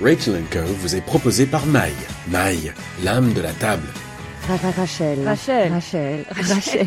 Rachel 0.00 0.44
Co 0.50 0.60
vous 0.60 0.94
est 0.94 1.00
proposé 1.00 1.44
par 1.44 1.66
Maï. 1.66 1.92
Maï, 2.28 2.72
l'âme 3.02 3.32
de 3.32 3.40
la 3.40 3.52
table. 3.52 3.88
Rachel. 4.76 5.18
Rachel. 5.26 5.72
Rachel. 5.72 6.24
Rachel. 6.30 6.86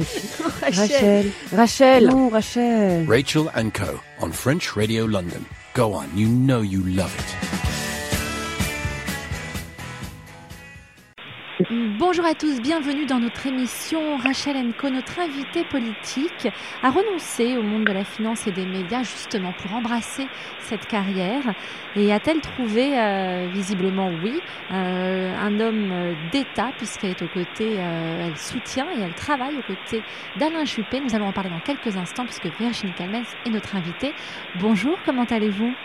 Rachel. 0.61 1.31
Rachel. 1.53 2.07
Non, 2.07 2.29
Rachel. 2.29 3.05
Rachel 3.07 3.43
Co 3.73 3.99
on 4.21 4.31
French 4.31 4.75
Radio 4.75 5.05
London. 5.05 5.45
Go 5.73 5.93
on, 5.93 6.07
you 6.15 6.27
know 6.27 6.61
you 6.61 6.83
love 6.83 7.13
it. 7.17 7.60
Bonjour 12.01 12.25
à 12.25 12.33
tous, 12.33 12.59
bienvenue 12.59 13.05
dans 13.05 13.19
notre 13.19 13.45
émission. 13.45 14.17
Rachel 14.17 14.57
Enco, 14.57 14.89
notre 14.89 15.19
invitée 15.19 15.63
politique, 15.63 16.47
a 16.81 16.89
renoncé 16.89 17.57
au 17.57 17.61
monde 17.61 17.83
de 17.83 17.91
la 17.91 18.03
finance 18.03 18.47
et 18.47 18.51
des 18.51 18.65
médias 18.65 19.03
justement 19.03 19.53
pour 19.53 19.71
embrasser 19.75 20.25
cette 20.57 20.87
carrière. 20.87 21.43
Et 21.95 22.11
a-t-elle 22.11 22.41
trouvé, 22.41 22.99
euh, 22.99 23.47
visiblement 23.53 24.09
oui, 24.23 24.33
euh, 24.71 25.35
un 25.37 25.59
homme 25.59 26.15
d'État 26.31 26.71
puisqu'elle 26.75 27.11
est 27.11 27.21
aux 27.21 27.27
côtés, 27.27 27.75
euh, 27.77 28.25
elle 28.25 28.37
soutient 28.37 28.87
et 28.97 29.01
elle 29.01 29.13
travaille 29.13 29.55
aux 29.59 29.61
côtés 29.61 30.01
d'Alain 30.37 30.65
Juppé. 30.65 31.01
Nous 31.01 31.13
allons 31.13 31.27
en 31.27 31.33
parler 31.33 31.51
dans 31.51 31.59
quelques 31.59 31.97
instants 31.97 32.25
puisque 32.25 32.47
Virginie 32.59 32.93
Calmez 32.93 33.21
est 33.45 33.51
notre 33.51 33.75
invitée. 33.75 34.15
Bonjour, 34.55 34.97
comment 35.05 35.25
allez-vous? 35.25 35.75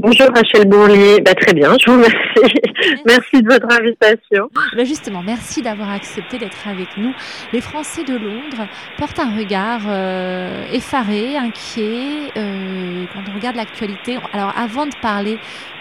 Bonjour 0.00 0.28
Rachel 0.32 0.68
Bourlier, 0.68 1.20
bah, 1.20 1.34
très 1.34 1.52
bien, 1.52 1.74
je 1.76 1.90
vous 1.90 1.96
remercie. 1.96 2.60
Merci, 3.04 3.42
de 3.42 3.52
votre 3.52 3.66
invitation. 3.68 4.48
Bah, 4.76 4.84
justement, 4.84 5.22
merci 5.26 5.60
d'avoir 5.60 5.90
accepté 5.90 6.38
d'être 6.38 6.68
avec 6.68 6.96
nous. 6.96 7.12
Les 7.52 7.60
Français 7.60 8.04
de 8.04 8.14
Londres 8.14 8.68
portent 8.96 9.18
un 9.18 9.36
regard 9.36 9.80
euh, 9.88 10.64
effaré, 10.72 11.36
inquiet 11.36 12.30
euh, 12.36 13.06
quand 13.12 13.22
on 13.28 13.34
regarde 13.34 13.56
l'actualité. 13.56 14.18
Alors 14.32 14.52
avant 14.56 14.86
de 14.86 14.94
parler 15.02 15.36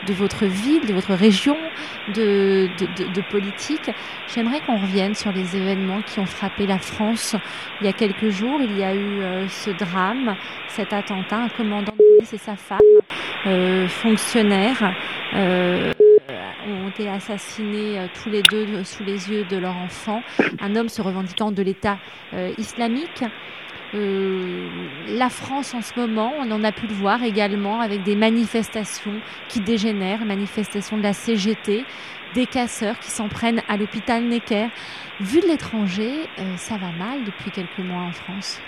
de 0.08 0.14
votre 0.14 0.46
ville, 0.46 0.88
de 0.88 0.94
votre 0.94 1.14
région, 1.14 1.58
de, 2.16 2.70
de, 2.80 3.22
politique, 3.30 3.92
j'aimerais 4.34 4.62
qu'on 4.62 4.78
revienne 4.78 5.14
sur 5.14 5.31
les 5.31 5.56
événements 5.56 6.02
qui 6.02 6.20
ont 6.20 6.26
frappé 6.26 6.66
la 6.66 6.80
France 6.80 7.36
il 7.81 7.86
y 7.86 7.90
a 7.90 7.94
quelques 7.94 8.30
jours. 8.30 8.62
Il 8.64 8.78
y 8.80 8.84
a 8.84 8.96
eu 8.96 9.22
euh, 9.22 9.48
ce 9.48 9.70
drame, 9.70 10.36
cet 10.70 10.92
attentat, 10.92 11.38
un 11.38 11.50
commandant 11.50 11.94
de 12.00 12.06
et 12.22 12.38
sa 12.38 12.56
femme, 12.56 12.80
euh, 13.46 13.88
fonctionnaires, 13.88 14.94
euh, 15.34 15.92
ont 16.68 16.90
été 16.90 17.09
assassinés 17.09 18.08
tous 18.22 18.30
les 18.30 18.42
deux 18.44 18.84
sous 18.84 19.04
les 19.04 19.30
yeux 19.30 19.46
de 19.46 19.58
leur 19.58 19.76
enfant. 19.78 20.22
Un 20.59 20.76
homme 20.76 20.90
se 20.90 21.02
revendiquant 21.02 21.52
de 21.52 21.62
l'État 21.62 21.98
islamique. 22.58 23.24
Euh, 23.94 24.68
la 25.08 25.30
France 25.30 25.74
en 25.74 25.82
ce 25.82 25.98
moment, 25.98 26.34
on 26.40 26.52
en 26.52 26.64
a 26.64 26.72
pu 26.72 26.88
le 26.88 26.94
voir 26.94 27.24
également 27.24 27.80
avec 27.80 28.04
des 28.04 28.16
manifestations 28.16 29.22
qui 29.48 29.62
dégénèrent, 29.62 30.26
manifestations 30.26 30.98
de 30.98 31.04
la 31.04 31.14
CGT, 31.14 31.86
des 32.34 32.46
casseurs 32.48 33.00
qui 33.00 33.12
s'en 33.12 33.30
prennent 33.30 33.62
à 33.70 33.78
l'hôpital 33.78 34.24
Necker. 34.26 34.68
Vu 35.22 35.40
de 35.40 35.48
l'étranger, 35.48 36.28
euh, 36.40 36.58
ça 36.58 36.78
va 36.78 36.92
mal 36.92 37.24
depuis 37.24 37.52
quelques 37.52 37.80
mois 37.80 38.02
en 38.02 38.12
France? 38.12 38.62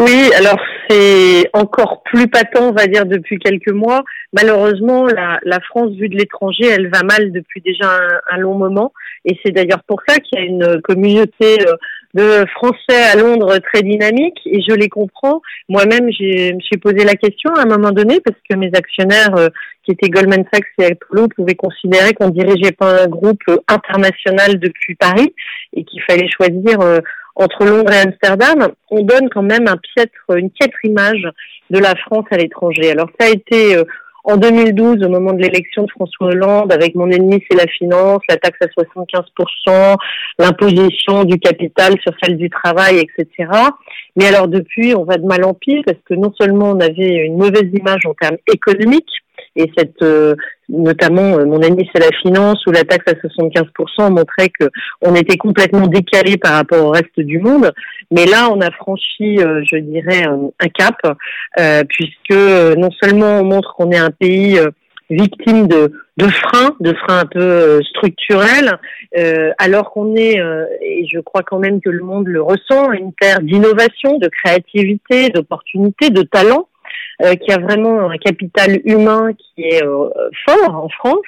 Oui, 0.00 0.30
alors 0.36 0.60
c'est 0.88 1.50
encore 1.54 2.04
plus 2.04 2.28
patent, 2.28 2.68
on 2.68 2.72
va 2.72 2.86
dire, 2.86 3.04
depuis 3.04 3.38
quelques 3.38 3.72
mois. 3.72 4.04
Malheureusement, 4.32 5.06
la, 5.06 5.40
la 5.42 5.58
France, 5.58 5.90
vue 5.96 6.08
de 6.08 6.16
l'étranger, 6.16 6.66
elle 6.66 6.88
va 6.88 7.02
mal 7.02 7.32
depuis 7.32 7.60
déjà 7.60 7.98
un, 8.30 8.36
long 8.36 8.54
moment. 8.54 8.92
Et 9.24 9.36
c'est 9.44 9.50
d'ailleurs 9.50 9.82
pour 9.88 10.00
ça 10.06 10.20
qu'il 10.20 10.38
y 10.38 10.42
a 10.42 10.44
une 10.44 10.80
communauté 10.82 11.56
euh, 11.66 11.74
de 12.14 12.46
Français 12.54 13.02
à 13.12 13.16
Londres 13.16 13.58
très 13.58 13.82
dynamique. 13.82 14.38
Et 14.46 14.60
je 14.62 14.72
les 14.72 14.88
comprends. 14.88 15.42
Moi-même, 15.68 16.12
je 16.12 16.54
me 16.54 16.60
suis 16.60 16.78
posé 16.78 17.04
la 17.04 17.14
question 17.14 17.52
à 17.54 17.62
un 17.62 17.66
moment 17.66 17.90
donné 17.90 18.20
parce 18.20 18.38
que 18.48 18.56
mes 18.56 18.70
actionnaires, 18.74 19.34
euh, 19.36 19.48
qui 19.84 19.90
étaient 19.90 20.10
Goldman 20.10 20.44
Sachs 20.52 20.64
et 20.78 20.92
Apollo, 20.92 21.26
pouvaient 21.34 21.56
considérer 21.56 22.12
qu'on 22.14 22.28
dirigeait 22.28 22.72
pas 22.72 23.02
un 23.02 23.08
groupe 23.08 23.42
international 23.66 24.60
depuis 24.60 24.94
Paris 24.94 25.34
et 25.74 25.82
qu'il 25.84 26.02
fallait 26.02 26.30
choisir 26.30 26.80
euh, 26.82 26.98
entre 27.38 27.64
Londres 27.64 27.92
et 27.92 28.00
Amsterdam, 28.00 28.68
on 28.90 29.02
donne 29.02 29.28
quand 29.30 29.42
même 29.42 29.68
un 29.68 29.76
piètre, 29.76 30.36
une 30.36 30.50
piètre 30.50 30.76
image 30.84 31.26
de 31.70 31.78
la 31.78 31.94
France 31.94 32.24
à 32.30 32.36
l'étranger. 32.36 32.90
Alors 32.90 33.08
ça 33.18 33.28
a 33.28 33.30
été 33.30 33.76
euh, 33.76 33.84
en 34.24 34.36
2012, 34.36 35.04
au 35.04 35.08
moment 35.08 35.32
de 35.32 35.40
l'élection 35.40 35.84
de 35.84 35.90
François 35.90 36.26
Hollande, 36.26 36.72
avec 36.72 36.96
mon 36.96 37.08
ennemi 37.10 37.42
c'est 37.48 37.56
la 37.56 37.66
finance, 37.66 38.20
la 38.28 38.36
taxe 38.36 38.58
à 38.60 38.66
75%, 38.66 39.96
l'imposition 40.38 41.24
du 41.24 41.38
capital 41.38 41.94
sur 42.02 42.12
celle 42.22 42.36
du 42.36 42.50
travail, 42.50 42.98
etc. 42.98 43.48
Mais 44.16 44.26
alors 44.26 44.48
depuis, 44.48 44.94
on 44.96 45.04
va 45.04 45.16
de 45.16 45.24
mal 45.24 45.44
en 45.44 45.54
pire 45.54 45.82
parce 45.86 45.98
que 46.04 46.14
non 46.14 46.32
seulement 46.38 46.72
on 46.72 46.80
avait 46.80 47.24
une 47.24 47.38
mauvaise 47.38 47.70
image 47.72 48.04
en 48.04 48.14
termes 48.14 48.38
économiques, 48.52 49.22
et 49.56 49.70
cette, 49.76 50.02
euh, 50.02 50.34
notamment, 50.68 51.38
euh, 51.38 51.44
mon 51.44 51.62
ami 51.62 51.88
c'est 51.92 52.00
la 52.00 52.16
finance 52.22 52.64
ou 52.66 52.70
la 52.70 52.84
taxe 52.84 53.12
à 53.12 53.14
75% 53.14 54.10
montrait 54.10 54.48
que 54.48 54.68
on 55.02 55.14
était 55.14 55.36
complètement 55.36 55.86
décalé 55.86 56.36
par 56.36 56.54
rapport 56.54 56.84
au 56.84 56.90
reste 56.90 57.18
du 57.18 57.38
monde. 57.38 57.72
Mais 58.10 58.26
là, 58.26 58.48
on 58.50 58.60
a 58.60 58.70
franchi, 58.70 59.38
euh, 59.38 59.62
je 59.70 59.76
dirais, 59.76 60.24
un 60.24 60.68
cap, 60.68 60.96
puisque 61.88 62.32
non 62.76 62.90
seulement 63.02 63.40
on 63.40 63.44
montre 63.44 63.74
qu'on 63.74 63.90
est 63.90 63.98
un 63.98 64.10
pays 64.10 64.58
victime 65.10 65.66
de, 65.66 65.92
de 66.18 66.28
freins, 66.28 66.76
de 66.80 66.92
freins 66.92 67.20
un 67.20 67.26
peu 67.26 67.80
structurels, 67.82 68.78
alors 69.58 69.90
qu'on 69.90 70.14
est, 70.16 70.36
et 70.82 71.06
je 71.12 71.18
crois 71.20 71.42
quand 71.42 71.58
même 71.58 71.80
que 71.80 71.90
le 71.90 72.04
monde 72.04 72.28
le 72.28 72.42
ressent, 72.42 72.92
une 72.92 73.12
terre 73.14 73.40
d'innovation, 73.40 74.18
de 74.18 74.28
créativité, 74.28 75.30
d'opportunités, 75.30 76.10
de 76.10 76.22
talent. 76.22 76.68
Euh, 77.20 77.34
qui 77.34 77.50
a 77.50 77.58
vraiment 77.58 78.10
un 78.10 78.16
capital 78.16 78.80
humain 78.84 79.32
qui 79.32 79.62
est 79.62 79.82
euh, 79.82 80.08
fort 80.46 80.84
en 80.84 80.88
France, 80.88 81.26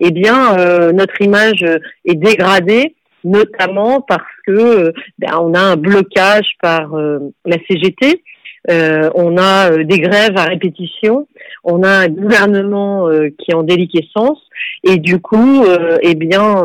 eh 0.00 0.10
bien 0.10 0.58
euh, 0.58 0.90
notre 0.92 1.20
image 1.20 1.62
est 2.06 2.14
dégradée 2.14 2.94
notamment 3.24 4.00
parce 4.00 4.22
que 4.46 4.94
ben, 5.18 5.36
on 5.38 5.52
a 5.52 5.60
un 5.60 5.76
blocage 5.76 6.56
par 6.62 6.96
la 7.44 7.56
CGT, 7.68 8.22
on 8.70 9.36
a 9.36 9.70
des 9.84 9.98
grèves 9.98 10.36
à 10.36 10.44
répétition, 10.44 11.26
on 11.64 11.82
a 11.82 11.90
un 11.90 12.08
gouvernement 12.08 13.10
qui 13.38 13.50
est 13.50 13.54
en 13.54 13.64
déliquescence. 13.64 14.40
Et 14.84 14.98
du 14.98 15.20
coup, 15.20 15.64
eh 16.00 16.14
bien, 16.14 16.64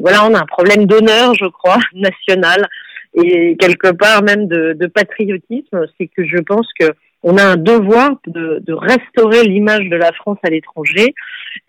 voilà, 0.00 0.26
on 0.26 0.34
a 0.34 0.40
un 0.40 0.46
problème 0.46 0.86
d'honneur, 0.86 1.34
je 1.34 1.46
crois, 1.46 1.78
national. 1.94 2.66
Et 3.22 3.56
quelque 3.58 3.92
part 3.92 4.22
même 4.22 4.48
de, 4.48 4.72
de 4.72 4.86
patriotisme. 4.86 5.86
C'est 5.98 6.08
que 6.08 6.26
je 6.26 6.38
pense 6.38 6.68
que 6.78 6.86
on 7.22 7.36
a 7.36 7.44
un 7.44 7.56
devoir 7.56 8.10
de, 8.26 8.62
restaurer 8.72 9.44
l'image 9.44 9.88
de 9.88 9.96
la 9.96 10.12
France 10.12 10.38
à 10.42 10.50
l'étranger. 10.50 11.14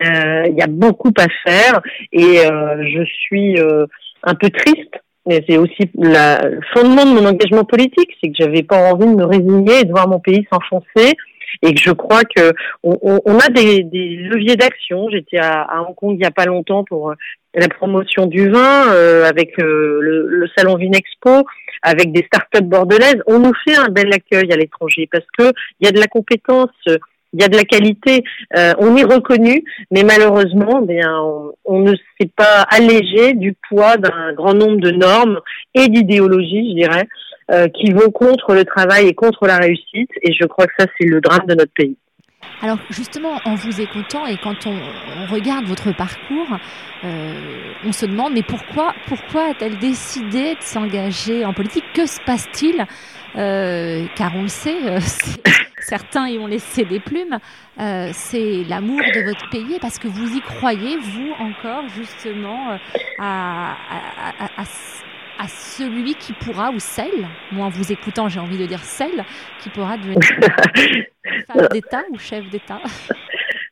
Euh, 0.04 0.44
il 0.48 0.56
y 0.56 0.62
a 0.62 0.68
beaucoup 0.68 1.12
à 1.18 1.28
faire 1.46 1.82
et 2.12 2.46
euh, 2.46 2.84
je 2.84 3.04
suis 3.04 3.60
euh, 3.60 3.86
un 4.24 4.36
peu 4.36 4.50
triste. 4.50 4.94
Mais 5.26 5.44
c'est 5.48 5.58
aussi 5.58 5.90
le 5.98 6.60
fondement 6.74 7.04
de 7.04 7.20
mon 7.20 7.26
engagement 7.28 7.66
politique, 7.66 8.12
c'est 8.22 8.30
que 8.30 8.36
j'avais 8.40 8.64
pas 8.64 8.94
envie 8.94 9.08
de 9.08 9.16
me 9.16 9.26
résigner 9.26 9.82
et 9.82 9.84
de 9.84 9.92
voir 9.92 10.08
mon 10.08 10.20
pays 10.20 10.48
s'enfoncer 10.52 11.16
et 11.62 11.74
que 11.74 11.80
je 11.80 11.92
crois 11.92 12.24
que 12.24 12.54
on, 12.84 13.40
a 13.40 13.50
des, 13.50 13.84
leviers 13.84 14.56
d'action. 14.56 15.10
J'étais 15.10 15.38
à, 15.38 15.84
Hong 15.88 15.96
Kong 15.96 16.16
il 16.20 16.24
y 16.24 16.26
a 16.26 16.32
pas 16.32 16.46
longtemps 16.46 16.84
pour 16.84 17.14
la 17.54 17.68
promotion 17.70 18.26
du 18.26 18.50
vin 18.50 18.92
avec 19.26 19.58
le, 19.58 20.00
le, 20.28 20.48
salon 20.56 20.76
Vinexpo 20.76 21.46
avec 21.82 22.12
des 22.12 22.24
startups 22.24 22.66
bordelaises, 22.66 23.22
on 23.28 23.40
nous 23.40 23.54
fait 23.68 23.76
un 23.76 23.90
bel 23.90 24.12
accueil 24.14 24.52
à 24.52 24.56
l'étranger 24.56 25.08
parce 25.12 25.26
que 25.38 25.52
il 25.80 25.86
y 25.86 25.88
a 25.88 25.92
de 25.92 26.00
la 26.00 26.08
compétence, 26.08 26.70
il 27.38 27.42
y 27.42 27.46
a 27.46 27.50
de 27.50 27.56
la 27.56 27.66
qualité, 27.66 28.24
euh, 28.58 28.74
on 28.80 28.96
est 28.96 29.04
reconnu, 29.04 29.64
mais 29.92 30.02
malheureusement, 30.02 30.80
eh 30.82 30.88
bien, 30.88 31.22
on, 31.66 31.82
ne 31.82 31.94
s'est 31.94 32.30
pas 32.36 32.64
allégé 32.68 33.34
du 33.34 33.56
poids 33.70 33.98
d'un 33.98 34.34
grand 34.34 34.56
nombre 34.56 34.78
de 34.78 34.90
normes 34.90 35.40
et 35.76 35.88
d'idéologies, 35.88 36.72
je 36.72 36.76
dirais, 36.76 37.08
euh, 37.52 37.68
qui 37.68 37.92
vont 37.92 38.10
contre 38.10 38.56
le 38.56 38.66
travail 38.66 39.08
et 39.08 39.14
contre 39.14 39.46
la 39.46 39.58
réussite. 39.58 40.10
Et 40.24 40.34
je 40.34 40.48
crois 40.48 40.66
que 40.66 40.74
ça, 40.80 40.88
c'est 41.00 41.06
le 41.06 41.22
drame 41.22 41.46
de 41.48 41.54
notre 41.54 41.72
pays. 41.74 41.96
Alors 42.64 42.80
justement, 42.90 43.40
en 43.46 43.54
vous 43.54 43.82
écoutant 43.82 44.26
et 44.26 44.38
quand 44.38 44.66
on, 44.66 45.32
regarde 45.32 45.66
votre 45.66 45.96
parcours, 45.96 46.58
euh, 47.04 47.34
on 47.86 47.92
se 47.92 48.08
demande 48.08 48.34
mais 48.34 48.42
pourquoi, 48.42 48.96
pourquoi 49.08 49.52
a-t-elle 49.52 49.78
décidé 49.78 50.56
de 50.56 50.62
s'engager 50.62 51.46
en 51.46 51.54
politique? 51.54 51.84
Que 51.94 52.08
se 52.08 52.20
passe-t-il? 52.26 52.84
Car 53.36 54.36
on 54.36 54.42
le 54.42 54.48
sait, 54.48 54.78
certains 55.88 56.28
y 56.28 56.38
ont 56.38 56.48
laissé 56.48 56.86
des 56.86 57.00
plumes. 57.00 57.40
c'est 57.78 58.64
l'amour 58.68 59.00
de 59.16 59.22
votre 59.22 59.50
pays 59.50 59.78
parce 59.80 60.00
que 60.00 60.08
vous 60.08 60.36
y 60.36 60.42
croyez, 60.42 60.98
vous 60.98 61.32
encore 61.40 61.88
justement, 61.90 62.78
à, 63.20 63.76
à 64.58 64.64
à 65.40 65.48
celui 65.48 66.16
qui 66.16 66.34
pourra, 66.34 66.72
ou 66.72 66.80
celle, 66.80 67.28
moi 67.52 67.68
en 67.68 67.70
vous 67.70 67.92
écoutant 67.92 68.30
j'ai 68.30 68.40
envie 68.40 68.58
de 68.58 68.66
dire 68.66 68.84
celle, 68.84 69.24
qui 69.60 69.70
pourra 69.70 69.98
devenir 69.98 70.20
femme 71.48 71.68
d'État 71.72 72.04
ou 72.12 72.18
chef 72.18 72.50
d'État 72.50 72.80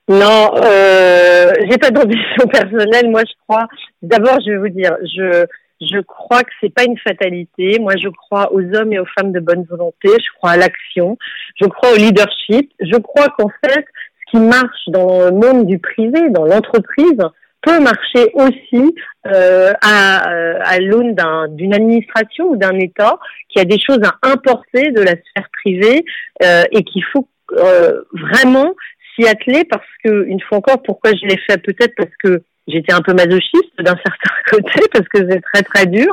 Non, 0.08 0.52
euh, 0.64 1.52
j'ai 1.70 1.78
pas 1.78 1.90
d'ambition 1.90 2.48
personnelle. 2.52 3.10
Moi, 3.10 3.24
je 3.26 3.34
crois. 3.48 3.68
D'abord, 4.04 4.38
je 4.46 4.52
vais 4.52 4.58
vous 4.58 4.70
dire, 4.70 4.96
je 5.02 5.46
je 5.82 6.00
crois 6.00 6.44
que 6.44 6.52
c'est 6.62 6.74
pas 6.74 6.86
une 6.86 6.98
fatalité. 6.98 7.80
Moi, 7.80 7.94
je 8.02 8.10
crois 8.10 8.54
aux 8.54 8.62
hommes 8.76 8.94
et 8.94 9.00
aux 9.00 9.08
femmes 9.18 9.32
de 9.32 9.40
bonne 9.40 9.66
volonté. 9.70 10.10
Je 10.10 10.38
crois 10.38 10.52
à 10.52 10.58
l'action. 10.58 11.18
Je 11.62 11.68
crois 11.68 11.92
au 11.92 11.96
leadership. 11.96 12.72
Je 12.80 12.98
crois 12.98 13.28
qu'en 13.38 13.50
fait, 13.64 13.86
ce 13.86 14.32
qui 14.32 14.40
marche 14.40 14.88
dans 14.88 15.26
le 15.26 15.32
monde 15.32 15.68
du 15.68 15.80
privé, 15.80 16.30
dans 16.30 16.46
l'entreprise, 16.46 17.20
peut 17.62 17.80
marcher 17.80 18.32
aussi 18.34 18.96
euh, 19.28 19.74
à, 19.82 20.18
à 20.64 20.80
l'aune 20.80 21.16
d'une 21.56 21.74
administration 21.74 22.52
ou 22.52 22.58
d'un 22.58 22.78
État 22.80 23.18
qui 23.50 23.60
a 23.60 23.66
des 23.66 23.80
choses 23.80 24.02
à 24.04 24.30
importer 24.30 24.92
de 24.92 25.02
la 25.02 25.12
sphère 25.14 25.50
privée 25.64 26.06
euh, 26.44 26.64
et 26.72 26.84
qu'il 26.84 27.04
faut 27.12 27.28
euh, 27.54 28.04
vraiment 28.14 28.74
s'y 29.16 29.28
atteler 29.28 29.64
parce 29.66 29.88
que, 30.04 30.26
une 30.26 30.42
fois 30.42 30.60
encore, 30.60 30.82
pourquoi 30.84 31.12
je 31.12 31.26
l'ai 31.26 31.40
fait? 31.50 31.58
Peut-être 31.58 31.94
parce 31.98 32.12
que 32.24 32.44
j'étais 32.68 32.94
un 32.94 33.02
peu 33.02 33.14
masochiste 33.14 33.76
d'un 33.80 33.96
certain 33.96 34.34
côté 34.52 34.82
parce 34.94 35.08
que 35.08 35.30
c'est 35.30 35.42
très 35.42 35.64
très 35.64 35.86
dur, 35.86 36.12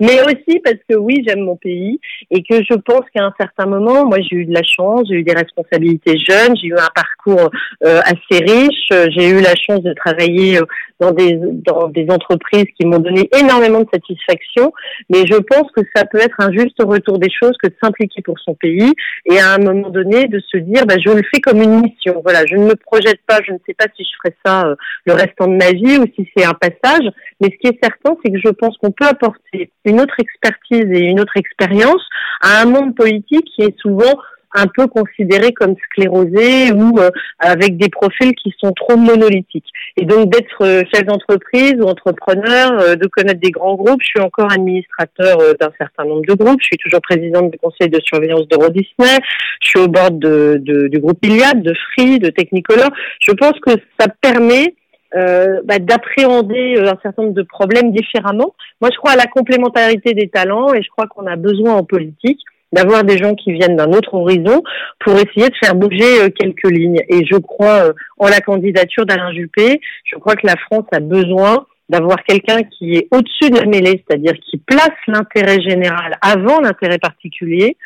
mais 0.00 0.20
aussi 0.22 0.60
parce 0.60 0.78
que 0.88 0.96
oui, 0.96 1.22
j'aime 1.26 1.40
mon 1.40 1.56
pays 1.56 2.00
et 2.30 2.42
que 2.42 2.56
je 2.62 2.74
pense 2.74 3.02
qu'à 3.14 3.24
un 3.24 3.34
certain 3.38 3.66
moment, 3.66 4.06
moi 4.06 4.18
j'ai 4.20 4.36
eu 4.36 4.44
de 4.44 4.54
la 4.54 4.62
chance, 4.62 5.06
j'ai 5.08 5.16
eu 5.16 5.22
des 5.22 5.34
responsabilités 5.34 6.18
jeunes, 6.18 6.56
j'ai 6.56 6.68
eu 6.68 6.74
un 6.74 6.90
parcours 6.94 7.50
euh, 7.84 8.00
assez 8.04 8.44
riche, 8.44 9.10
j'ai 9.16 9.28
eu 9.30 9.40
la 9.40 9.54
chance 9.54 9.82
de 9.82 9.92
travailler 9.94 10.58
euh, 10.58 10.64
dans 11.00 11.12
des 11.12 11.38
dans 11.40 11.88
des 11.88 12.06
entreprises 12.10 12.66
qui 12.78 12.86
m'ont 12.86 12.98
donné 12.98 13.28
énormément 13.38 13.80
de 13.80 13.88
satisfaction, 13.92 14.72
mais 15.10 15.26
je 15.26 15.36
pense 15.36 15.70
que 15.76 15.82
ça 15.94 16.04
peut 16.04 16.18
être 16.18 16.36
un 16.38 16.52
juste 16.52 16.80
retour 16.80 17.18
des 17.18 17.30
choses 17.30 17.56
que 17.62 17.68
de 17.68 17.74
s'impliquer 17.82 18.22
pour 18.22 18.38
son 18.38 18.54
pays 18.54 18.92
et 19.26 19.38
à 19.38 19.54
un 19.54 19.58
moment 19.58 19.90
donné 19.90 20.26
de 20.28 20.40
se 20.40 20.56
dire 20.58 20.86
bah, 20.86 20.96
je 21.04 21.10
le 21.10 21.22
fais 21.32 21.40
comme 21.40 21.62
une 21.62 21.82
mission. 21.82 22.20
Voilà, 22.22 22.46
je 22.46 22.56
ne 22.56 22.64
me 22.64 22.76
projette 22.76 23.20
pas, 23.26 23.40
je 23.46 23.52
ne 23.52 23.58
sais 23.66 23.74
pas 23.74 23.86
si 23.96 24.04
je 24.04 24.10
ferai 24.22 24.36
ça 24.44 24.66
euh, 24.66 24.76
le 25.04 25.12
restant 25.14 25.46
de 25.46 25.56
ma 25.56 25.72
vie 25.72 25.98
ou 25.98 26.04
si 26.14 26.28
c'est 26.36 26.44
un 26.44 26.54
passage. 26.54 27.08
Mais 27.40 27.48
ce 27.50 27.56
qui 27.58 27.68
est 27.68 27.83
certain, 27.84 28.16
c'est 28.22 28.32
que 28.32 28.38
je 28.42 28.50
pense 28.50 28.76
qu'on 28.78 28.90
peut 28.90 29.06
apporter 29.06 29.70
une 29.84 30.00
autre 30.00 30.14
expertise 30.18 30.86
et 30.90 31.04
une 31.04 31.20
autre 31.20 31.36
expérience 31.36 32.02
à 32.40 32.62
un 32.62 32.64
monde 32.64 32.94
politique 32.94 33.46
qui 33.54 33.62
est 33.62 33.78
souvent 33.78 34.14
un 34.54 34.66
peu 34.66 34.86
considéré 34.86 35.52
comme 35.52 35.74
sclérosé 35.90 36.72
ou 36.72 36.98
euh, 36.98 37.10
avec 37.38 37.76
des 37.76 37.88
profils 37.88 38.32
qui 38.36 38.54
sont 38.58 38.72
trop 38.72 38.96
monolithiques. 38.96 39.68
Et 39.96 40.04
donc 40.04 40.30
d'être 40.30 40.62
euh, 40.62 40.82
chef 40.94 41.04
d'entreprise 41.04 41.74
ou 41.78 41.84
entrepreneur, 41.84 42.80
euh, 42.80 42.94
de 42.94 43.06
connaître 43.08 43.40
des 43.40 43.50
grands 43.50 43.74
groupes, 43.74 44.00
je 44.00 44.06
suis 44.06 44.20
encore 44.20 44.52
administrateur 44.52 45.38
d'un 45.60 45.72
certain 45.76 46.04
nombre 46.04 46.24
de 46.26 46.34
groupes, 46.34 46.60
je 46.60 46.66
suis 46.66 46.78
toujours 46.78 47.00
présidente 47.00 47.50
du 47.50 47.58
conseil 47.58 47.88
de 47.88 48.00
surveillance 48.00 48.46
d'Euro 48.48 48.68
Disney, 48.68 49.18
je 49.60 49.68
suis 49.68 49.80
au 49.80 49.88
bord 49.88 50.12
du 50.12 50.98
groupe 51.00 51.18
Iliad, 51.24 51.62
de 51.62 51.74
Free, 51.74 52.18
de 52.18 52.30
Technicolor. 52.30 52.90
Je 53.20 53.32
pense 53.32 53.58
que 53.60 53.72
ça 53.98 54.06
permet 54.20 54.76
euh, 55.16 55.60
bah, 55.64 55.78
d'appréhender 55.78 56.74
euh, 56.76 56.90
un 56.90 56.98
certain 57.02 57.22
nombre 57.22 57.34
de 57.34 57.42
problèmes 57.42 57.92
différemment. 57.92 58.54
Moi, 58.80 58.90
je 58.92 58.98
crois 58.98 59.12
à 59.12 59.16
la 59.16 59.26
complémentarité 59.26 60.12
des 60.12 60.28
talents 60.28 60.74
et 60.74 60.82
je 60.82 60.88
crois 60.88 61.06
qu'on 61.06 61.26
a 61.26 61.36
besoin 61.36 61.74
en 61.74 61.84
politique 61.84 62.40
d'avoir 62.72 63.04
des 63.04 63.18
gens 63.18 63.34
qui 63.36 63.52
viennent 63.52 63.76
d'un 63.76 63.92
autre 63.92 64.14
horizon 64.14 64.62
pour 64.98 65.14
essayer 65.14 65.48
de 65.48 65.54
faire 65.62 65.76
bouger 65.76 66.20
euh, 66.20 66.30
quelques 66.30 66.68
lignes. 66.68 67.00
Et 67.08 67.24
je 67.24 67.36
crois 67.36 67.92
en 68.18 68.28
la 68.28 68.40
candidature 68.40 69.06
d'Alain 69.06 69.32
Juppé. 69.32 69.80
Je 70.04 70.16
crois 70.16 70.34
que 70.34 70.46
la 70.46 70.56
France 70.56 70.86
a 70.92 71.00
besoin 71.00 71.64
d'avoir 71.88 72.22
quelqu'un 72.24 72.62
qui 72.62 72.94
est 72.96 73.08
au-dessus 73.12 73.50
de 73.50 73.58
la 73.58 73.66
mêlée, 73.66 74.02
c'est-à-dire 74.06 74.32
qui 74.50 74.56
place 74.56 74.96
l'intérêt 75.06 75.60
général 75.60 76.14
avant 76.22 76.60
l'intérêt 76.60 76.98
particulier 76.98 77.76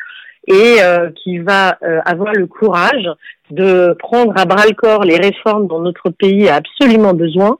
et 0.49 0.77
qui 1.23 1.37
va 1.37 1.77
avoir 2.05 2.33
le 2.33 2.47
courage 2.47 3.07
de 3.51 3.95
prendre 3.99 4.33
à 4.35 4.45
bras 4.45 4.65
le 4.67 4.75
corps 4.75 5.03
les 5.03 5.17
réformes 5.17 5.67
dont 5.67 5.79
notre 5.79 6.09
pays 6.09 6.49
a 6.49 6.55
absolument 6.55 7.13
besoin. 7.13 7.57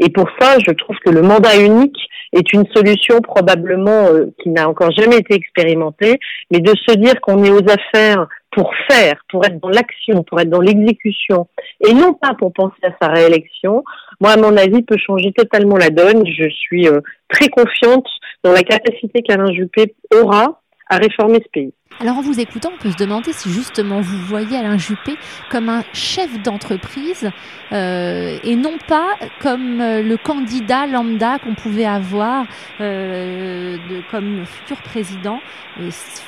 Et 0.00 0.10
pour 0.10 0.28
ça, 0.38 0.58
je 0.64 0.72
trouve 0.72 0.96
que 1.04 1.10
le 1.10 1.22
mandat 1.22 1.56
unique 1.56 1.98
est 2.32 2.52
une 2.52 2.66
solution 2.74 3.20
probablement 3.20 4.06
euh, 4.06 4.26
qui 4.42 4.50
n'a 4.50 4.68
encore 4.68 4.92
jamais 4.92 5.16
été 5.16 5.34
expérimentée, 5.34 6.18
mais 6.50 6.60
de 6.60 6.72
se 6.86 6.94
dire 6.94 7.20
qu'on 7.20 7.42
est 7.42 7.50
aux 7.50 7.68
affaires 7.68 8.26
pour 8.50 8.70
faire, 8.88 9.22
pour 9.28 9.44
être 9.44 9.60
dans 9.60 9.68
l'action, 9.70 10.22
pour 10.24 10.40
être 10.40 10.50
dans 10.50 10.60
l'exécution, 10.60 11.48
et 11.86 11.92
non 11.92 12.14
pas 12.14 12.34
pour 12.34 12.52
penser 12.52 12.76
à 12.82 12.90
sa 13.00 13.08
réélection, 13.08 13.82
moi, 14.20 14.32
à 14.32 14.36
mon 14.36 14.56
avis, 14.56 14.82
peut 14.82 14.98
changer 14.98 15.32
totalement 15.32 15.76
la 15.76 15.90
donne. 15.90 16.26
Je 16.26 16.48
suis 16.48 16.88
euh, 16.88 17.00
très 17.28 17.48
confiante 17.48 18.06
dans 18.42 18.52
la 18.52 18.62
capacité 18.62 19.22
qu'Alain 19.22 19.52
Juppé 19.52 19.94
aura 20.14 20.60
à 20.88 20.96
réformer 20.96 21.40
ce 21.44 21.48
pays. 21.50 21.72
Alors 22.00 22.18
en 22.18 22.20
vous 22.20 22.38
écoutant, 22.38 22.70
on 22.74 22.80
peut 22.80 22.92
se 22.92 22.96
demander 22.96 23.32
si 23.32 23.50
justement 23.50 24.00
vous 24.00 24.18
voyez 24.18 24.56
Alain 24.56 24.78
Juppé 24.78 25.14
comme 25.50 25.68
un 25.68 25.82
chef 25.92 26.40
d'entreprise 26.42 27.28
euh, 27.72 28.38
et 28.44 28.54
non 28.54 28.78
pas 28.86 29.16
comme 29.40 29.80
euh, 29.80 30.00
le 30.00 30.16
candidat 30.16 30.86
lambda 30.86 31.38
qu'on 31.40 31.56
pouvait 31.56 31.86
avoir 31.86 32.46
euh, 32.80 33.76
de, 33.90 34.00
comme 34.12 34.44
futur 34.46 34.80
président. 34.82 35.40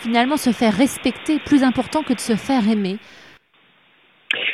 finalement, 0.02 0.36
se 0.36 0.50
faire 0.50 0.74
respecter 0.74 1.34
est 1.34 1.44
plus 1.44 1.62
important 1.62 2.02
que 2.02 2.14
de 2.14 2.20
se 2.20 2.34
faire 2.34 2.68
aimer. 2.68 2.96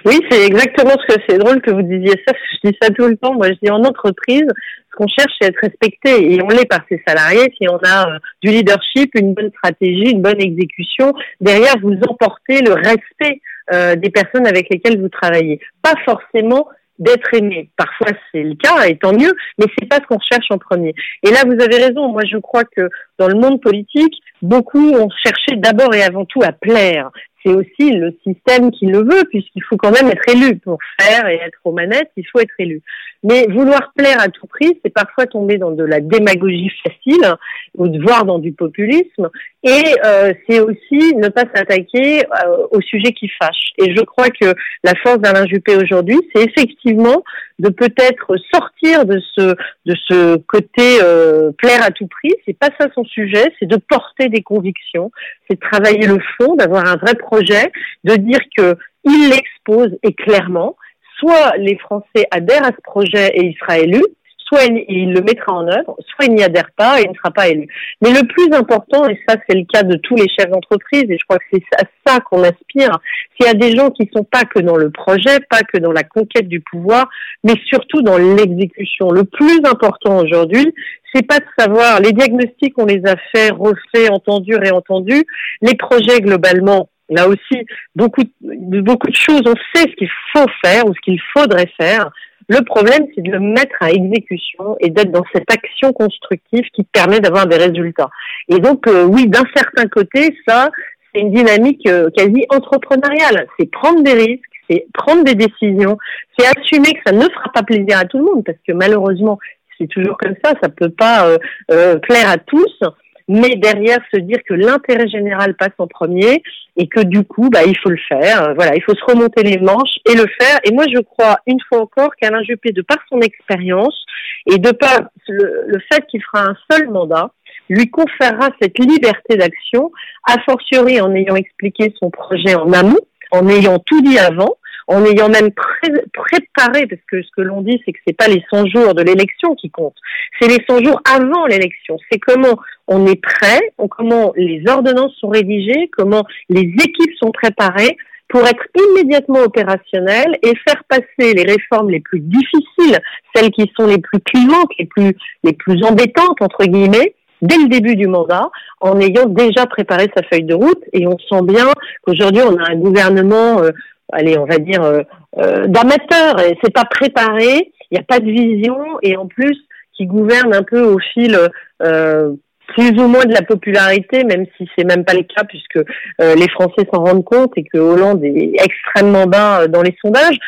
Oui, 0.04 0.20
c'est 0.30 0.44
exactement 0.46 0.92
ce 0.92 1.14
que 1.14 1.20
c'est 1.28 1.38
drôle 1.38 1.60
que 1.60 1.70
vous 1.70 1.82
disiez 1.82 2.22
ça. 2.26 2.34
Je 2.62 2.70
dis 2.70 2.76
ça 2.80 2.90
tout 2.90 3.06
le 3.06 3.16
temps. 3.16 3.34
Moi, 3.34 3.48
je 3.48 3.58
dis 3.62 3.70
en 3.70 3.82
entreprise, 3.84 4.46
qu'on 4.96 5.06
cherche, 5.06 5.32
c'est 5.40 5.48
être 5.48 5.60
respecté 5.60 6.32
et 6.32 6.42
on 6.42 6.48
l'est 6.48 6.66
par 6.66 6.80
ses 6.88 7.02
salariés. 7.06 7.52
Si 7.60 7.68
on 7.68 7.78
a 7.84 8.08
euh, 8.08 8.18
du 8.42 8.50
leadership, 8.50 9.10
une 9.14 9.34
bonne 9.34 9.50
stratégie, 9.58 10.10
une 10.10 10.22
bonne 10.22 10.40
exécution, 10.40 11.12
derrière 11.40 11.74
vous 11.82 11.96
emportez 12.08 12.62
le 12.62 12.72
respect 12.72 13.40
euh, 13.72 13.94
des 13.94 14.10
personnes 14.10 14.46
avec 14.46 14.68
lesquelles 14.70 15.00
vous 15.00 15.08
travaillez. 15.08 15.60
Pas 15.82 15.94
forcément 16.04 16.68
d'être 16.98 17.34
aimé. 17.34 17.68
Parfois 17.76 18.08
c'est 18.32 18.42
le 18.42 18.54
cas 18.54 18.86
et 18.86 18.96
tant 18.96 19.12
mieux, 19.12 19.34
mais 19.58 19.66
c'est 19.78 19.86
pas 19.86 19.96
ce 19.96 20.06
qu'on 20.06 20.20
cherche 20.20 20.46
en 20.50 20.58
premier. 20.58 20.94
Et 21.22 21.30
là 21.30 21.42
vous 21.44 21.62
avez 21.62 21.76
raison. 21.76 22.08
Moi 22.08 22.22
je 22.30 22.38
crois 22.38 22.64
que 22.64 22.88
dans 23.18 23.28
le 23.28 23.34
monde 23.34 23.60
politique, 23.60 24.14
beaucoup 24.40 24.92
ont 24.94 25.10
cherché 25.24 25.56
d'abord 25.56 25.94
et 25.94 26.02
avant 26.02 26.24
tout 26.24 26.42
à 26.42 26.52
plaire 26.52 27.10
c'est 27.46 27.54
aussi 27.54 27.92
le 27.92 28.16
système 28.26 28.72
qui 28.72 28.86
le 28.86 28.98
veut, 28.98 29.24
puisqu'il 29.30 29.62
faut 29.62 29.76
quand 29.76 29.92
même 29.92 30.10
être 30.10 30.28
élu 30.28 30.56
pour 30.58 30.78
faire 31.00 31.28
et 31.28 31.36
être 31.36 31.58
aux 31.64 31.72
manettes, 31.72 32.10
il 32.16 32.26
faut 32.26 32.40
être 32.40 32.54
élu. 32.58 32.82
Mais 33.22 33.46
vouloir 33.46 33.92
plaire 33.96 34.20
à 34.20 34.28
tout 34.28 34.46
prix, 34.46 34.78
c'est 34.84 34.92
parfois 34.92 35.26
tomber 35.26 35.56
dans 35.56 35.70
de 35.70 35.84
la 35.84 36.00
démagogie 36.00 36.70
facile, 36.82 37.36
ou 37.76 37.88
de 37.88 38.00
voir 38.02 38.24
dans 38.24 38.38
du 38.38 38.52
populisme, 38.52 39.30
et 39.66 39.96
euh, 40.04 40.32
c'est 40.48 40.60
aussi 40.60 41.16
ne 41.16 41.28
pas 41.28 41.42
s'attaquer 41.52 42.24
euh, 42.24 42.68
au 42.70 42.80
sujet 42.80 43.12
qui 43.12 43.28
fâche. 43.28 43.72
Et 43.78 43.96
je 43.96 44.00
crois 44.02 44.28
que 44.28 44.54
la 44.84 44.92
force 45.02 45.18
d'Alain 45.18 45.44
Juppé 45.44 45.74
aujourd'hui, 45.74 46.18
c'est 46.32 46.44
effectivement 46.44 47.24
de 47.58 47.70
peut-être 47.70 48.36
sortir 48.54 49.04
de 49.04 49.20
ce 49.34 50.36
côté 50.36 51.00
euh, 51.02 51.50
plaire 51.58 51.82
à 51.82 51.90
tout 51.90 52.06
prix. 52.06 52.32
C'est 52.46 52.56
pas 52.56 52.68
ça 52.78 52.86
son 52.94 53.04
sujet, 53.04 53.52
c'est 53.58 53.66
de 53.66 53.76
porter 53.76 54.28
des 54.28 54.42
convictions, 54.42 55.10
c'est 55.50 55.56
de 55.56 55.68
travailler 55.68 56.06
le 56.06 56.18
fond, 56.38 56.54
d'avoir 56.54 56.86
un 56.86 56.96
vrai 56.96 57.16
projet, 57.16 57.72
de 58.04 58.14
dire 58.14 58.40
que 58.56 58.76
il 59.02 59.30
l'expose 59.30 59.98
et 60.04 60.14
clairement. 60.14 60.76
Soit 61.18 61.56
les 61.56 61.76
Français 61.78 62.28
adhèrent 62.30 62.66
à 62.66 62.72
ce 62.76 62.82
projet 62.84 63.32
et 63.34 63.46
il 63.46 63.56
sera 63.56 63.78
élu, 63.78 64.02
soit 64.46 64.64
il, 64.64 65.12
le 65.12 65.20
mettra 65.22 65.52
en 65.52 65.66
œuvre, 65.66 65.96
soit 66.06 66.26
il 66.26 66.34
n'y 66.34 66.42
adhère 66.42 66.70
pas 66.76 67.00
et 67.00 67.04
il 67.04 67.10
ne 67.10 67.14
sera 67.14 67.30
pas 67.30 67.48
élu. 67.48 67.66
Mais 68.00 68.10
le 68.10 68.26
plus 68.26 68.52
important, 68.52 69.08
et 69.08 69.20
ça 69.28 69.36
c'est 69.48 69.56
le 69.56 69.64
cas 69.64 69.82
de 69.82 69.96
tous 69.96 70.16
les 70.16 70.28
chefs 70.28 70.50
d'entreprise, 70.50 71.04
et 71.08 71.18
je 71.18 71.24
crois 71.28 71.38
que 71.38 71.44
c'est 71.52 71.62
à 71.78 71.84
ça 72.06 72.20
qu'on 72.20 72.42
aspire, 72.42 72.98
y 73.40 73.48
a 73.48 73.54
des 73.54 73.76
gens 73.76 73.90
qui 73.90 74.08
sont 74.14 74.24
pas 74.24 74.44
que 74.44 74.60
dans 74.60 74.76
le 74.76 74.90
projet, 74.90 75.38
pas 75.50 75.60
que 75.60 75.78
dans 75.78 75.92
la 75.92 76.02
conquête 76.02 76.48
du 76.48 76.60
pouvoir, 76.60 77.08
mais 77.44 77.54
surtout 77.66 78.02
dans 78.02 78.18
l'exécution. 78.18 79.10
Le 79.10 79.24
plus 79.24 79.60
important 79.64 80.18
aujourd'hui, 80.18 80.74
c'est 81.14 81.26
pas 81.26 81.38
de 81.38 81.46
savoir, 81.58 82.00
les 82.00 82.12
diagnostics, 82.12 82.74
on 82.78 82.86
les 82.86 83.02
a 83.06 83.16
fait, 83.34 83.50
refait, 83.50 84.10
entendus, 84.10 84.56
réentendus, 84.56 85.24
les 85.62 85.74
projets 85.74 86.20
globalement, 86.20 86.88
là 87.08 87.28
aussi, 87.28 87.64
beaucoup, 87.94 88.24
beaucoup 88.40 89.08
de 89.08 89.16
choses, 89.16 89.42
on 89.46 89.54
sait 89.74 89.88
ce 89.88 89.96
qu'il 89.96 90.10
faut 90.34 90.46
faire 90.64 90.86
ou 90.86 90.94
ce 90.94 91.00
qu'il 91.00 91.20
faudrait 91.32 91.70
faire. 91.78 92.10
Le 92.48 92.64
problème, 92.64 93.06
c'est 93.14 93.22
de 93.22 93.30
le 93.30 93.40
mettre 93.40 93.74
à 93.80 93.90
exécution 93.90 94.76
et 94.80 94.90
d'être 94.90 95.10
dans 95.10 95.24
cette 95.34 95.50
action 95.50 95.92
constructive 95.92 96.64
qui 96.72 96.84
permet 96.84 97.20
d'avoir 97.20 97.46
des 97.46 97.56
résultats. 97.56 98.10
Et 98.48 98.58
donc, 98.58 98.86
euh, 98.86 99.04
oui, 99.04 99.26
d'un 99.26 99.44
certain 99.54 99.88
côté, 99.88 100.36
ça, 100.46 100.70
c'est 101.12 101.22
une 101.22 101.32
dynamique 101.32 101.86
euh, 101.88 102.08
quasi 102.16 102.44
entrepreneuriale. 102.50 103.48
C'est 103.58 103.70
prendre 103.70 104.02
des 104.02 104.12
risques, 104.12 104.42
c'est 104.70 104.86
prendre 104.94 105.24
des 105.24 105.34
décisions, 105.34 105.98
c'est 106.38 106.46
assumer 106.46 106.92
que 106.92 107.00
ça 107.04 107.12
ne 107.12 107.22
fera 107.22 107.50
pas 107.52 107.62
plaisir 107.62 107.98
à 107.98 108.04
tout 108.04 108.18
le 108.18 108.24
monde, 108.24 108.44
parce 108.44 108.58
que 108.66 108.72
malheureusement, 108.72 109.38
c'est 109.78 109.88
toujours 109.88 110.16
comme 110.16 110.34
ça, 110.44 110.54
ça 110.62 110.68
peut 110.68 110.90
pas 110.90 111.36
euh, 111.70 111.98
plaire 111.98 112.30
à 112.30 112.38
tous 112.38 112.80
mais 113.28 113.56
derrière 113.56 113.98
se 114.14 114.20
dire 114.20 114.38
que 114.48 114.54
l'intérêt 114.54 115.08
général 115.08 115.54
passe 115.54 115.72
en 115.78 115.86
premier 115.86 116.42
et 116.76 116.86
que 116.86 117.00
du 117.00 117.24
coup, 117.24 117.50
bah, 117.50 117.64
il 117.66 117.76
faut 117.78 117.90
le 117.90 117.98
faire. 118.08 118.48
Euh, 118.48 118.54
voilà, 118.54 118.76
il 118.76 118.82
faut 118.82 118.94
se 118.94 119.04
remonter 119.04 119.42
les 119.42 119.58
manches 119.58 119.98
et 120.08 120.14
le 120.14 120.26
faire. 120.40 120.58
Et 120.64 120.72
moi, 120.72 120.84
je 120.92 121.00
crois 121.00 121.38
une 121.46 121.58
fois 121.68 121.80
encore 121.80 122.14
qu'Alain 122.16 122.42
Juppé, 122.42 122.72
de 122.72 122.82
par 122.82 122.98
son 123.08 123.20
expérience 123.20 124.04
et 124.50 124.58
de 124.58 124.70
par 124.70 125.00
le, 125.28 125.78
fait 125.90 126.06
qu'il 126.06 126.22
fera 126.22 126.44
un 126.44 126.56
seul 126.70 126.88
mandat, 126.88 127.32
lui 127.68 127.90
conférera 127.90 128.50
cette 128.60 128.78
liberté 128.78 129.36
d'action, 129.36 129.90
a 130.28 130.40
fortiori 130.42 131.00
en 131.00 131.12
ayant 131.14 131.34
expliqué 131.34 131.92
son 131.98 132.10
projet 132.10 132.54
en 132.54 132.72
amont, 132.72 133.00
en 133.32 133.48
ayant 133.48 133.78
tout 133.80 134.00
dit 134.02 134.18
avant, 134.18 134.56
en 134.86 135.04
ayant 135.04 135.28
même 135.28 135.50
préparé, 135.50 136.86
parce 136.86 137.02
que 137.10 137.22
ce 137.22 137.30
que 137.36 137.42
l'on 137.42 137.62
dit, 137.62 137.82
c'est 137.84 137.92
que 137.92 137.98
c'est 138.06 138.16
pas 138.16 138.28
les 138.28 138.44
100 138.50 138.66
jours 138.66 138.94
de 138.94 139.02
l'élection 139.02 139.54
qui 139.54 139.70
comptent, 139.70 139.98
c'est 140.40 140.48
les 140.48 140.64
100 140.68 140.84
jours 140.84 141.00
avant 141.04 141.46
l'élection. 141.46 141.98
C'est 142.10 142.18
comment 142.18 142.56
on 142.86 143.06
est 143.06 143.20
prêt, 143.20 143.60
comment 143.90 144.32
les 144.36 144.62
ordonnances 144.68 145.14
sont 145.20 145.28
rédigées, 145.28 145.90
comment 145.96 146.24
les 146.48 146.62
équipes 146.62 147.14
sont 147.18 147.32
préparées, 147.32 147.96
pour 148.28 148.46
être 148.46 148.66
immédiatement 148.74 149.40
opérationnel 149.40 150.38
et 150.42 150.52
faire 150.66 150.82
passer 150.88 151.34
les 151.34 151.44
réformes 151.44 151.90
les 151.90 152.00
plus 152.00 152.20
difficiles, 152.20 152.98
celles 153.34 153.50
qui 153.50 153.70
sont 153.78 153.86
les 153.86 153.98
plus 153.98 154.20
clivantes, 154.20 154.70
les 154.78 154.86
plus, 154.86 155.16
les 155.44 155.52
plus 155.52 155.82
embêtantes, 155.84 156.40
entre 156.40 156.64
guillemets, 156.64 157.14
dès 157.42 157.56
le 157.56 157.68
début 157.68 157.96
du 157.96 158.08
mandat, 158.08 158.48
en 158.80 158.98
ayant 159.00 159.26
déjà 159.26 159.66
préparé 159.66 160.10
sa 160.16 160.22
feuille 160.24 160.44
de 160.44 160.54
route. 160.54 160.82
Et 160.92 161.06
on 161.06 161.18
sent 161.18 161.42
bien 161.42 161.66
qu'aujourd'hui, 162.02 162.42
on 162.42 162.56
a 162.56 162.70
un 162.70 162.76
gouvernement, 162.76 163.62
euh, 163.62 163.70
allez, 164.12 164.38
on 164.38 164.46
va 164.46 164.58
dire, 164.58 164.82
euh, 164.82 165.02
euh, 165.38 165.66
d'amateurs. 165.66 166.36
C'est 166.62 166.72
pas 166.72 166.84
préparé, 166.84 167.72
il 167.90 167.94
n'y 167.94 167.98
a 167.98 168.04
pas 168.04 168.20
de 168.20 168.30
vision, 168.30 168.78
et 169.02 169.16
en 169.16 169.26
plus, 169.26 169.56
qui 169.96 170.06
gouverne 170.06 170.54
un 170.54 170.62
peu 170.62 170.82
au 170.82 170.98
fil 170.98 171.38
euh, 171.82 172.34
plus 172.66 172.90
ou 173.00 173.06
moins 173.06 173.24
de 173.24 173.32
la 173.32 173.42
popularité, 173.42 174.24
même 174.24 174.46
si 174.56 174.68
c'est 174.76 174.84
même 174.84 175.04
pas 175.04 175.14
le 175.14 175.22
cas, 175.22 175.44
puisque 175.44 175.76
euh, 175.76 176.34
les 176.34 176.48
Français 176.48 176.86
s'en 176.92 177.04
rendent 177.04 177.24
compte 177.24 177.52
et 177.56 177.64
que 177.64 177.78
Hollande 177.78 178.24
est 178.24 178.52
extrêmement 178.62 179.26
bas 179.26 179.62
euh, 179.62 179.68
dans 179.68 179.82
les 179.82 179.96
sondages. 180.02 180.38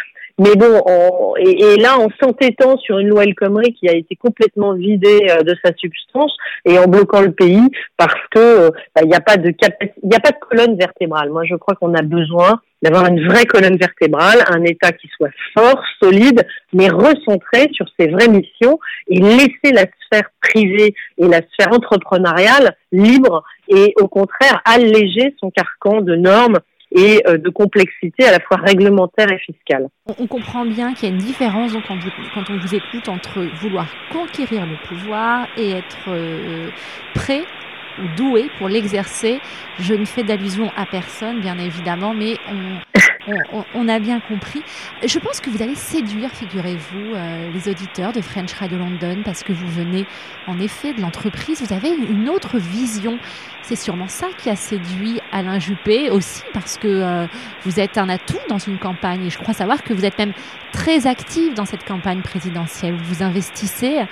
Mais 0.41 0.55
bon, 0.55 1.35
et, 1.41 1.77
là, 1.79 1.99
en 1.99 2.09
s'entêtant 2.23 2.77
sur 2.79 2.99
une 3.00 3.09
loi 3.09 3.25
El 3.25 3.35
Khomri 3.35 3.73
qui 3.75 3.88
a 3.88 3.93
été 3.93 4.15
complètement 4.15 4.73
vidée 4.73 5.27
euh, 5.31 5.43
de 5.43 5.57
sa 5.65 5.73
substance 5.77 6.33
et 6.65 6.79
en 6.79 6.87
bloquant 6.87 7.23
le 7.23 7.33
pays 7.33 7.69
parce 7.97 8.15
que 8.31 8.71
bah, 8.95 9.03
il 9.03 9.09
n'y 9.09 9.17
a 9.17 9.21
pas 9.21 9.37
de 9.37 9.49
il 9.50 10.15
a 10.15 10.21
pas 10.21 10.31
de 10.31 10.38
colonne 10.41 10.77
vertébrale. 10.77 11.31
Moi, 11.31 11.43
je 11.45 11.57
crois 11.57 11.75
qu'on 11.75 11.93
a 11.95 12.03
besoin 12.03 12.61
d'avoir 12.82 13.06
une 13.06 13.26
vraie 13.26 13.44
colonne 13.44 13.76
vertébrale, 13.76 14.44
un 14.49 14.62
État 14.64 14.92
qui 14.92 15.08
soit 15.16 15.30
fort, 15.56 15.82
solide, 16.02 16.47
mais 16.73 16.88
recentré 16.88 17.68
sur 17.73 17.87
ses 17.99 18.08
vraies 18.08 18.28
missions 18.28 18.78
et 19.08 19.20
laisser 19.20 19.73
la 19.73 19.87
sphère 20.04 20.30
privée 20.40 20.94
et 21.18 21.26
la 21.26 21.40
sphère 21.52 21.73
entrepreneuriale 21.73 22.76
libre 22.92 23.44
et 23.68 23.94
au 24.00 24.08
contraire 24.08 24.61
alléger 24.64 25.35
son 25.40 25.50
carcan 25.50 26.00
de 26.00 26.14
normes 26.14 26.58
et 26.90 27.23
euh, 27.26 27.37
de 27.37 27.50
complexité 27.50 28.25
à 28.25 28.32
la 28.32 28.40
fois 28.40 28.56
réglementaire 28.56 29.30
et 29.30 29.38
fiscale. 29.38 29.88
On 30.18 30.26
comprend 30.26 30.64
bien 30.64 30.94
qu'il 30.94 31.08
y 31.08 31.12
a 31.12 31.14
une 31.14 31.20
différence 31.20 31.73
quand 31.87 32.50
on 32.50 32.56
vous 32.58 32.75
écoute 32.75 33.08
entre 33.08 33.40
vouloir 33.61 33.87
conquérir 34.11 34.64
le 34.66 34.76
pouvoir 34.88 35.49
et 35.56 35.73
être 35.73 36.08
euh, 36.08 36.70
prêt 37.14 37.42
ou 38.02 38.17
doué 38.17 38.50
pour 38.59 38.69
l'exercer. 38.69 39.40
Je 39.78 39.95
ne 39.95 40.05
fais 40.05 40.23
d'allusion 40.23 40.71
à 40.76 40.87
personne, 40.87 41.40
bien 41.40 41.59
évidemment, 41.59 42.14
mais 42.14 42.37
on, 42.49 42.78
a 43.88 43.99
bien 43.99 44.20
compris. 44.20 44.62
Je 45.04 45.18
pense 45.18 45.40
que 45.40 45.50
vous 45.50 45.62
allez 45.62 45.75
séduire, 45.75 46.30
figurez-vous, 46.30 47.14
euh, 47.14 47.50
les 47.52 47.68
auditeurs 47.68 48.12
de 48.12 48.20
French 48.20 48.52
Radio 48.54 48.78
London, 48.78 49.23
parce 49.25 49.42
que 49.42 49.52
vous 49.52 49.68
venez 49.68 50.06
en 50.47 50.58
effet 50.61 50.92
de 50.92 51.00
l'entreprise, 51.00 51.62
vous 51.62 51.75
avez 51.75 51.90
une 51.90 52.28
autre 52.28 52.58
vision. 52.58 53.18
C'est 53.62 53.76
sûrement 53.76 54.08
ça 54.08 54.28
qui 54.38 54.49
a 54.49 54.56
séduit 54.56 55.20
Alain 55.30 55.58
Juppé 55.58 56.11
aussi, 56.11 56.42
parce 56.54 56.78
que 56.78 56.88
euh, 56.88 57.26
vous 57.64 57.80
êtes 57.80 57.99
un 57.99 58.08
atout 58.08 58.38
dans 58.49 58.58
une 58.58 58.78
campagne, 58.78 59.26
et 59.26 59.30
je 59.30 59.38
crois 59.38 59.54
savoir 59.54 59.82
que 59.82 59.92
vous 59.92 60.04
êtes 60.04 60.18
même 60.18 60.32
très 60.73 61.06
actif 61.06 61.54
dans 61.54 61.64
cette 61.64 61.85
campagne 61.85 62.23
présidentielle. 62.23 62.94
Vous 62.94 63.23
investissez 63.23 64.02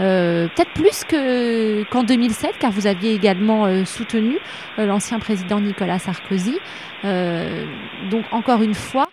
euh, 0.00 0.48
peut-être 0.48 0.72
plus 0.72 1.04
qu'en 1.90 2.02
2007, 2.02 2.58
car 2.58 2.70
vous 2.70 2.86
aviez 2.86 3.14
également 3.14 3.84
soutenu 3.84 4.38
l'ancien 4.76 5.18
président 5.18 5.60
Nicolas 5.60 5.98
Sarkozy. 5.98 6.58
Donc 7.02 8.24
encore 8.32 8.62
une 8.62 8.74
fois, 8.74 9.06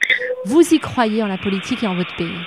vous 0.46 0.62
y 0.74 0.80
croyez 0.80 1.24
en 1.24 1.28
la 1.28 1.38
politique 1.38 1.84
et 1.84 1.88
en 1.88 1.96
votre 1.96 2.16
pays 2.16 2.40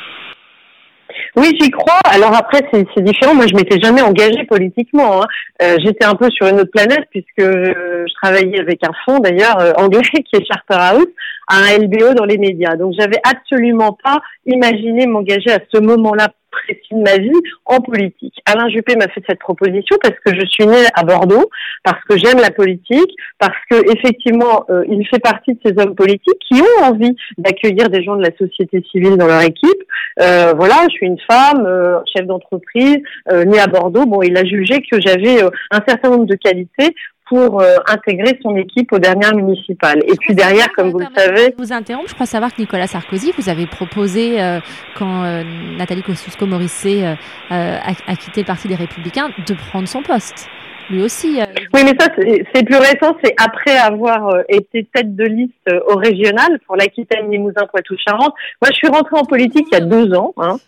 oui, 1.36 1.54
j'y 1.60 1.70
crois. 1.70 2.00
Alors 2.04 2.34
après, 2.34 2.66
c'est 2.72 3.02
différent. 3.02 3.34
Moi, 3.34 3.46
je 3.46 3.54
m'étais 3.54 3.78
jamais 3.78 4.00
engagée 4.00 4.44
politiquement. 4.44 5.22
Hein. 5.22 5.26
Euh, 5.62 5.76
j'étais 5.84 6.06
un 6.06 6.14
peu 6.14 6.30
sur 6.30 6.46
une 6.46 6.60
autre 6.60 6.70
planète 6.70 7.06
puisque 7.10 7.26
je, 7.38 8.14
travaillais 8.22 8.58
avec 8.58 8.82
un 8.82 8.92
fonds 9.04 9.18
d'ailleurs 9.18 9.58
euh, 9.60 9.72
anglais 9.76 10.00
qui 10.12 10.36
est 10.36 10.46
Charterhouse, 10.46 11.06
un 11.48 11.78
LBO 11.78 12.14
dans 12.14 12.24
les 12.24 12.38
médias. 12.38 12.76
Donc, 12.76 12.94
j'avais 12.98 13.20
absolument 13.22 13.98
pas 14.02 14.20
imaginé 14.46 15.06
m'engager 15.06 15.52
à 15.52 15.58
ce 15.72 15.78
moment-là 15.78 16.28
précis 16.56 16.92
de 16.92 17.02
ma 17.02 17.16
vie 17.16 17.40
en 17.64 17.80
politique. 17.80 18.34
Alain 18.46 18.68
Juppé 18.68 18.96
m'a 18.96 19.08
fait 19.08 19.22
cette 19.28 19.38
proposition 19.38 19.96
parce 20.02 20.16
que 20.24 20.34
je 20.38 20.46
suis 20.46 20.66
née 20.66 20.86
à 20.94 21.02
Bordeaux, 21.04 21.50
parce 21.84 22.02
que 22.08 22.16
j'aime 22.16 22.38
la 22.38 22.50
politique, 22.50 23.14
parce 23.38 23.58
que 23.70 23.76
effectivement, 23.96 24.64
euh, 24.70 24.84
il 24.88 25.06
fait 25.06 25.18
partie 25.18 25.54
de 25.54 25.58
ces 25.64 25.72
hommes 25.80 25.94
politiques 25.94 26.38
qui 26.50 26.60
ont 26.60 26.84
envie 26.84 27.16
d'accueillir 27.38 27.88
des 27.90 28.02
gens 28.02 28.16
de 28.16 28.22
la 28.22 28.36
société 28.36 28.84
civile 28.90 29.16
dans 29.16 29.26
leur 29.26 29.42
équipe. 29.42 29.82
Euh, 30.20 30.54
voilà, 30.56 30.76
je 30.88 30.94
suis 30.94 31.06
une 31.06 31.20
femme, 31.30 31.66
euh, 31.66 31.98
chef 32.16 32.26
d'entreprise, 32.26 32.98
née 33.32 33.58
à 33.58 33.66
Bordeaux. 33.66 34.06
Bon, 34.06 34.22
il 34.22 34.36
a 34.36 34.44
jugé 34.44 34.80
que 34.90 35.00
j'avais 35.00 35.42
un 35.70 35.80
certain 35.86 36.10
nombre 36.10 36.26
de 36.26 36.36
qualités 36.36 36.94
pour 37.26 37.60
euh, 37.60 37.76
intégrer 37.86 38.38
son 38.42 38.56
équipe 38.56 38.92
aux 38.92 38.98
dernières 38.98 39.34
municipales. 39.34 40.00
Et 40.06 40.14
puis 40.16 40.34
derrière, 40.34 40.70
comme 40.72 40.90
vous 40.90 41.00
le 41.00 41.06
savez... 41.14 41.54
Je 41.56 41.62
vous 41.62 41.72
interromps, 41.72 42.08
je 42.08 42.14
crois 42.14 42.26
savoir 42.26 42.54
que 42.54 42.60
Nicolas 42.60 42.86
Sarkozy, 42.86 43.32
vous 43.36 43.48
avez 43.48 43.66
proposé, 43.66 44.40
euh, 44.40 44.60
quand 44.96 45.24
euh, 45.24 45.42
Nathalie 45.76 46.02
Kosciusko-Morizet 46.02 47.16
a, 47.50 48.16
quitté 48.16 48.42
le 48.42 48.46
Parti 48.46 48.68
des 48.68 48.76
Républicains, 48.76 49.30
de 49.46 49.54
prendre 49.54 49.88
son 49.88 50.02
poste. 50.02 50.48
Lui 50.88 51.02
aussi. 51.02 51.40
Oui, 51.74 51.80
mais 51.82 51.94
ça, 51.98 52.06
c'est 52.54 52.62
plus 52.62 52.76
récent. 52.76 53.16
C'est 53.24 53.34
après 53.44 53.76
avoir 53.76 54.36
été 54.48 54.86
tête 54.94 55.16
de 55.16 55.24
liste 55.24 55.68
au 55.88 55.96
régional 55.96 56.60
pour 56.64 56.76
l'Aquitaine, 56.76 57.28
Limousin, 57.28 57.66
Poitou-Charentes. 57.66 58.34
Moi, 58.62 58.70
je 58.70 58.76
suis 58.76 58.86
rentrée 58.86 59.16
en 59.16 59.24
politique 59.24 59.66
il 59.72 59.74
y 59.74 59.82
a 59.82 59.84
deux 59.84 60.14
ans. 60.14 60.32
Hein. 60.36 60.58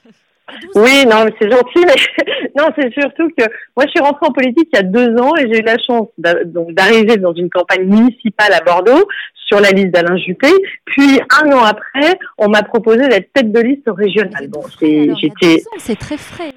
Oui, 0.74 1.04
non, 1.06 1.24
mais 1.24 1.34
c'est 1.40 1.50
gentil, 1.50 1.84
mais 1.84 2.50
non, 2.58 2.68
c'est 2.78 2.92
surtout 2.92 3.28
que 3.36 3.44
moi, 3.76 3.84
je 3.86 3.90
suis 3.90 4.00
rentrée 4.00 4.26
en 4.26 4.32
politique 4.32 4.68
il 4.72 4.76
y 4.76 4.78
a 4.78 4.82
deux 4.82 5.16
ans 5.20 5.34
et 5.36 5.52
j'ai 5.52 5.60
eu 5.60 5.64
la 5.64 5.76
chance 5.78 6.08
d'arriver 6.18 7.16
dans 7.16 7.34
une 7.34 7.50
campagne 7.50 7.84
municipale 7.84 8.52
à 8.52 8.60
Bordeaux 8.60 9.06
sur 9.46 9.60
la 9.60 9.70
liste 9.70 9.90
d'Alain 9.90 10.16
Juppé. 10.16 10.48
Puis 10.84 11.20
un 11.42 11.50
an 11.52 11.64
après, 11.64 12.18
on 12.36 12.48
m'a 12.48 12.62
proposé 12.62 13.08
d'être 13.08 13.32
tête 13.32 13.52
de 13.52 13.60
liste 13.60 13.88
régionale. 13.88 14.48
Bon, 14.48 14.62
j'étais. 14.80 15.62
C'est 15.78 15.98
très 15.98 16.18
frais. 16.18 16.52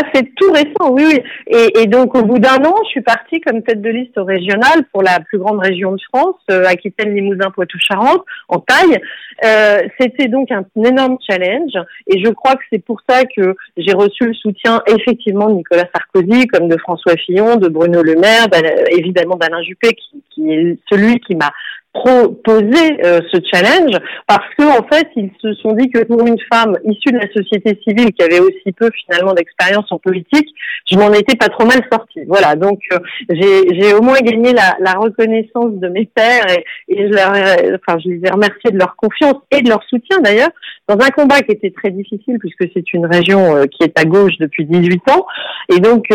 Ah, 0.00 0.06
c'est 0.14 0.32
tout 0.36 0.52
récent, 0.52 0.92
oui, 0.92 1.02
oui. 1.06 1.70
Et, 1.74 1.86
donc, 1.86 2.14
au 2.14 2.22
bout 2.22 2.38
d'un 2.38 2.64
an, 2.64 2.74
je 2.84 2.90
suis 2.90 3.00
partie 3.00 3.40
comme 3.40 3.62
tête 3.62 3.82
de 3.82 3.88
liste 3.88 4.16
au 4.16 4.24
régional 4.24 4.84
pour 4.92 5.02
la 5.02 5.18
plus 5.18 5.38
grande 5.38 5.58
région 5.58 5.92
de 5.92 6.00
France, 6.12 6.36
euh, 6.50 6.64
Aquitaine, 6.66 7.14
Limousin, 7.14 7.50
Poitou-Charentes, 7.50 8.24
en 8.48 8.60
taille. 8.60 9.00
Euh, 9.44 9.80
C'était 9.98 10.28
donc 10.28 10.52
un, 10.52 10.64
énorme 10.84 11.18
challenge. 11.28 11.72
Et 12.06 12.22
je 12.24 12.30
crois 12.30 12.54
que 12.54 12.62
c'est 12.70 12.84
pour 12.84 13.00
ça 13.08 13.24
que 13.24 13.56
j'ai 13.76 13.92
reçu 13.92 14.26
le 14.26 14.34
soutien, 14.34 14.82
effectivement, 14.86 15.48
de 15.48 15.54
Nicolas 15.54 15.88
Sarkozy, 15.92 16.46
comme 16.46 16.68
de 16.68 16.76
François 16.76 17.16
Fillon, 17.16 17.56
de 17.56 17.68
Bruno 17.68 18.02
Le 18.02 18.14
Maire, 18.14 18.46
évidemment 18.90 19.34
d'Alain 19.34 19.62
Juppé, 19.62 19.96
qui 20.30 20.52
est 20.52 20.78
celui 20.88 21.18
qui 21.20 21.34
m'a 21.34 21.50
proposer 21.92 23.04
euh, 23.04 23.20
ce 23.32 23.40
challenge 23.50 23.96
parce 24.26 24.46
que 24.56 24.64
en 24.64 24.86
fait 24.86 25.08
ils 25.16 25.30
se 25.40 25.54
sont 25.54 25.72
dit 25.72 25.90
que 25.90 26.04
pour 26.04 26.20
une 26.26 26.38
femme 26.52 26.76
issue 26.84 27.12
de 27.12 27.18
la 27.18 27.32
société 27.32 27.80
civile 27.86 28.12
qui 28.12 28.22
avait 28.22 28.40
aussi 28.40 28.72
peu 28.72 28.90
finalement 29.04 29.32
d'expérience 29.32 29.90
en 29.90 29.98
politique, 29.98 30.48
je 30.90 30.96
m'en 30.96 31.12
étais 31.12 31.36
pas 31.36 31.48
trop 31.48 31.64
mal 31.64 31.80
sortie. 31.90 32.24
Voilà, 32.26 32.54
donc 32.56 32.80
euh, 32.92 32.98
j'ai 33.30 33.94
au 33.94 34.02
moins 34.02 34.18
gagné 34.20 34.52
la, 34.52 34.76
la, 34.80 34.92
reconnaissance 34.92 35.72
de 35.74 35.88
mes 35.88 36.06
pères 36.06 36.46
et, 36.50 36.64
et 36.88 37.08
je, 37.08 37.12
leur, 37.12 37.30
enfin, 37.30 37.98
je 38.04 38.10
les 38.10 38.20
ai 38.24 38.30
remerciés 38.30 38.70
de 38.70 38.78
leur 38.78 38.94
confiance 38.96 39.36
et 39.50 39.62
de 39.62 39.68
leur 39.68 39.82
soutien 39.84 40.18
d'ailleurs 40.20 40.50
dans 40.88 40.96
un 40.96 41.10
combat 41.10 41.40
qui 41.40 41.52
était 41.52 41.70
très 41.70 41.90
difficile 41.90 42.38
puisque 42.38 42.70
c'est 42.74 42.92
une 42.92 43.06
région 43.06 43.56
euh, 43.56 43.64
qui 43.64 43.84
est 43.84 43.98
à 43.98 44.04
gauche 44.04 44.36
depuis 44.38 44.64
18 44.66 45.10
ans 45.10 45.26
et 45.74 45.80
donc 45.80 46.10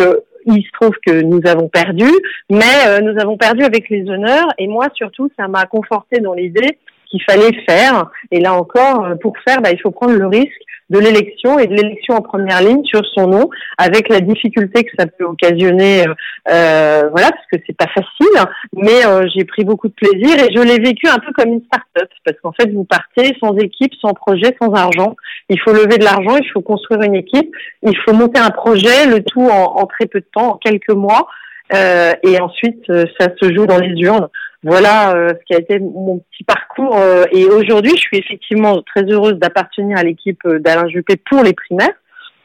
il 0.45 0.63
se 0.63 0.71
trouve 0.79 0.95
que 1.05 1.21
nous 1.21 1.41
avons 1.45 1.67
perdu, 1.67 2.09
mais 2.50 2.88
euh, 2.88 3.00
nous 3.00 3.19
avons 3.19 3.38
perdu 3.38 3.63
avec 3.63 3.89
les 3.89 4.09
honneurs. 4.09 4.47
Et 4.57 4.67
moi, 4.67 4.88
surtout, 4.93 5.29
ça 5.38 5.47
m'a 5.47 5.65
conforté 5.65 6.19
dans 6.19 6.33
l'idée 6.33 6.77
qu'il 7.07 7.21
fallait 7.23 7.53
faire. 7.67 8.09
Et 8.31 8.39
là 8.39 8.53
encore, 8.53 9.05
euh, 9.05 9.15
pour 9.15 9.33
faire, 9.47 9.62
bah, 9.62 9.71
il 9.71 9.79
faut 9.79 9.91
prendre 9.91 10.13
le 10.13 10.27
risque 10.27 10.51
de 10.93 11.00
l'élection 11.00 11.57
et 11.57 11.65
de 11.65 11.73
l'élection 11.73 12.13
en 12.13 12.21
première 12.21 12.62
ligne 12.62 12.83
sur 12.85 13.01
son 13.13 13.27
nom, 13.27 13.50
avec 13.77 14.09
la 14.09 14.19
difficulté 14.19 14.83
que 14.83 14.91
ça 14.97 15.07
peut 15.07 15.25
occasionner, 15.25 16.07
euh, 16.07 16.13
euh 16.50 17.09
voilà, 17.12 17.31
parce 17.31 17.45
que 17.51 17.57
c'est 17.65 17.75
pas 17.75 17.88
facile. 17.88 18.51
Mais 18.73 19.05
euh, 19.05 19.27
j'ai 19.35 19.43
pris 19.43 19.65
beaucoup 19.65 19.88
de 19.88 19.93
plaisir 19.93 20.38
et 20.39 20.53
je 20.55 20.62
l'ai 20.62 20.79
vécu 20.79 21.07
un 21.07 21.17
peu 21.17 21.33
comme 21.33 21.50
une 21.50 21.63
start-up, 21.65 22.09
parce 22.23 22.38
qu'en 22.41 22.53
fait, 22.53 22.71
vous 22.71 22.85
partez 22.85 23.35
sans 23.39 23.57
équipe, 23.57 23.93
sans 24.00 24.13
projet, 24.13 24.55
sans 24.62 24.71
argent. 24.73 25.15
Il 25.50 25.59
faut 25.59 25.73
lever 25.73 25.97
de 25.97 26.05
l'argent, 26.05 26.38
il 26.38 26.50
faut 26.51 26.62
construire 26.62 27.01
une 27.01 27.15
équipe, 27.15 27.53
il 27.81 27.97
faut 28.05 28.13
monter 28.13 28.39
un 28.39 28.51
projet, 28.51 29.07
le 29.07 29.23
tout 29.23 29.47
en, 29.47 29.79
en 29.81 29.85
très 29.88 30.05
peu 30.05 30.19
de 30.19 30.27
temps, 30.31 30.53
en 30.53 30.57
quelques 30.57 30.89
mois. 30.89 31.27
Euh, 31.73 32.13
et 32.21 32.39
ensuite, 32.39 32.85
ça 33.19 33.29
se 33.41 33.53
joue 33.53 33.65
dans 33.65 33.79
les 33.79 34.00
urnes. 34.01 34.27
Voilà 34.63 35.13
euh, 35.13 35.29
ce 35.29 35.46
qui 35.46 35.53
a 35.53 35.60
été 35.60 35.79
mon 35.79 36.20
petit 36.20 36.43
parcours. 36.43 36.98
Euh, 36.98 37.25
et 37.32 37.46
aujourd'hui, 37.46 37.91
je 37.96 38.01
suis 38.01 38.17
effectivement 38.17 38.82
très 38.82 39.03
heureuse 39.03 39.34
d'appartenir 39.34 39.98
à 39.98 40.03
l'équipe 40.03 40.39
euh, 40.46 40.60
d'Alain 40.60 40.88
Juppé 40.88 41.17
pour 41.17 41.43
les 41.43 41.53
primaires, 41.53 41.93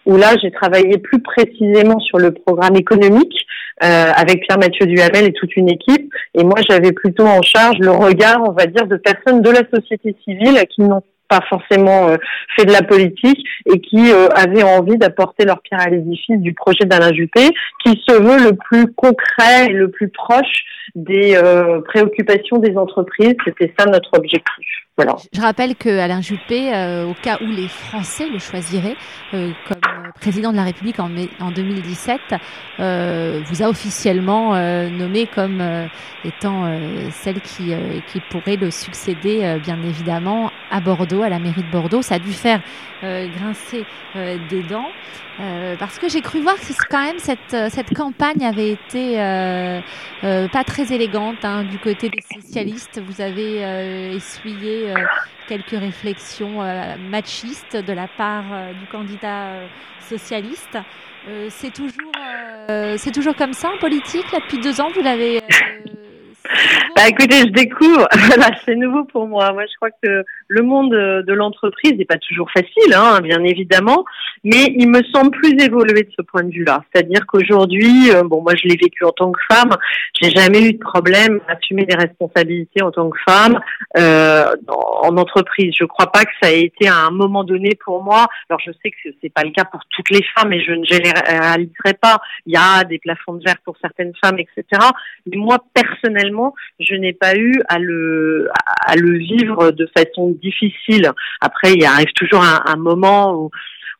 où 0.04 0.16
là, 0.16 0.34
j'ai 0.42 0.50
travaillé 0.50 0.98
plus 0.98 1.22
précisément 1.22 2.00
sur 2.00 2.18
le 2.18 2.32
programme 2.32 2.76
économique 2.76 3.46
avec 3.80 4.42
Pierre-Mathieu 4.42 4.86
Duhamel 4.86 5.26
et 5.26 5.32
toute 5.32 5.54
une 5.54 5.68
équipe. 5.68 6.12
Et 6.34 6.42
moi, 6.42 6.56
j'avais 6.68 6.90
plutôt 6.90 7.24
en 7.24 7.42
charge 7.42 7.78
le 7.78 7.92
regard, 7.92 8.42
on 8.42 8.50
va 8.50 8.66
dire, 8.66 8.88
de 8.88 8.96
personnes 8.96 9.40
de 9.40 9.50
la 9.50 9.62
société 9.72 10.16
civile 10.24 10.60
qui 10.68 10.80
n'ont 10.80 11.02
pas 11.28 11.40
forcément 11.48 12.08
fait 12.56 12.64
de 12.64 12.72
la 12.72 12.82
politique 12.82 13.46
et 13.66 13.80
qui 13.80 14.10
avaient 14.34 14.62
envie 14.62 14.96
d'apporter 14.96 15.44
leur 15.44 15.60
pierre 15.62 15.80
à 15.80 15.90
l'édifice 15.90 16.38
du 16.38 16.54
projet 16.54 16.84
d'Alain 16.84 17.12
Juppé, 17.12 17.50
qui 17.84 18.02
se 18.06 18.14
veut 18.14 18.50
le 18.50 18.56
plus 18.56 18.92
concret 18.94 19.66
et 19.66 19.72
le 19.72 19.90
plus 19.90 20.08
proche 20.08 20.64
des 20.94 21.38
préoccupations 21.86 22.58
des 22.58 22.76
entreprises. 22.76 23.34
C'était 23.44 23.72
ça 23.78 23.86
notre 23.86 24.16
objectif. 24.16 24.66
Voilà. 24.96 25.14
Je 25.32 25.40
rappelle 25.40 25.76
que 25.76 25.90
Alain 25.90 26.20
Juppé, 26.22 26.70
au 27.06 27.14
cas 27.22 27.38
où 27.40 27.46
les 27.46 27.68
Français 27.68 28.26
le 28.32 28.38
choisiraient 28.38 28.96
comme 29.30 29.97
président 30.20 30.52
de 30.52 30.56
la 30.56 30.64
République 30.64 31.00
en, 31.00 31.10
en 31.40 31.50
2017, 31.50 32.20
vous 32.78 33.62
a 33.62 33.68
officiellement 33.68 34.54
nommé 34.90 35.26
comme 35.26 35.62
étant 36.24 36.70
celle 37.10 37.40
qui, 37.40 37.72
qui 38.06 38.20
pourrait 38.20 38.56
le 38.56 38.70
succéder, 38.70 39.58
bien 39.62 39.82
évidemment, 39.82 40.50
à 40.70 40.80
Bordeaux, 40.80 41.22
à 41.22 41.28
la 41.28 41.38
mairie 41.38 41.62
de 41.62 41.70
Bordeaux. 41.70 42.02
Ça 42.02 42.16
a 42.16 42.18
dû 42.18 42.32
faire 42.32 42.60
grincer 43.02 43.84
des 44.14 44.62
dents. 44.62 44.88
parce 45.78 45.98
que 45.98 46.08
j'ai 46.08 46.20
cru 46.20 46.40
voir 46.40 46.56
que 46.56 46.86
quand 46.88 47.02
même 47.04 47.18
cette, 47.18 47.56
cette 47.70 47.94
campagne 47.94 48.44
avait 48.44 48.70
été 48.70 49.16
pas 50.20 50.64
très 50.64 50.92
élégante 50.92 51.44
hein, 51.44 51.64
du 51.64 51.78
côté 51.78 52.08
des 52.08 52.22
socialistes. 52.40 53.00
Vous 53.04 53.20
avez 53.20 54.14
essuyé 54.14 54.92
quelques 55.48 55.70
réflexions 55.70 56.62
machistes 57.10 57.76
de 57.76 57.92
la 57.92 58.06
part 58.06 58.44
du 58.78 58.86
candidat 58.86 59.54
socialiste. 60.00 60.78
c'est 61.48 61.72
toujours, 61.72 62.12
toujours 63.12 63.34
comme 63.34 63.52
ça 63.52 63.70
en 63.70 63.78
politique? 63.78 64.30
Là 64.32 64.38
depuis 64.40 64.58
deux 64.58 64.80
ans. 64.80 64.88
Vous 64.94 65.02
l'avez 65.02 65.40
bah 66.96 67.08
écoutez, 67.08 67.40
je 67.40 67.52
découvre, 67.52 68.08
c'est 68.64 68.74
nouveau 68.74 69.04
pour 69.04 69.26
moi. 69.26 69.52
Moi, 69.52 69.64
je 69.66 69.76
crois 69.76 69.90
que 70.02 70.24
le 70.48 70.62
monde 70.62 70.90
de 70.90 71.32
l'entreprise 71.32 71.92
n'est 71.92 72.04
pas 72.04 72.18
toujours 72.18 72.50
facile, 72.50 72.94
hein, 72.94 73.20
bien 73.20 73.42
évidemment, 73.44 74.04
mais 74.44 74.72
il 74.76 74.88
me 74.88 75.02
semble 75.12 75.30
plus 75.30 75.56
évolué 75.62 76.04
de 76.04 76.10
ce 76.16 76.22
point 76.22 76.42
de 76.42 76.50
vue-là. 76.50 76.84
C'est-à-dire 76.92 77.26
qu'aujourd'hui, 77.26 78.10
euh, 78.10 78.22
bon, 78.24 78.42
moi, 78.42 78.54
je 78.54 78.66
l'ai 78.68 78.76
vécu 78.76 79.04
en 79.04 79.12
tant 79.12 79.30
que 79.30 79.40
femme, 79.50 79.76
j'ai 80.20 80.30
jamais 80.30 80.62
eu 80.62 80.72
de 80.72 80.78
problème 80.78 81.40
à 81.48 81.52
assumer 81.52 81.84
des 81.84 81.96
responsabilités 81.96 82.82
en 82.82 82.90
tant 82.90 83.10
que 83.10 83.18
femme 83.28 83.60
euh, 83.96 84.54
en 84.68 85.16
entreprise. 85.16 85.74
Je 85.78 85.84
crois 85.84 86.10
pas 86.10 86.24
que 86.24 86.30
ça 86.42 86.52
ait 86.52 86.62
été 86.62 86.88
à 86.88 86.96
un 86.96 87.10
moment 87.10 87.44
donné 87.44 87.74
pour 87.84 88.02
moi. 88.02 88.26
Alors, 88.48 88.60
je 88.64 88.70
sais 88.82 88.90
que 88.90 89.10
c'est 89.20 89.32
pas 89.32 89.42
le 89.42 89.50
cas 89.50 89.64
pour 89.64 89.80
toutes 89.90 90.10
les 90.10 90.24
femmes, 90.36 90.52
et 90.52 90.62
je 90.64 90.72
ne 90.72 90.84
généraliserai 90.84 91.94
pas. 92.00 92.20
Il 92.46 92.54
y 92.54 92.56
a 92.56 92.84
des 92.84 92.98
plafonds 92.98 93.34
de 93.34 93.44
verre 93.44 93.58
pour 93.64 93.76
certaines 93.80 94.12
femmes, 94.22 94.38
etc. 94.38 94.64
Mais 95.26 95.36
moi, 95.36 95.58
personnellement, 95.74 96.37
je 96.80 96.94
n'ai 96.94 97.12
pas 97.12 97.36
eu 97.36 97.60
à 97.68 97.78
le 97.78 98.48
vivre 99.18 99.70
de 99.70 99.88
façon 99.96 100.30
difficile. 100.42 101.12
Après, 101.40 101.74
il 101.74 101.84
arrive 101.84 102.12
toujours 102.14 102.42
un, 102.42 102.62
un 102.66 102.76
moment 102.76 103.34
où 103.34 103.50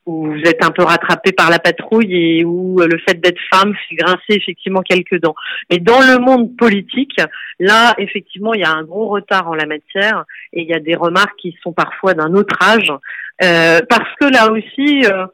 où 0.09 0.25
vous 0.25 0.41
êtes 0.47 0.65
un 0.65 0.71
peu 0.71 0.85
rattrapé 0.85 1.33
par 1.33 1.51
la 1.51 1.59
patrouille 1.59 2.15
et 2.15 2.45
où 2.45 2.81
le 2.81 2.99
fait 3.07 3.21
d'être 3.21 3.41
femme 3.53 3.75
fait 3.89 3.95
grincer 3.95 4.31
effectivement 4.31 4.81
quelques 4.81 5.21
dents. 5.21 5.35
Mais 5.71 5.79
dans 5.79 6.01
le 6.01 6.19
monde 6.19 6.57
politique, 6.57 7.21
là, 7.61 7.95
effectivement, 7.99 8.55
il 8.55 8.61
y 8.61 8.65
a 8.65 8.73
un 8.73 8.85
gros 8.85 9.09
retard 9.09 9.49
en 9.49 9.55
la 9.55 9.67
matière 9.67 10.25
et 10.55 10.63
il 10.63 10.67
y 10.67 10.73
a 10.73 10.81
des 10.81 10.95
remarques 10.95 11.37
qui 11.39 11.55
sont 11.63 11.73
parfois 11.73 12.15
d'un 12.15 12.33
autre 12.33 12.57
âge. 12.63 12.91
Euh, 13.43 13.81
parce 13.89 14.11
que 14.21 14.27
là 14.27 14.51
aussi, 14.51 15.05
euh, 15.07 15.27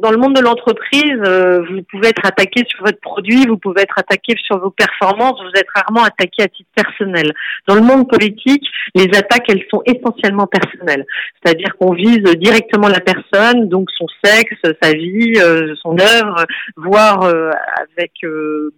dans 0.00 0.10
le 0.10 0.16
monde 0.16 0.34
de 0.34 0.40
l'entreprise, 0.40 1.20
euh, 1.24 1.62
vous 1.68 1.82
pouvez 1.90 2.08
être 2.08 2.24
attaqué 2.24 2.64
sur 2.68 2.84
votre 2.84 3.00
produit, 3.00 3.46
vous 3.46 3.58
pouvez 3.58 3.82
être 3.82 3.98
attaqué 3.98 4.34
sur 4.44 4.58
vos 4.58 4.70
performances, 4.70 5.40
vous 5.42 5.58
êtes 5.58 5.66
rarement 5.74 6.04
attaqué 6.04 6.42
à 6.42 6.48
titre 6.48 6.70
personnel. 6.74 7.32
Dans 7.66 7.74
le 7.74 7.80
monde 7.80 8.08
politique, 8.08 8.64
les 8.94 9.08
attaques, 9.16 9.44
elles 9.48 9.64
sont 9.70 9.82
essentiellement 9.84 10.46
personnelles. 10.46 11.04
C'est-à-dire 11.42 11.76
qu'on 11.78 11.92
vise 11.92 12.22
directement 12.36 12.88
la 12.88 13.00
personne, 13.00 13.68
donc 13.68 13.90
son 13.96 14.06
sexe, 14.24 14.54
sa 14.80 14.92
vie, 14.92 15.34
euh, 15.38 15.74
son 15.82 15.96
œuvre, 15.98 16.44
voire 16.76 17.22
euh, 17.22 17.50
avec 17.96 18.12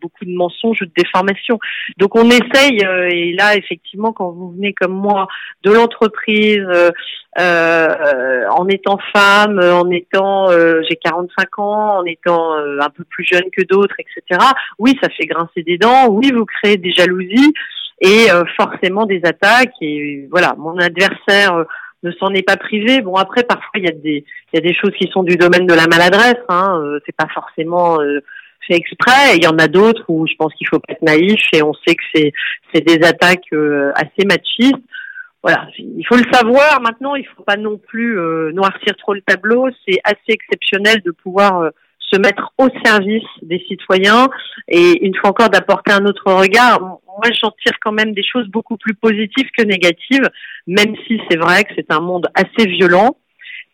beaucoup 0.01 0.25
de 0.25 0.35
mensonges 0.35 0.83
ou 0.83 0.87
de 0.87 0.93
déformations. 0.97 1.59
Donc 1.99 2.17
on 2.17 2.31
essaye, 2.31 2.81
et 3.11 3.33
là, 3.35 3.57
effectivement, 3.57 4.13
quand 4.13 4.31
vous 4.31 4.53
venez 4.53 4.73
comme 4.73 4.93
moi 4.93 5.29
de 5.63 5.73
l'entreprise, 5.73 6.67
en 8.51 8.69
étant 8.69 8.99
femme, 9.15 9.59
en 9.59 9.91
étant 9.91 10.49
j'ai 10.89 10.97
45 10.97 11.59
ans, 11.59 11.99
en 11.99 12.05
étant 12.05 12.57
euh, 12.57 12.79
un 12.81 12.91
peu 12.91 13.05
plus 13.05 13.25
jeune 13.25 13.51
que 13.57 13.63
d'autres, 13.63 13.97
etc. 13.99 14.41
Oui, 14.79 14.97
ça 15.03 15.09
fait 15.11 15.27
grincer 15.27 15.63
des 15.63 15.79
dents. 15.79 16.09
Oui, 16.09 16.31
vous 16.33 16.45
créez 16.45 16.77
des 16.77 16.93
jalousies 16.93 17.53
et 18.01 18.31
euh, 18.31 18.45
forcément 18.57 19.07
des 19.07 19.21
attaques. 19.25 19.75
Et 19.81 20.27
voilà, 20.31 20.55
mon 20.59 20.77
adversaire 20.79 21.55
euh, 21.55 21.65
ne 22.03 22.13
s'en 22.13 22.33
est 22.35 22.43
pas 22.43 22.57
privé. 22.57 23.01
Bon, 23.01 23.15
après, 23.15 23.43
parfois 23.43 23.71
il 23.77 23.85
y 23.85 23.89
a 23.89 23.93
des 23.93 24.25
il 24.53 24.57
y 24.57 24.59
a 24.59 24.61
des 24.61 24.75
choses 24.75 24.93
qui 24.99 25.09
sont 25.13 25.23
du 25.23 25.37
domaine 25.37 25.67
de 25.67 25.75
la 25.75 25.87
maladresse. 25.87 26.43
Hein. 26.49 26.99
c'est 27.05 27.17
pas 27.17 27.29
forcément 27.35 27.99
fait 28.67 28.77
exprès. 28.77 29.37
Il 29.37 29.45
y 29.45 29.49
en 29.49 29.59
a 29.59 29.69
d'autres 29.69 30.05
où 30.09 30.27
je 30.27 30.35
pense 30.39 30.55
qu'il 30.55 30.67
faut 30.69 30.79
pas 30.79 30.93
être 30.93 31.03
naïf 31.03 31.41
et 31.53 31.63
on 31.63 31.75
sait 31.75 31.95
que 31.95 32.05
c'est 32.15 32.33
c'est 32.73 32.87
des 32.87 33.05
attaques 33.07 33.53
assez 33.95 34.25
machistes 34.25 34.83
voilà, 35.43 35.69
il 35.79 36.05
faut 36.07 36.17
le 36.17 36.31
savoir. 36.33 36.81
Maintenant, 36.81 37.15
il 37.15 37.27
faut 37.27 37.45
pas 37.45 37.57
non 37.57 37.79
plus 37.79 38.19
euh, 38.19 38.51
noircir 38.53 38.97
trop 38.97 39.15
le 39.15 39.23
tableau. 39.23 39.69
C'est 39.87 40.01
assez 40.05 40.19
exceptionnel 40.29 41.01
de 41.05 41.13
pouvoir 41.13 41.61
euh, 41.61 41.71
se 41.99 42.19
mettre 42.19 42.53
au 42.59 42.69
service 42.85 43.27
des 43.43 43.63
citoyens 43.69 44.29
et 44.67 45.05
une 45.05 45.15
fois 45.15 45.31
encore 45.31 45.51
d'apporter 45.51 45.93
un 45.93 46.05
autre 46.07 46.33
regard. 46.33 46.81
Moi, 46.81 47.31
j'en 47.41 47.51
tire 47.63 47.79
quand 47.81 47.93
même 47.93 48.13
des 48.13 48.25
choses 48.25 48.49
beaucoup 48.49 48.77
plus 48.77 48.95
positives 48.95 49.49
que 49.57 49.65
négatives, 49.65 50.29
même 50.67 50.95
si 51.07 51.21
c'est 51.31 51.39
vrai 51.39 51.65
que 51.65 51.73
c'est 51.77 51.93
un 51.93 52.01
monde 52.01 52.29
assez 52.35 52.69
violent 52.69 53.17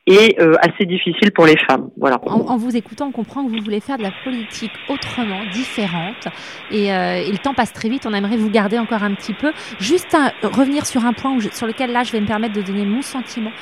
et 0.07 0.37
euh, 0.38 0.55
assez 0.61 0.85
difficile 0.85 1.33
pour 1.33 1.47
les 1.47 1.57
femmes. 1.57 1.90
Voilà. 1.97 2.21
En, 2.27 2.57
vous 2.57 2.77
écoutant, 2.77 3.09
on 3.09 3.12
comprend 3.12 3.45
que 3.45 3.51
vous 3.51 3.62
voulez 3.62 3.81
faire 3.81 3.97
de 3.97 4.03
la 4.03 4.12
politique 4.23 4.73
autrement, 4.88 5.40
différente. 5.53 6.29
Et, 6.71 6.93
euh, 6.93 7.17
et, 7.17 7.31
le 7.31 7.38
temps 7.38 7.55
passe 7.55 7.73
très 7.73 7.88
vite. 7.88 8.05
On 8.07 8.12
aimerait 8.12 8.37
vous 8.37 8.51
garder 8.51 8.79
encore 8.79 9.03
un 9.03 9.14
petit 9.14 9.35
peu. 9.35 9.53
Juste 9.79 10.17
revenir 10.43 10.85
sur 10.85 11.07
un 11.07 11.12
point 11.12 11.37
sur 11.53 11.67
lequel 11.67 11.93
là, 11.93 12.03
je 12.03 12.12
vais 12.12 12.21
me 12.21 12.27
permettre 12.27 12.55
de 12.55 12.62
donner 12.62 12.85
mon 12.85 13.03
sentiment. 13.03 13.53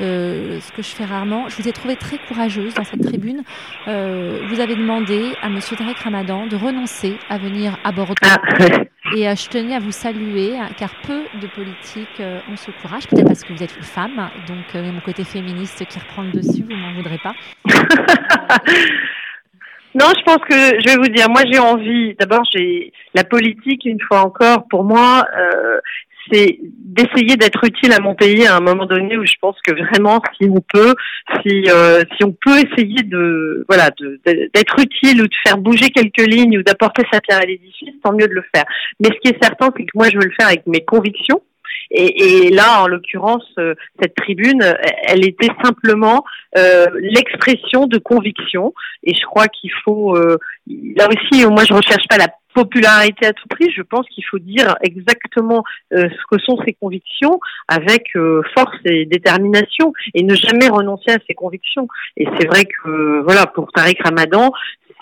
Euh, 0.00 0.60
ce 0.60 0.72
que 0.72 0.82
je 0.82 0.88
fais 0.88 1.04
rarement. 1.04 1.48
Je 1.48 1.56
vous 1.60 1.68
ai 1.68 1.72
trouvé 1.72 1.94
très 1.96 2.16
courageuse 2.16 2.72
dans 2.74 2.84
cette 2.84 3.02
tribune. 3.02 3.42
Euh, 3.86 4.40
vous 4.48 4.60
avez 4.60 4.74
demandé 4.74 5.32
à 5.42 5.50
Monsieur 5.50 5.76
Tarek 5.76 5.98
Ramadan 5.98 6.46
de 6.46 6.56
renoncer 6.56 7.16
à 7.28 7.36
venir 7.36 7.78
à 7.84 7.92
Bordeaux. 7.92 8.14
Ah. 8.22 8.38
Et 9.16 9.28
euh, 9.28 9.34
je 9.34 9.48
tenais 9.48 9.74
à 9.74 9.80
vous 9.80 9.92
saluer, 9.92 10.58
hein, 10.58 10.68
car 10.76 10.94
peu 11.02 11.24
de 11.40 11.46
politiques 11.46 12.20
ont 12.20 12.56
ce 12.56 12.70
courage, 12.70 13.06
peut-être 13.08 13.26
parce 13.26 13.44
que 13.44 13.52
vous 13.52 13.62
êtes 13.62 13.76
une 13.76 13.82
femme, 13.82 14.30
donc 14.46 14.74
mon 14.74 15.00
côté 15.00 15.24
féministe 15.24 15.84
qui 15.86 15.98
reprend 15.98 16.22
le 16.22 16.32
dessus, 16.32 16.62
vous 16.62 16.76
m'en 16.76 16.94
voudrez 16.94 17.18
pas. 17.18 17.34
Non, 19.94 20.06
je 20.16 20.22
pense 20.22 20.38
que 20.48 20.54
je 20.54 20.88
vais 20.88 20.96
vous 20.96 21.08
dire, 21.08 21.28
moi 21.28 21.42
j'ai 21.50 21.58
envie. 21.58 22.14
D'abord, 22.14 22.42
j'ai 22.54 22.92
la 23.14 23.24
politique 23.24 23.84
une 23.84 24.00
fois 24.00 24.20
encore. 24.20 24.68
Pour 24.68 24.84
moi, 24.84 25.26
euh, 25.36 25.80
c'est 26.30 26.58
d'essayer 26.60 27.36
d'être 27.36 27.62
utile 27.64 27.92
à 27.92 28.00
mon 28.00 28.14
pays 28.14 28.46
à 28.46 28.56
un 28.56 28.60
moment 28.60 28.86
donné 28.86 29.16
où 29.16 29.24
je 29.24 29.34
pense 29.40 29.56
que 29.62 29.72
vraiment 29.72 30.20
si 30.36 30.48
on 30.48 30.60
peut 30.60 30.94
si 31.42 31.64
euh, 31.68 32.02
si 32.16 32.24
on 32.24 32.32
peut 32.32 32.58
essayer 32.58 33.02
de 33.02 33.64
voilà 33.68 33.90
d'être 34.26 34.78
utile 34.80 35.22
ou 35.22 35.26
de 35.26 35.34
faire 35.44 35.58
bouger 35.58 35.90
quelques 35.90 36.26
lignes 36.26 36.58
ou 36.58 36.62
d'apporter 36.62 37.02
sa 37.12 37.20
pierre 37.20 37.38
à 37.38 37.46
l'édifice 37.46 37.94
tant 38.02 38.12
mieux 38.12 38.28
de 38.28 38.34
le 38.34 38.44
faire 38.54 38.64
mais 39.00 39.08
ce 39.08 39.20
qui 39.20 39.28
est 39.28 39.42
certain 39.42 39.70
c'est 39.76 39.84
que 39.84 39.92
moi 39.94 40.08
je 40.10 40.16
veux 40.16 40.24
le 40.24 40.34
faire 40.38 40.48
avec 40.48 40.66
mes 40.66 40.84
convictions 40.84 41.40
et, 41.90 42.50
là, 42.50 42.82
en 42.82 42.86
l'occurrence, 42.86 43.46
euh, 43.58 43.74
cette 44.00 44.14
tribune, 44.14 44.62
elle 45.02 45.26
était 45.26 45.50
simplement 45.62 46.24
euh, 46.56 46.86
l'expression 47.00 47.86
de 47.86 47.98
conviction. 47.98 48.72
Et 49.02 49.14
je 49.14 49.24
crois 49.26 49.48
qu'il 49.48 49.72
faut, 49.84 50.16
euh, 50.16 50.38
là 50.96 51.08
aussi, 51.08 51.44
moi, 51.46 51.64
je 51.64 51.74
recherche 51.74 52.06
pas 52.08 52.16
la 52.16 52.28
popularité 52.54 53.26
à 53.26 53.32
tout 53.32 53.48
prix. 53.48 53.70
Je 53.74 53.82
pense 53.82 54.06
qu'il 54.08 54.24
faut 54.24 54.38
dire 54.38 54.76
exactement 54.82 55.62
euh, 55.92 56.08
ce 56.08 56.36
que 56.36 56.42
sont 56.42 56.58
ses 56.64 56.72
convictions 56.72 57.40
avec 57.68 58.12
force 58.56 58.76
et 58.84 59.06
détermination 59.06 59.92
et 60.14 60.22
ne 60.22 60.34
jamais 60.34 60.68
renoncer 60.68 61.10
à 61.12 61.18
ses 61.26 61.34
convictions. 61.34 61.88
Et 62.16 62.26
c'est 62.38 62.46
vrai 62.46 62.64
que 62.64 63.20
voilà, 63.22 63.46
pour 63.46 63.70
Tariq 63.72 64.02
Ramadan, 64.02 64.50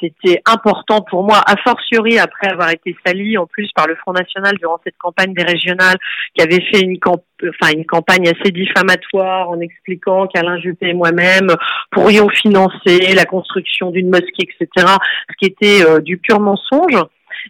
c'était 0.00 0.40
important 0.46 1.00
pour 1.02 1.24
moi, 1.24 1.40
a 1.46 1.56
fortiori 1.56 2.18
après 2.18 2.48
avoir 2.48 2.70
été 2.70 2.96
sali 3.04 3.36
en 3.36 3.46
plus 3.46 3.70
par 3.74 3.86
le 3.86 3.96
Front 3.96 4.12
National 4.12 4.56
durant 4.58 4.80
cette 4.84 4.96
campagne 4.98 5.34
des 5.34 5.42
régionales, 5.42 5.96
qui 6.34 6.42
avait 6.42 6.62
fait 6.72 6.80
une, 6.80 6.98
enfin, 7.04 7.72
une 7.72 7.84
campagne 7.84 8.28
assez 8.28 8.52
diffamatoire 8.52 9.50
en 9.50 9.60
expliquant 9.60 10.26
qu'Alain 10.26 10.58
Juppé 10.60 10.88
et 10.88 10.94
moi-même 10.94 11.54
pourrions 11.90 12.28
financer 12.28 13.14
la 13.14 13.24
construction 13.24 13.90
d'une 13.90 14.10
mosquée, 14.10 14.48
etc., 14.48 14.86
ce 15.30 15.36
qui 15.38 15.46
était 15.46 15.84
euh, 15.84 16.00
du 16.00 16.18
pur 16.18 16.40
mensonge. 16.40 17.04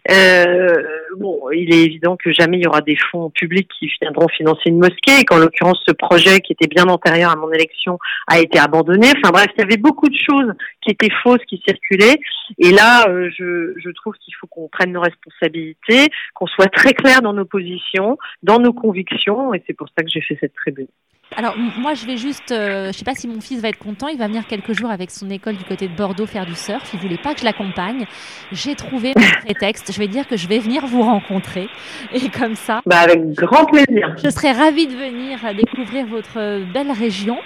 Euh, 0.09 0.83
bon, 1.17 1.49
il 1.51 1.73
est 1.73 1.83
évident 1.83 2.17
que 2.17 2.31
jamais 2.31 2.57
il 2.57 2.63
y 2.63 2.67
aura 2.67 2.81
des 2.81 2.97
fonds 3.11 3.29
publics 3.29 3.69
qui 3.77 3.91
viendront 4.01 4.27
financer 4.27 4.63
une 4.67 4.79
mosquée, 4.79 5.23
qu'en 5.25 5.37
l'occurrence 5.37 5.81
ce 5.87 5.93
projet 5.93 6.39
qui 6.39 6.53
était 6.53 6.67
bien 6.67 6.85
antérieur 6.85 7.31
à 7.31 7.35
mon 7.35 7.51
élection 7.51 7.99
a 8.27 8.39
été 8.39 8.59
abandonné. 8.59 9.07
Enfin 9.17 9.31
bref, 9.31 9.47
il 9.57 9.61
y 9.61 9.63
avait 9.63 9.77
beaucoup 9.77 10.09
de 10.09 10.17
choses 10.17 10.53
qui 10.81 10.91
étaient 10.91 11.13
fausses, 11.23 11.43
qui 11.47 11.61
circulaient. 11.65 12.19
Et 12.57 12.71
là, 12.71 13.07
euh, 13.09 13.29
je, 13.37 13.73
je 13.77 13.89
trouve 13.91 14.13
qu'il 14.15 14.33
faut 14.35 14.47
qu'on 14.47 14.67
prenne 14.67 14.91
nos 14.91 15.01
responsabilités, 15.01 16.09
qu'on 16.33 16.47
soit 16.47 16.67
très 16.67 16.93
clair 16.93 17.21
dans 17.21 17.33
nos 17.33 17.45
positions, 17.45 18.17
dans 18.43 18.59
nos 18.59 18.73
convictions, 18.73 19.53
et 19.53 19.63
c'est 19.67 19.73
pour 19.73 19.87
ça 19.95 20.03
que 20.03 20.09
j'ai 20.09 20.21
fait 20.21 20.37
cette 20.39 20.53
tribune. 20.53 20.87
Alors 21.35 21.55
moi 21.57 21.93
je 21.93 22.07
vais 22.07 22.17
juste, 22.17 22.51
euh, 22.51 22.91
je 22.91 22.97
sais 22.97 23.05
pas 23.05 23.13
si 23.13 23.27
mon 23.27 23.39
fils 23.39 23.61
va 23.61 23.69
être 23.69 23.77
content, 23.77 24.07
il 24.07 24.17
va 24.17 24.27
venir 24.27 24.47
quelques 24.47 24.73
jours 24.73 24.89
avec 24.89 25.11
son 25.11 25.29
école 25.29 25.57
du 25.57 25.63
côté 25.63 25.87
de 25.87 25.95
Bordeaux 25.95 26.25
faire 26.25 26.45
du 26.45 26.55
surf, 26.55 26.89
il 26.93 26.99
voulait 26.99 27.19
pas 27.19 27.33
que 27.35 27.41
je 27.41 27.45
l'accompagne. 27.45 28.05
J'ai 28.51 28.73
trouvé 28.73 29.13
mon 29.15 29.21
prétexte, 29.45 29.91
je 29.93 29.99
vais 29.99 30.07
dire 30.07 30.27
que 30.27 30.37
je 30.37 30.47
vais 30.47 30.57
venir 30.57 30.87
vous 30.87 31.03
rencontrer 31.03 31.69
et 32.11 32.29
comme 32.29 32.55
ça. 32.55 32.81
Bah 32.85 32.99
avec 33.01 33.21
grand 33.33 33.65
plaisir. 33.65 34.15
Je 34.23 34.29
serais 34.29 34.53
ravie 34.53 34.87
de 34.87 34.95
venir 34.95 35.39
découvrir 35.55 36.07
votre 36.07 36.63
belle 36.73 36.91
région. 36.91 37.37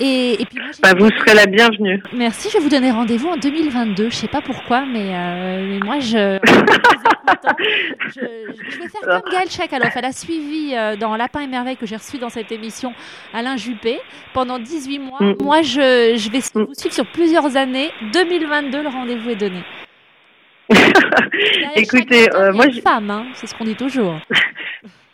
Et, 0.00 0.38
puis 0.48 0.58
bah, 0.82 0.94
vous 0.98 1.08
serez 1.10 1.34
la 1.34 1.46
bienvenue. 1.46 2.02
Merci, 2.12 2.48
je 2.48 2.58
vais 2.58 2.64
vous 2.64 2.70
donner 2.70 2.90
rendez-vous 2.90 3.28
en 3.28 3.36
2022. 3.36 4.10
Je 4.10 4.16
sais 4.16 4.28
pas 4.28 4.40
pourquoi, 4.40 4.84
mais, 4.86 5.14
euh, 5.14 5.78
moi 5.84 5.98
je, 6.00 6.38
je, 8.14 8.20
vais 8.20 8.88
faire 8.88 9.20
comme 9.20 9.30
Gaëlle 9.30 9.50
Chakaloff. 9.50 9.96
Elle 9.96 10.04
a 10.04 10.12
suivi 10.12 10.74
euh, 10.74 10.96
dans 10.96 11.16
Lapin 11.16 11.40
et 11.40 11.46
Merveille 11.46 11.76
que 11.76 11.86
j'ai 11.86 11.96
reçu 11.96 12.18
dans 12.18 12.30
cette 12.30 12.50
émission 12.52 12.94
Alain 13.32 13.56
Juppé 13.56 14.00
pendant 14.32 14.58
18 14.58 14.98
mois. 14.98 15.18
Mm. 15.20 15.34
Moi 15.42 15.62
je, 15.62 16.14
je 16.16 16.30
vais 16.30 16.38
mm. 16.38 16.66
vous 16.66 16.74
suivre 16.74 16.94
sur 16.94 17.06
plusieurs 17.06 17.56
années. 17.56 17.90
2022, 18.12 18.82
le 18.82 18.88
rendez-vous 18.88 19.30
est 19.30 19.36
donné. 19.36 19.62
Écoutez, 21.76 22.32
euh, 22.34 22.52
moi 22.52 22.68
je 22.70 22.80
femme, 22.80 23.10
hein, 23.10 23.26
c'est 23.34 23.46
ce 23.46 23.54
qu'on 23.54 23.64
dit 23.64 23.76
toujours. 23.76 24.18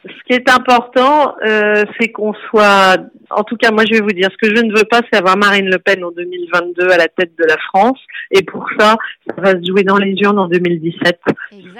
ce 0.09 0.25
qui 0.27 0.33
est 0.33 0.51
important, 0.51 1.35
euh, 1.45 1.85
c'est 1.99 2.09
qu'on 2.09 2.35
soit. 2.49 2.97
En 3.31 3.45
tout 3.45 3.57
cas, 3.57 3.71
moi, 3.71 3.85
je 3.87 3.95
vais 3.95 4.01
vous 4.01 4.13
dire, 4.13 4.29
ce 4.31 4.49
que 4.49 4.55
je 4.55 4.63
ne 4.63 4.77
veux 4.77 4.85
pas, 4.85 5.01
c'est 5.11 5.19
avoir 5.19 5.37
Marine 5.37 5.69
Le 5.69 5.79
Pen 5.79 6.03
en 6.05 6.11
2022 6.11 6.91
à 6.91 6.97
la 6.97 7.09
tête 7.09 7.33
de 7.39 7.45
la 7.45 7.57
France. 7.69 7.99
Et 8.31 8.43
pour 8.43 8.67
ça, 8.79 8.97
ça 9.29 9.41
va 9.41 9.51
se 9.53 9.67
jouer 9.67 9.83
dans 9.83 9.97
les 9.99 10.15
urnes 10.21 10.39
en 10.39 10.49
2017. 10.49 11.21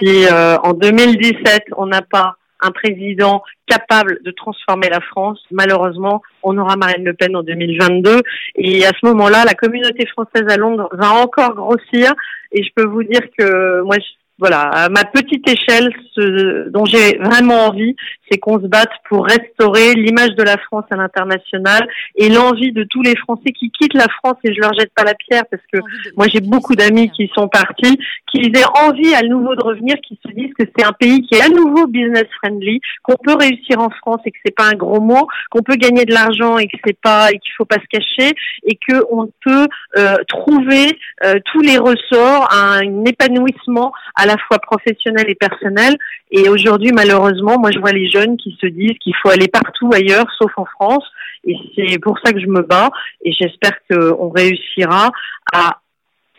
Si 0.01 0.27
euh, 0.27 0.57
en 0.59 0.73
2017, 0.75 1.65
on 1.77 1.87
n'a 1.87 2.03
pas 2.03 2.37
un 2.61 2.71
président 2.71 3.43
capable 3.67 4.21
de 4.25 4.31
transformer 4.33 4.89
la 4.89 5.01
France, 5.01 5.41
malheureusement, 5.51 6.23
on 6.43 6.59
aura 6.59 6.77
Marine 6.77 7.05
Le 7.05 7.15
Pen 7.15 7.37
en 7.37 7.43
2022. 7.43 8.21
Et 8.57 8.85
à 8.85 8.91
ce 8.91 9.07
moment-là, 9.07 9.45
la 9.45 9.55
communauté 9.55 10.07
française 10.07 10.45
à 10.49 10.57
Londres 10.57 10.89
va 10.93 11.13
encore 11.13 11.55
grossir. 11.55 12.15
Et 12.53 12.63
je 12.63 12.71
peux 12.75 12.85
vous 12.85 13.05
dire 13.05 13.21
que 13.39 13.83
moi, 13.83 13.97
voilà, 14.39 14.61
à 14.61 14.89
ma 14.89 15.05
petite 15.05 15.49
échelle, 15.49 15.93
ce 16.15 16.69
dont 16.69 16.85
j'ai 16.85 17.19
vraiment 17.19 17.67
envie, 17.67 17.97
c'est 18.31 18.39
qu'on 18.39 18.61
se 18.61 18.67
batte 18.67 18.93
pour 19.09 19.27
restaurer 19.27 19.95
l'image 19.95 20.35
de 20.37 20.45
la 20.45 20.57
France 20.59 20.85
à 20.91 20.97
l'international 20.97 21.89
et 22.15 22.29
l'envie 22.29 22.73
de 22.73 22.85
tous 22.85 23.03
les 23.03 23.17
Français 23.17 23.51
qui 23.59 23.71
quittent 23.71 23.95
la 23.95 24.07
France 24.23 24.37
et 24.45 24.55
je 24.55 24.61
leur 24.61 24.73
jette 24.75 24.93
pas 24.95 25.03
la 25.03 25.15
pierre 25.15 25.43
parce 25.51 25.63
que 25.73 25.79
moi 26.17 26.27
j'ai 26.33 26.41
beaucoup 26.41 26.77
d'amis 26.77 27.11
qui 27.11 27.29
sont 27.35 27.49
partis, 27.49 27.99
qu'ils 28.31 28.57
aient 28.57 28.79
envie 28.85 29.13
à 29.15 29.23
nouveau 29.23 29.57
de 29.57 29.63
revenir, 29.65 29.97
qui 30.07 30.19
se 30.25 30.33
disent 30.33 30.53
que 30.57 30.65
c'est 30.77 30.85
un 30.85 30.93
pays 30.93 31.23
qui 31.23 31.35
est 31.35 31.43
à 31.43 31.49
nouveau 31.49 31.87
business 31.87 32.27
friendly, 32.41 32.81
qu'on 33.03 33.17
peut 33.17 33.35
réussir 33.35 33.81
en 33.81 33.91
France 33.91 34.21
et 34.25 34.31
que 34.31 34.39
c'est 34.45 34.55
pas 34.55 34.69
un 34.69 34.77
gros 34.77 35.01
mot, 35.01 35.27
qu'on 35.51 35.63
peut 35.63 35.77
gagner 35.77 36.05
de 36.05 36.15
l'argent 36.15 36.59
et 36.59 36.69
que 36.69 36.77
c'est 36.87 37.01
pas 37.01 37.31
et 37.31 37.39
qu'il 37.39 37.53
faut 37.57 37.65
pas 37.65 37.77
se 37.77 37.99
cacher 37.99 38.35
et 38.65 38.79
que 38.87 39.05
on 39.11 39.29
peut 39.45 39.67
euh, 39.97 40.17
trouver 40.29 40.97
euh, 41.25 41.35
tous 41.47 41.61
les 41.61 41.79
ressorts, 41.79 42.49
un 42.53 43.05
épanouissement 43.05 43.93
à 44.15 44.28
la 44.29 44.37
fois 44.47 44.59
professionnel 44.59 45.27
et 45.29 45.35
personnel. 45.35 45.97
Et 46.31 46.49
aujourd'hui, 46.49 46.93
malheureusement, 46.95 47.59
moi, 47.59 47.71
je 47.73 47.79
vois 47.79 47.93
les 47.93 48.09
jeunes 48.09 48.37
qui 48.37 48.57
se 48.61 48.67
disent 48.67 48.99
qu'il 49.01 49.15
faut 49.21 49.31
aller 49.31 49.49
partout 49.49 49.91
ailleurs, 49.93 50.27
sauf 50.39 50.53
en 50.57 50.67
France. 50.67 51.05
Et 51.45 51.57
c'est 51.75 51.99
pour 51.99 52.19
ça 52.25 52.33
que 52.33 52.41
je 52.41 52.47
me 52.47 52.63
bats. 52.63 52.91
Et 53.25 53.33
j'espère 53.33 53.73
qu'on 53.91 54.29
réussira 54.31 55.11
à 55.53 55.81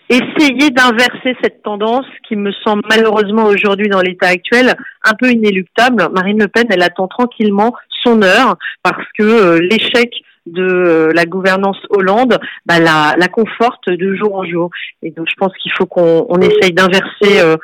essayer 0.10 0.72
d'inverser 0.72 1.38
cette 1.42 1.62
tendance 1.62 2.06
qui 2.28 2.36
me 2.36 2.52
semble 2.64 2.82
malheureusement 2.90 3.46
aujourd'hui 3.46 3.90
dans 3.90 4.02
l'état 4.02 4.28
actuel 4.28 4.76
un 5.04 5.14
peu 5.14 5.32
inéluctable. 5.32 6.10
Marine 6.14 6.40
Le 6.40 6.48
Pen, 6.48 6.66
elle 6.70 6.82
attend 6.82 7.08
tranquillement 7.08 7.76
son 8.04 8.24
heure 8.24 8.58
parce 8.82 9.06
que 9.18 9.24
euh, 9.24 9.60
l'échec 9.60 10.12
de 10.46 10.64
euh, 10.64 11.12
la 11.14 11.26
gouvernance 11.26 11.78
Hollande 11.90 12.40
bah, 12.66 12.80
la, 12.80 13.16
la, 13.18 13.28
conforte 13.28 13.90
de 13.90 14.16
jour 14.16 14.36
en 14.36 14.46
jour. 14.46 14.70
Et 15.04 15.12
donc 15.12 15.28
je 15.30 15.36
pense 15.36 15.54
qu'il 15.62 15.72
faut 15.74 15.86
qu'on 15.86 16.26
on 16.30 16.40
essaye 16.40 16.74
d'inverser 16.74 17.40
euh, 17.40 17.58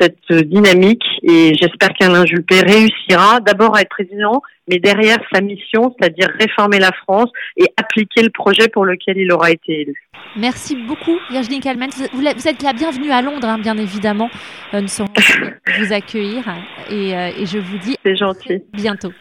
cette 0.00 0.32
dynamique 0.32 1.04
et 1.22 1.54
j'espère 1.54 1.90
qu'Alain 1.90 2.24
Juppé 2.24 2.60
réussira 2.60 3.40
d'abord 3.40 3.76
à 3.76 3.82
être 3.82 3.90
président, 3.90 4.42
mais 4.68 4.78
derrière 4.78 5.18
sa 5.32 5.40
mission, 5.40 5.94
c'est-à-dire 5.96 6.28
réformer 6.40 6.78
la 6.78 6.90
France 6.92 7.30
et 7.56 7.66
appliquer 7.76 8.22
le 8.22 8.30
projet 8.30 8.68
pour 8.68 8.84
lequel 8.84 9.18
il 9.18 9.30
aura 9.30 9.50
été 9.50 9.82
élu. 9.82 9.94
Merci 10.34 10.76
beaucoup 10.76 11.18
Virginie 11.30 11.60
Kalman. 11.60 11.90
Vous, 12.14 12.26
êtes 12.26 12.62
la 12.62 12.72
bienvenue 12.72 13.10
à 13.10 13.20
Londres, 13.20 13.48
hein, 13.48 13.58
bien 13.58 13.76
évidemment. 13.76 14.30
Euh, 14.72 14.80
nous 14.80 14.88
serons 14.88 15.10
vous 15.78 15.92
accueillir 15.92 16.42
et, 16.90 17.10
et 17.10 17.46
je 17.46 17.58
vous 17.58 17.78
dis 17.78 17.96
gentil. 18.16 18.62
bientôt. 18.72 19.12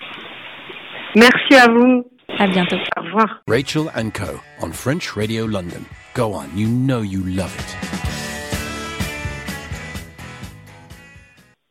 Merci 1.15 1.56
à 1.56 1.69
vous. 1.69 2.06
À 2.39 2.47
bientôt. 2.47 2.77
Au 2.97 3.01
revoir. 3.01 3.41
Rachel 3.47 3.91
and 3.95 4.11
Co. 4.11 4.39
on 4.61 4.71
French 4.71 5.11
Radio 5.15 5.45
London. 5.47 5.83
Go 6.15 6.33
on, 6.33 6.45
you 6.55 6.67
know 6.67 7.01
you 7.03 7.23
love 7.23 7.55
it. 7.57 7.77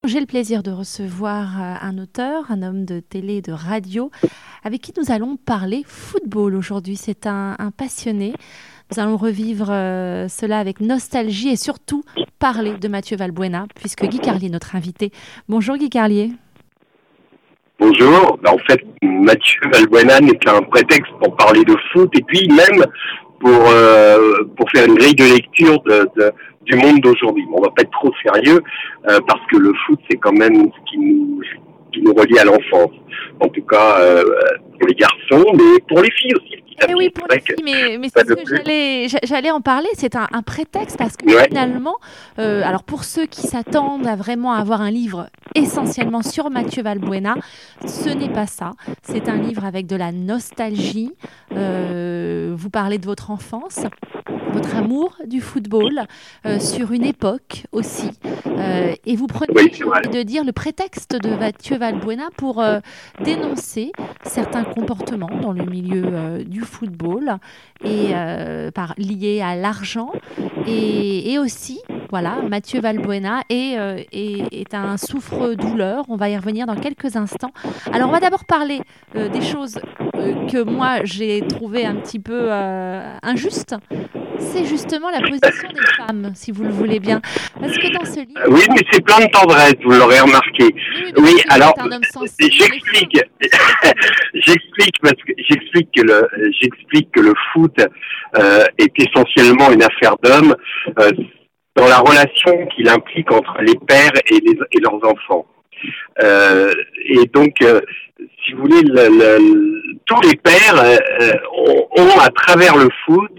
J'ai 0.06 0.20
le 0.20 0.26
plaisir 0.26 0.62
de 0.62 0.70
recevoir 0.70 1.60
euh, 1.60 1.74
un 1.80 1.98
auteur, 1.98 2.50
un 2.50 2.62
homme 2.62 2.84
de 2.84 3.00
télé 3.00 3.36
et 3.36 3.42
de 3.42 3.52
radio, 3.52 4.10
avec 4.64 4.80
qui 4.80 4.92
nous 4.98 5.12
allons 5.12 5.36
parler 5.36 5.82
football 5.86 6.56
aujourd'hui. 6.56 6.96
C'est 6.96 7.26
un, 7.26 7.54
passionné. 7.76 8.32
Nous 8.90 9.00
allons 9.00 9.16
revivre 9.16 9.68
euh, 9.70 10.26
cela 10.26 10.58
avec 10.58 10.80
nostalgie 10.80 11.50
et 11.50 11.56
surtout 11.56 12.02
parler 12.38 12.78
de 12.78 12.88
Mathieu 12.88 13.16
Valbuena, 13.16 13.66
puisque 13.74 14.04
Guy 14.06 14.18
Carlier 14.20 14.46
est 14.46 14.50
notre 14.50 14.74
invité. 14.74 15.12
Bonjour 15.48 15.76
Guy 15.76 15.90
Carlier. 15.90 16.32
Bonjour. 17.80 18.38
Bah, 18.42 18.50
en 18.52 18.58
fait, 18.58 18.84
Mathieu 19.02 19.58
Valbuena 19.72 20.20
n'est 20.20 20.36
qu'un 20.36 20.60
prétexte 20.60 21.10
pour 21.18 21.34
parler 21.36 21.64
de 21.64 21.74
foot 21.90 22.10
et 22.14 22.22
puis 22.22 22.46
même 22.48 22.84
pour, 23.40 23.70
euh, 23.72 24.44
pour 24.54 24.70
faire 24.70 24.86
une 24.86 24.96
grille 24.96 25.14
de 25.14 25.24
lecture 25.24 25.82
du 26.66 26.76
monde 26.76 27.00
d'aujourd'hui. 27.00 27.46
On 27.50 27.62
va 27.62 27.70
pas 27.70 27.80
être 27.80 27.90
trop 27.92 28.12
sérieux 28.22 28.62
euh, 29.08 29.18
parce 29.26 29.40
que 29.50 29.56
le 29.56 29.72
foot 29.86 29.98
c'est 30.10 30.18
quand 30.18 30.32
même 30.32 30.70
ce 30.70 30.90
qui 30.90 30.98
nous 30.98 31.40
qui 31.92 32.02
nous 32.02 32.14
relie 32.14 32.38
à 32.38 32.44
l'enfance. 32.44 32.92
En 33.40 33.48
tout 33.48 33.62
cas 33.62 34.00
euh, 34.00 34.24
pour 34.78 34.88
les 34.88 34.94
garçons, 34.94 35.44
mais 35.54 35.80
pour 35.88 36.00
les 36.02 36.10
filles 36.12 36.34
aussi. 36.34 36.62
Eh 36.88 36.94
oui, 36.94 37.10
pour 37.10 37.26
les 37.30 37.40
filles, 37.40 37.56
mais, 37.62 37.98
mais 37.98 38.08
c'est 38.08 38.26
ce 38.26 38.32
que 38.32 39.26
j'allais, 39.26 39.50
en 39.50 39.60
parler. 39.60 39.88
C'est 39.94 40.16
un, 40.16 40.26
un, 40.32 40.42
prétexte 40.42 40.96
parce 40.96 41.16
que 41.16 41.28
finalement, 41.28 41.96
euh, 42.38 42.62
alors 42.64 42.84
pour 42.84 43.04
ceux 43.04 43.26
qui 43.26 43.42
s'attendent 43.42 44.06
à 44.06 44.16
vraiment 44.16 44.52
avoir 44.52 44.80
un 44.80 44.90
livre 44.90 45.28
essentiellement 45.54 46.22
sur 46.22 46.48
Mathieu 46.48 46.82
Valbuena, 46.82 47.34
ce 47.84 48.08
n'est 48.08 48.32
pas 48.32 48.46
ça. 48.46 48.72
C'est 49.02 49.28
un 49.28 49.36
livre 49.36 49.64
avec 49.64 49.86
de 49.86 49.96
la 49.96 50.10
nostalgie. 50.10 51.12
Euh, 51.54 52.54
vous 52.56 52.70
parlez 52.70 52.96
de 52.96 53.06
votre 53.06 53.30
enfance 53.30 53.84
votre 54.50 54.76
amour 54.76 55.16
du 55.26 55.40
football 55.40 56.02
euh, 56.46 56.58
sur 56.58 56.92
une 56.92 57.04
époque 57.04 57.64
aussi. 57.72 58.10
Euh, 58.46 58.94
et 59.06 59.16
vous 59.16 59.26
prenez, 59.26 59.52
de 59.52 60.22
dire, 60.22 60.44
le 60.44 60.52
prétexte 60.52 61.16
de 61.20 61.34
Mathieu 61.36 61.78
Valbuena 61.78 62.28
pour 62.36 62.60
euh, 62.60 62.80
dénoncer 63.22 63.92
certains 64.24 64.64
comportements 64.64 65.30
dans 65.40 65.52
le 65.52 65.64
milieu 65.64 66.44
du 66.44 66.60
football 66.60 67.36
et 67.84 68.12
par, 68.74 68.94
liés 68.98 69.40
à 69.40 69.56
l'argent 69.56 70.12
et, 70.66 71.32
et, 71.32 71.38
aussi, 71.38 71.80
voilà, 72.10 72.36
Mathieu 72.48 72.80
Valbuena 72.80 73.42
est, 73.48 73.76
est, 74.12 74.52
est 74.52 74.74
un 74.74 74.96
souffre-douleur. 74.96 76.04
On 76.08 76.16
va 76.16 76.28
y 76.28 76.36
revenir 76.36 76.66
dans 76.66 76.76
quelques 76.76 77.16
instants. 77.16 77.52
Alors, 77.92 78.08
on 78.08 78.12
va 78.12 78.20
d'abord 78.20 78.44
parler 78.44 78.80
des 79.14 79.40
choses 79.40 79.78
que 80.50 80.62
moi 80.62 81.04
j'ai 81.04 81.40
trouvé 81.42 81.84
un 81.86 81.96
petit 81.96 82.18
peu 82.18 82.50
injustes 83.22 83.74
c'est 84.40 84.64
justement 84.64 85.10
la 85.10 85.20
position 85.20 85.68
des 85.72 85.86
femmes, 85.96 86.32
si 86.34 86.50
vous 86.50 86.64
le 86.64 86.70
voulez 86.70 86.98
bien. 86.98 87.20
Parce 87.60 87.76
que 87.76 87.92
dans 87.92 88.04
ce 88.04 88.20
livre... 88.20 88.40
Oui, 88.48 88.62
mais 88.70 88.82
c'est 88.90 89.04
plein 89.04 89.20
de 89.20 89.30
tendresse, 89.30 89.74
vous 89.84 89.92
l'aurez 89.92 90.20
remarqué. 90.20 90.64
Oui, 91.16 91.40
alors, 91.48 91.74
j'explique. 92.38 93.20
j'explique 94.34 94.96
parce 95.02 95.14
que 95.26 95.32
j'explique 95.38 95.88
que 95.94 96.02
le 96.02 96.28
j'explique 96.60 97.10
que 97.12 97.20
le 97.20 97.34
foot 97.52 97.76
euh, 98.38 98.64
est 98.78 98.92
essentiellement 98.98 99.70
une 99.72 99.82
affaire 99.82 100.16
d'hommes 100.22 100.56
euh, 100.98 101.10
dans 101.76 101.86
la 101.86 101.98
relation 101.98 102.66
qu'il 102.74 102.88
implique 102.88 103.30
entre 103.32 103.60
les 103.60 103.74
pères 103.86 104.12
et, 104.30 104.40
les, 104.40 104.58
et 104.72 104.80
leurs 104.80 105.00
enfants. 105.04 105.46
Euh, 106.22 106.72
et 107.04 107.26
donc, 107.26 107.54
euh, 107.62 107.80
si 108.44 108.52
vous 108.52 108.62
voulez, 108.62 108.82
le, 108.82 109.08
le, 109.08 109.82
tous 110.06 110.20
les 110.22 110.36
pères 110.36 110.82
euh, 110.82 111.32
ont, 111.66 111.88
ont, 111.96 112.20
à 112.20 112.30
travers 112.30 112.76
le 112.76 112.88
foot 113.04 113.32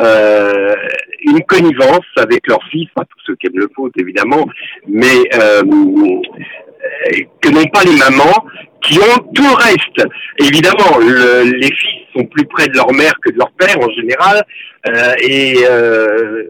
euh, 0.00 0.74
une 1.22 1.42
connivence 1.44 2.06
avec 2.16 2.46
leurs 2.46 2.62
fils, 2.70 2.88
pas 2.94 3.04
tous 3.04 3.18
ceux 3.26 3.36
qui 3.36 3.46
aiment 3.46 3.60
le 3.60 3.70
foot 3.74 3.92
évidemment, 3.98 4.46
mais 4.86 5.28
euh, 5.34 5.62
que 7.40 7.48
n'ont 7.50 7.66
pas 7.66 7.82
les 7.84 7.96
mamans 7.96 8.46
qui 8.82 8.98
ont 8.98 9.18
tout 9.34 9.42
le 9.42 9.54
reste. 9.54 10.08
Évidemment, 10.38 10.98
le, 10.98 11.50
les 11.50 11.72
fils 11.72 12.02
sont 12.16 12.24
plus 12.24 12.46
près 12.46 12.68
de 12.68 12.74
leur 12.74 12.92
mère 12.92 13.12
que 13.22 13.30
de 13.30 13.38
leur 13.38 13.50
père 13.52 13.76
en 13.80 13.90
général 13.90 14.42
euh, 14.88 15.14
et, 15.20 15.56
euh, 15.68 16.44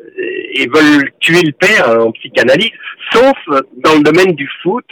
et 0.55 0.67
veulent 0.67 1.11
tuer 1.21 1.43
le 1.43 1.53
père 1.53 1.89
en 1.89 2.13
psychanalyse, 2.13 2.71
sauf 3.13 3.37
dans 3.79 3.95
le 3.95 4.03
domaine 4.03 4.35
du 4.35 4.49
foot 4.63 4.87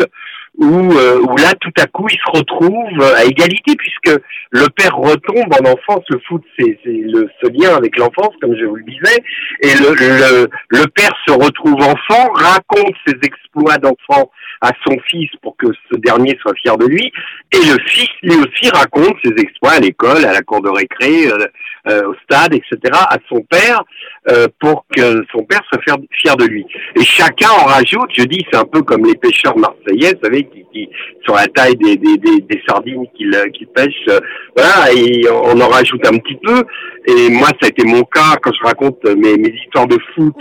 où, 0.58 0.92
euh, 0.92 1.20
où 1.20 1.36
là, 1.36 1.52
tout 1.60 1.72
à 1.78 1.86
coup, 1.86 2.06
il 2.10 2.18
se 2.18 2.38
retrouve 2.38 3.02
à 3.02 3.24
égalité 3.24 3.74
puisque 3.76 4.18
le 4.50 4.66
père 4.70 4.96
retombe 4.96 5.52
en 5.52 5.70
enfance. 5.70 6.04
Le 6.08 6.20
foot, 6.26 6.42
c'est 6.58 6.78
ce 6.84 7.48
lien 7.52 7.76
avec 7.76 7.96
l'enfance, 7.98 8.34
comme 8.40 8.56
je 8.56 8.64
vous 8.64 8.76
le 8.76 8.84
disais, 8.84 9.22
et 9.60 9.74
le, 9.74 9.94
le, 9.94 10.48
le 10.68 10.86
père 10.88 11.12
se 11.26 11.32
retrouve 11.32 11.74
enfant, 11.82 12.32
raconte 12.32 12.94
ses 13.06 13.14
exploits 13.22 13.78
d'enfant 13.78 14.30
à 14.60 14.70
son 14.86 14.96
fils 15.06 15.30
pour 15.42 15.56
que 15.56 15.66
ce 15.90 15.98
dernier 15.98 16.36
soit 16.40 16.54
fier 16.54 16.76
de 16.78 16.86
lui, 16.86 17.12
et 17.52 17.58
le 17.58 17.78
fils 17.86 18.08
lui 18.22 18.36
aussi 18.36 18.70
raconte 18.70 19.14
ses 19.24 19.32
exploits 19.38 19.72
à 19.72 19.80
l'école, 19.80 20.24
à 20.24 20.32
la 20.32 20.42
cour 20.42 20.62
de 20.62 20.70
récré, 20.70 21.26
euh, 21.26 21.46
euh, 21.88 22.08
au 22.08 22.14
stade, 22.24 22.52
etc., 22.52 22.78
à 22.92 23.16
son 23.28 23.40
père, 23.42 23.84
euh, 24.28 24.48
pour 24.60 24.84
que 24.94 25.24
son 25.30 25.44
père 25.44 25.60
soit 25.70 25.80
fier, 26.10 26.36
de 26.36 26.44
lui. 26.44 26.66
Et 26.96 27.04
chacun 27.04 27.48
en 27.50 27.66
rajoute, 27.66 28.10
je 28.12 28.24
dis, 28.24 28.44
c'est 28.50 28.58
un 28.58 28.64
peu 28.64 28.82
comme 28.82 29.04
les 29.04 29.14
pêcheurs 29.14 29.56
marseillais, 29.56 30.14
vous 30.14 30.24
savez, 30.24 30.45
qui, 30.52 30.64
qui 30.72 30.88
sur 31.24 31.34
la 31.34 31.46
taille 31.46 31.76
des, 31.76 31.96
des, 31.96 32.16
des, 32.16 32.40
des 32.40 32.62
sardines 32.68 33.06
qu'ils 33.16 33.36
qu 33.52 33.66
pêchent, 33.66 34.20
voilà, 34.56 34.92
et 34.92 35.28
on 35.30 35.60
en 35.60 35.68
rajoute 35.68 36.06
un 36.06 36.18
petit 36.18 36.38
peu. 36.42 36.64
Et 37.08 37.28
moi, 37.30 37.48
ça 37.60 37.66
a 37.66 37.68
été 37.68 37.84
mon 37.84 38.02
cas 38.02 38.36
quand 38.42 38.52
je 38.52 38.66
raconte 38.66 39.04
mes, 39.04 39.36
mes 39.36 39.50
histoires 39.50 39.86
de 39.86 39.98
foot 40.14 40.34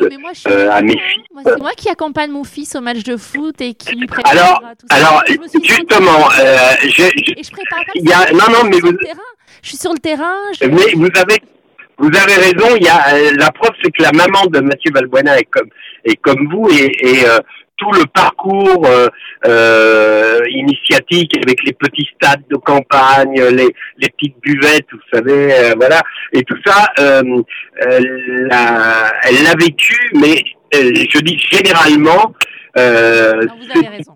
à 0.72 0.82
mes 0.82 0.98
filles. 0.98 1.24
C'est 1.46 1.60
moi 1.60 1.72
qui 1.78 1.90
accompagne 1.90 2.32
mon 2.32 2.44
fils 2.44 2.76
au 2.76 2.82
match 2.82 3.04
de 3.04 3.18
foot 3.18 3.62
et 3.62 3.74
qui 3.74 3.96
lui 3.96 4.08
prépare 4.08 4.32
alors, 4.32 4.62
tout 4.80 4.88
ça. 4.90 4.98
Alors, 4.98 5.24
justement, 5.64 6.30
euh, 6.40 6.58
je, 6.84 6.88
je, 6.88 7.34
je 7.44 7.52
prépare 7.52 7.86
pas 7.86 7.92
il 7.96 8.10
y 8.10 8.14
a, 8.14 8.32
non, 8.32 8.52
non, 8.52 8.70
mais 8.70 8.80
vous, 8.80 8.94
je 9.62 9.70
suis 9.70 9.78
sur 9.78 9.94
le 9.94 10.00
terrain. 10.00 10.36
Je... 10.60 10.68
Mais 10.68 10.94
vous 10.96 11.10
avez, 11.20 11.38
vous 11.98 12.08
avez 12.08 12.36
raison. 12.36 12.76
Il 12.78 12.84
y 12.84 12.90
a 12.90 13.16
euh, 13.16 13.32
la 13.38 13.52
preuve, 13.52 13.76
c'est 13.84 13.92
que 13.92 14.02
la 14.02 14.12
maman 14.12 14.46
de 14.48 14.60
Mathieu 14.60 14.92
Valbuena 14.94 15.38
est 15.38 15.46
comme, 15.46 15.70
est 16.04 16.16
comme 16.18 16.50
vous 16.52 16.68
et, 16.70 16.92
et 17.00 17.26
euh, 17.26 17.40
tout 17.78 17.92
le 17.92 18.06
parcours 18.06 18.86
euh, 18.86 19.08
euh, 19.46 20.40
initiatique 20.50 21.38
avec 21.38 21.64
les 21.66 21.74
petits 21.74 22.08
stades 22.16 22.44
de 22.50 22.56
campagne, 22.58 23.36
les, 23.36 23.68
les 23.98 24.10
petites 24.10 24.40
buvettes, 24.42 24.88
vous 24.92 25.00
savez, 25.14 25.54
euh, 25.54 25.74
voilà, 25.76 26.02
et 26.34 26.44
tout 26.44 26.58
ça, 26.66 26.88
euh, 27.00 27.42
elle 27.82 28.48
l'a 29.44 29.56
vécu, 29.60 29.98
mais 30.14 30.44
je 30.74 31.20
dis 31.20 31.38
généralement, 31.52 32.34
euh, 32.78 33.48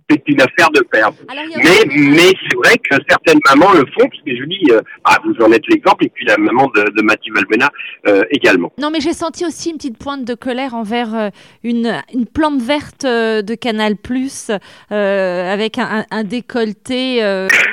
c'est 0.09 0.21
une 0.27 0.41
affaire 0.41 0.69
de 0.71 0.81
père. 0.81 1.11
Mais, 1.57 1.85
mais 1.95 2.33
c'est 2.41 2.57
vrai 2.57 2.77
que 2.77 2.95
certaines 3.07 3.39
mamans 3.49 3.71
le 3.73 3.85
font, 3.97 4.07
parce 4.07 4.21
que 4.25 4.35
je 4.35 4.43
dis, 4.45 4.71
euh, 4.71 4.81
ah, 5.05 5.17
vous 5.23 5.33
en 5.43 5.51
êtes 5.51 5.65
l'exemple, 5.67 6.05
et 6.05 6.09
puis 6.09 6.25
la 6.25 6.37
maman 6.37 6.67
de, 6.75 6.81
de 6.81 7.01
Mathieu 7.01 7.33
Valbena 7.33 7.69
euh, 8.07 8.23
également. 8.31 8.71
Non, 8.77 8.91
mais 8.91 8.99
j'ai 8.99 9.13
senti 9.13 9.45
aussi 9.45 9.69
une 9.69 9.77
petite 9.77 9.97
pointe 9.97 10.25
de 10.25 10.33
colère 10.33 10.73
envers 10.73 11.15
euh, 11.15 11.29
une, 11.63 12.01
une 12.13 12.25
plante 12.25 12.61
verte 12.61 13.05
euh, 13.05 13.41
de 13.41 13.55
Canal 13.55 13.95
Plus 13.95 14.51
avec 14.89 15.77
un, 15.77 16.05
un 16.11 16.23
décolleté 16.23 17.21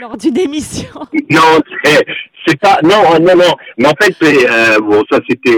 lors 0.01 0.17
d'une 0.17 0.39
émission. 0.39 0.89
Non, 1.31 1.59
c'est 2.47 2.61
pas. 2.61 2.79
Non, 2.85 3.19
non, 3.21 3.37
non. 3.37 3.55
Mais 3.79 3.87
en 3.89 3.95
fait, 4.01 4.15
bon, 4.81 5.03
ça 5.11 5.19
c'était. 5.29 5.57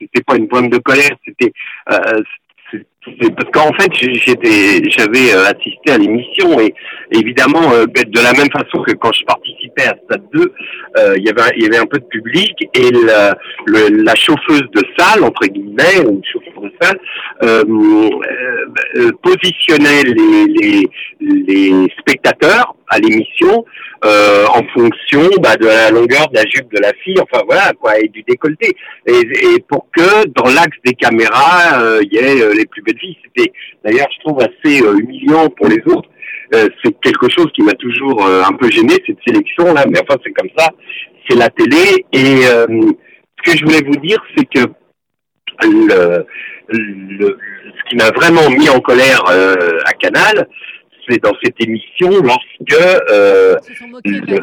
c'était 0.00 0.22
pas 0.26 0.36
une 0.36 0.48
pointe 0.48 0.70
de 0.70 0.78
colère, 0.78 1.10
c'était 1.26 1.52
parce 3.04 3.50
qu'en 3.52 3.72
fait 3.74 3.92
j'étais 3.92 4.82
j'avais 4.88 5.34
euh, 5.34 5.44
assisté 5.44 5.92
à 5.92 5.98
l'émission 5.98 6.58
et 6.58 6.74
évidemment 7.12 7.72
euh, 7.72 7.86
de 7.86 8.20
la 8.20 8.32
même 8.32 8.50
façon 8.50 8.82
que 8.82 8.92
quand 8.92 9.12
je 9.12 9.24
participais 9.24 9.84
à 9.84 9.94
Stade 10.04 10.22
2 10.32 10.40
euh, 10.96 11.14
il 11.18 11.24
y 11.24 11.28
avait 11.28 11.52
il 11.56 11.64
y 11.64 11.66
avait 11.66 11.78
un 11.78 11.86
peu 11.86 11.98
de 11.98 12.04
public 12.06 12.52
et 12.74 12.90
la, 12.90 13.36
le, 13.66 14.02
la 14.02 14.14
chauffeuse 14.14 14.64
de 14.74 14.82
salle 14.96 15.22
entre 15.22 15.46
guillemets 15.46 16.06
ou 16.06 16.22
chauffeur 16.24 16.62
de 16.62 16.72
salle 16.80 16.98
positionnait 19.22 20.02
les, 20.04 20.46
les, 20.46 20.88
les 21.20 21.94
spectateurs 21.98 22.74
à 22.88 22.98
l'émission 22.98 23.64
euh, 24.04 24.44
en 24.48 24.62
fonction 24.74 25.30
bah, 25.40 25.56
de 25.56 25.66
la 25.66 25.90
longueur 25.90 26.28
de 26.28 26.34
la 26.34 26.42
jupe 26.42 26.70
de 26.74 26.80
la 26.80 26.92
fille, 27.02 27.18
enfin 27.20 27.42
voilà 27.46 27.72
quoi, 27.80 27.98
et 27.98 28.08
du 28.08 28.22
décolleté, 28.22 28.76
et, 29.06 29.20
et 29.20 29.60
pour 29.66 29.86
que 29.96 30.26
dans 30.28 30.50
l'axe 30.52 30.76
des 30.84 30.92
caméras 30.92 31.80
euh, 31.80 32.02
il 32.02 32.12
y 32.12 32.18
ait 32.18 32.42
euh, 32.42 32.52
les 32.54 32.66
plus 32.66 32.82
belles 32.82 32.93
C'était 33.00 33.52
d'ailleurs 33.84 34.08
je 34.14 34.20
trouve 34.24 34.40
assez 34.40 34.78
humiliant 34.78 35.48
pour 35.50 35.68
les 35.68 35.82
autres. 35.86 36.08
c'est 36.52 37.00
quelque 37.00 37.28
chose 37.28 37.50
qui 37.54 37.62
m'a 37.62 37.74
toujours 37.74 38.24
un 38.24 38.52
peu 38.52 38.70
gêné 38.70 38.94
cette 39.06 39.18
sélection 39.26 39.72
là, 39.74 39.84
mais 39.88 40.00
enfin 40.02 40.18
c'est 40.24 40.32
comme 40.32 40.50
ça, 40.56 40.68
c'est 41.28 41.36
la 41.36 41.48
télé. 41.48 42.04
Et 42.12 42.42
ce 42.42 43.42
que 43.44 43.56
je 43.56 43.64
voulais 43.64 43.82
vous 43.84 43.96
dire, 43.96 44.22
c'est 44.36 44.46
que 44.46 44.60
ce 46.70 47.82
qui 47.88 47.96
m'a 47.96 48.10
vraiment 48.10 48.50
mis 48.50 48.68
en 48.68 48.80
colère 48.80 49.22
à 49.26 49.92
Canal, 49.94 50.48
dans 51.22 51.32
cette 51.42 51.60
émission 51.60 52.10
lorsque 52.22 52.82
euh, 53.10 53.56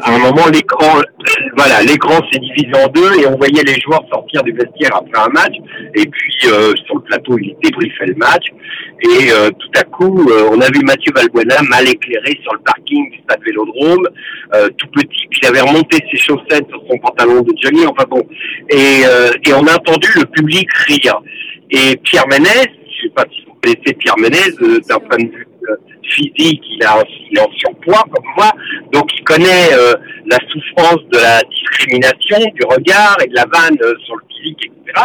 à 0.02 0.14
un 0.14 0.18
moment 0.18 0.46
l'écran 0.52 1.00
voilà 1.56 1.82
l'écran 1.82 2.20
s'est 2.30 2.38
divisé 2.38 2.70
en 2.74 2.88
deux 2.88 3.20
et 3.20 3.26
on 3.26 3.36
voyait 3.36 3.62
les 3.64 3.80
joueurs 3.80 4.02
sortir 4.10 4.42
du 4.42 4.52
vestiaire 4.52 4.94
après 4.94 5.20
un 5.20 5.28
match. 5.28 5.54
Et 5.94 6.06
puis 6.06 6.36
euh, 6.46 6.72
sur 6.86 6.96
le 6.96 7.02
plateau 7.02 7.38
il 7.38 7.56
débriefait 7.62 8.06
le 8.06 8.14
match. 8.14 8.44
Et 9.02 9.32
euh, 9.32 9.50
tout 9.50 9.80
à 9.80 9.84
coup 9.84 10.28
euh, 10.30 10.50
on 10.52 10.60
a 10.60 10.66
vu 10.66 10.80
Mathieu 10.84 11.12
Valbuena 11.14 11.56
mal 11.68 11.88
éclairé 11.88 12.38
sur 12.42 12.54
le 12.54 12.60
parking 12.60 13.10
du 13.10 13.18
stade 13.18 13.40
Vélodrome 13.44 14.08
euh, 14.54 14.68
tout 14.78 14.88
petit. 14.88 15.26
Puis 15.30 15.40
il 15.42 15.48
avait 15.48 15.60
remonté 15.60 15.98
ses 16.10 16.18
chaussettes 16.18 16.68
sur 16.68 16.82
son 16.90 16.98
pantalon 16.98 17.42
de 17.42 17.52
Johnny 17.60 17.86
enfin 17.86 18.04
bon. 18.08 18.22
Et, 18.70 19.02
et 19.46 19.52
on 19.54 19.66
a 19.66 19.74
entendu 19.74 20.08
le 20.16 20.24
public 20.26 20.68
rire. 20.86 21.20
Et 21.70 21.96
Pierre 21.96 22.28
Ménès 22.28 22.68
je 23.02 23.08
sais 23.08 23.14
pas 23.14 23.24
si 23.32 23.44
vous 23.46 23.54
connaissez 23.60 23.94
Pierre 23.94 24.16
Ménès 24.18 24.54
d'un 24.88 24.98
point 24.98 25.18
de 25.18 25.30
vue 25.30 25.46
physique, 26.04 26.62
il, 26.70 26.84
a, 26.84 27.02
il 27.30 27.38
est 27.38 27.40
en 27.40 27.50
surpoids 27.52 28.04
comme 28.12 28.24
moi, 28.36 28.50
donc 28.92 29.10
il 29.16 29.24
connaît 29.24 29.72
euh, 29.72 29.94
la 30.26 30.38
souffrance 30.50 31.00
de 31.12 31.18
la 31.18 31.40
discrimination, 31.42 32.38
du 32.54 32.66
regard 32.66 33.16
et 33.24 33.28
de 33.28 33.34
la 33.34 33.46
vanne 33.52 33.78
euh, 33.82 33.94
sur 34.04 34.16
le 34.16 34.22
physique, 34.28 34.58
etc. 34.66 35.04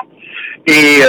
Et, 0.67 1.01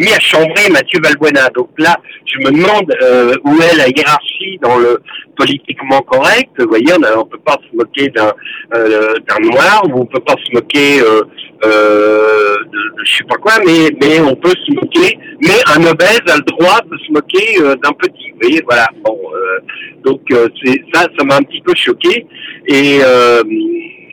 s'est 0.00 0.06
mis 0.06 0.12
à 0.12 0.20
chambrer 0.20 0.68
Mathieu 0.70 1.00
Valbuena. 1.02 1.48
Donc 1.50 1.70
là, 1.78 1.96
je 2.26 2.38
me 2.38 2.50
demande 2.50 2.92
euh, 3.02 3.34
où 3.44 3.54
est 3.60 3.76
la 3.76 3.88
hiérarchie 3.88 4.58
dans 4.62 4.78
le 4.78 5.00
politiquement 5.36 6.00
correct? 6.00 6.50
Vous 6.58 6.68
voyez, 6.68 6.92
on 6.94 6.98
ne 6.98 7.24
peut 7.24 7.38
pas 7.44 7.58
se 7.70 7.76
moquer 7.76 8.08
d'un 8.08 8.32
euh, 8.74 9.14
noir, 9.42 9.82
ou 9.88 10.02
on 10.02 10.06
peut 10.06 10.20
pas 10.20 10.36
se 10.44 10.52
moquer 10.52 11.00
euh, 11.00 11.22
de, 11.62 13.04
je 13.04 13.16
sais 13.16 13.24
pas 13.24 13.36
quoi, 13.36 13.52
mais 13.66 13.90
mais 14.00 14.20
on 14.20 14.34
peut 14.36 14.54
se 14.66 14.72
moquer. 14.74 15.18
Mais 15.42 15.58
un 15.74 15.84
obèse 15.90 16.20
a 16.28 16.36
le 16.36 16.42
droit 16.42 16.80
de 16.90 16.96
se 16.98 17.12
moquer 17.12 17.58
d'un 17.82 17.92
petit. 17.92 18.30
Vous 18.32 18.38
voyez, 18.42 18.62
voilà. 18.64 18.88
Bon, 19.04 19.18
donc 20.04 20.20
c'est 20.62 20.82
ça, 20.92 21.06
ça 21.18 21.24
m'a 21.24 21.36
un 21.36 21.42
petit 21.42 21.60
peu 21.62 21.74
choqué. 21.74 22.26
Et 22.66 22.96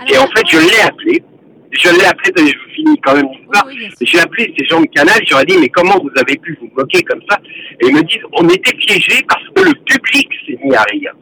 et 0.10 0.18
en 0.18 0.28
fait, 0.28 0.46
je 0.48 0.58
l'ai 0.58 0.82
appelé 0.82 1.24
je 1.72 1.90
l'ai 1.90 2.06
appelé, 2.06 2.32
je 2.38 2.74
finis 2.74 3.00
quand 3.04 3.16
même 3.16 3.28
l'histoire, 3.32 3.66
oui, 3.68 3.90
j'ai 4.02 4.20
appelé 4.20 4.54
ces 4.58 4.66
gens 4.66 4.82
de 4.82 4.88
Canal, 4.88 5.20
j'aurais 5.26 5.46
dit, 5.46 5.58
mais 5.60 5.70
comment 5.70 5.98
vous 6.02 6.12
avez 6.20 6.38
pu 6.38 6.58
vous 6.62 6.70
moquer 6.76 7.02
comme 7.04 7.22
ça? 7.30 7.38
Et 7.82 7.88
ils 7.88 7.96
me 7.96 8.02
disent, 8.04 8.24
on 8.34 8.48
était 8.50 8.76
piégés 8.76 9.24
parce 9.28 9.44
que 9.56 9.64
le 9.70 9.74
public 9.86 10.30
s'est 10.46 10.58
mis 10.64 10.76
à 10.76 10.84
rire. 10.84 11.14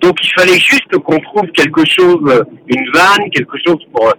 Donc 0.00 0.16
il 0.22 0.30
fallait 0.38 0.58
juste 0.58 0.96
qu'on 1.04 1.18
trouve 1.20 1.50
quelque 1.52 1.84
chose, 1.86 2.44
une 2.68 2.90
vanne, 2.92 3.30
quelque 3.30 3.56
chose 3.66 3.78
pour 3.92 4.12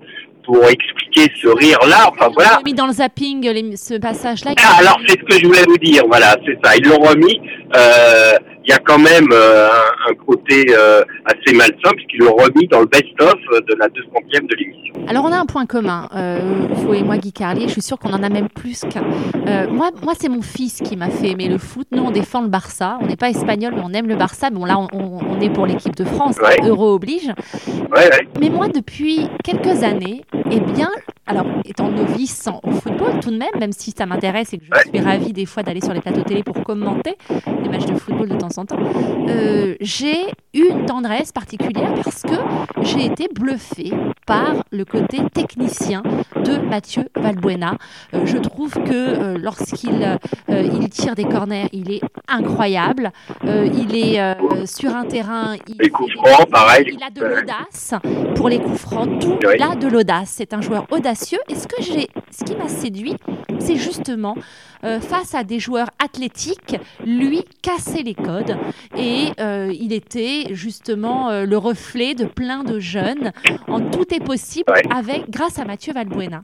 pour 0.48 0.64
expliquer 0.66 1.30
ce 1.42 1.50
rire-là. 1.50 2.10
Enfin 2.10 2.30
voilà. 2.34 2.60
Ils 2.62 2.72
mis 2.72 2.74
dans 2.74 2.88
le 2.88 2.94
zapping 2.94 3.44
ce 3.76 4.00
passage-là. 4.00 4.54
Ah, 4.64 4.78
alors 4.80 4.98
c'est 5.06 5.20
ce 5.20 5.26
que 5.26 5.38
je 5.40 5.46
voulais 5.46 5.66
vous 5.68 5.78
dire. 5.78 6.04
Voilà, 6.08 6.38
c'est 6.46 6.58
ça. 6.64 6.76
Ils 6.78 6.88
l'ont 6.88 7.00
remis. 7.00 7.40
Euh, 7.76 8.34
il 8.68 8.72
y 8.72 8.74
a 8.74 8.80
quand 8.80 9.00
même 9.00 9.28
euh, 9.32 9.70
un, 9.70 10.12
un, 10.12 10.14
côté 10.26 10.66
euh, 10.78 11.02
assez 11.24 11.56
malsain 11.56 11.92
puisqu'ils 11.96 12.20
l'ont 12.20 12.36
remis 12.36 12.68
dans 12.68 12.82
le 12.82 12.86
best-of 12.86 13.34
de 13.66 13.76
la 13.76 13.88
200e 13.88 14.46
de 14.46 14.56
l'émission. 14.58 14.94
Alors 15.08 15.24
on 15.24 15.32
a 15.32 15.38
un 15.38 15.46
point 15.46 15.66
commun, 15.66 16.10
euh, 16.14 16.68
vous 16.72 16.94
et 16.94 17.02
moi 17.02 17.18
Guy 17.18 17.32
Carlier, 17.32 17.68
je 17.68 17.72
suis 17.74 17.82
sûre 17.82 17.98
qu'on 17.98 18.12
en 18.12 18.24
a 18.24 18.30
même 18.30 18.50
plus 18.50 18.82
qu'un. 18.82 19.06
Euh, 19.48 19.68
moi, 19.70 19.92
moi 20.04 20.14
c'est 20.20 20.28
mon 20.28 20.42
fils 20.42 20.82
qui 20.84 20.98
m'a 20.98 21.10
fait 21.10 21.30
aimer 21.30 21.48
le 21.48 21.58
foot. 21.58 21.88
Nous 21.92 22.04
on 22.04 22.12
défend 22.12 22.42
le 22.42 22.50
Barça, 22.50 22.98
on 23.02 23.08
n'est 23.08 23.16
pas 23.16 23.30
espagnol 23.30 23.74
mais 23.74 23.84
on 23.86 23.94
aime 23.94 24.08
le 24.08 24.18
Barça. 24.18 24.50
Bon 24.50 24.66
là 24.66 24.78
on, 24.78 24.88
on 24.94 25.40
est 25.40 25.50
pour 25.50 25.66
l'équipe 25.66 25.96
de 25.96 26.04
France, 26.04 26.36
ouais. 26.42 26.68
Euro 26.68 26.94
oblige. 26.94 27.32
Ouais, 27.68 28.12
ouais. 28.12 28.28
Mais 28.42 28.50
moi 28.50 28.68
depuis 28.68 29.30
quelques 29.46 29.84
années, 29.84 30.26
eh 30.52 30.60
bien, 30.60 30.90
alors 31.28 31.46
étant 31.66 31.90
novice 31.90 32.48
en, 32.48 32.60
au 32.64 32.72
football 32.72 33.20
tout 33.22 33.32
de 33.32 33.38
même, 33.38 33.50
même 33.60 33.72
si 33.72 33.94
ça 33.96 34.06
m'intéresse 34.06 34.54
et 34.54 34.58
que 34.58 34.64
je 34.66 34.90
suis 34.90 35.00
ravie 35.00 35.34
des 35.34 35.46
fois 35.46 35.64
d'aller 35.64 35.82
sur 35.82 35.94
les 35.94 36.02
plateaux 36.02 36.22
télé 36.22 36.44
pour 36.44 36.64
commenter 36.64 37.16
les 37.64 37.70
matchs 37.70 37.86
de 37.86 37.96
football 37.96 38.30
de 38.30 38.36
temps 38.36 38.58
en 38.58 38.66
temps, 38.66 38.80
euh, 39.28 39.76
j'ai 39.82 40.26
eu 40.54 40.68
une 40.70 40.86
tendresse 40.86 41.32
particulière 41.32 41.94
parce 42.04 42.22
que 42.22 42.36
j'ai 42.82 43.06
été 43.06 43.28
bluffée 43.34 43.92
par 44.26 44.64
le 44.72 44.86
côté 44.86 45.20
technicien 45.34 46.02
de 46.44 46.58
Mathieu 46.58 47.04
Valbuena. 47.16 47.78
Euh, 48.14 48.26
je 48.26 48.38
trouve 48.38 48.72
que 48.74 48.92
euh, 48.92 49.38
lorsqu'il 49.38 50.18
il 50.50 50.90
tire 50.90 51.16
des 51.16 51.26
corners, 51.26 51.68
il 51.74 51.92
est 51.92 52.02
incroyable. 52.28 53.12
il 53.44 53.96
est 53.96 54.20
sur 54.66 54.96
un 54.96 55.06
terrain. 55.06 55.56
Il, 55.68 55.76
les 55.80 55.90
coups 55.90 56.14
francs, 56.14 56.50
pareil. 56.50 56.86
Il 56.92 57.04
a 57.04 57.10
de 57.10 57.24
l'audace 57.24 57.94
pour 58.36 58.50
les 58.50 58.60
coups 58.60 58.80
francs. 58.80 59.20
Tout, 59.20 59.38
il 59.56 59.62
a 59.62 59.76
de 59.76 59.88
l'audace. 59.88 60.34
C'est 60.38 60.54
un 60.54 60.62
joueur 60.62 60.86
audacieux. 60.92 61.17
Et 61.50 61.56
ce, 61.56 61.68
que 61.68 61.82
ce 61.82 62.44
qui 62.44 62.56
m'a 62.56 62.68
séduit, 62.68 63.16
c'est 63.60 63.76
justement 63.76 64.36
face 64.82 65.34
à 65.36 65.44
des 65.44 65.60
joueurs 65.60 65.90
athlétiques, 66.04 66.78
lui 67.06 67.44
casser 67.62 68.04
les 68.04 68.14
codes. 68.14 68.58
Et 68.98 69.28
il 69.40 69.94
était 69.94 70.54
justement 70.54 71.44
le 71.44 71.58
reflet 71.58 72.14
de 72.14 72.26
plein 72.26 72.64
de 72.64 72.80
jeunes. 72.80 73.32
En 73.68 73.82
tout 73.82 74.14
est 74.14 74.24
possible 74.24 74.72
avec, 74.94 75.30
grâce 75.30 75.60
à 75.60 75.66
Mathieu 75.66 75.94
Valbuena. 75.94 76.42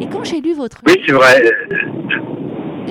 Et 0.00 0.06
quand 0.06 0.24
j'ai 0.24 0.40
lu 0.40 0.54
votre 0.54 0.80
oui, 0.86 0.94
c'est 1.06 1.12
vrai. 1.12 1.42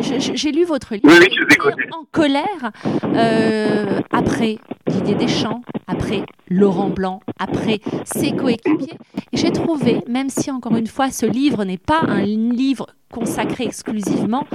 J'ai 0.01 0.51
lu 0.51 0.65
votre 0.65 0.93
livre. 0.93 1.07
Oui, 1.07 1.27
je 1.29 1.95
en 1.95 2.05
colère 2.11 2.71
euh, 3.15 3.99
après 4.11 4.57
Didier 4.87 5.15
Deschamps, 5.15 5.61
après 5.87 6.23
Laurent 6.49 6.89
Blanc, 6.89 7.21
après 7.39 7.79
ses 8.05 8.31
coéquipiers. 8.31 8.97
Et 9.31 9.37
j'ai 9.37 9.51
trouvé, 9.51 10.01
même 10.07 10.29
si 10.29 10.51
encore 10.51 10.75
une 10.75 10.87
fois 10.87 11.11
ce 11.11 11.25
livre 11.25 11.63
n'est 11.63 11.77
pas 11.77 12.01
un 12.07 12.23
livre 12.23 12.87
consacré 13.11 13.65
exclusivement 13.65 14.45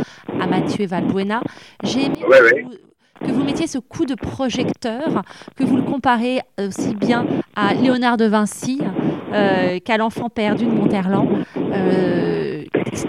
à 0.40 0.46
Mathieu 0.46 0.86
Valbuena, 0.86 1.42
j'ai 1.84 2.06
aimé 2.06 2.18
que 3.20 3.30
vous 3.30 3.42
mettiez 3.42 3.66
ce 3.66 3.78
coup 3.78 4.04
de 4.04 4.14
projecteur, 4.14 5.22
que 5.56 5.64
vous 5.64 5.76
le 5.76 5.82
comparez 5.82 6.40
aussi 6.58 6.94
bien 6.94 7.26
à 7.56 7.74
Léonard 7.74 8.16
de 8.16 8.26
Vinci 8.26 8.80
euh, 9.32 9.78
qu'à 9.80 9.96
l'enfant 9.96 10.28
perdu 10.28 10.66
de 10.66 10.70
Monterland. 10.70 11.28
Euh, 11.56 12.47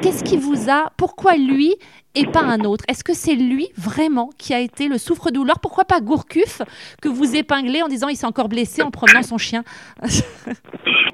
qu'est-ce 0.02 0.24
qui 0.24 0.38
vous 0.38 0.70
a, 0.70 0.92
pourquoi 0.98 1.36
lui 1.36 1.76
et 2.16 2.26
pas 2.26 2.42
un 2.42 2.62
autre? 2.62 2.84
Est-ce 2.88 3.04
que 3.04 3.14
c'est 3.14 3.36
lui 3.36 3.70
vraiment 3.78 4.30
qui 4.38 4.54
a 4.54 4.60
été 4.60 4.88
le 4.88 4.98
souffre-douleur? 4.98 5.60
Pourquoi 5.60 5.86
pas 5.86 6.02
Gourcuff 6.02 6.62
que 7.02 7.10
vous 7.10 7.36
épinglez 7.36 7.82
en 7.82 7.88
disant 7.88 8.08
il 8.08 8.16
s'est 8.16 8.26
encore 8.26 8.50
blessé 8.50 8.82
en 8.82 8.92
promenant 8.92 9.24
son 9.24 9.38
chien? 9.38 9.64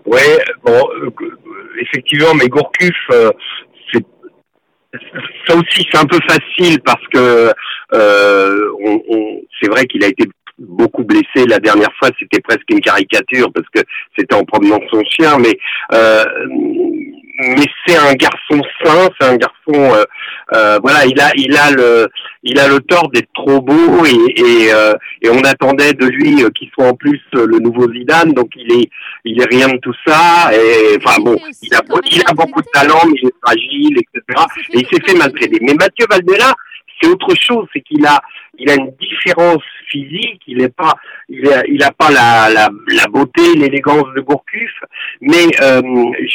Oui, 0.08 0.22
bon, 0.64 0.88
euh, 1.02 1.10
effectivement, 1.82 2.36
mais 2.36 2.48
Gourcuff, 2.48 2.94
ça 5.48 5.56
aussi 5.56 5.88
c'est 5.92 5.98
un 5.98 6.06
peu 6.06 6.20
facile 6.28 6.80
parce 6.82 7.04
que 7.14 7.52
euh, 7.94 8.72
c'est 9.60 9.70
vrai 9.70 9.86
qu'il 9.86 10.04
a 10.04 10.08
été 10.08 10.26
beaucoup 10.58 11.04
blessé 11.04 11.46
la 11.48 11.60
dernière 11.60 11.94
fois 12.00 12.10
c'était 12.20 12.40
presque 12.40 12.64
une 12.70 12.80
caricature 12.80 13.52
parce 13.54 13.68
que 13.74 13.82
c'était 14.18 14.36
en 14.36 14.44
promenant 14.44 14.80
son 14.92 15.04
chien 15.04 15.38
mais 15.38 15.58
euh, 15.94 16.24
mais 17.38 17.66
c'est 17.86 17.98
un 17.98 18.14
garçon 18.14 18.62
sain, 18.84 19.10
c'est 19.20 19.28
un 19.28 19.38
garçon, 19.38 19.94
euh, 19.94 20.06
euh, 20.54 20.80
voilà, 20.82 21.06
il 21.06 21.20
a, 21.20 21.32
il 21.36 21.56
a 21.58 21.72
le, 21.72 22.08
il 22.44 22.60
a 22.60 22.68
le 22.68 22.80
tort 22.80 23.10
d'être 23.10 23.32
trop 23.34 23.62
beau 23.62 24.06
et 24.06 24.16
et, 24.40 24.74
euh, 24.74 24.94
et 25.22 25.30
on 25.30 25.40
attendait 25.40 25.94
de 25.94 26.06
lui 26.06 26.44
qu'il 26.54 26.70
soit 26.74 26.88
en 26.88 26.94
plus 26.94 27.22
le 27.34 27.60
nouveau 27.60 27.92
Zidane, 27.92 28.34
donc 28.34 28.50
il 28.56 28.72
est, 28.72 28.90
il 29.26 29.42
est 29.42 29.50
rien 29.50 29.68
de 29.68 29.78
tout 29.78 29.94
ça. 30.06 30.52
Et 30.54 30.98
enfin 30.98 31.20
bon, 31.22 31.36
il 31.62 31.74
a, 31.74 31.82
il 32.12 32.22
a 32.26 32.34
beaucoup 32.34 32.62
de 32.62 32.68
talent, 32.74 33.02
mais 33.06 33.20
il 33.22 33.28
est 33.28 33.36
fragile, 33.44 33.98
etc. 33.98 34.46
Et 34.74 34.80
il 34.80 34.88
s'est 34.88 35.04
fait 35.06 35.18
maltraiter. 35.18 35.58
Mais 35.62 35.74
Mathieu 35.74 36.06
Valdela, 36.10 36.54
c'est 37.00 37.10
autre 37.10 37.34
chose, 37.36 37.68
c'est 37.74 37.82
qu'il 37.82 38.06
a, 38.06 38.22
il 38.58 38.70
a 38.70 38.76
une 38.76 38.92
différence 39.00 39.64
physique, 39.88 40.42
il 40.48 40.58
n'est 40.58 40.70
pas, 40.70 40.94
il 41.30 41.48
a, 41.48 41.64
il 41.68 41.84
a 41.84 41.92
pas 41.92 42.10
la, 42.10 42.50
la, 42.54 42.70
la 42.88 43.08
beauté, 43.08 43.56
l'élégance 43.56 44.06
de 44.16 44.22
Gourcuff, 44.22 44.72
mais 45.22 45.48
euh, 45.62 45.82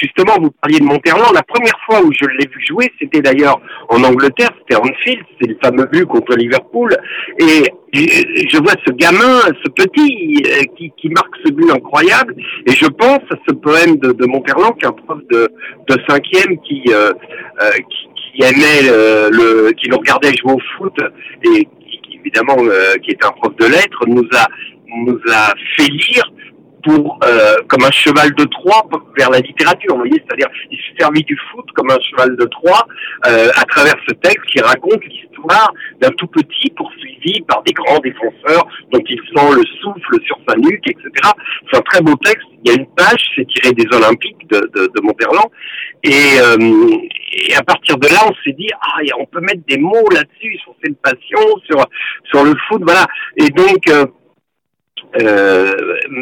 justement, 0.00 0.34
vous 0.40 0.50
parliez 0.50 0.80
de 0.80 0.84
Monterland, 0.84 1.32
la 1.34 1.42
première 1.42 1.78
fois 1.86 2.00
où 2.02 2.12
je 2.12 2.26
l'ai 2.26 2.46
vu 2.46 2.64
jouer, 2.66 2.92
c'était 3.00 3.20
d'ailleurs 3.20 3.60
en 3.88 4.02
Angleterre, 4.04 4.50
c'était 4.60 4.76
Anfield, 4.76 5.24
c'est 5.40 5.48
le 5.48 5.56
fameux 5.62 5.86
but 5.86 6.06
contre 6.06 6.36
Liverpool, 6.36 6.96
et 7.38 7.64
je 7.92 8.58
vois 8.58 8.74
ce 8.86 8.92
gamin, 8.92 9.40
ce 9.64 9.70
petit, 9.70 10.42
euh, 10.46 10.62
qui, 10.76 10.92
qui 10.96 11.08
marque 11.08 11.34
ce 11.44 11.52
but 11.52 11.70
incroyable, 11.70 12.34
et 12.66 12.72
je 12.72 12.86
pense 12.86 13.20
à 13.30 13.36
ce 13.48 13.54
poème 13.54 13.96
de, 13.96 14.12
de 14.12 14.26
Monterland, 14.26 14.76
qu'un 14.78 14.92
prof 14.92 15.18
de, 15.30 15.48
de 15.88 15.96
cinquième 16.08 16.60
qui, 16.60 16.84
euh, 16.90 17.12
euh 17.62 17.70
qui 17.90 18.09
qui 18.34 18.42
aimait 18.42 18.82
le, 18.82 19.72
qui 19.72 19.88
nous 19.88 19.98
regardait 19.98 20.34
jouer 20.36 20.52
au 20.52 20.60
foot 20.76 20.94
et 21.44 21.64
qui, 21.64 22.18
évidemment 22.20 22.56
euh, 22.60 22.96
qui 23.02 23.10
est 23.10 23.24
un 23.24 23.30
prof 23.30 23.54
de 23.56 23.66
lettres 23.66 24.04
nous 24.06 24.28
a 24.34 24.46
nous 25.04 25.20
a 25.32 25.54
fait 25.76 25.88
lire 25.88 26.32
pour 26.82 27.18
euh, 27.24 27.56
comme 27.68 27.84
un 27.84 27.90
cheval 27.90 28.34
de 28.34 28.44
Troie 28.44 28.88
vers 29.18 29.30
la 29.30 29.40
littérature. 29.40 29.94
Vous 29.94 30.00
voyez, 30.00 30.22
c'est-à-dire 30.26 30.48
il 30.70 30.78
s'est 30.78 30.98
servi 30.98 31.22
du 31.22 31.38
foot 31.50 31.66
comme 31.74 31.90
un 31.90 31.98
cheval 32.10 32.36
de 32.36 32.44
Troie 32.46 32.86
euh, 33.26 33.50
à 33.56 33.64
travers 33.64 33.94
ce 34.08 34.14
texte 34.14 34.44
qui 34.46 34.60
raconte 34.60 35.04
l'histoire 35.04 35.72
d'un 36.00 36.10
tout 36.10 36.26
petit 36.26 36.70
poursuivi 36.76 37.40
par 37.42 37.62
des 37.62 37.72
grands 37.72 37.98
défenseurs 37.98 38.66
dont 38.92 39.02
il 39.08 39.18
sent 39.18 39.50
le 39.54 39.64
souffle 39.80 40.24
sur 40.24 40.38
sa 40.48 40.56
nuque, 40.56 40.86
etc. 40.86 41.10
C'est 41.70 41.78
un 41.78 41.82
très 41.82 42.00
beau 42.00 42.14
texte. 42.16 42.46
Il 42.62 42.70
y 42.70 42.74
a 42.74 42.78
une 42.78 42.88
page, 42.94 43.20
c'est 43.34 43.46
tiré 43.48 43.72
des 43.72 43.86
Olympiques 43.96 44.46
de, 44.50 44.58
de, 44.74 44.86
de 44.86 45.00
et, 46.02 46.40
euh, 46.40 46.96
et, 47.32 47.54
à 47.56 47.62
partir 47.62 47.96
de 47.98 48.06
là, 48.06 48.20
on 48.26 48.34
s'est 48.44 48.54
dit 48.56 48.68
ah, 48.80 48.98
on 49.18 49.26
peut 49.26 49.40
mettre 49.40 49.62
des 49.68 49.78
mots 49.78 50.08
là-dessus 50.12 50.58
sur 50.62 50.74
cette 50.82 51.00
passion, 51.00 51.38
sur 51.64 51.86
sur 52.24 52.44
le 52.44 52.54
foot, 52.68 52.82
voilà. 52.84 53.06
Et 53.36 53.48
donc 53.50 53.88
euh, 55.20 55.74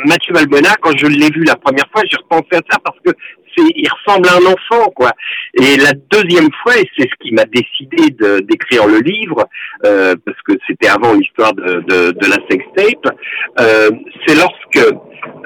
Mathieu 0.06 0.34
Valbuena, 0.34 0.74
quand 0.80 0.96
je 0.96 1.06
l'ai 1.06 1.30
vu 1.30 1.44
la 1.44 1.56
première 1.56 1.86
fois, 1.92 2.02
j'ai 2.10 2.16
repensé 2.16 2.48
à 2.52 2.60
ça 2.70 2.78
parce 2.82 2.98
que 3.04 3.12
c'est, 3.56 3.64
il 3.74 3.88
ressemble 3.88 4.28
à 4.28 4.36
un 4.36 4.52
enfant, 4.52 4.90
quoi. 4.94 5.12
Et 5.54 5.76
la 5.76 5.92
deuxième 6.10 6.48
fois, 6.62 6.76
et 6.78 6.88
c'est 6.96 7.08
ce 7.08 7.14
qui 7.20 7.32
m'a 7.32 7.44
décidé 7.44 8.10
de, 8.10 8.40
d'écrire 8.40 8.86
le 8.86 8.98
livre, 9.00 9.48
euh, 9.84 10.14
parce 10.24 10.38
que 10.42 10.52
c'était 10.66 10.88
avant 10.88 11.14
l'histoire 11.14 11.52
de, 11.54 11.80
de, 11.88 12.10
de 12.12 12.26
la 12.26 12.38
sextape, 12.50 13.16
euh, 13.60 13.90
c'est 14.26 14.36
lorsque 14.36 14.94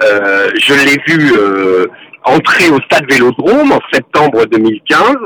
euh, 0.02 0.50
je 0.54 0.74
l'ai 0.74 1.00
vu 1.06 1.32
euh, 1.38 1.86
entrer 2.24 2.70
au 2.70 2.80
stade 2.82 3.10
Vélodrome 3.10 3.72
en 3.72 3.80
septembre 3.92 4.46
2015 4.46 5.16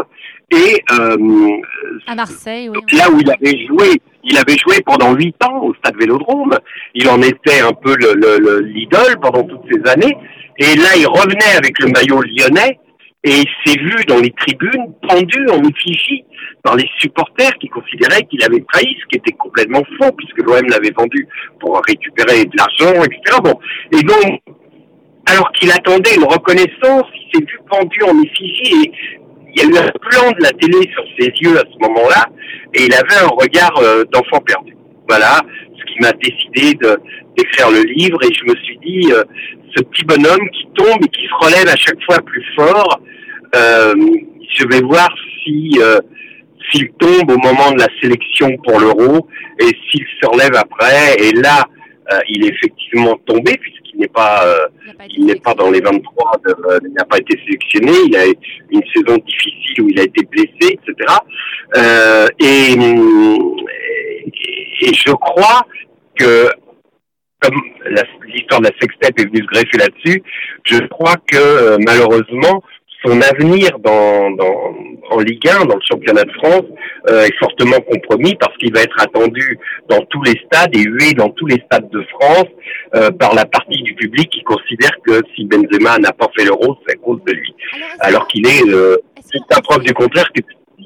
et 0.52 0.84
euh, 0.92 1.16
à 2.06 2.14
Marseille, 2.14 2.68
oui, 2.68 2.78
là 2.92 3.10
où 3.10 3.18
il 3.18 3.28
avait 3.28 3.66
joué, 3.66 4.00
il 4.22 4.36
avait 4.36 4.56
joué 4.56 4.76
pendant 4.84 5.12
huit 5.14 5.34
ans 5.44 5.60
au 5.62 5.74
Stade 5.74 5.96
Vélodrome. 5.98 6.56
Il 6.94 7.08
en 7.08 7.20
était 7.20 7.60
un 7.60 7.72
peu 7.72 7.96
l'idole 8.62 9.10
le, 9.10 9.20
pendant 9.20 9.42
toutes 9.42 9.66
ces 9.72 9.90
années. 9.90 10.16
Et 10.58 10.76
là, 10.76 10.96
il 10.96 11.06
revenait 11.06 11.56
avec 11.56 11.78
le 11.80 11.88
maillot 11.88 12.22
lyonnais 12.22 12.78
et 13.24 13.40
il 13.40 13.48
s'est 13.64 13.78
vu 13.78 14.04
dans 14.06 14.20
les 14.20 14.30
tribunes 14.30 14.94
pendu 15.08 15.48
en 15.50 15.62
effigie 15.64 16.24
par 16.62 16.76
les 16.76 16.88
supporters 17.00 17.52
qui 17.58 17.68
considéraient 17.68 18.22
qu'il 18.22 18.42
avait 18.44 18.64
trahi, 18.72 18.96
ce 19.00 19.06
qui 19.06 19.16
était 19.16 19.32
complètement 19.32 19.82
faux 19.98 20.12
puisque 20.12 20.38
l'OM 20.38 20.64
l'avait 20.68 20.92
vendu 20.96 21.26
pour 21.58 21.82
récupérer 21.86 22.44
de 22.44 22.56
l'argent, 22.56 23.02
etc. 23.02 23.38
Bon, 23.42 23.58
et 23.90 24.02
donc 24.02 24.40
alors 25.28 25.50
qu'il 25.52 25.72
attendait 25.72 26.14
une 26.14 26.24
reconnaissance, 26.24 27.06
il 27.14 27.30
s'est 27.34 27.44
vu 27.44 27.58
pendu 27.68 28.00
en 28.04 28.22
effigie 28.22 28.84
et 28.84 28.92
il 29.56 29.62
y 29.62 29.64
a 29.64 29.68
eu 29.68 29.84
un 29.84 29.90
plan 30.10 30.30
de 30.32 30.42
la 30.42 30.50
télé 30.50 30.78
sur 30.92 31.04
ses 31.18 31.32
yeux 31.40 31.56
à 31.56 31.64
ce 31.72 31.78
moment-là, 31.88 32.26
et 32.74 32.84
il 32.84 32.94
avait 32.94 33.24
un 33.24 33.28
regard 33.28 33.74
euh, 33.78 34.04
d'enfant 34.12 34.40
perdu. 34.44 34.76
Voilà, 35.08 35.40
ce 35.78 35.84
qui 35.84 36.00
m'a 36.00 36.12
décidé 36.12 36.74
d'écrire 37.36 37.70
le 37.70 37.82
livre, 37.82 38.18
et 38.22 38.34
je 38.34 38.44
me 38.44 38.56
suis 38.56 38.78
dit, 38.84 39.12
euh, 39.12 39.24
ce 39.74 39.82
petit 39.82 40.04
bonhomme 40.04 40.50
qui 40.50 40.66
tombe 40.74 41.02
et 41.02 41.08
qui 41.08 41.26
se 41.26 41.46
relève 41.46 41.68
à 41.68 41.76
chaque 41.76 42.02
fois 42.04 42.18
plus 42.18 42.44
fort, 42.54 43.00
euh, 43.54 43.94
je 44.54 44.64
vais 44.68 44.82
voir 44.82 45.08
si 45.42 45.78
s'il 46.72 46.88
tombe 46.98 47.30
au 47.30 47.38
moment 47.38 47.70
de 47.70 47.78
la 47.78 47.86
sélection 48.02 48.48
pour 48.64 48.80
l'euro, 48.80 49.28
et 49.60 49.66
s'il 49.88 50.04
se 50.20 50.28
relève 50.28 50.56
après, 50.56 51.14
et 51.20 51.32
là, 51.32 51.64
il 52.28 52.44
est 52.44 52.48
effectivement 52.48 53.16
tombé, 53.24 53.52
il 53.96 54.02
n'est 54.02 54.08
pas, 54.08 54.46
euh, 54.46 54.68
il 55.08 55.24
n'est 55.24 55.40
pas 55.40 55.54
dans 55.54 55.70
les 55.70 55.80
23, 55.80 56.40
euh, 56.46 56.78
il 56.82 56.92
n'a 56.92 57.04
pas 57.04 57.18
été 57.18 57.38
sélectionné, 57.44 57.92
il 58.06 58.16
a 58.16 58.26
une 58.26 58.82
saison 58.94 59.16
difficile 59.16 59.82
où 59.82 59.88
il 59.88 59.98
a 59.98 60.02
été 60.02 60.24
blessé, 60.26 60.78
etc. 60.78 61.14
Euh, 61.76 62.26
et, 62.38 62.72
et 64.82 64.94
je 64.94 65.12
crois 65.12 65.66
que 66.18 66.48
comme 67.40 67.60
l'histoire 68.26 68.60
de 68.60 68.66
la 68.66 68.72
sextape 68.80 69.18
est 69.18 69.24
venue 69.24 69.42
se 69.42 69.46
greffer 69.46 69.78
là-dessus, 69.78 70.22
je 70.64 70.78
crois 70.88 71.16
que 71.30 71.76
malheureusement 71.84 72.62
son 73.04 73.20
avenir 73.20 73.78
dans, 73.78 74.30
dans, 74.32 74.74
en 75.10 75.18
Ligue 75.20 75.48
1, 75.48 75.66
dans 75.66 75.76
le 75.76 75.82
championnat 75.88 76.24
de 76.24 76.32
France, 76.32 76.64
euh, 77.08 77.24
est 77.24 77.36
fortement 77.38 77.80
compromis 77.80 78.34
parce 78.36 78.56
qu'il 78.58 78.72
va 78.72 78.82
être 78.82 79.00
attendu 79.00 79.58
dans 79.88 80.00
tous 80.06 80.22
les 80.22 80.40
stades 80.46 80.74
et 80.76 80.82
hué 80.82 81.12
dans 81.14 81.30
tous 81.30 81.46
les 81.46 81.62
stades 81.66 81.88
de 81.90 82.02
France 82.02 82.48
euh, 82.94 83.10
par 83.10 83.34
la 83.34 83.44
partie 83.44 83.82
du 83.82 83.94
public 83.94 84.30
qui 84.30 84.42
considère 84.42 84.92
que 85.04 85.20
si 85.34 85.44
Benzema 85.44 85.98
n'a 85.98 86.12
pas 86.12 86.28
fait 86.36 86.44
l'euro, 86.44 86.76
c'est 86.86 86.94
à 86.94 86.98
cause 86.98 87.20
de 87.26 87.32
lui. 87.32 87.54
Alors, 88.00 88.26
qu'il 88.28 88.46
est, 88.46 88.68
euh, 88.68 88.96
c'est 89.20 89.40
la 89.50 89.60
preuve 89.60 89.82
du 89.82 89.92
contraire 89.92 90.30
que 90.34 90.42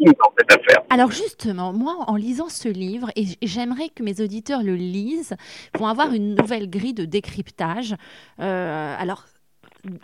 dans 0.07 0.33
cette 0.39 0.53
affaire. 0.53 0.83
Alors 0.91 1.11
justement, 1.11 1.73
moi, 1.73 1.97
en 2.07 2.17
lisant 2.17 2.49
ce 2.49 2.69
livre, 2.69 3.11
et 3.17 3.25
j'aimerais 3.43 3.89
que 3.89 4.03
mes 4.03 4.21
auditeurs 4.21 4.63
le 4.63 4.75
lisent, 4.75 5.37
vont 5.79 5.87
avoir 5.87 6.13
une 6.13 6.35
nouvelle 6.35 6.69
grille 6.69 6.95
de 6.95 7.05
décryptage. 7.05 7.95
Euh, 8.41 8.95
alors, 8.99 9.25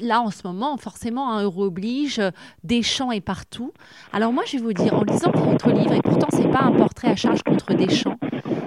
là, 0.00 0.20
en 0.20 0.30
ce 0.30 0.46
moment, 0.46 0.76
forcément, 0.76 1.32
un 1.32 1.42
euro 1.42 1.64
oblige, 1.64 2.20
Deschamps 2.64 3.12
est 3.12 3.20
partout. 3.20 3.72
Alors 4.12 4.32
moi, 4.32 4.44
je 4.46 4.56
vais 4.56 4.62
vous 4.62 4.72
dire, 4.72 4.94
en 4.94 5.02
lisant 5.02 5.30
votre 5.32 5.70
livre, 5.70 5.92
et 5.92 6.02
pourtant, 6.02 6.28
c'est 6.30 6.50
pas 6.50 6.62
un 6.62 6.72
portrait 6.72 7.08
à 7.08 7.16
charge 7.16 7.42
contre 7.42 7.74
Deschamps, 7.74 8.18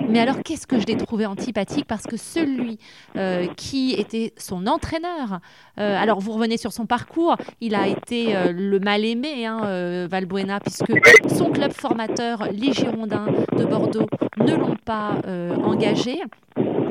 mais 0.10 0.20
alors, 0.20 0.41
qu'est-ce 0.43 0.66
que 0.66 0.80
je 0.80 0.88
l'ai 0.88 0.97
trouvé 0.97 1.28
antipathique? 1.28 1.86
Parce 1.86 2.03
que 2.03 2.18
celui 2.18 2.80
euh, 3.16 3.45
qui 3.55 3.93
était 3.93 4.34
son 4.38 4.66
entraîneur, 4.66 5.39
euh, 5.80 6.01
alors 6.01 6.20
vous 6.20 6.32
revenez 6.32 6.57
sur 6.57 6.74
son 6.74 6.88
parcours, 6.88 7.36
il 7.62 7.76
a 7.76 7.88
été 7.88 8.36
euh, 8.36 8.51
le 8.51 8.80
mal-aimé, 8.80 9.45
hein, 9.45 10.07
Valbuena, 10.07 10.60
puisque 10.60 10.93
son 11.30 11.51
club 11.51 11.72
formateur, 11.74 12.47
les 12.51 12.74
Girondins 12.74 13.28
de 13.55 13.66
Bordeaux, 13.66 14.07
ne 14.38 14.55
l'ont 14.55 14.78
pas 14.84 15.18
engagé. 15.64 16.22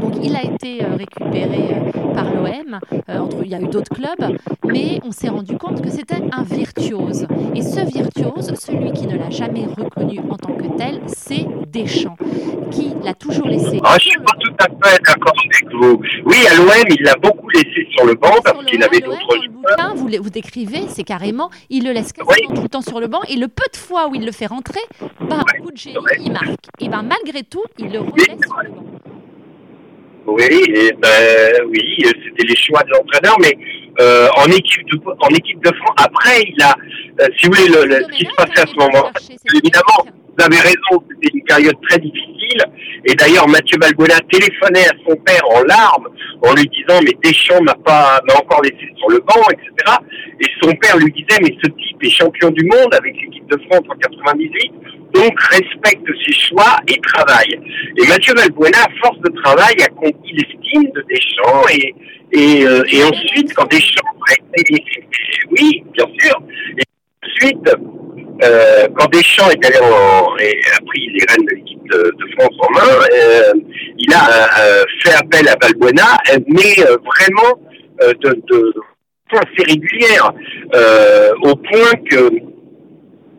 Donc 0.09 0.25
il 0.25 0.35
a 0.35 0.43
été 0.43 0.83
euh, 0.83 0.97
récupéré 0.97 1.69
euh, 1.71 2.15
par 2.15 2.33
l'OM, 2.33 2.81
euh, 3.11 3.29
il 3.45 3.49
y 3.49 3.55
a 3.55 3.61
eu 3.61 3.67
d'autres 3.67 3.95
clubs, 3.95 4.39
mais 4.65 5.01
on 5.05 5.11
s'est 5.11 5.29
rendu 5.29 5.59
compte 5.59 5.83
que 5.83 5.91
c'était 5.91 6.23
un 6.33 6.45
virtuose. 6.45 7.27
Et 7.55 7.61
ce 7.61 7.81
virtuose, 7.81 8.55
celui 8.59 8.93
qui 8.93 9.07
ne 9.07 9.19
l'a 9.19 9.29
jamais 9.29 9.67
reconnu 9.67 10.21
en 10.31 10.37
tant 10.37 10.55
que 10.55 10.67
tel, 10.79 11.03
c'est 11.07 11.47
Deschamps, 11.67 12.17
qui 12.71 12.95
l'a 13.05 13.13
toujours 13.13 13.49
laissé. 13.49 13.81
Ah, 13.85 13.97
je 14.01 14.07
ne 14.07 14.11
suis 14.13 14.21
pas 14.21 14.33
tout 14.41 14.55
à 14.61 14.89
fait 14.89 14.99
d'accord 15.07 15.35
avec 15.45 15.75
vous. 15.75 16.01
Oui, 16.25 16.37
à 16.51 16.55
l'OM, 16.57 16.89
il 16.89 17.05
l'a 17.05 17.15
beaucoup 17.17 17.51
laissé 17.51 17.87
sur 17.91 18.07
le 18.07 18.15
banc 18.15 18.33
parce 18.43 18.65
qu'il 18.65 18.83
avait 18.83 19.01
d'autres 19.01 19.19
joueurs. 19.19 19.95
Vous, 19.95 20.09
vous 20.23 20.31
décrivez, 20.31 20.89
c'est 20.89 21.05
carrément, 21.05 21.51
il 21.69 21.85
le 21.85 21.93
laisse 21.93 22.15
quasiment 22.15 22.55
tout 22.55 22.63
le 22.63 22.69
temps 22.71 22.81
sur 22.81 22.99
le 22.99 23.09
banc, 23.09 23.21
et 23.29 23.37
le 23.37 23.49
peu 23.49 23.65
de 23.71 23.77
fois 23.77 24.09
où 24.09 24.15
il 24.15 24.25
le 24.25 24.33
fait 24.33 24.47
rentrer, 24.47 24.81
bah, 25.21 25.43
coup 25.63 25.71
de 25.71 25.77
génie, 25.77 25.97
il 26.25 26.33
marque. 26.33 26.65
Et 26.81 26.89
ben 26.89 27.03
malgré 27.03 27.43
tout, 27.43 27.65
il 27.79 27.93
le 27.93 27.99
relaisse 28.01 28.41
sur 28.47 28.63
le 28.63 28.71
banc. 28.71 28.88
Oui, 30.29 30.45
et 30.45 30.93
ben, 30.93 31.65
oui, 31.71 31.97
c'était 32.05 32.47
les 32.47 32.57
choix 32.57 32.83
de 32.83 32.91
l'entraîneur, 32.91 33.35
mais 33.41 33.57
euh, 33.99 34.29
en 34.37 34.47
équipe 34.51 34.87
de 34.93 35.01
en 35.21 35.29
équipe 35.29 35.65
de 35.65 35.73
France. 35.75 35.97
Après, 35.97 36.43
il 36.43 36.63
a, 36.63 36.75
euh, 37.21 37.29
si 37.39 37.47
vous 37.47 37.55
voulez, 37.55 37.69
le, 37.69 37.87
le, 37.87 38.05
ce 38.05 38.09
qui 38.19 38.27
se 38.27 38.35
passait 38.37 38.61
à 38.61 38.67
ce 38.67 38.75
moment, 38.75 39.11
évidemment, 39.55 40.05
vous 40.05 40.45
avez 40.45 40.59
raison, 40.59 41.03
c'était 41.09 41.35
une 41.35 41.45
période 41.45 41.77
très 41.89 41.99
difficile. 41.99 42.63
Et 43.07 43.15
d'ailleurs, 43.15 43.49
Mathieu 43.49 43.79
Balbona 43.79 44.21
téléphonait 44.31 44.87
à 44.87 44.93
son 45.09 45.17
père 45.17 45.43
en 45.51 45.63
larmes 45.63 46.09
en 46.43 46.55
lui 46.55 46.69
disant 46.69 47.01
mais 47.03 47.17
Deschamps 47.23 47.63
m'a 47.63 47.75
pas 47.75 48.21
m'a 48.27 48.35
encore 48.35 48.63
laissé 48.63 48.89
sur 48.97 49.11
le 49.11 49.19
banc, 49.21 49.43
etc. 49.51 49.97
Et 50.41 50.47
son 50.63 50.75
père 50.77 50.97
lui 50.99 51.13
disait 51.13 51.41
mais 51.43 51.55
ce 51.63 51.71
type 51.71 52.03
est 52.03 52.11
champion 52.11 52.51
du 52.51 52.65
monde 52.65 52.95
avec 52.95 53.15
l'équipe 53.15 53.47
de 53.49 53.59
France 53.69 53.85
en 53.89 53.97
98 53.97 54.73
donc 55.15 55.41
respecte 55.41 56.07
ses 56.25 56.33
choix 56.33 56.77
et 56.87 57.01
travaille. 57.01 57.59
Et 57.97 58.07
Mathieu 58.07 58.35
Valbuena, 58.35 58.79
à 58.85 58.89
force 59.03 59.19
de 59.21 59.31
travail, 59.43 59.75
a 59.83 59.89
conquis 59.89 60.33
l'estime 60.33 60.91
de 60.95 61.05
Deschamps 61.09 61.69
et, 61.73 61.95
et, 62.33 62.67
euh, 62.67 62.83
et 62.91 63.03
ensuite, 63.05 63.53
quand 63.55 63.71
Deschamps 63.71 64.03
a. 64.31 64.35
Oui, 65.51 65.83
bien 65.95 66.07
sûr. 66.21 66.43
Ensuite, 67.29 67.69
euh, 68.45 68.87
quand 68.97 69.11
Deschamps 69.11 69.51
est 69.51 69.65
allé 69.65 69.79
en, 69.79 70.37
et 70.39 70.61
a 70.77 70.81
pris 70.87 71.09
les 71.09 71.25
rênes 71.29 71.47
de 71.47 71.57
l'équipe 71.57 71.83
de, 71.91 72.13
France 72.39 72.57
en 72.61 72.73
main, 72.73 73.05
euh, 73.13 73.53
il 73.99 74.13
a 74.15 74.61
euh, 74.61 74.85
fait 75.03 75.15
appel 75.15 75.49
à 75.49 75.57
Valbuena, 75.61 76.17
mais 76.47 76.85
euh, 76.87 76.97
vraiment 77.05 77.59
de, 78.01 78.73
façon 79.31 79.45
assez 79.45 79.71
régulière, 79.71 80.33
au 81.43 81.55
point 81.57 81.93
que 82.11 82.31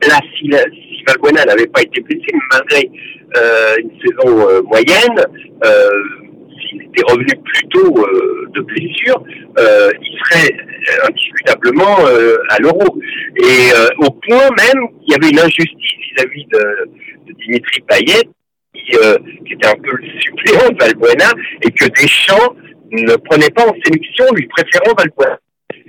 là, 0.08 0.20
si, 0.38 0.50
si 0.50 1.04
Valbuena 1.08 1.46
n'avait 1.46 1.68
pas 1.68 1.82
été 1.82 2.02
blessé, 2.02 2.28
malgré 2.52 2.90
euh, 3.38 3.76
une 3.78 3.92
saison 4.02 4.50
euh, 4.50 4.62
moyenne, 4.64 5.20
euh, 5.64 5.90
s'il 6.62 6.82
était 6.84 7.04
revenu 7.08 7.34
plus 7.44 7.68
tôt 7.70 8.06
de 8.54 8.62
blessure, 8.62 9.24
il 9.58 10.20
serait 10.24 10.56
indiscutablement 11.08 11.98
à 12.50 12.60
l'euro. 12.60 13.00
Et 13.38 13.72
au 14.00 14.12
point 14.12 14.50
même 14.58 14.90
qu'il 15.00 15.12
y 15.12 15.16
avait 15.16 15.30
une 15.30 15.40
injustice 15.40 15.98
vis-à-vis 16.16 16.46
de, 16.46 16.60
de, 17.28 17.34
Dimitri 17.46 17.82
Payet, 17.88 18.24
qui, 18.74 18.98
qui, 19.46 19.54
était 19.54 19.68
un 19.68 19.76
peu 19.76 19.96
le 19.96 20.20
suppléant 20.20 20.70
de 20.70 20.78
Valbuena, 20.80 21.32
et 21.64 21.72
que 21.72 21.86
Deschamps 22.02 22.56
ne 22.92 23.16
prenait 23.16 23.50
pas 23.50 23.68
en 23.68 23.74
sélection, 23.84 24.26
lui 24.34 24.48
préférant 24.48 24.94
Valbuena. 24.98 25.40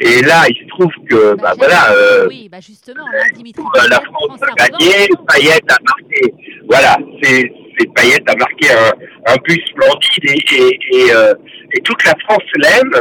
Et 0.03 0.23
là, 0.23 0.45
il 0.49 0.57
se 0.57 0.66
trouve 0.68 0.93
que, 1.09 1.35
bah, 1.35 1.49
bah 1.49 1.55
voilà, 1.59 1.93
euh, 1.93 2.27
oui, 2.27 2.49
bah 2.51 2.59
justement, 2.61 3.05
là, 3.12 3.23
Dimitri 3.35 3.62
la 3.91 4.01
France 4.01 4.41
a 4.43 4.68
gagné, 4.68 5.09
Payet 5.29 5.61
a 5.68 5.77
marqué, 5.83 6.35
voilà, 6.71 6.97
c'est, 7.21 7.51
Payet 7.97 8.23
a 8.27 8.37
marqué 8.37 8.71
un, 8.71 9.33
un 9.33 9.37
but 9.45 9.61
splendide 9.66 10.43
et, 10.53 10.79
et, 10.93 11.12
euh, 11.12 11.35
toute 11.83 12.05
la 12.05 12.14
France 12.29 12.45
l'aime. 12.57 12.93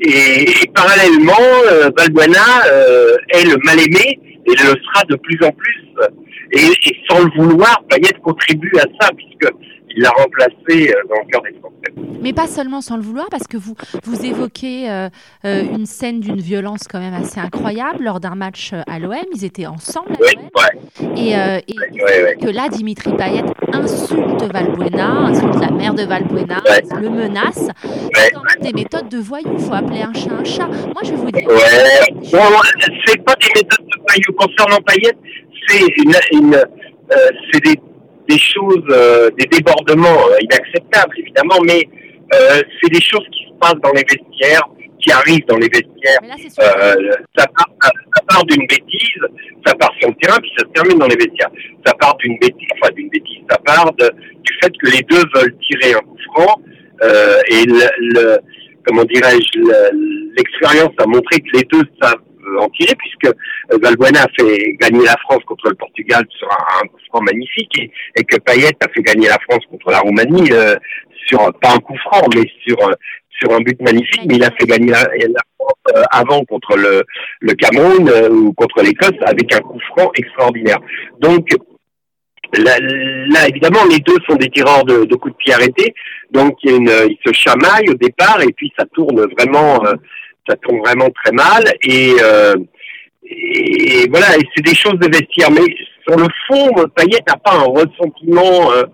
Et, 0.00 0.68
parallèlement, 0.74 1.32
euh, 1.70 1.90
euh, 1.90 3.16
est 3.30 3.44
le 3.46 3.56
mal-aimé 3.64 4.20
et 4.46 4.50
le 4.50 4.76
sera 4.84 5.04
de 5.08 5.16
plus 5.16 5.38
en 5.44 5.50
plus. 5.50 5.84
Et, 6.52 6.70
sans 7.08 7.24
le 7.24 7.30
vouloir, 7.36 7.82
Payet 7.88 8.12
contribue 8.22 8.72
à 8.76 8.84
ça 9.00 9.10
puisque 9.16 9.52
il 9.96 10.02
l'a 10.02 10.10
remplacé 10.10 10.90
euh, 10.90 11.02
dans 11.08 11.16
le 11.16 11.30
cœur 11.30 11.42
des 11.42 11.52
Français. 11.58 12.18
Mais 12.20 12.32
pas 12.32 12.46
seulement 12.46 12.80
sans 12.80 12.96
le 12.96 13.02
vouloir, 13.02 13.28
parce 13.30 13.46
que 13.46 13.56
vous, 13.56 13.74
vous 14.04 14.24
évoquez 14.24 14.90
euh, 14.90 15.08
euh, 15.44 15.62
une 15.62 15.86
scène 15.86 16.20
d'une 16.20 16.40
violence 16.40 16.82
quand 16.90 16.98
même 16.98 17.14
assez 17.14 17.38
incroyable 17.38 18.02
lors 18.02 18.20
d'un 18.20 18.34
match 18.34 18.72
à 18.72 18.98
l'OM. 18.98 19.14
Ils 19.34 19.44
étaient 19.44 19.66
ensemble 19.66 20.12
à 20.12 20.34
l'OM. 20.34 21.16
Et, 21.16 21.32
que 22.36 22.48
là, 22.48 22.68
Dimitri 22.68 23.14
Payet 23.16 23.44
insulte 23.72 24.42
Valbuena, 24.52 25.10
insulte 25.26 25.60
la 25.60 25.70
mère 25.70 25.94
de 25.94 26.02
Valbuena, 26.04 26.62
le 27.00 27.10
menace. 27.10 27.68
C'est 28.14 28.30
quand 28.32 28.42
même 28.42 28.62
des 28.62 28.72
méthodes 28.72 29.08
de 29.08 29.18
voyous. 29.18 29.50
Il 29.52 29.64
faut 29.64 29.74
appeler 29.74 30.02
un 30.02 30.12
chat 30.12 30.32
un 30.32 30.44
chat. 30.44 30.66
Moi, 30.66 31.02
je 31.04 31.12
vous 31.12 31.30
dis. 31.30 31.44
Ouais. 31.46 32.90
c'est 33.06 33.22
pas 33.24 33.34
des 33.34 33.48
méthodes 33.54 33.86
de 33.86 34.00
voyous. 34.08 34.32
Concernant 34.36 34.80
Payet, 34.86 35.12
c'est 35.68 35.86
une, 35.98 36.14
une 36.32 36.64
c'est 37.52 37.60
des 37.62 37.78
des 38.28 38.38
choses, 38.38 38.84
euh, 38.90 39.30
des 39.38 39.46
débordements 39.46 40.28
euh, 40.30 40.36
inacceptables 40.40 41.14
évidemment, 41.18 41.58
mais 41.64 41.88
euh, 42.34 42.62
c'est 42.80 42.90
des 42.90 43.00
choses 43.00 43.26
qui 43.32 43.46
se 43.46 43.58
passent 43.60 43.80
dans 43.82 43.92
les 43.92 44.04
vestiaires, 44.08 44.62
qui 45.00 45.12
arrivent 45.12 45.44
dans 45.46 45.58
les 45.58 45.68
vestiaires. 45.68 46.20
ça 47.36 47.46
part, 47.46 47.68
ça 47.82 48.22
part 48.28 48.44
d'une 48.46 48.66
bêtise, 48.66 49.20
ça 49.66 49.74
part 49.74 49.92
sur 50.00 50.08
le 50.08 50.14
terrain, 50.14 50.38
puis 50.40 50.50
ça 50.56 50.64
se 50.64 50.72
termine 50.72 50.98
dans 50.98 51.06
les 51.06 51.16
vestiaires. 51.16 51.50
Ça 51.84 51.92
part 51.94 52.16
d'une 52.16 52.38
bêtise, 52.38 52.68
enfin 52.80 52.92
d'une 52.94 53.10
bêtise, 53.10 53.40
ça 53.50 53.58
part 53.58 53.92
du 53.92 54.58
fait 54.62 54.72
que 54.82 54.90
les 54.90 55.02
deux 55.02 55.22
veulent 55.34 55.56
tirer 55.68 55.94
un 55.94 56.00
coup 56.00 56.16
franc 56.32 56.60
et 57.02 57.66
le, 57.66 57.86
le 57.98 58.38
comment 58.86 59.04
dirais-je, 59.04 59.58
l'expérience 60.36 60.92
a 60.98 61.06
montré 61.06 61.40
que 61.40 61.56
les 61.58 61.64
deux 61.64 61.82
savent 62.00 62.20
en 62.58 62.68
tirer, 62.70 62.94
puisque 62.96 63.26
euh, 63.26 63.78
Valbuena 63.82 64.22
a 64.22 64.28
fait 64.36 64.76
gagner 64.80 65.04
la 65.04 65.16
France 65.18 65.42
contre 65.46 65.68
le 65.68 65.74
Portugal 65.74 66.24
sur 66.30 66.48
un, 66.50 66.86
coup 66.86 66.98
franc 67.08 67.20
magnifique, 67.22 67.78
et, 68.16 68.24
que 68.24 68.36
Payet 68.38 68.76
a 68.80 68.88
fait 68.88 69.02
gagner 69.02 69.28
la 69.28 69.38
France 69.48 69.64
contre 69.70 69.90
la 69.90 70.00
Roumanie 70.00 70.52
euh, 70.52 70.76
sur 71.26 71.38
pas 71.60 71.74
un 71.74 71.78
coup 71.78 71.96
franc, 71.98 72.22
mais 72.34 72.42
sur 72.66 72.80
euh, 72.88 72.92
sur 73.40 73.52
un 73.52 73.60
but 73.60 73.80
magnifique, 73.80 74.22
mais 74.26 74.36
il 74.36 74.44
a 74.44 74.50
fait 74.52 74.66
gagner 74.66 74.92
la, 74.92 75.00
France 75.58 76.06
avant 76.12 76.44
contre 76.44 76.76
le, 76.76 77.02
le 77.40 77.52
Cameroun 77.54 78.08
ou 78.30 78.52
contre 78.52 78.80
l'Écosse 78.80 79.18
avec 79.26 79.52
un 79.52 79.58
coup 79.58 79.80
franc 79.90 80.12
extraordinaire. 80.14 80.78
Donc 81.18 81.48
Là, 82.56 83.48
évidemment, 83.48 83.84
les 83.90 83.98
deux 83.98 84.16
sont 84.28 84.36
des 84.36 84.48
tireurs 84.48 84.84
de, 84.84 85.12
coups 85.16 85.32
de 85.32 85.38
pied 85.38 85.54
arrêtés, 85.54 85.92
donc 86.30 86.54
il 86.62 86.82
ils 86.82 87.18
se 87.26 87.32
chamaillent 87.32 87.90
au 87.90 87.94
départ 87.94 88.40
et 88.42 88.52
puis 88.52 88.72
ça 88.78 88.84
tourne 88.92 89.26
vraiment, 89.36 89.82
ça 90.48 90.56
tombe 90.56 90.80
vraiment 90.80 91.08
très 91.22 91.32
mal. 91.32 91.64
Et, 91.82 92.14
euh, 92.22 92.54
et 93.24 94.06
voilà, 94.10 94.36
et 94.36 94.42
c'est 94.54 94.64
des 94.64 94.74
choses 94.74 94.98
de 94.98 95.06
vestiaire. 95.06 95.50
Mais 95.50 95.74
sur 96.06 96.16
le 96.16 96.26
fond, 96.46 96.70
Payet 96.94 97.20
n'a 97.26 97.36
pas 97.36 97.52
un 97.52 97.64
ressentiment 97.64 98.72
euh, 98.72 98.84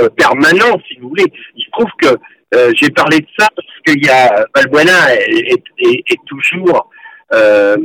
euh, 0.00 0.08
permanent, 0.10 0.78
si 0.88 0.98
vous 1.00 1.08
voulez. 1.08 1.26
Il 1.56 1.64
se 1.64 1.70
trouve 1.72 1.90
que 2.00 2.16
euh, 2.54 2.72
j'ai 2.76 2.90
parlé 2.90 3.18
de 3.18 3.26
ça 3.38 3.48
parce 3.54 3.68
qu'il 3.86 4.04
y 4.04 4.08
a 4.08 4.44
Valbuena 4.54 5.14
est, 5.14 5.62
est, 5.78 6.02
est, 6.10 6.18
toujours 6.26 6.90
euh, 7.32 7.76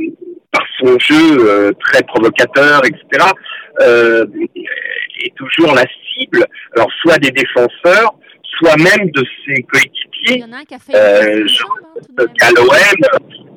par 0.52 0.62
son 0.78 0.98
jeu 0.98 1.72
très 1.80 2.02
provocateur, 2.02 2.82
etc. 2.84 3.24
est 3.80 5.34
toujours 5.34 5.74
la 5.74 5.84
cible. 6.14 6.46
Alors 6.74 6.88
soit 7.02 7.18
des 7.18 7.30
défenseurs, 7.30 8.14
soit 8.58 8.76
même 8.76 9.10
de 9.10 9.24
ses 9.44 9.62
coéquipiers. 9.62 10.44
Euh, 10.94 11.46
à 12.40 12.50
l'OM, 12.52 12.68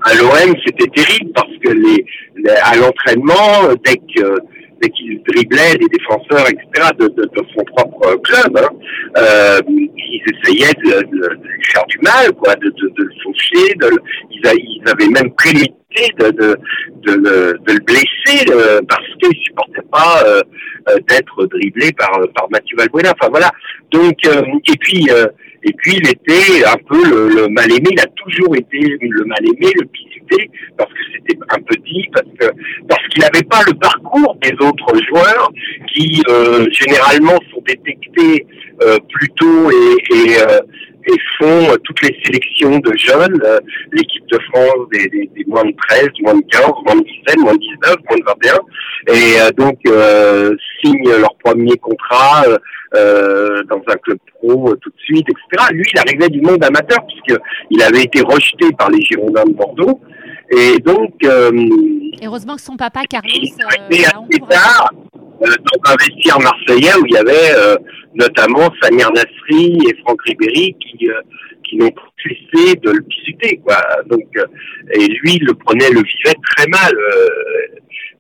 à 0.04 0.14
l'OM, 0.16 0.56
c'était 0.66 0.88
terrible 0.88 1.32
parce 1.34 1.52
que 1.64 1.70
les, 1.70 2.06
à 2.64 2.76
l'entraînement, 2.76 3.74
dès 3.84 3.98
que 3.98 4.40
dès 4.82 4.90
qu'il 4.90 5.22
driblait 5.24 5.74
les 5.74 5.88
défenseurs, 5.88 6.48
etc., 6.48 6.90
de, 7.00 7.08
de, 7.08 7.24
de 7.24 7.46
son 7.54 7.64
propre 7.66 8.16
club, 8.24 8.58
hein, 8.58 8.70
euh, 9.18 9.60
ils 9.68 10.22
essayaient 10.34 10.74
de, 10.86 11.06
de, 11.06 11.28
lui 11.44 11.64
faire 11.66 11.86
du 11.88 12.00
mal, 12.00 12.32
quoi, 12.34 12.56
de, 12.56 12.70
de, 12.70 12.94
le 12.98 13.12
faucher, 13.24 13.74
de, 13.76 13.92
ils, 14.32 14.42
ils 14.46 14.90
avaient 14.90 15.10
même 15.10 15.34
prémédité 15.36 15.79
de, 15.96 16.32
de, 16.32 16.58
de, 17.02 17.16
de, 17.16 17.74
le 17.74 17.80
blesser 17.80 18.46
euh, 18.52 18.80
parce 18.88 19.08
qu'il 19.22 19.36
supportait 19.44 19.82
pas 19.92 20.24
euh, 20.24 20.42
euh, 20.90 20.98
d'être 21.08 21.46
dribblé 21.48 21.92
par, 21.94 22.12
par 22.36 22.50
Mathieu 22.52 22.78
Valbuena. 22.78 23.14
Enfin 23.20 23.30
voilà. 23.32 23.52
Donc 23.92 24.18
et 24.26 24.78
puis 24.80 25.10
et 25.64 25.74
puis 25.74 25.98
il 25.98 26.08
était 26.08 26.66
un 26.66 26.78
peu 26.88 27.04
le, 27.04 27.48
mal 27.50 27.72
aimé. 27.72 27.90
Il 27.92 28.00
a 28.00 28.06
toujours 28.16 28.56
été 28.56 28.98
le 29.02 29.26
mal 29.26 29.40
aimé, 29.44 29.72
le 29.76 29.86
quitté 29.88 30.52
parce 30.78 30.92
que 30.92 31.00
c'était 31.14 31.38
un 31.50 31.62
petit, 31.62 32.08
parce 32.14 32.28
que 32.40 32.56
parce 32.88 33.08
qu'il 33.08 33.22
n'avait 33.22 33.44
pas 33.44 33.62
le 33.68 33.74
parcours 33.74 34.38
des 34.42 34.54
autres 34.66 34.94
joueurs 35.08 35.52
qui 35.94 36.22
euh, 36.30 36.66
généralement 36.72 37.38
sont 37.52 37.62
détectés 37.66 38.46
euh, 38.84 38.98
plus 39.10 39.30
tôt 39.30 39.72
et, 39.72 40.16
et, 40.16 40.38
et 41.12 41.18
font 41.38 41.76
toutes 41.84 42.02
les 42.04 42.16
sélections 42.24 42.80
de 42.80 42.96
jeunes, 42.98 43.42
l'équipe 43.92 44.26
de 44.28 44.40
France 44.52 44.88
des, 44.92 45.08
des, 45.10 45.30
des, 45.36 45.46
moins 45.48 45.66
de 45.66 45.74
13, 45.90 46.10
moins 46.22 46.36
de 46.36 46.44
15, 46.52 46.66
moins 46.86 46.96
de 46.96 47.04
17, 47.04 47.40
moins 47.40 47.54
de 47.54 47.60
19, 47.60 47.96
moins 48.10 48.18
de 48.18 48.24
21, 49.08 49.48
et 49.48 49.52
donc 49.54 49.78
signent 50.82 51.20
leur 51.20 51.36
premier 51.44 51.78
contrat 51.78 52.44
euh, 52.96 53.62
dans 53.70 53.82
un 53.88 53.98
club 53.98 54.18
pro 54.34 54.72
euh, 54.72 54.76
tout 54.82 54.90
de 54.90 55.00
suite, 55.04 55.28
etc. 55.30 55.68
Lui, 55.72 55.84
il 55.94 56.00
arrivait 56.00 56.30
du 56.30 56.42
monde 56.42 56.64
amateur 56.64 56.98
puisqu'il 57.06 57.84
avait 57.84 58.02
été 58.02 58.22
rejeté 58.22 58.72
par 58.80 58.90
les 58.90 59.00
Girondins 59.02 59.46
de 59.46 59.54
Bordeaux. 59.54 60.02
Et 60.50 60.80
donc... 60.80 61.14
Euh, 61.24 61.52
heureusement 62.24 62.56
que 62.56 62.62
son 62.62 62.78
papa, 62.78 63.02
Carlos... 63.08 63.30
Était 63.32 64.06
assez 64.06 64.40
tard 64.50 64.90
dans 65.40 65.92
un 65.92 65.96
vestiaire 66.00 66.40
marseillais 66.40 66.96
où 67.02 67.06
il 67.06 67.14
y 67.14 67.18
avait 67.18 67.78
notamment 68.16 68.70
Samir 68.82 69.10
Nasri 69.12 69.78
et 69.88 69.96
Franck 70.02 70.22
Ribéry 70.24 70.76
qui 70.80 71.08
qui 71.64 71.78
n'ont 71.78 71.92
cessé 72.24 72.76
de 72.76 72.92
le 72.92 73.06
visiter 73.08 73.58
quoi 73.58 73.78
donc 74.10 74.28
et 74.94 75.08
lui 75.08 75.36
il 75.36 75.46
le 75.46 75.54
prenait 75.54 75.90
le 75.90 76.02
vivait 76.02 76.36
très 76.56 76.68
mal 76.68 76.94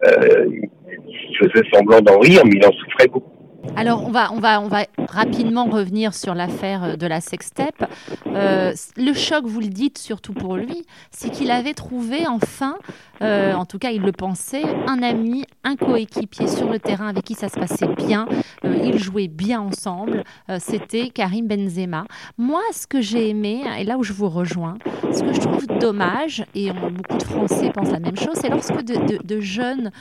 il 0.05 1.37
faisait 1.37 1.65
semblant 1.73 2.01
d'en 2.01 2.19
rire 2.19 2.41
mais 2.45 2.55
il 2.55 2.65
en 2.65 2.71
souffrait 2.71 3.07
beaucoup 3.07 3.39
alors, 3.75 4.05
on 4.05 4.11
va, 4.11 4.31
on, 4.31 4.39
va, 4.39 4.61
on 4.61 4.67
va 4.67 4.85
rapidement 5.07 5.65
revenir 5.65 6.13
sur 6.13 6.33
l'affaire 6.33 6.83
euh, 6.83 6.95
de 6.95 7.07
la 7.07 7.21
sextape. 7.21 7.89
Euh, 8.27 8.73
le 8.97 9.13
choc, 9.13 9.45
vous 9.45 9.59
le 9.59 9.67
dites 9.67 9.97
surtout 9.97 10.33
pour 10.33 10.55
lui, 10.55 10.85
c'est 11.11 11.29
qu'il 11.29 11.51
avait 11.51 11.73
trouvé 11.73 12.27
enfin, 12.27 12.77
euh, 13.21 13.53
en 13.53 13.65
tout 13.65 13.79
cas 13.79 13.91
il 13.91 14.01
le 14.01 14.11
pensait, 14.11 14.63
un 14.87 15.01
ami, 15.01 15.45
un 15.63 15.75
coéquipier 15.75 16.47
sur 16.47 16.69
le 16.69 16.79
terrain 16.79 17.07
avec 17.07 17.23
qui 17.23 17.33
ça 17.33 17.49
se 17.49 17.59
passait 17.59 17.87
bien. 17.87 18.27
ils 18.63 18.97
jouaient 18.97 19.27
bien 19.27 19.61
ensemble. 19.61 20.23
C'était 20.59 21.09
Karim 21.09 21.47
Benzema. 21.47 22.05
Moi, 22.37 22.61
ce 22.71 22.87
que 22.87 23.01
j'ai 23.01 23.29
aimé, 23.29 23.61
et 23.77 23.83
là 23.83 23.97
où 23.97 24.03
je 24.03 24.13
vous 24.13 24.29
rejoins, 24.29 24.77
ce 25.11 25.21
que 25.21 25.33
je 25.33 25.39
trouve 25.39 25.67
dommage, 25.79 26.43
et 26.55 26.71
beaucoup 26.71 27.17
de 27.17 27.23
Français 27.23 27.71
pensent 27.71 27.91
la 27.91 27.99
même 27.99 28.17
chose, 28.17 28.35
c'est 28.35 28.49
lorsque 28.49 28.81
de, 28.83 29.39
jeunes 29.39 29.91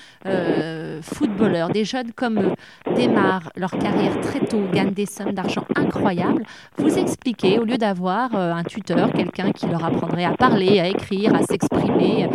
footballeurs, 1.03 1.71
des 1.71 1.85
jeunes 1.85 2.13
comme 2.13 2.55
Desmar, 2.95 3.51
leur 3.57 3.71
carrière 3.71 4.21
très 4.21 4.41
tôt, 4.41 4.63
gagnent 4.73 4.93
des 4.93 5.07
sommes 5.07 5.33
d'argent 5.33 5.65
incroyables, 5.75 6.43
vous 6.77 6.99
expliquez, 6.99 7.59
au 7.59 7.65
lieu 7.65 7.79
d'avoir 7.79 8.35
euh, 8.35 8.53
un 8.53 8.65
tuteur, 8.65 9.13
quelqu'un 9.13 9.53
qui 9.53 9.67
leur 9.67 9.85
apprendrait 9.85 10.25
à 10.25 10.33
parler, 10.33 10.81
à 10.81 10.89
écrire, 10.89 11.35
à 11.35 11.43
s'exprimer, 11.43 12.29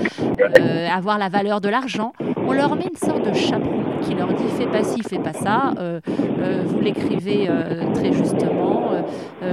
euh, 0.59 0.72
avoir 0.91 1.17
la 1.17 1.29
valeur 1.29 1.61
de 1.61 1.69
l'argent, 1.69 2.13
on 2.47 2.53
leur 2.53 2.75
met 2.75 2.85
une 2.85 2.97
sorte 2.97 3.25
de 3.25 3.33
chaperon 3.33 3.83
qui 4.01 4.13
leur 4.15 4.33
dit 4.33 4.43
fais 4.57 4.67
pas 4.67 4.83
ci, 4.83 5.01
fais 5.01 5.19
pas 5.19 5.33
ça. 5.33 5.73
Euh, 5.77 5.99
vous 6.65 6.79
l'écrivez 6.79 7.49
très 7.93 8.11
justement. 8.11 8.91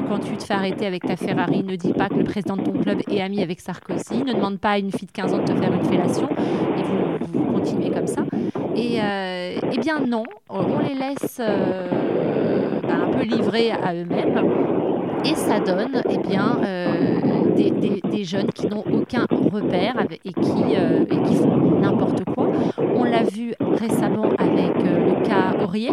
quand 0.09 0.19
tu 0.19 0.37
te 0.37 0.45
fais 0.45 0.55
arrêter 0.55 0.87
avec 0.87 1.05
ta 1.05 1.17
Ferrari, 1.17 1.63
ne 1.63 1.77
dis 1.77 1.93
pas 1.93 2.09
que 2.09 2.15
le 2.15 2.25
président 2.25 2.57
de 2.57 2.63
ton 2.63 2.73
club 2.73 3.01
est 3.11 3.21
ami 3.21 3.43
avec 3.43 3.61
Sarkozy. 3.61 4.25
Ne 4.25 4.33
demande 4.33 4.59
pas 4.59 4.71
à 4.71 4.79
une 4.79 4.91
fille 4.91 5.07
de 5.07 5.13
15 5.13 5.35
ans 5.35 5.39
de 5.39 5.45
te 5.45 5.55
faire 5.55 5.73
une 5.73 5.85
fellation. 5.85 6.29
Et 6.79 6.83
vous, 6.83 7.45
continuez 7.53 7.91
comme 7.91 8.07
ça. 8.07 8.23
Et 8.75 8.99
eh 9.73 9.79
bien 9.79 10.01
non, 10.01 10.25
on 10.49 10.79
les 10.79 10.95
laisse 10.95 11.41
euh, 11.41 12.81
bah, 12.83 12.95
un 13.07 13.11
peu 13.11 13.23
livrés 13.23 13.71
à 13.71 13.95
eux-mêmes. 13.95 14.41
Et 15.25 15.35
ça 15.35 15.61
donne 15.61 16.03
eh 16.09 16.19
bien, 16.19 16.61
euh, 17.51 18.09
des, 18.11 18.25
jeunes 18.25 18.51
qui 18.53 18.67
n'ont 18.67 18.85
aucun 18.93 19.27
repère 19.31 19.95
et 20.25 20.33
qui, 20.33 20.77
euh, 20.77 21.05
et 21.05 21.23
qui 21.23 21.35
font 21.37 21.81
n'importe 21.81 22.25
quoi. 22.25 22.49
On 22.79 23.05
l'a 23.05 23.23
vu 23.23 23.55
récemment 23.61 24.31
avec 24.39 24.75
le 24.83 25.27
cas 25.27 25.55
Aurier. 25.63 25.91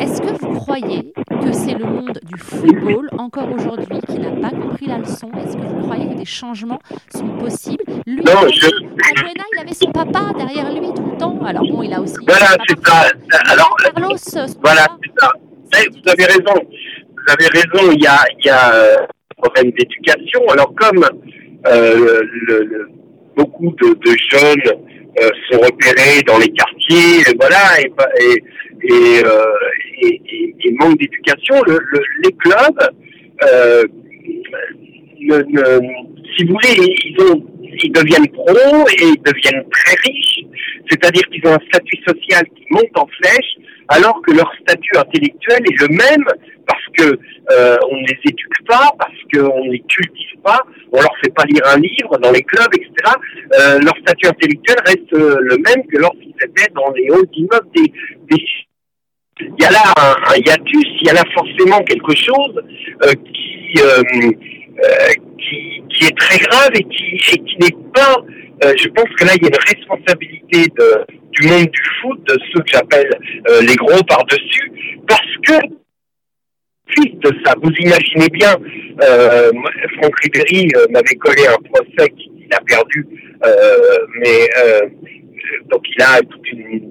Est-ce 0.00 0.22
que 0.22 0.32
vous 0.40 0.58
croyez 0.60 1.12
que 1.28 1.52
c'est 1.52 1.74
le 1.74 1.84
monde 1.84 2.18
du 2.22 2.38
football, 2.38 3.10
encore 3.18 3.48
aujourd'hui, 3.52 4.00
qui 4.08 4.18
n'a 4.18 4.30
pas 4.30 4.50
compris 4.50 4.86
la 4.86 4.98
leçon? 4.98 5.30
Est-ce 5.38 5.56
que 5.56 5.62
vous 5.62 5.80
croyez 5.82 6.08
que 6.08 6.14
des 6.14 6.24
changements 6.24 6.80
sont 7.14 7.28
possibles? 7.38 7.84
Lui, 8.06 8.22
non, 8.24 8.48
je... 8.48 8.68
il 8.68 9.60
avait 9.60 9.74
son 9.74 9.90
papa 9.92 10.32
derrière 10.38 10.72
lui 10.72 10.92
tout 10.94 11.10
le 11.10 11.16
temps. 11.18 11.38
Alors 11.44 11.64
bon, 11.64 11.82
il 11.82 11.92
a 11.92 12.00
aussi... 12.00 12.14
Voilà, 12.26 12.56
c'est 12.68 12.86
ça. 12.86 13.10
Alors, 13.50 13.76
Carlos, 13.76 14.16
voilà, 14.62 14.86
c'est 15.02 15.20
ça. 15.20 15.32
Vous 15.72 16.10
avez 16.10 16.24
raison. 16.24 16.54
Vous 16.54 17.32
avez 17.32 17.46
raison, 17.48 17.92
il 17.92 18.02
y 18.02 18.06
a, 18.06 18.24
il 18.38 18.46
y 18.46 18.48
a 18.48 18.74
euh, 18.74 18.96
problème 19.42 19.72
d'éducation. 19.72 20.40
Alors 20.48 20.72
comme 20.74 21.04
euh, 21.66 22.22
le, 22.46 22.88
beaucoup 23.36 23.74
de, 23.80 24.16
jeunes 24.30 24.72
euh, 25.20 25.30
sont 25.50 25.58
repérés 25.58 26.22
dans 26.26 26.38
les 26.38 26.48
quartiers, 26.48 27.34
voilà, 27.38 27.80
et, 27.80 27.90
et, 28.24 28.42
et, 28.82 29.24
euh, 29.24 30.12
et, 30.64 30.72
manque 30.78 30.98
d'éducation, 30.98 31.56
le, 31.66 31.78
le, 31.92 32.00
les 32.24 32.32
clubs, 32.32 32.90
euh, 33.44 33.82
si 36.36 36.44
vous 36.44 36.54
voulez, 36.54 36.94
ils, 37.04 37.16
ont, 37.22 37.44
ils 37.82 37.92
deviennent 37.92 38.28
pros 38.28 38.88
et 38.88 39.04
ils 39.04 39.22
deviennent 39.22 39.64
très 39.70 39.96
riches, 40.06 40.44
c'est-à-dire 40.88 41.22
qu'ils 41.30 41.46
ont 41.46 41.54
un 41.54 41.66
statut 41.68 41.98
social 42.06 42.44
qui 42.56 42.64
monte 42.70 42.96
en 42.96 43.06
flèche, 43.20 43.56
alors 43.88 44.20
que 44.26 44.32
leur 44.32 44.50
statut 44.62 44.96
intellectuel 44.96 45.60
est 45.64 45.80
le 45.80 45.88
même 45.88 46.24
parce 46.70 46.84
que 46.96 47.18
euh, 47.50 47.76
on 47.90 47.96
ne 47.96 48.06
les 48.06 48.18
éduque 48.24 48.66
pas, 48.68 48.92
parce 48.98 49.18
qu'on 49.32 49.64
ne 49.64 49.72
les 49.72 49.80
cultive 49.80 50.38
pas, 50.44 50.60
on 50.92 51.00
leur 51.00 51.16
fait 51.22 51.34
pas 51.34 51.44
lire 51.44 51.62
un 51.66 51.78
livre 51.78 52.16
dans 52.18 52.30
les 52.30 52.42
clubs, 52.42 52.72
etc. 52.74 52.90
Euh, 53.58 53.78
leur 53.80 53.96
statut 54.02 54.28
intellectuel 54.28 54.76
reste 54.86 55.12
euh, 55.14 55.36
le 55.40 55.56
même 55.56 55.84
que 55.88 55.98
lorsqu'ils 55.98 56.34
étaient 56.42 56.70
dans 56.74 56.90
les 56.90 57.08
halls 57.08 57.26
d'immeubles 57.32 57.68
des, 57.74 57.92
il 59.40 59.54
y 59.58 59.64
a 59.64 59.70
là 59.70 59.82
un, 59.96 60.36
hiatus, 60.36 60.86
il 61.00 61.06
y 61.06 61.10
a 61.10 61.14
là 61.14 61.24
forcément 61.34 61.80
quelque 61.84 62.14
chose 62.14 62.62
qui, 63.24 63.80
qui, 65.88 66.04
est 66.04 66.16
très 66.18 66.38
grave 66.38 66.70
et 66.74 66.84
qui, 66.84 67.14
et 67.32 67.38
qui 67.38 67.56
n'est 67.58 67.76
pas. 67.94 68.16
Je 68.62 68.88
pense 68.88 69.08
que 69.16 69.24
là 69.24 69.32
il 69.36 69.42
y 69.42 69.46
a 69.46 69.48
une 69.48 69.76
responsabilité 69.78 70.70
du 71.30 71.48
monde 71.48 71.70
du 71.70 71.82
foot, 72.02 72.20
de 72.28 72.38
ceux 72.52 72.60
que 72.60 72.70
j'appelle 72.70 73.10
les 73.62 73.76
gros 73.76 74.02
par-dessus, 74.06 74.72
parce 75.08 75.36
que 75.46 75.79
de 76.96 77.30
ça, 77.44 77.54
vous 77.62 77.70
imaginez 77.78 78.28
bien, 78.28 78.56
Franck 79.98 80.20
Ribéry 80.22 80.68
m'avait 80.90 81.16
collé 81.16 81.46
un 81.46 81.60
procès 81.70 82.10
qu'il 82.10 82.48
a 82.52 82.60
perdu, 82.60 83.06
mais 84.18 84.48
donc 85.70 85.82
il 85.96 86.02
a 86.02 86.20
toute 86.20 86.52
une 86.52 86.90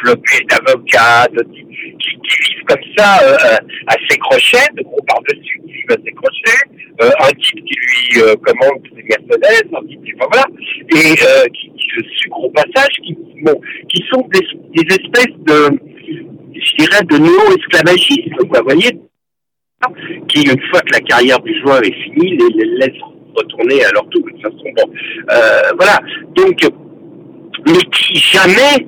flopée 0.00 0.44
d'avocats 0.48 1.28
qui, 1.52 1.64
qui, 1.64 2.52
vivent 2.52 2.64
comme 2.66 2.82
ça 2.96 3.18
euh, 3.22 3.32
euh, 3.32 3.56
à 3.86 3.94
ses 4.08 4.18
crochets, 4.18 4.68
de 4.74 4.82
gros 4.82 5.02
par-dessus, 5.06 5.60
qui 5.66 5.72
vivent 5.72 5.90
à 5.90 5.96
ses 6.04 6.12
crochets, 6.12 6.62
euh, 7.02 7.10
un 7.20 7.32
type 7.32 7.64
qui 7.64 7.74
lui 7.74 8.22
euh, 8.22 8.34
commande 8.36 8.82
ses 8.94 9.02
Mercedes, 9.02 9.68
un 9.74 9.86
type 9.86 10.04
qui, 10.04 10.12
enfin, 10.18 10.28
voilà, 10.32 10.46
et 10.94 11.12
euh, 11.22 11.44
qui, 11.54 11.70
qui 11.70 12.18
sucre 12.18 12.44
au 12.44 12.50
passage, 12.50 12.96
qui, 13.04 13.16
bon, 13.42 13.60
qui 13.88 14.04
sont 14.12 14.28
des, 14.32 14.82
des 14.82 14.94
espèces 14.94 15.36
de, 15.46 15.78
je 16.54 16.76
dirais, 16.76 17.02
de 17.04 17.18
néo-esclavagisme, 17.18 18.36
vous 18.40 18.64
voyez, 18.64 18.98
qui, 20.28 20.42
une 20.42 20.60
fois 20.70 20.80
que 20.80 20.92
la 20.92 21.00
carrière 21.00 21.38
du 21.40 21.58
joueur 21.60 21.82
est 21.84 21.92
finie, 21.92 22.36
les, 22.36 22.64
les 22.64 22.76
laisse 22.78 23.00
retourner 23.34 23.84
à 23.84 23.92
leur 23.92 24.08
tour. 24.08 24.22
De 24.24 24.30
toute 24.30 24.42
façon, 24.42 24.64
bon, 24.76 24.92
euh, 25.30 25.72
voilà. 25.76 25.98
Donc, 26.34 26.60
mais 27.66 27.82
qui 27.92 28.16
jamais 28.16 28.86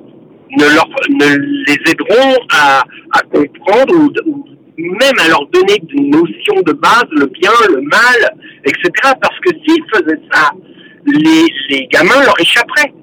ne, 0.57 0.63
leur, 0.75 0.87
ne 1.09 1.37
les 1.67 1.91
aideront 1.91 2.37
à, 2.51 2.83
à 3.13 3.21
comprendre 3.23 3.93
ou, 3.95 4.11
ou, 4.29 4.45
même 4.77 5.19
à 5.23 5.27
leur 5.27 5.45
donner 5.47 5.81
une 5.89 6.09
notion 6.09 6.61
de 6.65 6.73
base, 6.73 7.05
le 7.11 7.25
bien, 7.27 7.51
le 7.69 7.81
mal, 7.81 8.37
etc. 8.65 8.89
Parce 9.21 9.39
que 9.41 9.49
s'ils 9.49 9.83
faisaient 9.93 10.21
ça, 10.31 10.51
les, 11.05 11.45
les 11.69 11.87
gamins 11.87 12.23
leur 12.23 12.39
échapperaient. 12.39 12.93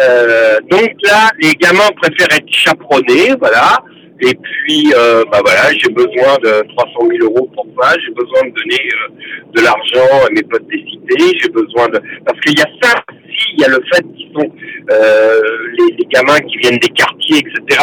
Euh, 0.00 0.58
donc 0.70 0.90
là, 1.04 1.30
les 1.40 1.52
gamins 1.52 1.90
préfèrent 2.00 2.36
être 2.36 2.52
chaperonnés, 2.52 3.34
voilà. 3.38 3.78
Et 4.20 4.34
puis, 4.34 4.92
euh, 4.96 5.24
bah 5.30 5.40
voilà, 5.44 5.72
j'ai 5.72 5.90
besoin 5.92 6.36
de 6.42 6.66
300 6.76 6.92
000 7.18 7.24
euros 7.24 7.50
pour 7.52 7.66
ça. 7.80 7.94
J'ai 8.04 8.12
besoin 8.12 8.48
de 8.48 8.54
donner 8.54 8.80
euh, 8.80 9.52
de 9.52 9.60
l'argent 9.60 10.26
à 10.26 10.30
mes 10.30 10.42
potes 10.42 10.66
des 10.68 10.78
cités. 10.78 11.38
J'ai 11.40 11.48
besoin 11.48 11.88
de 11.88 12.00
parce 12.24 12.40
qu'il 12.40 12.56
y 12.56 12.62
a 12.62 12.68
ça 12.80 13.02
aussi. 13.10 13.54
Il 13.54 13.60
y 13.60 13.64
a 13.64 13.68
le 13.68 13.82
fait 13.92 14.04
qu'ils 14.16 14.32
sont 14.32 14.48
euh, 14.92 15.40
les, 15.72 15.96
les, 15.98 16.06
gamins 16.06 16.38
qui 16.40 16.58
viennent 16.58 16.78
des 16.78 16.88
quartiers, 16.90 17.38
etc. 17.38 17.80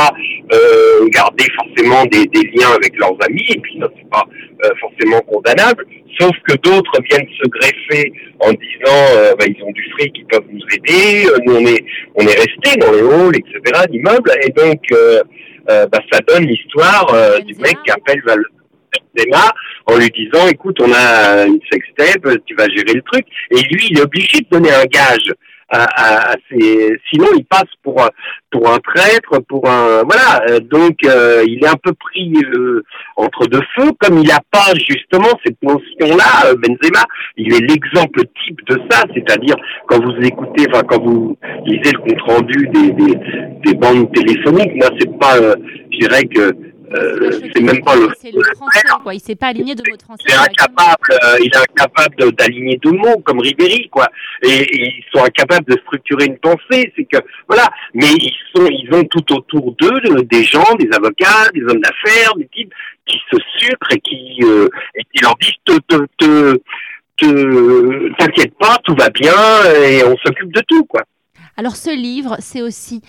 Euh, 0.54 1.08
garder 1.10 1.46
forcément 1.56 2.06
des, 2.06 2.26
des, 2.28 2.50
liens 2.56 2.72
avec 2.76 2.98
leurs 2.98 3.18
amis. 3.28 3.46
Et 3.50 3.60
puis, 3.60 3.80
c'est 3.82 4.10
pas 4.10 4.26
euh, 4.64 4.70
forcément 4.80 5.20
condamnable. 5.22 5.86
Sauf 6.18 6.32
que 6.48 6.56
d'autres 6.58 7.02
viennent 7.10 7.28
se 7.42 7.48
greffer 7.50 8.14
en 8.40 8.52
disant, 8.52 9.06
euh, 9.18 9.34
bah, 9.38 9.46
ils 9.48 9.64
ont 9.64 9.72
du 9.72 9.84
fric, 9.92 10.14
ils 10.16 10.26
peuvent 10.26 10.48
nous 10.50 10.66
aider. 10.74 11.28
Nous, 11.46 11.56
on 11.56 11.66
est 11.66 11.84
on 12.16 12.22
est 12.22 12.40
resté 12.40 12.78
dans 12.80 12.92
les 12.92 13.02
halls, 13.02 13.36
etc. 13.36 13.86
d'immeubles. 13.90 14.32
Et 14.46 14.50
donc 14.52 14.80
euh, 15.70 15.88
bah, 15.88 16.00
ça 16.12 16.20
donne 16.28 16.46
l'histoire 16.46 17.14
euh, 17.14 17.40
du 17.40 17.56
mec 17.56 17.78
qui 17.84 17.92
appelle 17.92 18.22
Val 18.26 18.44
Benzema 19.16 19.52
en 19.86 19.98
lui 19.98 20.10
disant, 20.10 20.48
écoute, 20.48 20.78
on 20.82 20.92
a 20.94 21.46
une 21.46 21.60
sextape, 21.72 22.28
tu 22.46 22.56
vas 22.56 22.68
gérer 22.70 22.94
le 22.94 23.02
truc. 23.02 23.26
Et 23.52 23.62
lui, 23.74 23.88
il 23.90 23.98
est 23.98 24.02
obligé 24.02 24.40
de 24.40 24.48
donner 24.50 24.72
un 24.74 24.86
gage 24.86 25.32
à, 25.72 26.36
sinon 27.12 27.28
il 27.38 27.46
passe 27.46 27.70
pour 27.84 28.02
pour 28.52 28.70
un 28.70 28.80
traître, 28.80 29.42
pour 29.48 29.68
un 29.70 30.04
voilà. 30.04 30.44
Euh, 30.50 30.60
donc 30.60 30.98
euh, 31.06 31.44
il 31.48 31.64
est 31.64 31.68
un 31.68 31.80
peu 31.82 31.94
pris 31.94 32.34
euh, 32.54 32.84
entre 33.16 33.48
deux 33.48 33.62
feux, 33.76 33.92
comme 34.00 34.20
il 34.20 34.28
n'a 34.28 34.42
pas 34.52 34.74
justement 34.76 35.30
cette 35.46 35.62
notion-là. 35.64 36.54
Benzema, 36.56 37.04
il 37.38 37.54
est 37.54 37.72
l'exemple 37.72 38.22
type 38.44 38.60
de 38.68 38.80
ça, 38.90 39.04
c'est-à-dire 39.14 39.56
quand 39.88 40.04
vous 40.04 40.16
écoutez, 40.22 40.66
enfin 40.70 40.84
quand 40.84 41.02
vous 41.02 41.38
lisez 41.66 41.92
le 41.94 42.00
compte 42.00 42.22
rendu 42.22 42.68
des, 42.74 42.92
des, 42.92 43.16
des 43.66 43.74
bandes 43.76 44.12
téléphoniques, 44.14 44.76
moi 44.76 44.90
c'est 45.00 45.18
pas, 45.18 45.38
je 45.92 45.98
dirais 45.98 46.24
que 46.26 46.71
euh, 46.94 47.40
c'est 47.54 47.62
même 47.62 47.84
pas 47.84 47.96
le. 47.96 48.10
C'est 48.20 48.32
le 48.32 48.42
français, 48.56 48.82
quoi. 49.04 49.14
Il 49.14 49.20
s'est 49.20 49.36
pas 49.36 49.48
aligné 49.48 49.76
de 49.76 49.84
mots 49.90 49.98
français. 50.04 50.24
C'est 50.28 50.36
incapable. 50.36 51.12
Euh, 51.12 51.38
il 51.40 51.48
est 51.48 51.58
incapable 51.58 52.34
d'aligner 52.34 52.78
deux 52.78 52.92
mots 52.92 53.20
comme 53.24 53.40
Ribéry, 53.40 53.90
quoi. 53.90 54.08
Et, 54.44 54.66
ils 54.72 55.04
sont 55.14 55.24
incapables 55.24 55.66
de 55.66 55.80
structurer 55.86 56.26
une 56.26 56.38
pensée. 56.38 56.92
C'est 56.96 57.06
que 57.06 57.18
voilà. 57.48 57.70
Mais 57.94 58.12
ils 58.12 58.36
sont, 58.54 58.68
ils 58.68 58.90
ont 58.94 59.04
tout 59.06 59.34
autour 59.34 59.74
d'eux 59.74 60.24
des 60.24 60.44
gens, 60.44 60.76
des 60.80 60.90
avocats, 60.94 61.50
des 61.54 61.62
hommes 61.62 61.82
d'affaires, 61.82 62.36
des 62.36 62.48
types 62.48 62.74
qui 63.06 63.18
se 63.32 63.38
sucrent 63.58 63.92
et 63.92 64.00
qui 64.00 64.40
euh, 64.44 64.68
et 64.96 65.04
qui 65.04 65.24
leur 65.24 65.36
disent 65.38 65.52
te 65.66 65.78
te 65.88 66.06
te 66.18 66.60
t'inquiète 68.18 68.58
pas, 68.58 68.78
tout 68.84 68.96
va 68.96 69.10
bien 69.10 69.34
et 69.86 70.04
on 70.04 70.18
s'occupe 70.26 70.52
de 70.54 70.62
tout, 70.68 70.86
quoi. 70.86 71.04
Alors 71.56 71.76
ce 71.76 71.96
livre, 71.96 72.38
c'est 72.40 72.62
aussi 72.62 73.02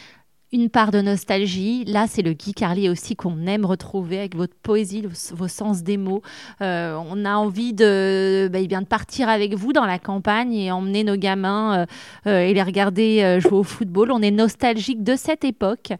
une 0.53 0.69
part 0.69 0.91
de 0.91 1.01
nostalgie. 1.01 1.85
Là, 1.87 2.07
c'est 2.07 2.21
le 2.21 2.35
Guy 2.35 2.53
Carlier 2.53 2.91
aussi 2.91 3.17
qu'on 3.17 3.47
aime 3.47 3.65
retrouver 3.65 4.19
avec 4.19 4.37
votre 4.37 4.55
poésie, 4.55 5.03
vos 5.33 5.49
sens 5.49 5.83
des 5.83 5.97
mots. 5.97 6.21
Euh, 6.61 7.01
on 7.09 7.25
a 7.25 7.37
envie 7.37 7.73
de, 7.73 8.51
bah, 8.53 8.61
de 8.61 8.85
partir 8.85 9.31
avec 9.31 9.55
vous 9.55 9.73
dans 9.73 9.87
la 9.87 9.99
campagne 9.99 10.53
et 10.53 10.71
emmener 10.71 11.05
nos 11.05 11.17
gamins 11.17 11.81
euh, 11.81 11.87
euh, 12.27 12.41
et 12.41 12.53
les 12.53 12.63
regarder 12.63 13.41
jouer 13.41 13.59
au 13.59 13.63
football. 13.63 14.13
On 14.13 14.21
est 14.21 14.31
nostalgique 14.31 15.03
de 15.03 15.17
cette 15.17 15.45
époque. 15.45 15.93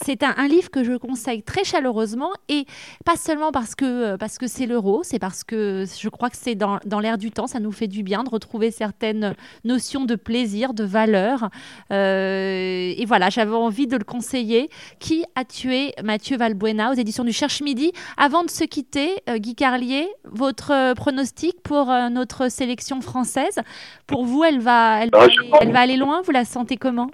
C'est 0.00 0.22
un, 0.22 0.46
livre 0.46 0.70
que 0.70 0.84
je 0.84 0.92
conseille 0.92 1.42
très 1.42 1.64
chaleureusement 1.64 2.30
et 2.48 2.66
pas 3.04 3.16
seulement 3.16 3.50
parce 3.50 3.74
que 3.74 4.14
parce 4.14 4.38
que 4.38 4.46
c'est 4.46 4.66
l'euro, 4.66 5.02
c'est 5.02 5.18
parce 5.18 5.42
que 5.42 5.84
je 6.00 6.08
crois 6.08 6.30
que 6.30 6.36
c'est 6.36 6.54
dans, 6.54 6.78
dans 6.86 7.00
l'air 7.00 7.18
du 7.18 7.32
temps. 7.32 7.48
Ça 7.48 7.58
nous 7.58 7.72
fait 7.72 7.88
du 7.88 8.04
bien 8.04 8.22
de 8.22 8.30
retrouver 8.30 8.70
certaines 8.70 9.34
notions 9.64 10.04
de 10.04 10.14
plaisir, 10.14 10.72
de 10.72 10.84
valeur. 10.84 11.50
et 11.90 13.04
voilà, 13.06 13.28
j'avais 13.28 13.56
envie 13.56 13.88
de 13.88 13.95
le 13.98 14.04
conseiller. 14.04 14.68
Qui 15.00 15.24
a 15.34 15.44
tué 15.44 15.92
Mathieu 16.02 16.36
Valbuena 16.36 16.90
aux 16.90 16.94
éditions 16.94 17.24
du 17.24 17.32
Cherche 17.32 17.60
Midi? 17.62 17.92
Avant 18.16 18.44
de 18.44 18.50
se 18.50 18.64
quitter, 18.64 19.10
euh, 19.28 19.38
Guy 19.38 19.54
Carlier, 19.54 20.06
votre 20.24 20.72
euh, 20.72 20.94
pronostic 20.94 21.56
pour 21.62 21.90
euh, 21.90 22.08
notre 22.08 22.50
sélection 22.50 23.00
française? 23.00 23.58
Pour 24.06 24.24
vous, 24.24 24.44
elle 24.44 24.60
va, 24.60 25.02
elle, 25.02 25.10
va 25.10 25.80
aller, 25.80 25.96
loin? 25.96 26.22
Vous 26.22 26.32
la 26.32 26.44
sentez 26.44 26.76
comment? 26.76 27.10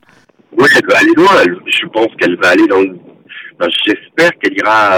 Oui, 0.57 0.68
elle 0.76 0.87
va 0.89 0.99
aller 0.99 1.12
loin. 1.16 1.61
Je 1.66 1.87
pense 1.87 2.09
qu'elle 2.18 2.37
va 2.37 2.51
aller 2.51 2.66
dans 2.66 2.83
J'espère 3.87 4.30
qu'elle 4.39 4.57
ira 4.59 4.97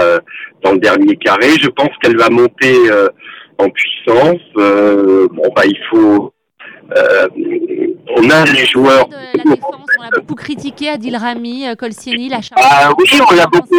dans 0.63 0.71
le 0.71 0.79
dernier 0.79 1.15
carré. 1.17 1.49
Je 1.61 1.69
pense 1.69 1.91
qu'elle 2.01 2.17
va 2.17 2.29
monter 2.31 2.75
en 3.59 3.69
puissance. 3.69 4.41
bon, 4.55 5.53
bah, 5.55 5.65
il 5.65 5.77
faut 5.91 6.33
on 8.15 8.29
a 8.29 8.45
les 8.45 8.65
joueurs. 8.65 9.07
on 9.09 10.03
a 10.03 10.09
beaucoup 10.19 10.35
critiqué 10.35 10.89
Adil 10.89 11.15
Rami, 11.15 11.67
euh, 11.67 11.75
Colsieni, 11.75 12.29
la 12.29 12.39
Ah 12.55 12.91
oui, 12.97 13.05
on 13.31 13.37
a 13.37 13.47
beaucoup 13.47 13.75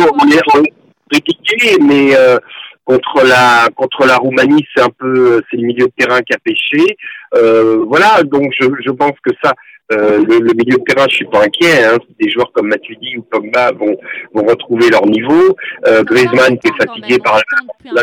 critiqué, 1.11 1.77
mais 1.81 2.17
euh, 2.17 2.39
contre 2.85 3.25
la 3.25 3.69
contre 3.75 4.07
la 4.07 4.17
Roumanie, 4.17 4.65
c'est 4.75 4.83
un 4.83 4.91
peu 4.91 5.43
c'est 5.51 5.57
le 5.57 5.67
milieu 5.67 5.87
de 5.87 5.93
terrain 5.97 6.21
qui 6.21 6.35
a 6.35 6.39
pêché. 6.39 6.97
Euh, 7.35 7.85
voilà, 7.87 8.23
donc 8.23 8.53
je, 8.59 8.67
je 8.85 8.91
pense 8.91 9.15
que 9.25 9.33
ça. 9.43 9.53
le, 9.91 10.53
milieu 10.55 10.79
de 10.79 10.85
terrain, 10.85 11.07
je 11.09 11.17
suis 11.17 11.27
pas 11.27 11.45
inquiet. 11.45 11.85
Hein. 11.85 11.99
Des 12.21 12.31
joueurs 12.31 12.51
comme 12.53 12.69
Matuidi 12.69 13.17
ou 13.19 13.23
Pogba 13.23 13.73
vont 13.73 13.97
vont 14.35 14.47
retrouver 14.47 14.91
leur 14.91 15.07
niveau. 15.07 15.57
Griezmann 15.85 16.59
qui 16.59 16.69
est 16.69 16.85
fatigué 16.85 17.19
par 17.19 17.41
la, 17.85 18.03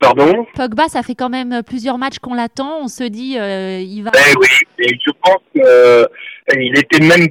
Pardon 0.00 0.46
Pogba, 0.54 0.88
ça 0.88 1.02
fait 1.02 1.14
quand 1.14 1.28
même 1.28 1.62
plusieurs 1.64 1.98
matchs 1.98 2.18
qu'on 2.18 2.32
l'attend. 2.32 2.80
On 2.82 2.88
se 2.88 3.04
dit, 3.04 3.38
euh, 3.38 3.80
il 3.80 4.02
va. 4.02 4.10
Eh 4.14 4.32
oui, 4.40 4.48
et 4.78 4.88
je 4.88 5.10
pense 5.22 5.42
qu'il 5.52 5.62
euh, 5.62 6.06
était 6.74 7.04
même. 7.04 7.28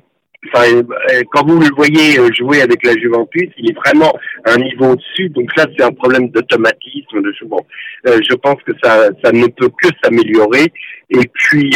Enfin, 0.53 0.71
euh, 0.71 1.23
quand 1.33 1.45
vous 1.47 1.59
le 1.59 1.67
voyez 1.75 2.17
jouer 2.33 2.61
avec 2.61 2.85
la 2.85 2.93
Juventus, 2.93 3.49
il 3.57 3.71
est 3.71 3.75
vraiment 3.75 4.13
à 4.45 4.53
un 4.53 4.57
niveau 4.57 4.91
au-dessus. 4.91 5.29
Donc 5.29 5.49
là, 5.57 5.65
c'est 5.75 5.83
un 5.83 5.91
problème 5.91 6.29
d'automatisme. 6.29 7.21
De 7.21 7.33
bon, 7.47 7.59
je 8.05 8.35
pense 8.35 8.61
que 8.65 8.71
ça, 8.81 9.09
ça 9.23 9.31
ne 9.31 9.47
peut 9.47 9.69
que 9.81 9.89
s'améliorer. 10.01 10.71
Et 11.09 11.27
puis, 11.33 11.71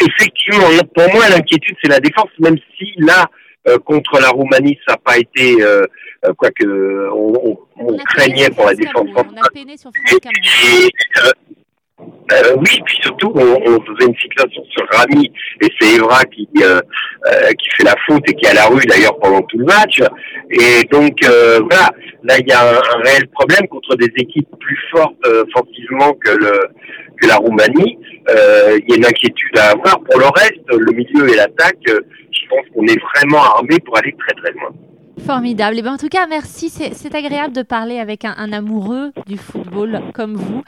effectivement, 0.00 0.68
pour 0.94 1.12
moi, 1.12 1.28
l'inquiétude, 1.28 1.76
c'est 1.82 1.90
la 1.90 2.00
défense, 2.00 2.30
même 2.38 2.56
si 2.78 2.92
là, 2.98 3.26
contre 3.84 4.20
la 4.20 4.28
Roumanie, 4.30 4.78
ça 4.86 4.94
n'a 4.94 4.98
pas 4.98 5.18
été 5.18 5.62
euh, 5.62 5.86
quoique 6.36 6.64
on, 7.12 7.58
on, 7.78 7.96
craignait 7.96 8.50
pour 8.50 8.66
la 8.66 8.74
défense 8.74 9.08
française. 9.10 9.32
On 9.36 9.46
a 9.46 9.50
peiné 9.50 9.76
sur 9.76 9.90
France 9.92 10.20
euh, 11.24 11.30
euh, 12.32 12.56
oui, 12.56 12.80
puis 12.84 12.98
surtout, 13.02 13.32
on, 13.34 13.40
on, 13.40 13.80
faisait 13.84 14.08
une 14.08 14.16
fixation 14.16 14.62
sur 14.70 14.86
Rami, 14.90 15.30
et 15.60 15.68
c'est 15.78 15.94
Evra 15.96 16.24
qui, 16.24 16.48
euh, 16.62 16.80
euh, 17.26 17.50
qui 17.50 17.68
fait 17.76 17.84
la 17.84 17.94
faute 18.06 18.22
et 18.28 18.34
qui 18.34 18.46
est 18.46 18.50
à 18.50 18.54
la 18.54 18.66
rue 18.66 18.84
d'ailleurs 18.86 19.18
pendant 19.18 19.42
tout 19.42 19.58
le 19.58 19.66
match. 19.66 20.00
Et 20.50 20.84
donc, 20.90 21.16
euh, 21.24 21.60
voilà, 21.70 21.90
là, 22.22 22.38
il 22.38 22.48
y 22.48 22.52
a 22.52 22.62
un, 22.62 22.74
un, 22.74 23.02
réel 23.02 23.28
problème 23.28 23.68
contre 23.68 23.96
des 23.96 24.10
équipes 24.16 24.48
plus 24.58 24.78
fortes 24.90 25.26
offensivement 25.26 26.14
que, 26.14 26.30
le, 26.30 26.68
que 27.20 27.28
la 27.28 27.36
Roumanie. 27.36 27.98
Il 28.28 28.84
y 28.88 28.92
a 28.92 28.96
une 28.96 29.06
inquiétude 29.06 29.58
à 29.58 29.70
avoir. 29.70 30.00
Pour 30.00 30.18
le 30.18 30.26
reste, 30.26 30.62
le 30.70 30.92
milieu 30.92 31.28
et 31.28 31.36
l'attaque, 31.36 31.84
je 32.42 32.48
pense 32.48 32.66
qu'on 32.74 32.86
est 32.86 33.00
vraiment 33.14 33.42
armé 33.42 33.78
pour 33.84 33.96
aller 33.98 34.14
très 34.18 34.34
très 34.40 34.52
loin. 34.52 34.70
Formidable. 35.20 35.76
Et 35.76 35.80
eh 35.80 35.82
ben, 35.82 35.92
en 35.92 35.98
tout 35.98 36.08
cas, 36.08 36.26
merci. 36.26 36.70
C'est 36.70 37.14
agréable 37.14 37.54
de 37.54 37.62
parler 37.62 37.98
avec 37.98 38.24
un, 38.24 38.52
amoureux 38.52 39.12
du 39.26 39.36
football 39.36 40.00
comme 40.14 40.34
vous. 40.34 40.62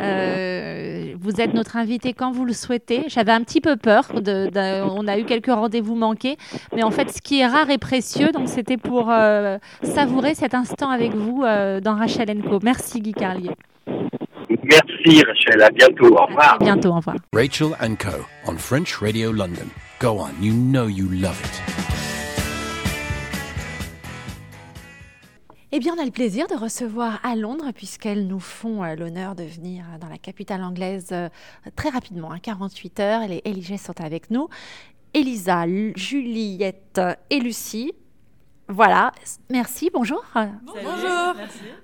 Euh, 0.00 1.12
vous 1.20 1.40
êtes 1.40 1.54
notre 1.54 1.76
invité 1.76 2.12
quand 2.12 2.32
vous 2.32 2.44
le 2.44 2.52
souhaitez. 2.52 3.04
J'avais 3.08 3.32
un 3.32 3.42
petit 3.42 3.60
peu 3.60 3.76
peur. 3.76 4.08
De, 4.14 4.48
on 4.96 5.06
a 5.06 5.18
eu 5.18 5.24
quelques 5.24 5.52
rendez-vous 5.52 5.94
manqués. 5.94 6.36
Mais 6.74 6.82
en 6.82 6.90
fait, 6.90 7.10
ce 7.10 7.20
qui 7.20 7.40
est 7.40 7.46
rare 7.46 7.70
et 7.70 7.78
précieux, 7.78 8.32
donc 8.32 8.48
c'était 8.48 8.78
pour 8.78 9.10
euh, 9.10 9.58
savourer 9.82 10.34
cet 10.34 10.54
instant 10.54 10.90
avec 10.90 11.14
vous 11.14 11.42
euh, 11.44 11.80
dans 11.80 11.94
Rachel 11.94 12.42
Co. 12.42 12.58
Merci 12.62 13.00
Guy 13.00 13.12
Carlier. 13.12 13.50
Merci 13.86 15.22
Rachel. 15.22 15.62
À 15.62 15.70
bientôt. 15.70 16.16
Au 16.16 16.26
revoir. 16.26 16.54
À 16.54 16.58
bientôt. 16.58 16.88
Au 16.88 16.96
revoir. 16.96 17.16
Rachel 17.34 17.68
Co. 17.98 18.24
on 18.48 18.56
French 18.56 18.96
Radio 18.96 19.32
London. 19.32 19.68
Go 20.02 20.18
on. 20.18 20.32
You 20.42 20.52
know 20.52 20.88
you 20.88 21.08
love 21.08 21.40
it. 21.44 21.62
Eh 25.70 25.78
bien, 25.78 25.94
on 25.96 26.02
a 26.02 26.04
le 26.04 26.10
plaisir 26.10 26.48
de 26.48 26.56
recevoir 26.56 27.20
à 27.22 27.36
Londres, 27.36 27.70
puisqu'elles 27.72 28.26
nous 28.26 28.40
font 28.40 28.82
euh, 28.82 28.96
l'honneur 28.96 29.36
de 29.36 29.44
venir 29.44 29.84
dans 30.00 30.08
la 30.08 30.18
capitale 30.18 30.64
anglaise 30.64 31.10
euh, 31.12 31.28
très 31.76 31.88
rapidement, 31.90 32.32
à 32.32 32.34
hein, 32.34 32.38
48 32.42 32.98
heures. 32.98 33.28
Les 33.28 33.42
Eligés 33.44 33.78
sont 33.78 34.00
avec 34.00 34.32
nous. 34.32 34.48
Elisa, 35.14 35.66
Juliette 35.94 37.00
et 37.30 37.38
Lucie. 37.38 37.92
Voilà, 38.72 39.12
merci, 39.50 39.90
bonjour. 39.92 40.24
Bonjour. 40.34 41.34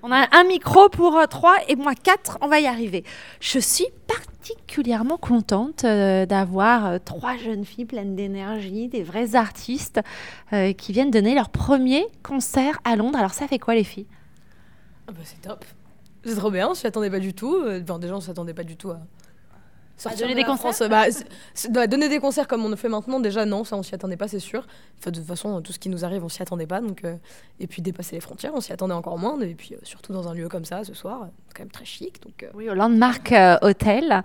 On 0.01 0.11
a 0.11 0.25
un 0.35 0.43
micro 0.43 0.89
pour 0.89 1.17
euh, 1.17 1.27
trois 1.27 1.55
et 1.67 1.75
moi 1.75 1.93
quatre, 1.93 2.39
on 2.41 2.47
va 2.47 2.59
y 2.59 2.65
arriver. 2.65 3.03
Je 3.39 3.59
suis 3.59 3.85
particulièrement 4.07 5.17
contente 5.17 5.83
euh, 5.83 6.25
d'avoir 6.25 6.87
euh, 6.87 6.97
trois 6.97 7.37
jeunes 7.37 7.63
filles 7.63 7.85
pleines 7.85 8.15
d'énergie, 8.15 8.87
des 8.87 9.03
vrais 9.03 9.35
artistes 9.35 10.01
qui 10.77 10.91
viennent 10.91 11.11
donner 11.11 11.35
leur 11.35 11.49
premier 11.49 12.07
concert 12.23 12.79
à 12.85 12.95
Londres. 12.95 13.19
Alors 13.19 13.35
ça 13.35 13.47
fait 13.47 13.59
quoi 13.59 13.75
les 13.75 13.83
filles? 13.83 14.07
Ah 15.07 15.11
bah, 15.11 15.19
C'est 15.23 15.41
top. 15.41 15.65
C'est 16.25 16.35
trop 16.35 16.49
bien, 16.49 16.69
on 16.69 16.73
s'y 16.73 16.87
attendait 16.87 17.11
pas 17.11 17.19
du 17.19 17.35
tout. 17.35 17.55
Enfin, 17.83 17.99
déjà, 17.99 18.15
on 18.15 18.19
s'attendait 18.19 18.55
pas 18.55 18.63
du 18.63 18.77
tout 18.77 18.89
à 18.89 18.99
donner 20.17 20.35
des 20.35 20.43
concerts 20.43 20.89
bah, 20.89 21.87
Donner 21.87 22.09
des 22.09 22.19
concerts 22.19 22.47
comme 22.47 22.65
on 22.65 22.69
le 22.69 22.75
fait 22.75 22.89
maintenant, 22.89 23.19
déjà, 23.19 23.45
non, 23.45 23.63
ça, 23.63 23.75
on 23.75 23.83
s'y 23.83 23.95
attendait 23.95 24.17
pas, 24.17 24.27
c'est 24.27 24.39
sûr. 24.39 24.65
Enfin, 24.99 25.11
de 25.11 25.17
toute 25.17 25.27
façon, 25.27 25.61
tout 25.61 25.71
ce 25.71 25.79
qui 25.79 25.89
nous 25.89 26.05
arrive, 26.05 26.23
on 26.23 26.29
s'y 26.29 26.41
attendait 26.41 26.67
pas. 26.67 26.81
Donc, 26.81 27.03
euh, 27.03 27.15
et 27.59 27.67
puis, 27.67 27.81
dépasser 27.81 28.15
les 28.15 28.21
frontières, 28.21 28.51
on 28.53 28.61
s'y 28.61 28.73
attendait 28.73 28.93
encore 28.93 29.17
moins. 29.17 29.39
Et 29.41 29.55
puis, 29.55 29.73
euh, 29.73 29.77
surtout 29.83 30.13
dans 30.13 30.27
un 30.27 30.33
lieu 30.33 30.47
comme 30.49 30.65
ça, 30.65 30.83
ce 30.83 30.93
soir, 30.93 31.27
quand 31.55 31.63
même 31.63 31.71
très 31.71 31.85
chic. 31.85 32.21
Donc, 32.23 32.43
euh. 32.43 32.49
Oui, 32.53 32.69
au 32.69 32.73
Landmark 32.73 33.33
Hotel, 33.61 34.23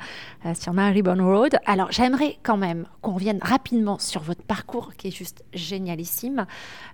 sur 0.55 0.72
Marybone 0.72 1.20
Road. 1.20 1.59
Alors, 1.66 1.91
j'aimerais 1.91 2.39
quand 2.43 2.57
même 2.57 2.87
qu'on 3.03 3.12
revienne 3.12 3.39
rapidement 3.43 3.99
sur 3.99 4.22
votre 4.22 4.43
parcours, 4.43 4.95
qui 4.97 5.09
est 5.09 5.16
juste 5.16 5.45
génialissime. 5.53 6.47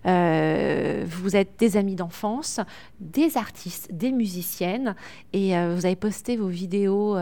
vous 0.05 1.37
êtes 1.37 1.59
des 1.59 1.77
amis 1.77 1.97
d'enfance, 1.97 2.61
des 3.01 3.37
artistes, 3.37 3.89
des 3.93 4.13
musiciennes, 4.13 4.95
et 5.33 5.51
vous 5.51 5.87
avez 5.87 5.97
posté 5.97 6.37
vos 6.37 6.49
vidéos 6.49 7.17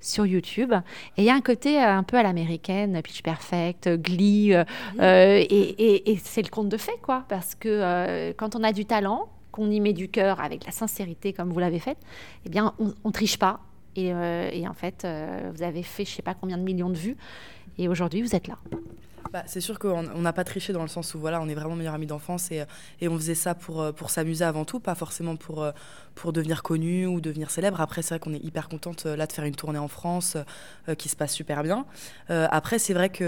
sur 0.00 0.26
YouTube. 0.26 0.72
Et 1.16 1.22
il 1.22 1.24
y 1.24 1.30
a 1.30 1.34
un 1.34 1.40
côté 1.40 1.78
euh, 1.78 1.96
un 1.96 2.02
peu 2.02 2.16
à 2.16 2.22
l'américaine, 2.22 3.00
Pitch 3.02 3.22
Perfect, 3.22 3.88
Glee, 3.96 4.54
euh, 4.54 4.64
euh, 5.00 5.44
et, 5.48 6.18
c'est 6.22 6.42
le 6.42 6.48
conte 6.48 6.68
de 6.68 6.76
fait, 6.76 6.98
quoi. 7.02 7.24
Parce 7.28 7.54
que 7.54 8.32
quand 8.32 8.56
on 8.56 8.62
a 8.62 8.72
du 8.72 8.84
talent, 8.84 9.28
qu'on 9.52 9.70
y 9.70 9.80
met 9.80 9.92
du 9.92 10.08
cœur 10.08 10.40
avec 10.40 10.64
la 10.64 10.70
sincérité 10.70 11.32
comme 11.32 11.52
vous 11.52 11.58
l'avez 11.58 11.80
fait, 11.80 11.98
eh 12.46 12.48
bien, 12.48 12.74
on, 12.78 13.08
ne 13.08 13.12
triche 13.12 13.38
pas. 13.38 13.60
Et, 13.96 14.08
et 14.08 14.68
en 14.68 14.74
fait, 14.74 15.06
vous 15.52 15.62
avez 15.62 15.82
fait 15.82 16.04
je 16.04 16.10
sais 16.10 16.22
pas 16.22 16.34
combien 16.34 16.56
de 16.56 16.62
millions 16.62 16.90
de 16.90 16.96
vues. 16.96 17.16
Et 17.78 17.88
aujourd'hui, 17.88 18.22
vous 18.22 18.36
êtes 18.36 18.46
là. 18.46 18.58
Bah, 19.32 19.44
c'est 19.46 19.60
sûr 19.60 19.78
qu'on 19.78 20.02
n'a 20.02 20.32
pas 20.32 20.42
triché 20.42 20.72
dans 20.72 20.82
le 20.82 20.88
sens 20.88 21.14
où 21.14 21.20
voilà, 21.20 21.40
on 21.40 21.48
est 21.48 21.54
vraiment 21.54 21.76
meilleurs 21.76 21.94
amis 21.94 22.06
d'enfance 22.06 22.50
et, 22.50 22.64
et, 23.00 23.06
on 23.06 23.16
faisait 23.16 23.36
ça 23.36 23.54
pour, 23.54 23.80
euh, 23.80 23.92
pour 23.92 24.10
s'amuser 24.10 24.44
avant 24.44 24.64
tout, 24.64 24.80
pas 24.80 24.96
forcément 24.96 25.36
pour, 25.36 25.62
euh, 25.62 25.70
devenir 26.32 26.62
connu 26.62 27.06
ou 27.06 27.20
devenir 27.20 27.50
célèbre. 27.50 27.80
Après, 27.80 28.02
c'est 28.02 28.14
vrai 28.14 28.18
qu'on 28.18 28.34
est 28.34 28.44
hyper 28.44 28.68
contente 28.68 29.06
euh, 29.06 29.16
là 29.16 29.26
de 29.26 29.32
faire 29.32 29.44
une 29.44 29.54
tournée 29.54 29.78
en 29.78 29.88
France 29.88 30.36
qui 30.98 31.08
se 31.08 31.16
passe 31.16 31.32
super 31.32 31.62
bien. 31.62 31.86
après, 32.28 32.78
c'est 32.78 32.94
vrai 32.94 33.10
qu'il 33.10 33.26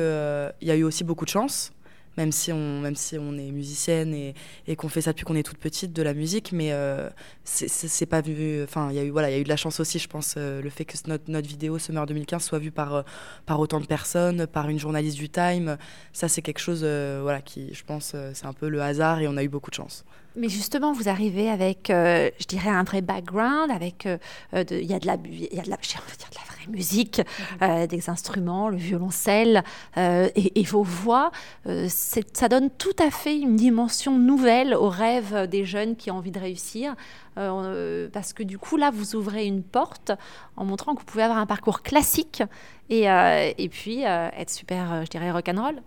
y 0.62 0.70
a 0.70 0.76
eu 0.76 0.82
aussi 0.82 1.04
beaucoup 1.04 1.24
de 1.24 1.30
chance 1.30 1.72
même 2.16 2.32
si 2.32 2.52
on, 2.52 2.80
même 2.80 2.96
si 2.96 3.18
on 3.18 3.36
est 3.36 3.50
musicienne 3.50 4.14
et, 4.14 4.34
et 4.66 4.76
qu'on 4.76 4.88
fait 4.88 5.00
ça 5.00 5.12
depuis 5.12 5.24
qu'on 5.24 5.36
est 5.36 5.42
toute 5.42 5.58
petite, 5.58 5.92
de 5.92 6.02
la 6.02 6.14
musique, 6.14 6.52
mais 6.52 6.72
euh, 6.72 7.08
c'est 7.44 8.06
pas 8.06 8.20
vu. 8.20 8.62
Enfin, 8.62 8.88
il 8.90 8.96
y 8.96 8.98
a 8.98 9.04
eu 9.04 9.10
voilà, 9.10 9.30
il 9.30 9.32
y 9.34 9.36
a 9.36 9.40
eu 9.40 9.44
de 9.44 9.48
la 9.48 9.56
chance 9.56 9.80
aussi, 9.80 9.98
je 9.98 10.08
pense, 10.08 10.34
euh, 10.36 10.62
le 10.62 10.70
fait 10.70 10.84
que 10.84 10.96
notre, 11.06 11.30
notre 11.30 11.48
vidéo 11.48 11.78
Summer 11.78 12.06
2015 12.06 12.42
soit 12.42 12.58
vue 12.58 12.70
par 12.70 12.94
euh, 12.94 13.02
par 13.46 13.60
autant 13.60 13.80
de 13.80 13.86
personnes, 13.86 14.46
par 14.46 14.68
une 14.68 14.78
journaliste 14.78 15.16
du 15.16 15.28
Time, 15.28 15.76
ça 16.12 16.28
c'est 16.28 16.42
quelque 16.42 16.60
chose, 16.60 16.80
voilà, 16.82 17.40
qui, 17.40 17.72
je 17.74 17.84
pense, 17.84 18.14
c'est 18.34 18.46
un 18.46 18.52
peu 18.52 18.68
le 18.68 18.82
hasard 18.82 19.20
et 19.20 19.28
on 19.28 19.36
a 19.36 19.42
eu 19.42 19.48
beaucoup 19.48 19.70
de 19.70 19.76
chance. 19.76 20.04
Mais 20.36 20.48
justement, 20.48 20.92
vous 20.92 21.08
arrivez 21.08 21.50
avec, 21.50 21.86
je 21.88 22.46
dirais, 22.46 22.70
un 22.70 22.84
vrai 22.84 23.02
background, 23.02 23.70
avec, 23.70 24.08
il 24.52 24.84
y 24.84 24.94
a 24.94 24.98
de 24.98 25.06
la, 25.06 25.16
il 25.24 25.54
y 25.54 25.60
a 25.60 25.62
de 25.62 25.70
la, 25.70 25.76
dire, 25.76 26.00
de 26.30 26.36
la 26.36 26.42
musique, 26.68 27.18
mhm. 27.18 27.56
euh, 27.62 27.86
des 27.86 28.10
instruments, 28.10 28.68
le 28.68 28.76
violoncelle 28.76 29.62
euh, 29.96 30.28
et, 30.34 30.62
vos 30.64 30.82
voix. 30.82 31.30
Euh, 31.66 31.88
ça 31.88 32.48
donne 32.48 32.70
tout 32.70 32.96
à 32.98 33.10
fait 33.10 33.38
une 33.38 33.56
dimension 33.56 34.18
nouvelle 34.18 34.74
au 34.74 34.88
rêve 34.88 35.46
des 35.48 35.64
jeunes 35.64 35.96
qui 35.96 36.10
ont 36.10 36.16
envie 36.16 36.30
de 36.30 36.40
réussir. 36.40 36.94
parce 37.34 38.32
que 38.32 38.42
du 38.42 38.58
coup, 38.58 38.76
là, 38.76 38.90
vous 38.90 39.16
ouvrez 39.16 39.46
une 39.46 39.62
porte 39.62 40.12
en 40.56 40.64
montrant 40.64 40.94
que 40.94 41.00
vous 41.00 41.06
pouvez 41.06 41.22
avoir 41.22 41.38
un 41.38 41.46
parcours 41.46 41.82
classique 41.82 42.42
et, 42.90 43.04
et 43.06 43.68
puis 43.68 44.02
être 44.02 44.50
super, 44.50 45.04
je 45.04 45.10
dirais, 45.10 45.30
rock'n'roll. 45.30 45.82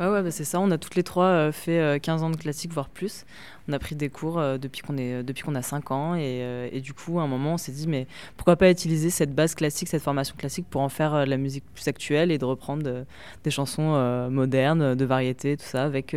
Ouais, 0.00 0.06
ouais 0.06 0.22
bah, 0.22 0.30
c'est 0.30 0.44
ça. 0.44 0.58
On 0.60 0.70
a 0.70 0.78
toutes 0.78 0.94
les 0.94 1.02
trois 1.02 1.26
euh, 1.26 1.52
fait 1.52 1.78
euh, 1.78 1.98
15 1.98 2.22
ans 2.22 2.30
de 2.30 2.36
classique, 2.36 2.72
voire 2.72 2.88
plus. 2.88 3.26
On 3.68 3.72
a 3.74 3.78
pris 3.78 3.94
des 3.94 4.08
cours 4.08 4.38
euh, 4.38 4.56
depuis 4.56 4.80
qu'on 4.80 4.96
qu'on 4.96 5.54
a 5.54 5.62
5 5.62 5.90
ans. 5.90 6.14
Et, 6.14 6.80
du 6.82 6.94
coup, 6.94 7.20
à 7.20 7.22
un 7.22 7.26
moment, 7.26 7.54
on 7.54 7.58
s'est 7.58 7.72
dit, 7.72 7.86
mais 7.86 8.06
pourquoi 8.38 8.56
pas 8.56 8.70
utiliser 8.70 9.10
cette 9.10 9.34
base 9.34 9.54
classique, 9.54 9.88
cette 9.88 10.02
formation 10.02 10.34
classique 10.36 10.66
pour 10.70 10.80
en 10.80 10.88
faire 10.88 11.26
la 11.26 11.36
musique 11.36 11.64
plus 11.74 11.86
actuelle 11.86 12.30
et 12.30 12.38
de 12.38 12.44
reprendre 12.46 13.04
des 13.44 13.50
chansons 13.50 14.28
modernes, 14.30 14.94
de 14.94 15.04
variété, 15.04 15.56
tout 15.56 15.64
ça, 15.64 15.84
avec 15.84 16.16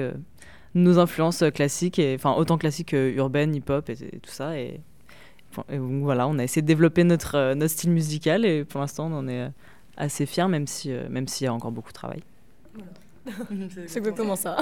nos 0.75 0.97
influences 0.99 1.43
classiques, 1.53 1.99
et, 1.99 2.15
enfin 2.15 2.33
autant 2.33 2.57
classiques 2.57 2.93
urbaines, 2.93 3.53
hip-hop 3.55 3.89
et, 3.89 3.95
tout 3.95 4.31
ça. 4.31 4.57
Et, 4.57 4.79
voilà, 5.69 6.27
on 6.27 6.39
a 6.39 6.43
essayé 6.43 6.61
de 6.61 6.67
développer 6.67 7.03
notre, 7.03 7.53
notre 7.53 7.71
style 7.71 7.91
musical 7.91 8.45
et 8.45 8.63
pour 8.63 8.79
l'instant, 8.79 9.11
on 9.11 9.17
en 9.17 9.27
est 9.27 9.49
assez 9.97 10.25
fiers, 10.25 10.47
même 10.47 10.67
s'il 10.67 10.91
si, 10.91 11.11
même 11.11 11.27
s'il 11.27 11.45
y 11.45 11.47
a 11.47 11.53
encore 11.53 11.71
beaucoup 11.71 11.89
de 11.89 11.93
travail. 11.93 12.23
C'est 13.87 13.97
exactement 13.97 14.35
ça. 14.35 14.57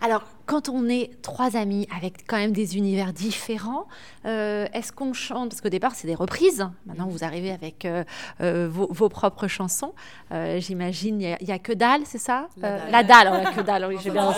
Alors, 0.00 0.24
quand 0.46 0.68
on 0.68 0.88
est 0.88 1.10
trois 1.22 1.56
amis 1.56 1.88
avec 1.94 2.24
quand 2.26 2.36
même 2.36 2.52
des 2.52 2.76
univers 2.76 3.12
différents, 3.12 3.86
euh, 4.26 4.66
est-ce 4.72 4.92
qu'on 4.92 5.12
chante? 5.12 5.50
Parce 5.50 5.60
qu'au 5.60 5.68
départ, 5.68 5.94
c'est 5.96 6.06
des 6.06 6.14
reprises. 6.14 6.66
Maintenant, 6.86 7.08
vous 7.08 7.24
arrivez 7.24 7.50
avec 7.50 7.84
euh, 7.84 8.04
euh, 8.40 8.68
vos, 8.70 9.08
propres 9.08 9.48
chansons. 9.48 9.92
J'imagine, 10.30 11.20
il 11.20 11.36
n'y 11.42 11.52
a, 11.52 11.58
que 11.58 11.72
dalle, 11.72 12.02
c'est 12.04 12.18
ça? 12.18 12.48
La 12.60 13.02
dalle, 13.02 13.42
la 13.42 13.52
que 13.52 13.60
dalle, 13.60 13.86
oui, 13.88 13.96
j'ai 14.02 14.10
bien 14.10 14.26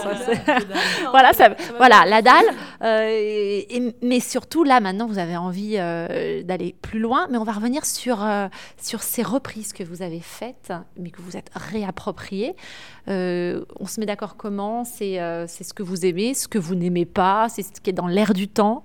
voilà, 1.11 1.33
ça, 1.33 1.55
voilà, 1.77 2.05
la 2.07 2.23
dalle. 2.23 2.47
mais 4.03 4.21
surtout, 4.21 4.65
là, 4.65 4.81
maintenant, 4.81 5.07
vous 5.07 5.19
avez 5.19 5.37
envie 5.37 5.77
d'aller 6.45 6.75
plus 6.81 7.01
loin. 7.01 7.27
Mais 7.31 7.37
on 7.37 7.45
va 7.45 7.53
revenir 7.53 7.85
sur, 7.85 8.27
sur 8.81 9.03
ces 9.03 9.23
reprises 9.23 9.73
que 9.75 9.85
vous 9.85 10.01
avez 10.01 10.21
faites, 10.21 10.73
mais 10.99 11.11
que 11.11 11.21
vous 11.21 11.37
êtes 11.37 11.51
réappropriées. 11.55 12.57
on 13.07 13.87
se 13.87 14.01
met 14.01 14.07
d'accord 14.07 14.37
comment? 14.37 14.85
C'est 14.85 15.19
ce 15.19 15.75
que 15.75 15.83
vous 15.83 15.98
aimez, 16.05 16.35
ce 16.35 16.49
que 16.49 16.59
vous 16.59 16.75
n'aimez 16.75 17.07
pas, 17.07 17.49
c'est 17.49 17.63
ce 17.63 17.81
qui 17.81 17.91
est 17.91 17.95
dans 17.95 18.09
l'air 18.09 18.35
du 18.35 18.49
temps 18.49 18.83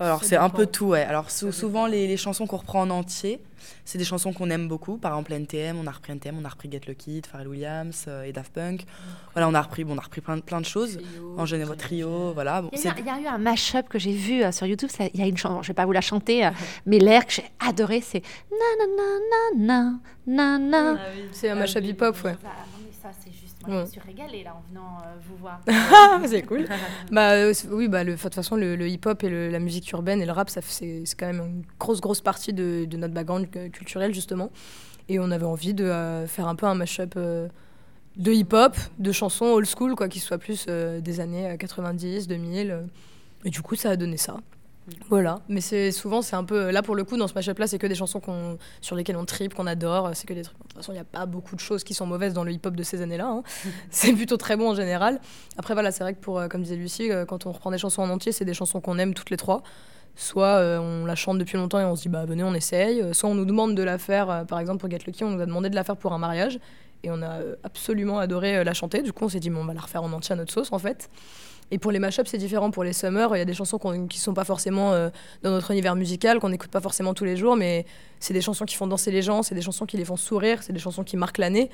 alors 0.00 0.22
c'est 0.22 0.36
un 0.36 0.48
peu 0.48 0.66
tout, 0.66 0.86
ouais. 0.86 1.02
Alors 1.02 1.30
souvent 1.30 1.86
les, 1.86 2.16
chansons 2.16 2.46
qu'on 2.46 2.58
reprend 2.58 2.82
en 2.82 2.90
entier, 2.90 3.40
c'est 3.84 3.98
des 3.98 4.04
chansons 4.04 4.32
qu'on 4.32 4.48
aime 4.50 4.68
beaucoup. 4.68 4.96
Par 4.96 5.12
exemple 5.12 5.32
NTM, 5.32 5.76
on 5.76 5.86
a 5.86 5.90
repris 5.90 6.12
NTM, 6.12 6.38
on 6.40 6.44
a 6.44 6.48
repris 6.48 6.70
Get 6.70 6.82
Lucky, 6.86 7.20
Pharrell 7.28 7.48
Williams 7.48 8.04
euh, 8.06 8.22
et 8.22 8.32
Daft 8.32 8.52
Punk. 8.52 8.84
Voilà, 9.34 9.48
on 9.48 9.54
a 9.54 9.60
repris, 9.60 9.84
bon, 9.84 9.94
on 9.94 9.98
a 9.98 10.02
repris 10.02 10.20
plein, 10.20 10.38
plein 10.38 10.60
de 10.60 10.66
choses. 10.66 10.98
en 11.36 11.46
Genève 11.46 11.74
Trio, 11.76 12.32
voilà. 12.32 12.62
il, 12.72 12.78
y 12.80 12.86
a, 12.86 13.20
eu 13.20 13.26
un 13.26 13.38
mash-up 13.38 13.88
que 13.88 13.98
j'ai 13.98 14.12
vu 14.12 14.42
euh, 14.42 14.52
sur 14.52 14.66
YouTube. 14.66 14.90
Il 15.14 15.20
y 15.20 15.22
a 15.22 15.26
une 15.26 15.36
chanson, 15.36 15.62
je 15.62 15.68
vais 15.68 15.74
pas 15.74 15.86
vous 15.86 15.92
la 15.92 16.00
chanter, 16.00 16.46
euh, 16.46 16.50
mais 16.86 16.98
l'air 16.98 17.26
que 17.26 17.32
j'ai 17.32 17.44
adoré, 17.58 18.00
c'est 18.00 18.22
na 18.50 18.86
na 18.86 19.66
na 19.66 19.98
na 20.26 20.58
na 20.58 20.58
na. 20.58 20.92
Ah 20.92 21.08
c'est 21.32 21.50
un 21.50 21.56
mash-up 21.56 21.84
hip-hop, 21.84 22.16
ouais. 22.24 22.36
ça, 23.02 23.10
je 23.68 23.80
me 23.80 23.86
suis 23.86 24.00
régalée 24.00 24.42
là 24.42 24.54
en 24.56 24.62
venant 24.68 24.98
euh, 25.02 25.16
vous 25.28 25.36
voir. 25.36 25.60
c'est 26.26 26.42
cool. 26.42 26.66
bah, 27.12 27.32
euh, 27.32 27.52
oui, 27.70 27.88
bah, 27.88 28.04
de 28.04 28.14
toute 28.14 28.34
façon, 28.34 28.56
le, 28.56 28.88
hip-hop 28.88 29.22
et 29.24 29.50
la 29.50 29.58
musique 29.58 29.90
urbaine 29.92 30.20
et 30.20 30.26
le 30.26 30.32
rap, 30.32 30.50
c'est 30.50 31.04
quand 31.18 31.26
même 31.26 31.40
une 31.40 31.62
grosse, 31.78 32.00
grosse 32.00 32.20
partie 32.20 32.52
de, 32.52 32.86
notre 32.96 33.14
background 33.14 33.48
culturel, 33.72 34.14
justement. 34.14 34.50
Et 35.08 35.18
on 35.18 35.30
avait 35.30 35.46
envie 35.46 35.74
de 35.74 35.84
euh, 35.84 36.26
faire 36.26 36.48
un 36.48 36.54
peu 36.54 36.66
un 36.66 36.74
mash-up 36.74 37.16
de 37.16 38.32
hip-hop, 38.32 38.76
de 38.98 39.12
chansons 39.12 39.46
old 39.46 39.66
school, 39.66 39.94
quoi, 39.94 40.08
qui 40.08 40.20
soient 40.20 40.38
plus 40.38 40.66
des 40.66 41.20
années 41.20 41.56
90, 41.58 42.26
2000. 42.28 42.86
et 43.44 43.50
du 43.50 43.62
coup, 43.62 43.76
ça 43.76 43.90
a 43.90 43.96
donné 43.96 44.16
ça. 44.16 44.38
Voilà, 45.08 45.40
mais 45.48 45.60
c'est 45.60 45.92
souvent 45.92 46.22
c'est 46.22 46.36
un 46.36 46.44
peu 46.44 46.70
là 46.70 46.82
pour 46.82 46.94
le 46.94 47.04
coup 47.04 47.16
dans 47.16 47.28
ce 47.28 47.34
match-up 47.34 47.58
là 47.58 47.66
c'est 47.66 47.78
que 47.78 47.86
des 47.86 47.94
chansons 47.94 48.20
qu'on 48.20 48.58
sur 48.80 48.96
lesquelles 48.96 49.16
on 49.16 49.24
tripe, 49.24 49.54
qu'on 49.54 49.66
adore, 49.66 50.10
c'est 50.14 50.26
que 50.26 50.34
des 50.34 50.42
trucs. 50.42 50.58
De 50.58 50.62
toute 50.62 50.74
façon, 50.74 50.92
il 50.92 50.96
n'y 50.96 51.00
a 51.00 51.04
pas 51.04 51.26
beaucoup 51.26 51.56
de 51.56 51.60
choses 51.60 51.84
qui 51.84 51.94
sont 51.94 52.06
mauvaises 52.06 52.32
dans 52.34 52.44
le 52.44 52.52
hip-hop 52.52 52.74
de 52.74 52.82
ces 52.82 53.02
années-là. 53.02 53.26
Hein. 53.26 53.42
c'est 53.90 54.12
plutôt 54.12 54.36
très 54.36 54.56
bon 54.56 54.70
en 54.70 54.74
général. 54.74 55.20
Après 55.56 55.74
voilà, 55.74 55.90
c'est 55.90 56.04
vrai 56.04 56.14
que 56.14 56.20
pour 56.20 56.38
euh, 56.38 56.48
comme 56.48 56.62
disait 56.62 56.76
Lucie, 56.76 57.10
euh, 57.10 57.24
quand 57.24 57.46
on 57.46 57.52
reprend 57.52 57.70
des 57.70 57.78
chansons 57.78 58.02
en 58.02 58.10
entier, 58.10 58.32
c'est 58.32 58.44
des 58.44 58.54
chansons 58.54 58.80
qu'on 58.80 58.98
aime 58.98 59.14
toutes 59.14 59.30
les 59.30 59.36
trois. 59.36 59.62
Soit 60.14 60.46
euh, 60.46 60.78
on 60.78 61.06
la 61.06 61.14
chante 61.14 61.38
depuis 61.38 61.56
longtemps 61.56 61.80
et 61.80 61.84
on 61.84 61.94
se 61.94 62.02
dit 62.02 62.08
bah 62.08 62.24
venez 62.26 62.42
on 62.42 62.54
essaye. 62.54 63.02
Soit 63.14 63.28
on 63.28 63.34
nous 63.34 63.44
demande 63.44 63.74
de 63.74 63.82
la 63.82 63.98
faire, 63.98 64.44
par 64.48 64.58
exemple 64.58 64.80
pour 64.80 64.90
Get 64.90 64.98
Lucky, 65.06 65.24
on 65.24 65.30
nous 65.30 65.40
a 65.40 65.46
demandé 65.46 65.70
de 65.70 65.74
la 65.74 65.84
faire 65.84 65.96
pour 65.96 66.12
un 66.12 66.18
mariage 66.18 66.58
et 67.04 67.10
on 67.10 67.22
a 67.22 67.38
absolument 67.62 68.18
adoré 68.18 68.64
la 68.64 68.74
chanter. 68.74 69.02
Du 69.02 69.12
coup 69.12 69.24
on 69.24 69.28
s'est 69.28 69.40
dit 69.40 69.50
bon, 69.50 69.60
on 69.60 69.64
va 69.64 69.74
la 69.74 69.80
refaire 69.80 70.02
en 70.02 70.12
entier 70.12 70.32
à 70.32 70.36
notre 70.36 70.52
sauce 70.52 70.72
en 70.72 70.78
fait. 70.78 71.08
Et 71.70 71.78
pour 71.78 71.90
les 71.90 71.98
mashups, 71.98 72.28
c'est 72.30 72.38
différent. 72.38 72.70
Pour 72.70 72.84
les 72.84 72.92
summers, 72.92 73.28
il 73.34 73.38
y 73.38 73.42
a 73.42 73.44
des 73.44 73.54
chansons 73.54 73.78
qui 73.78 74.18
ne 74.18 74.22
sont 74.22 74.34
pas 74.34 74.44
forcément 74.44 74.92
euh, 74.92 75.10
dans 75.42 75.50
notre 75.50 75.70
univers 75.70 75.96
musical, 75.96 76.40
qu'on 76.40 76.48
n'écoute 76.48 76.70
pas 76.70 76.80
forcément 76.80 77.14
tous 77.14 77.24
les 77.24 77.36
jours, 77.36 77.56
mais 77.56 77.84
c'est 78.20 78.34
des 78.34 78.40
chansons 78.40 78.64
qui 78.64 78.74
font 78.74 78.86
danser 78.86 79.10
les 79.10 79.22
gens, 79.22 79.42
c'est 79.42 79.54
des 79.54 79.62
chansons 79.62 79.84
qui 79.84 79.96
les 79.96 80.04
font 80.04 80.16
sourire, 80.16 80.62
c'est 80.62 80.72
des 80.72 80.78
chansons 80.78 81.04
qui 81.04 81.16
marquent 81.16 81.38
l'année. 81.38 81.70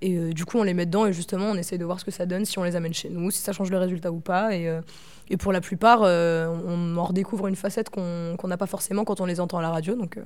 Et 0.00 0.16
euh, 0.16 0.32
du 0.32 0.44
coup, 0.44 0.58
on 0.58 0.62
les 0.62 0.74
met 0.74 0.86
dedans 0.86 1.06
et 1.06 1.12
justement, 1.12 1.46
on 1.46 1.56
essaye 1.56 1.78
de 1.78 1.84
voir 1.84 1.98
ce 1.98 2.04
que 2.04 2.10
ça 2.10 2.26
donne, 2.26 2.44
si 2.44 2.58
on 2.58 2.62
les 2.62 2.76
amène 2.76 2.94
chez 2.94 3.08
nous, 3.08 3.30
si 3.30 3.40
ça 3.40 3.52
change 3.52 3.70
le 3.70 3.78
résultat 3.78 4.12
ou 4.12 4.20
pas. 4.20 4.54
Et, 4.54 4.68
euh, 4.68 4.80
pour 5.38 5.52
la 5.52 5.60
plupart, 5.60 6.00
on 6.02 6.96
en 6.96 7.04
redécouvre 7.04 7.48
une 7.48 7.56
facette 7.56 7.90
qu'on 7.90 8.36
n'a 8.44 8.56
pas 8.56 8.66
forcément 8.66 9.04
quand 9.04 9.20
on 9.20 9.26
les 9.26 9.40
entend 9.40 9.58
à 9.58 9.62
la 9.62 9.68
radio. 9.68 9.94
Donc 9.94 10.18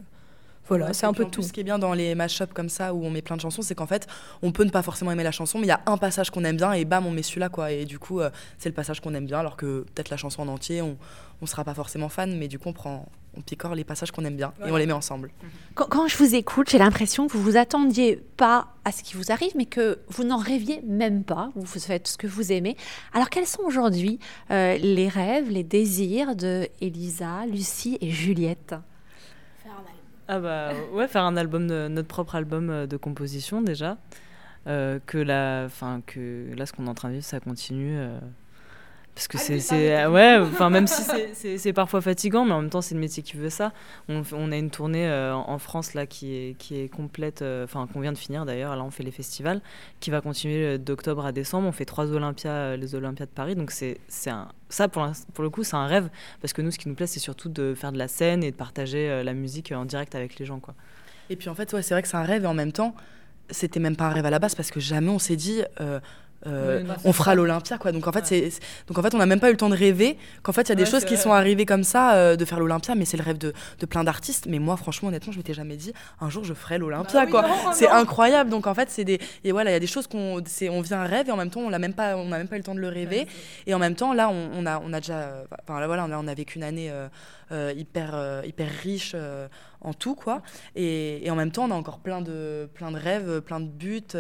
voilà, 0.69 0.93
c'est 0.93 1.07
un 1.07 1.13
peu 1.13 1.25
tout. 1.25 1.43
ce 1.43 1.53
qui 1.53 1.61
est 1.61 1.65
bien 1.65 1.79
dans 1.79 1.93
les 1.93 2.15
mashups 2.15 2.53
comme 2.55 2.69
ça 2.69 2.95
où 2.95 3.05
on 3.05 3.11
met 3.11 3.23
plein 3.23 3.37
de 3.37 3.41
chansons, 3.41 3.63
c'est 3.63 3.75
qu'en 3.75 3.87
fait, 3.87 4.07
on 4.43 4.53
peut 4.53 4.65
ne 4.65 4.71
pas 4.71 4.83
forcément 4.83 5.11
aimer 5.11 5.25
la 5.25 5.33
chanson, 5.33 5.59
mais 5.59 5.67
il 5.67 5.71
y 5.71 5.73
a 5.73 5.81
un 5.87 5.97
passage 5.97 6.31
qu'on 6.31 6.45
aime 6.45 6.57
bien 6.57 6.73
et 6.73 6.85
bam, 6.85 7.05
on 7.07 7.11
met 7.11 7.23
celui-là 7.23 7.49
quoi. 7.49 7.73
Et 7.73 7.85
du 7.85 7.99
coup, 7.99 8.21
euh, 8.21 8.31
c'est 8.59 8.69
le 8.69 8.75
passage 8.75 9.01
qu'on 9.01 9.15
aime 9.15 9.27
bien, 9.27 9.41
alors 9.41 9.57
que 9.57 9.85
peut-être 9.95 10.11
la 10.11 10.17
chanson 10.17 10.43
en 10.43 10.49
entier, 10.49 10.81
on 10.81 10.97
ne 11.41 11.47
sera 11.47 11.65
pas 11.65 11.75
forcément 11.75 12.09
fan, 12.09 12.39
mais 12.39 12.47
du 12.47 12.59
coup, 12.59 12.69
on 12.69 12.73
prend, 12.73 13.09
on 13.37 13.41
picore 13.41 13.75
les 13.75 13.85
passages 13.85 14.13
qu'on 14.13 14.25
aime 14.25 14.37
bien 14.37 14.53
et 14.65 14.71
on 14.71 14.77
les 14.77 14.87
met 14.87 14.93
ensemble. 14.93 15.33
Quand, 15.75 15.87
quand 15.87 16.07
je 16.07 16.17
vous 16.17 16.35
écoute, 16.37 16.71
j'ai 16.71 16.79
l'impression 16.79 17.27
que 17.27 17.33
vous 17.33 17.43
vous 17.43 17.57
attendiez 17.57 18.23
pas 18.37 18.69
à 18.85 18.93
ce 18.93 19.03
qui 19.03 19.17
vous 19.17 19.33
arrive, 19.33 19.53
mais 19.57 19.67
que 19.67 19.99
vous 20.09 20.23
n'en 20.23 20.39
rêviez 20.39 20.81
même 20.87 21.25
pas. 21.25 21.51
Vous 21.57 21.67
faites 21.67 22.07
ce 22.07 22.17
que 22.17 22.29
vous 22.29 22.53
aimez. 22.53 22.77
Alors, 23.13 23.31
quels 23.31 23.47
sont 23.47 23.63
aujourd'hui 23.63 24.21
euh, 24.51 24.77
les 24.79 25.09
rêves, 25.09 25.51
les 25.51 25.65
désirs 25.65 26.37
de 26.37 26.69
Elisa, 26.81 27.47
Lucie 27.47 27.99
et 28.01 28.11
Juliette? 28.11 28.77
Ah 30.35 30.41
bah 30.41 30.70
ouais, 30.95 31.09
faire 31.09 31.24
un 31.24 31.37
album, 31.37 31.66
notre 31.66 32.09
propre 32.09 32.37
album 32.37 32.70
euh, 32.70 32.87
de 32.87 32.97
composition 32.97 33.61
déjà. 33.61 33.99
Euh, 34.66 34.99
que, 35.05 35.18
la, 35.18 35.68
que 36.07 36.55
là, 36.57 36.64
ce 36.64 36.72
qu'on 36.72 36.87
est 36.87 36.89
en 36.89 36.95
train 36.95 37.09
de 37.09 37.14
vivre, 37.14 37.24
ça 37.24 37.39
continue. 37.39 37.99
Euh, 37.99 38.18
parce 39.15 39.29
que 39.29 39.37
ah, 39.37 39.61
c'est. 39.61 40.07
Ouais, 40.07 40.39
enfin, 40.41 40.71
même 40.71 40.87
si 40.87 41.03
c'est 41.59 41.73
parfois 41.75 42.01
fatigant, 42.01 42.47
mais 42.47 42.53
en 42.53 42.63
même 42.63 42.71
temps, 42.71 42.81
c'est 42.81 42.95
le 42.95 43.01
métier 43.01 43.23
qui 43.23 43.37
veut 43.37 43.51
ça. 43.51 43.73
On, 44.09 44.23
on 44.33 44.51
a 44.51 44.57
une 44.57 44.71
tournée 44.71 45.07
euh, 45.07 45.35
en 45.35 45.59
France 45.59 45.93
là 45.93 46.07
qui 46.07 46.35
est, 46.35 46.57
qui 46.57 46.81
est 46.81 46.89
complète, 46.89 47.43
euh, 47.43 47.65
enfin, 47.65 47.87
qu'on 47.93 48.01
vient 48.01 48.13
de 48.13 48.19
finir 48.19 48.47
d'ailleurs. 48.47 48.75
Là, 48.75 48.83
on 48.83 48.91
fait 48.91 49.03
les 49.03 49.11
festivals, 49.11 49.61
qui 50.01 50.11
va 50.11 50.23
continuer 50.23 50.65
euh, 50.65 50.79
d'octobre 50.79 51.27
à 51.27 51.33
décembre. 51.33 51.69
On 51.69 51.73
fait 51.73 51.85
trois 51.85 52.11
Olympias, 52.11 52.77
les 52.77 52.95
Olympiades 52.95 53.29
de 53.29 53.35
Paris. 53.35 53.55
Donc, 53.55 53.71
c'est 53.71 53.99
un. 54.27 54.49
Ça, 54.71 54.89
pour, 54.89 55.07
pour 55.35 55.45
le 55.45 55.51
coup, 55.51 55.63
c'est 55.63 55.77
un 55.77 55.87
rêve. 55.87 56.09
Parce 56.41 56.55
que 56.55 56.63
nous, 56.63 56.71
ce 56.71 56.79
qui 56.79 56.89
nous 56.89 56.95
plaît, 56.95 57.07
c'est 57.07 57.21
surtout 57.21 57.51
de 57.51 57.75
faire 57.75 57.93
de 57.93 57.99
la 57.99 58.09
scène 58.09 58.43
et 58.43 58.51
de 58.51 58.57
partager 58.57 59.23
la 59.23 59.35
musique 59.35 59.73
en 59.73 59.85
direct 59.85 60.15
avec 60.15 60.39
les 60.39 60.47
gens, 60.47 60.59
quoi. 60.59 60.75
Et 61.29 61.37
puis, 61.37 61.51
en 61.51 61.55
fait, 61.55 61.71
ouais, 61.75 61.83
c'est 61.83 61.93
vrai 61.93 62.01
que 62.01 62.09
c'est 62.09 62.17
un 62.17 62.23
rêve 62.23 62.45
et 62.45 62.47
en 62.47 62.55
même 62.55 62.73
temps, 62.73 62.95
c'était 63.51 63.81
même 63.81 63.97
pas 63.97 64.07
un 64.07 64.11
rêve 64.11 64.25
à 64.25 64.31
la 64.31 64.39
base 64.39 64.55
parce 64.55 64.71
que 64.71 64.81
jamais 64.81 65.11
on 65.11 65.19
s'est 65.19 65.37
dit 65.37 65.63
euh, 66.47 66.82
on 67.05 67.12
fera 67.12 67.34
l'Olympia 67.34 67.78
quoi. 67.78 67.93
Donc 67.93 68.07
en 68.07 68.12
fait 68.12 68.26
c'est 68.26 68.51
donc 68.88 68.99
en 68.99 69.03
fait 69.03 69.14
on 69.14 69.18
n'a 69.18 69.26
même 69.26 69.40
pas 69.40 69.49
eu 69.49 69.53
le 69.53 69.57
temps 69.57 69.68
de 69.68 69.76
rêver. 69.76 70.16
Qu'en 70.43 70.53
fait 70.53 70.62
il 70.62 70.68
y 70.70 70.72
a 70.72 70.76
des 70.76 70.86
choses 70.86 71.05
qui 71.05 71.16
sont 71.16 71.32
arrivées 71.32 71.66
comme 71.66 71.84
ça 71.84 72.14
euh, 72.14 72.36
de 72.36 72.45
faire 72.45 72.59
l'Olympia 72.59 72.95
mais 72.95 73.05
c'est 73.05 73.16
le 73.16 73.22
rêve 73.22 73.38
de, 73.38 73.53
de 73.78 73.86
plein 73.86 74.05
d'artistes. 74.05 74.47
Mais 74.49 74.59
moi 74.59 74.76
franchement 74.76 75.09
honnêtement 75.09 75.32
je 75.32 75.38
m'étais 75.38 75.55
jamais 75.55 75.76
dit 75.76 75.93
un 76.20 76.30
jour 76.30 76.45
je 76.45 76.55
ferai 76.55 76.78
l'Olympia 76.78 77.26
bah 77.26 77.30
quoi. 77.30 77.45
c'est 77.72 77.88
incroyable. 77.88 78.51
Donc 78.51 78.66
en 78.66 78.74
fait 78.74 78.90
c'est 78.90 79.05
des 79.05 79.20
et 79.45 79.53
voilà 79.53 79.70
il 79.70 79.74
y 79.74 79.76
a 79.76 79.80
des 79.80 79.86
choses 79.86 80.07
qu'on 80.07 80.43
c'est 80.47 80.68
on 80.68 80.80
vient 80.80 81.01
un 81.01 81.07
rêve 81.07 81.28
et 81.28 81.32
en 81.32 81.36
même 81.36 81.51
temps 81.51 81.61
on 81.61 81.70
l'a 81.70 81.78
même 81.78 81.95
pas 81.95 82.16
on 82.16 82.28
n'a 82.28 82.38
même 82.38 82.49
pas 82.49 82.57
eu 82.57 82.59
le 82.59 82.64
temps 82.64 82.74
de 82.74 82.80
le 82.80 82.88
rêver. 82.88 83.26
et 83.66 83.74
en 83.74 83.78
même 83.78 83.95
temps 83.95 84.12
là 84.12 84.30
on, 84.30 84.66
a 84.66 84.80
on 84.84 84.93
a 84.93 85.01
déjà 85.01 85.45
enfin 85.62 85.80
là 85.80 85.86
voilà 85.86 86.05
on 86.07 86.12
a, 86.12 86.18
on 86.18 86.26
a 86.26 86.34
vécu 86.34 86.59
une 86.59 86.64
année 86.64 86.90
euh, 87.53 87.72
hyper 87.76 88.43
hyper 88.45 88.68
riche 88.82 89.14
en 89.85 89.95
tout 89.95 90.14
quoi 90.14 90.43
et, 90.76 91.26
et, 91.26 91.30
en 91.30 91.37
même 91.37 91.51
temps 91.51 91.64
on 91.64 91.70
a 91.70 91.74
encore 91.74 91.99
plein 91.99 92.20
de 92.20 92.68
plein 92.74 92.91
de 92.91 92.97
rêves 92.97 93.41
plein 93.41 93.61
de 93.61 93.66
buts 93.66 94.16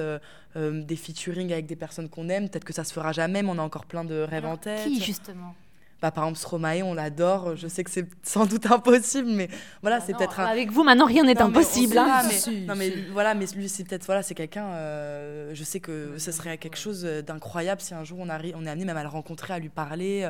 euh, 0.54 0.82
des 0.82 0.96
featuring 0.96 1.50
avec 1.50 1.64
des 1.64 1.76
personnes 1.76 2.10
qu'on 2.10 2.28
aime. 2.28 2.50
Peut-être 2.50 2.64
que 2.64 2.74
ça 2.74 2.84
se 2.84 2.92
fera 2.92 3.12
jamais, 3.12 3.42
mais 3.42 3.48
on 3.50 3.58
a 3.58 3.62
encore 3.62 3.86
plein 3.86 4.04
de 4.04 4.20
rêves 4.20 4.44
en 4.44 4.58
tête. 4.58 4.84
Qui 4.84 5.00
justement? 5.00 5.54
Bah, 6.02 6.10
par 6.10 6.24
exemple, 6.24 6.38
Stromae, 6.38 6.82
on 6.82 6.92
l'adore. 6.92 7.56
Je 7.56 7.68
sais 7.68 7.82
que 7.84 7.90
c'est 7.90 8.06
sans 8.22 8.44
doute 8.44 8.66
impossible, 8.70 9.28
mais 9.30 9.48
voilà, 9.80 9.96
ah 9.96 10.04
c'est 10.04 10.14
peut-être. 10.14 10.40
Avec 10.40 10.70
vous, 10.70 10.82
maintenant, 10.82 11.06
rien 11.06 11.24
n'est 11.24 11.40
impossible. 11.40 11.96
Hein. 11.96 12.22
non, 12.66 12.74
mais 12.76 12.92
voilà, 13.12 13.34
mais 13.34 13.46
lui, 13.56 13.68
c'est 13.68 13.84
peut-être 13.84 14.04
voilà, 14.04 14.22
c'est 14.22 14.34
quelqu'un. 14.34 14.66
Euh, 14.66 15.54
je 15.54 15.64
sais 15.64 15.80
que 15.80 16.18
ce 16.18 16.32
serait 16.32 16.58
quelque 16.58 16.76
chose 16.76 17.02
d'incroyable 17.02 17.80
si 17.80 17.94
un 17.94 18.04
jour 18.04 18.18
on 18.20 18.28
arrive, 18.28 18.54
on 18.58 18.66
est 18.66 18.70
amené 18.70 18.84
même 18.84 18.96
à 18.96 19.02
le 19.02 19.08
rencontrer, 19.08 19.54
à 19.54 19.58
lui 19.58 19.70
parler. 19.70 20.28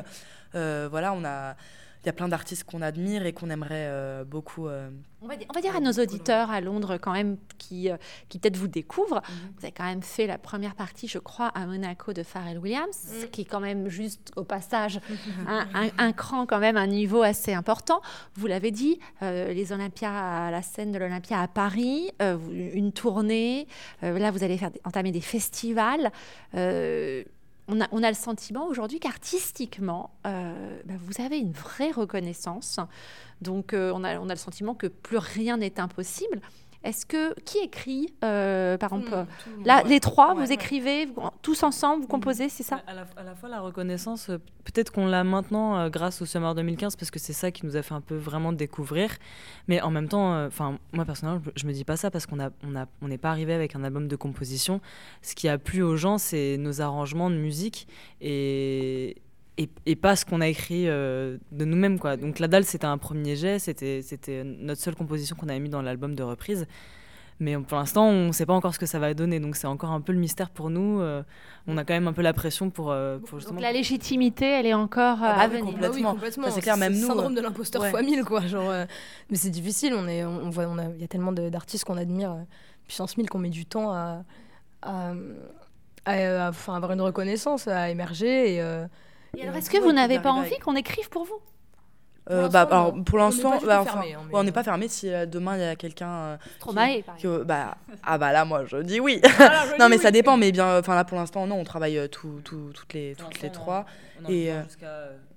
Euh, 0.55 0.87
voilà, 0.89 1.11
on 1.13 1.25
a 1.25 1.55
y 2.05 2.09
a 2.09 2.13
plein 2.13 2.27
d'artistes 2.27 2.63
qu'on 2.63 2.81
admire 2.81 3.25
et 3.25 3.33
qu'on 3.33 3.49
aimerait 3.49 3.87
euh, 3.87 4.23
beaucoup. 4.23 4.67
Euh, 4.67 4.89
on, 5.21 5.27
va 5.27 5.35
dire, 5.35 5.47
on, 5.49 5.53
va 5.53 5.61
dire, 5.61 5.75
à 5.75 5.79
nos 5.79 5.91
auditeurs 5.91 6.51
à 6.51 6.59
Londres 6.59 6.97
quand 6.97 7.13
même 7.13 7.37
qui, 7.57 7.89
euh, 7.89 7.97
qui 8.29 8.39
peut-être 8.39 8.57
vous 8.57 8.67
découvrent. 8.67 9.21
Mhm. 9.21 9.53
Vous 9.57 9.65
avez 9.65 9.71
quand 9.71 9.85
même 9.85 10.03
fait 10.03 10.27
la 10.27 10.37
première 10.37 10.75
partie, 10.75 11.07
je 11.07 11.19
crois, 11.19 11.47
à 11.47 11.65
Monaco 11.65 12.13
de 12.13 12.23
Pharrell 12.23 12.59
Williams, 12.59 13.13
mhm. 13.21 13.29
qui 13.29 13.41
est 13.41 13.45
quand 13.45 13.59
même 13.59 13.87
juste 13.87 14.31
au 14.35 14.43
passage 14.43 14.99
un, 15.47 15.65
un, 15.97 16.11
cran 16.11 16.45
quand 16.45 16.59
même, 16.59 16.77
un 16.77 16.87
niveau 16.87 17.21
assez 17.21 17.53
important. 17.53 18.01
Vous 18.35 18.47
l'avez 18.47 18.71
dit, 18.71 18.99
les 19.21 19.71
Olympias 19.71 20.47
à 20.47 20.51
la 20.51 20.61
scène 20.61 20.91
de 20.91 20.97
l'Olympia 20.97 21.39
à 21.39 21.47
Paris, 21.47 22.11
une 22.19 22.91
tournée. 22.91 23.67
là, 24.01 24.31
vous 24.31 24.43
allez 24.43 24.57
faire 24.57 24.71
entamer 24.83 25.11
des 25.11 25.21
festivals 25.21 26.11
on 27.67 27.79
a, 27.79 28.09
le 28.09 28.15
sentiment 28.15 28.67
aujourd'hui 28.67 28.99
qu'artistiquement, 28.99 30.11
euh, 30.27 30.81
bah, 30.85 30.95
vous 30.99 31.23
avez 31.23 31.37
une 31.39 31.53
vraie 31.53 31.91
reconnaissance. 31.91 32.79
Donc, 33.41 33.73
euh, 33.73 33.91
on, 33.95 34.03
a, 34.03 34.19
on 34.19 34.29
a 34.29 34.33
le 34.33 34.39
sentiment 34.39 34.75
que 34.75 34.87
plus 34.87 35.17
rien 35.17 35.57
n'est 35.57 35.79
impossible. 35.79 36.41
Est-ce 36.83 37.05
que 37.05 37.39
qui 37.41 37.59
écrit, 37.59 38.13
euh, 38.23 38.77
par 38.77 38.93
exemple, 38.93 39.25
là, 39.63 39.83
les 39.83 39.99
trois, 40.01 40.33
vous 40.33 40.51
écrivez 40.51 41.07
tous 41.41 41.63
ensemble, 41.63 42.01
vous 42.01 42.07
mm. 42.07 42.11
composez, 42.11 42.49
c'est 42.49 42.63
ça 42.63 42.81
à 42.87 42.93
la, 42.93 43.35
fois 43.35 43.47
la 43.47 43.61
reconnaissance, 43.61 44.29
euh, 44.29 44.37
peut-être 44.65 44.91
qu'on 44.91 45.07
l'a 45.07 45.23
maintenant 45.23 45.77
euh, 45.77 45.89
grâce 45.89 46.21
au 46.21 46.25
Summer 46.25 46.53
2015 46.55 46.97
parce 46.97 47.09
que 47.09 47.19
c'est 47.19 47.33
ça 47.33 47.51
qui 47.51 47.65
nous 47.65 47.77
a 47.77 47.81
fait 47.81 47.93
un 47.93 48.01
peu 48.01 48.15
vraiment 48.15 48.51
découvrir. 48.51 49.11
Mais 49.67 49.81
en 49.81 49.91
même 49.91 50.09
temps, 50.09 50.45
enfin 50.45 50.77
moi 50.91 51.05
personnellement, 51.05 51.41
je, 51.55 51.65
me 51.65 51.71
dis 51.71 51.85
pas 51.85 51.95
ça 51.95 52.11
parce 52.11 52.25
qu'on 52.25 52.39
a, 52.39 52.49
on 52.63 52.75
a, 52.75 52.85
on 53.01 53.07
n'est 53.07 53.17
pas 53.17 53.29
arrivé 53.29 53.53
avec 53.53 53.75
un 53.75 53.83
album 53.83 54.07
de 54.07 54.15
composition. 54.15 54.81
Ce 55.21 55.35
qui 55.35 55.47
a 55.47 55.57
plu 55.57 55.83
aux 55.83 55.95
gens, 55.95 56.17
c'est 56.17 56.57
nos 56.57 56.81
arrangements 56.81 57.29
de 57.29 57.35
musique 57.35 57.87
et 58.19 59.15
et, 59.57 59.95
pas 59.95 60.15
ce 60.15 60.25
qu'on 60.25 60.41
a 60.41 60.47
écrit 60.47 60.87
euh, 60.87 61.37
de 61.51 61.65
nous-mêmes. 61.65 61.99
quoi. 61.99 62.17
Donc 62.17 62.39
La 62.39 62.47
Dalle, 62.47 62.65
c'était 62.65 62.85
un 62.85 62.97
premier 62.97 63.35
jet, 63.35 63.59
c'était, 63.59 64.01
c'était 64.01 64.43
notre 64.43 64.81
seule 64.81 64.95
composition 64.95 65.35
qu'on 65.35 65.49
avait 65.49 65.59
mis 65.59 65.69
dans 65.69 65.81
l'album 65.81 66.15
de 66.15 66.23
reprise. 66.23 66.65
Mais 67.39 67.57
pour 67.57 67.77
l'instant, 67.77 68.05
on 68.05 68.27
ne 68.27 68.31
sait 68.31 68.45
pas 68.45 68.53
encore 68.53 68.73
ce 68.73 68.79
que 68.79 68.85
ça 68.85 68.99
va 68.99 69.13
donner. 69.13 69.39
Donc 69.39 69.55
c'est 69.55 69.67
encore 69.67 69.91
un 69.91 70.01
peu 70.01 70.13
le 70.13 70.19
mystère 70.19 70.49
pour 70.49 70.69
nous. 70.69 71.01
Euh, 71.01 71.23
on 71.67 71.77
a 71.77 71.83
quand 71.83 71.93
même 71.93 72.07
un 72.07 72.13
peu 72.13 72.21
la 72.21 72.33
pression 72.33 72.69
pour, 72.69 72.91
euh, 72.91 73.17
justement... 73.19 73.55
Donc 73.55 73.61
la 73.61 73.73
légitimité, 73.73 74.45
elle 74.45 74.65
est 74.65 74.73
encore 74.73 75.17
ah 75.21 75.35
bah 75.35 75.41
à 75.41 75.47
venir. 75.47 75.65
Complètement. 75.65 76.09
Ah 76.09 76.13
complètement. 76.13 76.51
c'est 76.51 76.61
clair, 76.61 76.77
même 76.77 76.93
nous. 76.93 77.07
syndrome 77.07 77.35
de 77.35 77.41
l'imposteur 77.41 77.85
fois 77.87 78.01
mille, 78.01 78.23
quoi. 78.23 78.41
Genre, 78.41 78.71
mais 79.29 79.35
c'est 79.35 79.49
difficile. 79.49 79.93
On 79.95 80.07
est, 80.07 80.23
on 80.23 80.49
voit, 80.49 80.65
on 80.65 80.77
a, 80.77 80.85
il 80.85 81.01
y 81.01 81.03
a 81.03 81.07
tellement 81.07 81.31
d'artistes 81.31 81.85
qu'on 81.85 81.97
admire, 81.97 82.35
puissance 82.85 83.17
1000, 83.17 83.29
qu'on 83.29 83.39
met 83.39 83.49
du 83.49 83.65
temps 83.65 83.91
à, 83.91 84.23
à, 84.81 85.13
à, 86.05 86.47
avoir 86.47 86.91
une 86.91 87.01
reconnaissance, 87.01 87.67
à 87.67 87.89
émerger 87.89 88.55
et 88.55 88.85
alors, 89.41 89.55
est-ce 89.55 89.69
que 89.69 89.77
vous 89.77 89.91
n'avez 89.91 90.19
pas 90.19 90.31
envie 90.31 90.57
qu'on 90.59 90.75
écrive 90.75 91.09
pour 91.09 91.25
vous? 91.25 91.39
Euh, 92.29 92.47
bah, 92.47 92.61
alors, 92.61 92.93
pour 93.03 93.17
l'instant, 93.17 93.59
bah, 93.65 93.83
on 94.31 94.43
n'est 94.43 94.53
pas 94.53 94.63
fermé. 94.63 94.87
Si 94.87 95.09
euh, 95.09 95.25
demain 95.25 95.57
il 95.57 95.61
y 95.61 95.65
a 95.65 95.75
quelqu'un. 95.75 96.37
Euh, 97.25 97.43
bah, 97.43 97.75
ah 98.01 98.17
bah 98.17 98.31
là, 98.31 98.45
moi 98.45 98.63
je 98.65 98.77
dis 98.77 98.99
oui. 99.01 99.21
non, 99.79 99.89
mais 99.89 99.97
ça 99.97 100.09
dépend. 100.11 100.37
Mais 100.37 100.51
bien, 100.51 100.79
enfin 100.79 100.95
là 100.95 101.03
pour 101.03 101.17
l'instant, 101.17 101.45
non, 101.47 101.59
on 101.59 101.63
travaille 101.65 101.97
euh, 101.97 102.07
tout, 102.07 102.39
tout, 102.43 102.71
toutes 102.73 102.93
les, 102.93 103.15
toutes 103.15 103.41
les 103.41 103.51
trois. 103.51 103.85
et 104.29 104.51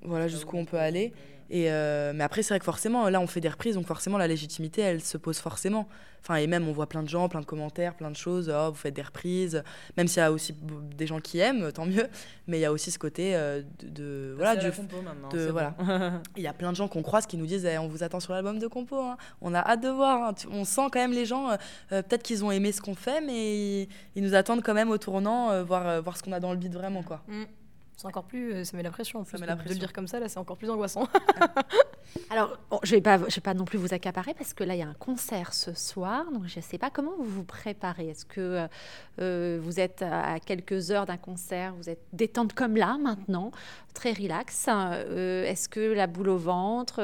voilà 0.03 0.29
jusqu'où 0.29 0.57
on 0.57 0.65
peut 0.65 0.79
aller. 0.79 1.13
Et 1.51 1.65
mais 1.67 2.25
après, 2.25 2.43
c'est 2.43 2.55
vrai 2.55 2.59
que 2.59 2.65
forcément, 2.65 3.09
là, 3.09 3.21
on 3.21 3.27
fait 3.27 3.41
des 3.41 3.49
reprises, 3.49 3.75
donc 3.75 3.87
forcément, 3.87 4.19
la 4.19 4.27
légitimité, 4.27 4.83
elle 4.83 5.03
se 5.03 5.17
pose 5.17 5.39
forcément. 5.39 5.89
Enfin, 6.27 6.41
et 6.41 6.49
même, 6.49 6.67
on 6.67 6.73
voit 6.73 6.89
plein 6.89 7.05
de 7.05 7.09
gens, 7.09 7.29
plein 7.29 7.41
de 7.41 7.47
commentaires, 7.47 7.95
plein 7.95 8.11
de 8.11 8.17
choses. 8.17 8.53
Oh, 8.53 8.71
vous 8.71 8.77
faites 8.77 8.95
des 8.95 9.03
reprises. 9.03 9.63
Même 9.97 10.09
s'il 10.09 10.19
y 10.19 10.25
a 10.25 10.33
aussi 10.33 10.57
des 10.97 11.07
gens 11.07 11.21
qui 11.21 11.39
aiment, 11.39 11.71
tant 11.71 11.87
mieux. 11.87 12.09
Mais 12.49 12.59
il 12.59 12.63
y 12.63 12.65
a 12.65 12.73
aussi 12.73 12.91
ce 12.91 12.99
côté 12.99 13.37
euh, 13.37 13.63
de, 13.81 14.35
voilà, 14.37 14.57
du, 14.57 14.67
de 14.67 15.47
voilà. 15.51 15.75
il 16.37 16.43
y 16.43 16.49
a 16.49 16.53
plein 16.53 16.73
de 16.73 16.77
gens 16.77 16.89
qu'on 16.89 17.03
croise 17.03 17.27
qui 17.27 17.37
nous 17.37 17.47
disent 17.47 17.65
eh, 17.65 17.79
on 17.79 17.87
vous 17.87 18.03
attend 18.03 18.19
sur 18.19 18.33
l'album 18.33 18.59
de 18.59 18.67
compo. 18.67 18.99
Hein. 18.99 19.17
On 19.41 19.55
a 19.55 19.61
hâte 19.61 19.83
de 19.83 19.89
voir. 19.89 20.31
Hein. 20.31 20.35
On 20.51 20.65
sent 20.65 20.89
quand 20.93 20.99
même 20.99 21.13
les 21.13 21.27
gens. 21.27 21.51
Euh, 21.51 21.57
euh, 21.93 22.03
peut-être 22.03 22.25
qu'ils 22.25 22.45
ont 22.45 22.51
aimé 22.51 22.73
ce 22.73 22.81
qu'on 22.81 22.97
fait, 22.97 23.21
mais 23.21 23.83
ils, 24.17 24.23
nous 24.23 24.35
attendent 24.35 24.65
quand 24.65 24.75
même 24.75 24.91
au 24.91 24.99
tournant, 24.99 25.63
voir 25.63 26.03
voir 26.03 26.17
ce 26.17 26.25
qu'on 26.25 26.33
a 26.33 26.41
dans 26.41 26.51
le 26.51 26.59
beat 26.59 26.73
vraiment 26.73 27.05
quoi. 27.05 27.23
Mm. 27.29 27.45
C'est 27.97 28.07
encore 28.07 28.25
plus, 28.25 28.53
euh, 28.53 28.65
ça 28.65 28.77
met 28.77 28.83
la 28.83 28.91
pression. 28.91 29.21
En 29.21 29.25
plus, 29.25 29.41
met 29.41 29.47
la 29.47 29.57
pression. 29.57 29.71
De 29.71 29.75
le 29.75 29.81
dire 29.81 29.93
comme 29.95 30.07
ça, 30.07 30.21
là, 30.21 30.29
c'est 30.29 30.39
encore 30.39 30.59
plus 30.59 30.69
angoissant. 30.69 31.09
Alors, 32.31 32.59
je 32.83 32.95
vais 32.95 33.01
pas, 33.01 33.19
je 33.19 33.35
vais 33.35 33.41
pas 33.41 33.55
non 33.55 33.65
plus 33.65 33.79
vous 33.79 33.95
accaparer 33.95 34.35
parce 34.35 34.53
que 34.53 34.65
là, 34.65 34.75
il 34.75 34.81
y 34.81 34.83
a 34.83 34.87
un 34.87 34.95
concert 34.95 35.55
ce 35.55 35.73
soir, 35.73 36.31
donc 36.31 36.43
je 36.47 36.59
ne 36.59 36.63
sais 36.63 36.77
pas 36.77 36.91
comment 36.91 37.13
vous 37.17 37.25
vous 37.25 37.45
préparez. 37.45 38.11
Est-ce 38.11 38.27
que 38.27 38.41
euh, 38.41 38.67
euh, 39.21 39.59
vous 39.63 39.81
êtes 39.81 40.03
à 40.03 40.39
quelques 40.41 40.91
heures 40.91 41.07
d'un 41.07 41.17
concert, 41.17 41.75
vous 41.75 41.89
êtes 41.89 42.03
détente 42.13 42.53
comme 42.53 42.77
là 42.77 42.99
maintenant, 43.03 43.51
très 43.95 44.13
relax. 44.13 44.69
Est-ce 44.69 45.69
que 45.71 45.81
la 45.81 46.07
boule 46.07 46.29
au 46.29 46.37
ventre, 46.37 46.97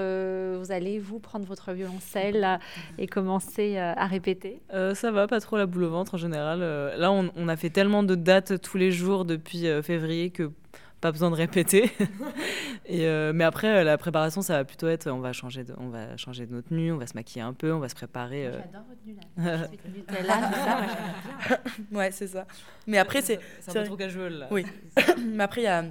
vous 0.58 0.72
allez 0.72 0.98
vous 0.98 1.20
prendre 1.20 1.46
votre 1.46 1.72
violoncelle 1.72 2.58
et 2.98 3.06
commencer 3.06 3.78
à 3.78 4.06
répéter? 4.06 4.60
Ça 4.70 5.10
va, 5.10 5.26
pas 5.26 5.40
trop 5.40 5.56
la 5.56 5.64
boule 5.64 5.84
au 5.84 5.90
ventre 5.90 6.14
en 6.14 6.18
général. 6.18 6.60
là, 6.60 7.10
on, 7.10 7.30
on, 7.34 7.48
a 7.48 7.56
fait 7.56 7.70
tellement 7.70 8.02
de 8.02 8.14
dates 8.14 8.60
tous 8.60 8.76
les 8.76 8.92
jours 8.92 9.24
depuis 9.24 9.66
février 9.82 10.30
que 10.30 10.50
pas 11.02 11.10
besoin 11.10 11.30
de 11.30 11.34
répéter. 11.34 11.90
et 12.86 13.06
euh, 13.06 13.32
mais 13.34 13.44
après, 13.44 13.80
euh, 13.80 13.84
la 13.84 13.98
préparation, 13.98 14.40
ça 14.40 14.58
va 14.58 14.64
plutôt 14.64 14.88
être, 14.88 15.10
on 15.10 15.18
va 15.18 15.32
changer 15.32 15.64
de, 15.64 15.74
on 15.76 15.88
va 15.88 16.16
changer 16.16 16.46
de 16.46 16.54
notre 16.54 16.68
tenue, 16.68 16.92
on 16.92 16.96
va 16.96 17.08
se 17.08 17.14
maquiller 17.14 17.42
un 17.42 17.52
peu, 17.52 17.72
on 17.72 17.80
va 17.80 17.88
se 17.88 17.94
préparer. 17.94 18.46
Euh. 18.46 18.52
J'adore 18.52 18.84
votre 18.88 20.26
là. 20.26 20.86
ouais, 21.92 22.12
c'est 22.12 22.28
ça. 22.28 22.46
Mais 22.86 22.98
après, 22.98 23.20
c'est. 23.20 23.40
C'est 23.60 23.76
un 23.76 23.82
peu 23.82 23.86
trop 23.88 23.96
casual 23.96 24.32
là. 24.32 24.48
Oui. 24.52 24.64
mais 25.26 25.42
après, 25.42 25.62
il 25.62 25.64
y 25.64 25.66
a 25.66 25.84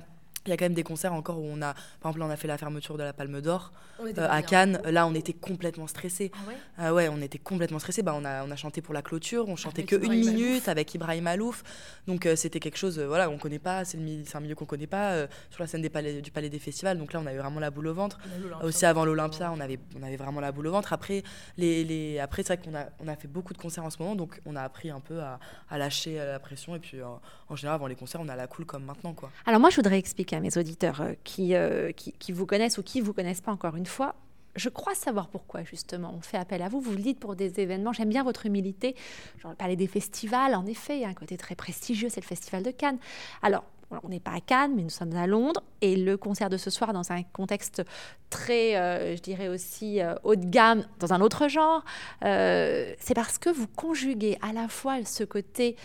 il 0.46 0.50
y 0.50 0.54
a 0.54 0.58
quand 0.58 0.66
même 0.66 0.74
des 0.74 0.84
concerts 0.84 1.14
encore 1.14 1.40
où 1.40 1.46
on 1.46 1.62
a, 1.62 1.74
par 2.00 2.12
exemple, 2.12 2.22
on 2.24 2.30
a 2.30 2.36
fait 2.36 2.48
la 2.48 2.58
fermeture 2.58 2.98
de 2.98 3.04
la 3.04 3.14
Palme 3.14 3.42
d'Or 3.42 3.72
euh, 4.00 4.28
à 4.30 4.42
Cannes. 4.42 4.82
Là, 4.86 5.06
on 5.06 5.14
était 5.14 5.34
complètement 5.34 5.88
stressés. 5.88 6.32
Ah 6.34 6.48
ouais, 6.48 6.56
euh, 6.80 6.94
ouais 6.94 7.10
on 7.10 7.22
était 7.22 7.38
complètement 7.38 7.80
stressés. 7.80 8.02
Bah, 8.02 8.14
on 8.16 8.26
a, 8.26 8.44
on 8.44 8.50
a 8.50 8.56
chanté 8.56 8.82
pour 8.82 8.94
la 8.94 9.02
clôture. 9.02 9.48
On 9.48 9.56
chantait 9.56 9.84
que 9.84 9.96
une 9.96 10.14
minute 10.14 10.68
avec 10.68 10.94
Ibrahim 10.96 11.28
Alouf. 11.28 11.64
Donc 12.08 12.26
euh, 12.26 12.36
c'était 12.36 12.60
quelque 12.60 12.78
chose, 12.78 13.00
voilà, 13.00 13.30
on 13.30 13.38
connaît 13.38 13.60
pas. 13.60 13.86
C'est 13.86 13.98
un 13.98 14.40
milieu 14.40 14.56
qu'on 14.56 14.66
connaît 14.66 14.88
pas 14.88 15.28
sur 15.50 15.62
la 15.62 15.68
scène 15.68 15.82
des 15.82 15.90
palais, 15.90 16.22
du 16.22 16.32
Palais 16.32 16.50
des 16.50 16.60
Festivals. 16.60 16.98
Donc 16.98 17.14
là, 17.14 17.20
on 17.20 17.26
avait 17.28 17.38
vraiment 17.38 17.60
la 17.60 17.70
boule 17.70 17.88
au 17.88 17.94
ventre. 17.94 18.20
Aussi 18.64 18.86
avant 18.86 19.06
l'Olympia, 19.06 19.52
on 19.56 19.60
avait, 19.60 19.80
on 20.00 20.04
avait 20.04 20.18
vraiment 20.18 20.42
la 20.42 20.52
boule 20.52 20.68
au 20.68 20.72
ventre. 20.72 20.94
Après, 20.94 21.24
les, 21.58 21.84
les... 21.84 22.20
après 22.20 22.44
c'est 22.44 22.56
vrai 22.56 22.64
qu'on 22.64 22.76
a, 22.76 22.86
on 23.00 23.08
a 23.08 23.16
fait 23.16 23.28
beaucoup 23.28 23.54
de 23.54 23.60
concerts 23.60 23.86
en 23.86 23.90
ce 23.90 24.02
moment, 24.02 24.16
donc 24.16 24.42
on 24.46 24.56
a 24.56 24.62
appris 24.62 24.90
un 24.90 25.00
peu 25.00 25.22
à, 25.22 25.40
à 25.70 25.78
lâcher 25.78 26.18
la 26.18 26.40
pression. 26.40 26.76
Et 26.76 26.80
puis 26.80 26.98
en 27.04 27.56
général, 27.56 27.76
avant 27.76 27.88
les 27.88 27.96
concerts, 27.96 28.22
on 28.22 28.30
a 28.30 28.36
la 28.36 28.48
cool 28.48 28.66
comme 28.66 28.86
maintenant, 28.86 29.14
quoi. 29.14 29.30
Alors 29.46 29.60
moi, 29.60 29.70
je 29.70 29.76
voudrais 29.76 30.00
expliquer 30.00 30.31
à 30.36 30.40
mes 30.40 30.58
auditeurs 30.58 31.02
euh, 31.02 31.14
euh, 31.40 31.92
qui, 31.92 32.12
qui, 32.14 32.32
vous 32.32 32.46
connaissent 32.46 32.78
ou 32.78 32.84
qui 32.84 33.02
vous 33.02 33.14
connaissent 33.14 33.42
pas 33.42 33.52
encore 33.52 33.76
une 33.76 33.86
fois. 33.86 34.16
Je 34.56 34.70
crois 34.70 34.96
savoir 34.96 35.30
pourquoi 35.30 35.64
justement 35.64 36.14
on 36.18 36.22
fait 36.22 36.38
appel 36.38 36.62
à 36.62 36.68
vous. 36.68 36.82
Vous 36.82 36.92
le 36.92 37.02
dites 37.02 37.20
pour 37.20 37.36
des 37.36 37.60
événements. 37.60 37.94
J'aime 37.94 38.10
bien 38.10 38.24
votre 38.24 38.46
humilité. 38.46 38.96
J'en 39.40 39.56
parlais 39.56 39.78
des 39.78 39.88
festivals. 39.88 40.56
En 40.56 40.66
effet, 40.66 40.98
il 40.98 41.02
y 41.02 41.06
a 41.06 41.08
un 41.08 41.14
côté 41.14 41.38
très 41.38 41.56
prestigieux, 41.56 42.10
c'est 42.10 42.22
le 42.22 42.26
festival 42.26 42.62
de 42.64 42.72
Cannes. 42.72 42.98
Alors, 43.42 43.64
on 44.04 44.10
n'est 44.10 44.20
pas 44.20 44.32
à 44.32 44.40
Cannes, 44.40 44.74
mais 44.76 44.84
nous 44.84 44.90
sommes 44.90 45.16
à 45.16 45.28
Londres. 45.28 45.62
Et 45.82 45.96
le 45.96 46.18
concert 46.18 46.50
de 46.50 46.58
ce 46.58 46.70
soir, 46.70 46.94
dans 46.94 47.12
un 47.12 47.24
contexte 47.24 47.84
très, 48.32 48.78
euh, 48.78 49.16
je 49.16 49.22
dirais 49.22 49.50
aussi 49.50 50.02
euh, 50.02 50.16
haut 50.24 50.36
de 50.36 50.46
gamme, 50.46 50.84
dans 51.00 51.14
un 51.14 51.22
autre 51.22 51.48
genre, 51.48 51.84
euh, 52.24 52.92
c'est 52.98 53.14
parce 53.14 53.38
que 53.38 53.50
vous 53.50 53.68
conjuguez 53.68 54.40
à 54.42 54.54
la 54.54 54.68
fois 54.68 55.04
ce 55.06 55.24
côté 55.24 55.76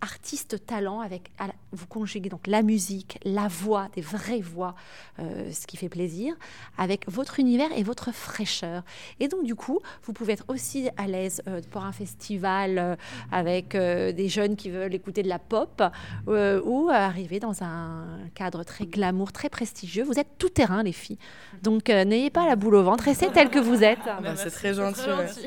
artiste-talent, 0.00 0.98
avec 0.98 1.30
vous 1.70 1.86
conjuguez 1.86 2.28
donc 2.28 2.48
la 2.48 2.62
musique, 2.62 3.20
la 3.22 3.46
voix, 3.46 3.88
des 3.94 4.00
vraies 4.00 4.40
voix, 4.40 4.74
ce 5.18 5.64
qui 5.68 5.76
fait 5.76 5.88
plaisir, 5.88 6.34
avec 6.76 7.08
votre 7.08 7.38
univers 7.38 7.68
et 7.76 7.84
votre 7.84 8.12
fraîcheur. 8.12 8.82
Et 9.20 9.28
donc, 9.28 9.44
du 9.44 9.54
coup, 9.54 9.78
vous 10.02 10.12
pouvez 10.12 10.32
être 10.32 10.46
aussi 10.48 10.88
à 10.96 11.06
l'aise 11.06 11.40
pour 11.70 11.84
un 11.84 11.92
festival 11.92 12.98
avec 13.30 13.76
des 13.76 14.28
jeunes 14.28 14.56
qui 14.56 14.70
veulent 14.70 14.94
écouter 14.94 15.22
de 15.22 15.28
la 15.28 15.38
pop 15.38 15.80
ou 16.26 16.90
arriver 16.96 17.40
dans 17.40 17.62
un 17.62 18.04
cadre 18.34 18.64
très 18.64 18.86
glamour, 18.86 19.32
très 19.32 19.48
prestigieux. 19.48 20.04
Vous 20.04 20.18
êtes 20.18 20.38
tout 20.38 20.48
terrain, 20.48 20.82
les 20.82 20.92
filles. 20.92 21.18
Donc 21.62 21.90
euh, 21.90 22.04
n'ayez 22.04 22.30
pas 22.30 22.46
la 22.46 22.56
boule 22.56 22.76
au 22.76 22.82
ventre, 22.82 23.04
restez 23.04 23.28
tel 23.32 23.50
que 23.50 23.58
vous 23.58 23.82
êtes. 23.82 24.04
Bah, 24.04 24.36
c'est 24.36 24.50
très 24.50 24.74
gentil, 24.74 25.00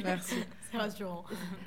merci. 0.03 0.35
C'est 0.71 0.77
rassurant. 0.77 1.23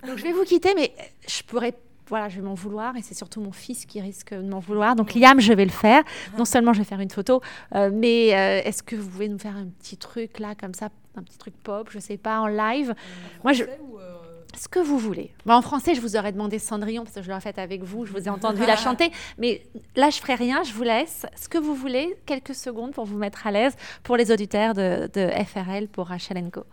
Donc 0.07 0.19
je 0.19 0.23
vais 0.25 0.33
vous 0.33 0.45
quitter, 0.45 0.75
mais 0.75 0.93
je 1.27 1.43
pourrais 1.45 1.73
voilà, 2.09 2.29
je 2.29 2.37
vais 2.37 2.43
m'en 2.43 2.55
vouloir 2.55 2.97
et 2.97 3.03
c'est 3.03 3.15
surtout 3.15 3.41
mon 3.41 3.53
fils 3.53 3.85
qui 3.85 4.01
risque 4.01 4.33
de 4.33 4.49
m'en 4.49 4.61
vouloir. 4.61 4.97
Donc 4.97 5.15
Liam, 5.15 5.41
je 5.41 5.53
vais 5.53 5.65
le 5.65 5.71
faire. 5.71 6.03
Non 6.37 6.45
seulement 6.45 6.73
je 6.73 6.79
vais 6.79 6.85
faire 6.85 7.01
une 7.01 7.11
photo, 7.11 7.41
euh, 7.75 7.91
mais 7.93 8.35
euh, 8.35 8.63
est-ce 8.65 8.83
que 8.83 8.97
vous 8.97 9.09
pouvez 9.09 9.29
nous 9.29 9.39
faire 9.39 9.57
un 9.57 9.67
petit 9.67 9.97
truc 9.97 10.39
là, 10.39 10.55
comme 10.55 10.75
ça, 10.75 10.89
un 11.17 11.23
petit 11.23 11.39
truc 11.39 11.55
pop, 11.63 11.89
je 11.91 11.99
sais 11.99 12.17
pas, 12.17 12.41
en 12.41 12.47
live? 12.47 12.95
Moi, 13.45 13.53
je 13.53 13.65
ce 14.59 14.69
que 14.69 14.79
vous 14.79 14.99
voulez. 14.99 15.33
en 15.47 15.63
français, 15.63 15.95
je 15.95 16.01
vous 16.01 16.17
aurais 16.17 16.33
demandé 16.33 16.59
Cendrillon 16.59 17.05
parce 17.05 17.15
que 17.15 17.23
je 17.23 17.31
l'ai 17.33 17.41
faite 17.41 17.59
avec 17.59 17.83
vous, 17.83 18.05
je 18.07 18.13
vous 18.13 18.27
ai 18.27 18.29
entendu 18.29 18.65
la 18.67 18.77
chanter. 18.87 19.11
Mais 19.39 19.63
là, 19.97 20.11
je 20.11 20.19
ferai 20.19 20.35
rien, 20.35 20.63
je 20.63 20.73
vous 20.73 20.83
laisse. 20.83 21.27
Ce 21.37 21.49
que 21.49 21.59
vous 21.59 21.75
voulez, 21.75 22.19
quelques 22.27 22.55
secondes 22.55 22.93
pour 22.93 23.05
vous 23.05 23.19
mettre 23.19 23.47
à 23.47 23.51
l'aise 23.51 23.77
pour 24.03 24.17
les 24.17 24.31
auditeurs 24.31 24.75
de, 24.75 25.09
FRL 25.47 25.89
pour 25.89 26.09
Rachel 26.09 26.51
Co. 26.51 26.65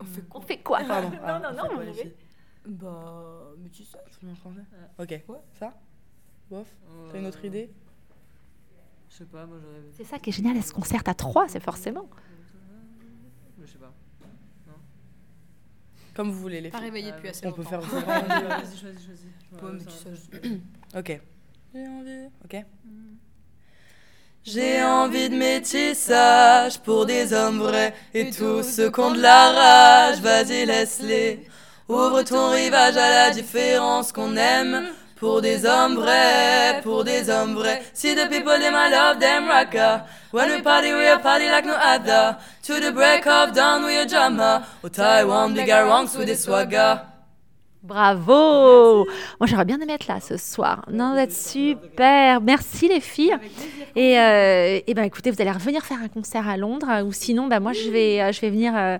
On 0.00 0.04
fait 0.04 0.22
quoi? 0.22 0.30
On 0.34 0.40
fait 0.40 0.58
quoi, 0.58 0.80
Pardon. 0.84 1.10
non, 1.10 1.40
non, 1.40 1.56
non, 1.56 1.82
vous 1.82 2.10
Bah, 2.66 3.52
mais 3.58 3.70
tu 3.70 3.84
sais. 3.84 3.98
Je 4.20 4.26
en 4.28 4.34
français 4.34 4.60
Ok. 4.98 5.24
Ouais. 5.28 5.38
Ça? 5.58 5.72
Bof 6.50 6.66
T'as 7.12 7.18
une 7.18 7.26
autre 7.26 7.44
idée? 7.44 7.70
Je 9.10 9.16
sais 9.16 9.24
pas, 9.24 9.46
moi 9.46 9.58
j'aurais. 9.60 9.82
C'est 9.92 10.04
ça 10.04 10.18
qui 10.18 10.30
est 10.30 10.32
génial, 10.32 10.56
est-ce 10.56 10.72
qu'on 10.72 10.80
concert 10.80 11.02
à 11.06 11.14
trois, 11.14 11.48
c'est 11.48 11.62
forcément. 11.62 12.08
Je 13.60 13.66
sais 13.66 13.78
pas. 13.78 13.92
Comme 16.18 16.32
vous 16.32 16.40
voulez, 16.40 16.60
les 16.60 16.70
Pas 16.70 16.78
réveillé 16.80 17.12
depuis 17.12 17.28
assez 17.28 17.46
On 17.46 17.52
peut 17.52 17.62
faire. 17.62 17.80
Vas-y, 17.80 18.76
choisis, 18.76 19.06
choisis. 19.06 20.50
Ok. 20.96 21.20
J'ai 21.72 21.86
envie. 21.86 22.28
Ok. 22.44 22.64
J'ai 24.42 24.82
envie 24.82 25.28
de 25.28 25.36
métissage 25.36 26.80
pour 26.80 27.06
des 27.06 27.32
hommes 27.32 27.60
vrais 27.60 27.94
et 28.12 28.32
tous 28.32 28.64
ceux 28.64 28.90
qui 28.90 28.98
ont 28.98 29.12
de 29.12 29.20
la 29.20 29.52
rage, 29.52 30.20
vas-y 30.20 30.66
laisse-les. 30.66 31.46
Ouvre 31.88 32.24
ton 32.24 32.50
rivage 32.50 32.96
à 32.96 33.28
la 33.28 33.30
différence 33.30 34.10
qu'on 34.10 34.36
aime 34.36 34.88
pour 35.18 35.40
des 35.42 35.64
hommes 35.66 35.96
vrais, 35.96 36.80
pour 36.82 37.04
des 37.04 37.28
hommes 37.28 37.54
vrais. 37.54 37.82
See 37.92 38.14
the 38.14 38.28
people 38.28 38.52
in 38.52 38.72
my 38.72 38.88
love 38.88 39.18
them 39.18 39.48
rocka. 39.48 40.06
When 40.30 40.50
we 40.50 40.62
party, 40.62 40.92
we 40.92 41.06
a 41.06 41.18
party 41.18 41.48
like 41.48 41.64
no 41.64 41.74
other. 41.74 42.36
To 42.64 42.80
the 42.80 42.92
break 42.92 43.26
of 43.26 43.54
dawn, 43.54 43.84
we 43.84 43.96
a 43.96 44.06
drama. 44.06 44.66
Au 44.84 44.88
Taiwan, 44.88 45.54
big 45.54 45.68
wrongs 45.68 46.16
with 46.16 46.28
the 46.28 46.36
swagger. 46.36 47.02
Bravo 47.82 49.06
Moi, 49.38 49.46
j'aurais 49.46 49.64
bien 49.64 49.80
aimé 49.80 49.92
être 49.94 50.08
là 50.08 50.20
ce 50.20 50.36
soir. 50.36 50.84
Non, 50.90 51.12
vous 51.12 51.18
êtes 51.18 51.32
super. 51.32 52.40
Merci 52.40 52.88
les 52.88 53.00
filles. 53.00 53.36
Et, 53.94 54.18
euh, 54.18 54.80
et 54.86 54.94
ben, 54.94 55.04
écoutez, 55.04 55.30
vous 55.30 55.40
allez 55.40 55.50
revenir 55.50 55.84
faire 55.84 56.02
un 56.02 56.08
concert 56.08 56.48
à 56.48 56.56
Londres, 56.56 57.02
ou 57.04 57.12
sinon, 57.12 57.46
ben, 57.46 57.60
moi, 57.60 57.72
je 57.72 57.90
vais, 57.90 58.20
euh, 58.20 58.32
je 58.32 58.40
vais 58.40 58.50
venir 58.50 58.72
euh, 58.76 58.98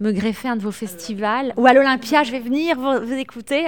me 0.00 0.12
greffer 0.12 0.48
un 0.48 0.56
de 0.56 0.62
vos 0.62 0.72
festivals, 0.72 1.52
ou 1.56 1.66
à 1.66 1.72
l'Olympia, 1.72 2.22
je 2.22 2.32
vais 2.32 2.40
venir 2.40 2.78
vous, 2.78 3.12
écouter. 3.12 3.66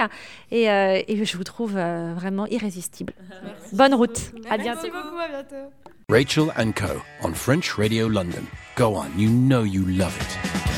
Et, 0.50 0.64
et, 0.64 1.24
je 1.24 1.36
vous 1.36 1.44
trouve 1.44 1.72
vraiment 1.72 2.46
irrésistible. 2.46 3.14
Bonne 3.72 3.94
route. 3.94 4.32
À 4.48 4.56
bientôt. 4.58 4.80
Merci 4.82 4.90
beaucoup. 4.90 5.18
À 5.18 5.28
bientôt. 5.28 5.70
Rachel 6.08 6.52
and 6.58 6.72
Co. 6.72 7.00
on 7.22 7.32
French 7.32 7.78
Radio 7.78 8.08
London. 8.08 8.46
Go 8.76 8.96
on, 8.96 9.16
you 9.16 9.30
know 9.30 9.62
you 9.62 9.84
love 9.84 10.16
it. 10.20 10.69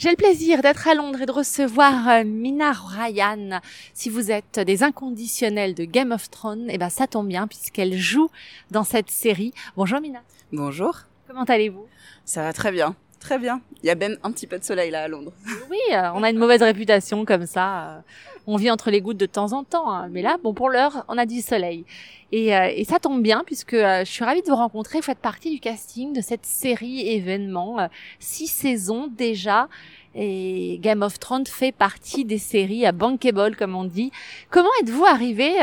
J'ai 0.00 0.08
le 0.08 0.16
plaisir 0.16 0.62
d'être 0.62 0.88
à 0.88 0.94
Londres 0.94 1.20
et 1.20 1.26
de 1.26 1.30
recevoir 1.30 2.08
euh, 2.08 2.24
Mina 2.24 2.72
Ryan. 2.72 3.60
Si 3.92 4.08
vous 4.08 4.30
êtes 4.30 4.58
des 4.58 4.82
inconditionnels 4.82 5.74
de 5.74 5.84
Game 5.84 6.10
of 6.10 6.30
Thrones, 6.30 6.68
eh 6.70 6.78
ben 6.78 6.88
ça 6.88 7.06
tombe 7.06 7.28
bien 7.28 7.46
puisqu'elle 7.46 7.94
joue 7.98 8.30
dans 8.70 8.82
cette 8.82 9.10
série. 9.10 9.52
Bonjour 9.76 10.00
Mina. 10.00 10.20
Bonjour. 10.54 11.00
Comment 11.28 11.44
allez-vous? 11.44 11.86
Ça 12.24 12.44
va 12.44 12.54
très 12.54 12.72
bien. 12.72 12.96
Très 13.18 13.38
bien. 13.38 13.60
Il 13.82 13.88
y 13.88 13.90
a 13.90 13.94
même 13.94 14.16
un 14.22 14.32
petit 14.32 14.46
peu 14.46 14.58
de 14.58 14.64
soleil 14.64 14.90
là 14.90 15.02
à 15.02 15.08
Londres. 15.08 15.34
Oui, 15.70 15.76
euh, 15.92 16.08
on 16.14 16.22
a 16.22 16.30
une 16.30 16.38
mauvaise 16.38 16.62
réputation 16.62 17.26
comme 17.26 17.44
ça. 17.44 18.02
Euh, 18.50 18.52
on 18.52 18.56
vit 18.56 18.70
entre 18.70 18.90
les 18.90 19.00
gouttes 19.00 19.16
de 19.16 19.26
temps 19.26 19.52
en 19.52 19.64
temps. 19.64 19.90
Hein. 19.90 20.08
Mais 20.10 20.22
là, 20.22 20.36
bon, 20.42 20.54
pour 20.54 20.70
l'heure, 20.70 21.04
on 21.08 21.16
a 21.18 21.26
du 21.26 21.40
soleil. 21.40 21.84
Et, 22.32 22.54
euh, 22.54 22.70
et, 22.74 22.84
ça 22.84 22.98
tombe 22.98 23.22
bien 23.22 23.42
puisque 23.44 23.76
je 23.76 24.04
suis 24.04 24.24
ravie 24.24 24.42
de 24.42 24.48
vous 24.48 24.56
rencontrer. 24.56 24.98
Vous 24.98 25.04
faites 25.04 25.18
partie 25.18 25.50
du 25.50 25.60
casting 25.60 26.12
de 26.12 26.20
cette 26.20 26.46
série 26.46 27.08
événement. 27.08 27.88
six 28.18 28.46
saisons 28.46 29.08
déjà. 29.08 29.68
Et 30.14 30.78
Game 30.80 31.02
of 31.02 31.20
Thrones 31.20 31.46
fait 31.46 31.70
partie 31.70 32.24
des 32.24 32.38
séries 32.38 32.84
à 32.84 32.90
bankable, 32.90 33.54
comme 33.54 33.76
on 33.76 33.84
dit. 33.84 34.10
Comment 34.50 34.70
êtes-vous 34.82 35.04
arrivé 35.04 35.54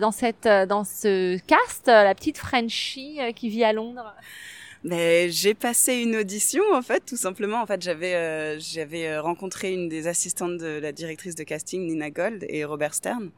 dans 0.00 0.10
cette, 0.10 0.48
dans 0.68 0.84
ce 0.84 1.38
cast, 1.46 1.86
la 1.88 2.14
petite 2.14 2.38
Frenchie 2.38 3.18
qui 3.36 3.50
vit 3.50 3.62
à 3.64 3.74
Londres? 3.74 4.14
Mais 4.84 5.30
j'ai 5.30 5.54
passé 5.54 5.94
une 5.94 6.14
audition 6.16 6.62
en 6.74 6.82
fait, 6.82 7.00
tout 7.06 7.16
simplement. 7.16 7.62
En 7.62 7.66
fait, 7.66 7.80
j'avais 7.80 8.14
euh, 8.14 8.58
j'avais 8.60 9.08
euh, 9.08 9.22
rencontré 9.22 9.72
une 9.72 9.88
des 9.88 10.06
assistantes 10.06 10.58
de 10.58 10.78
la 10.78 10.92
directrice 10.92 11.34
de 11.34 11.42
casting, 11.42 11.86
Nina 11.86 12.10
Gold 12.10 12.44
et 12.48 12.64
Robert 12.66 12.92
Stern. 12.92 13.30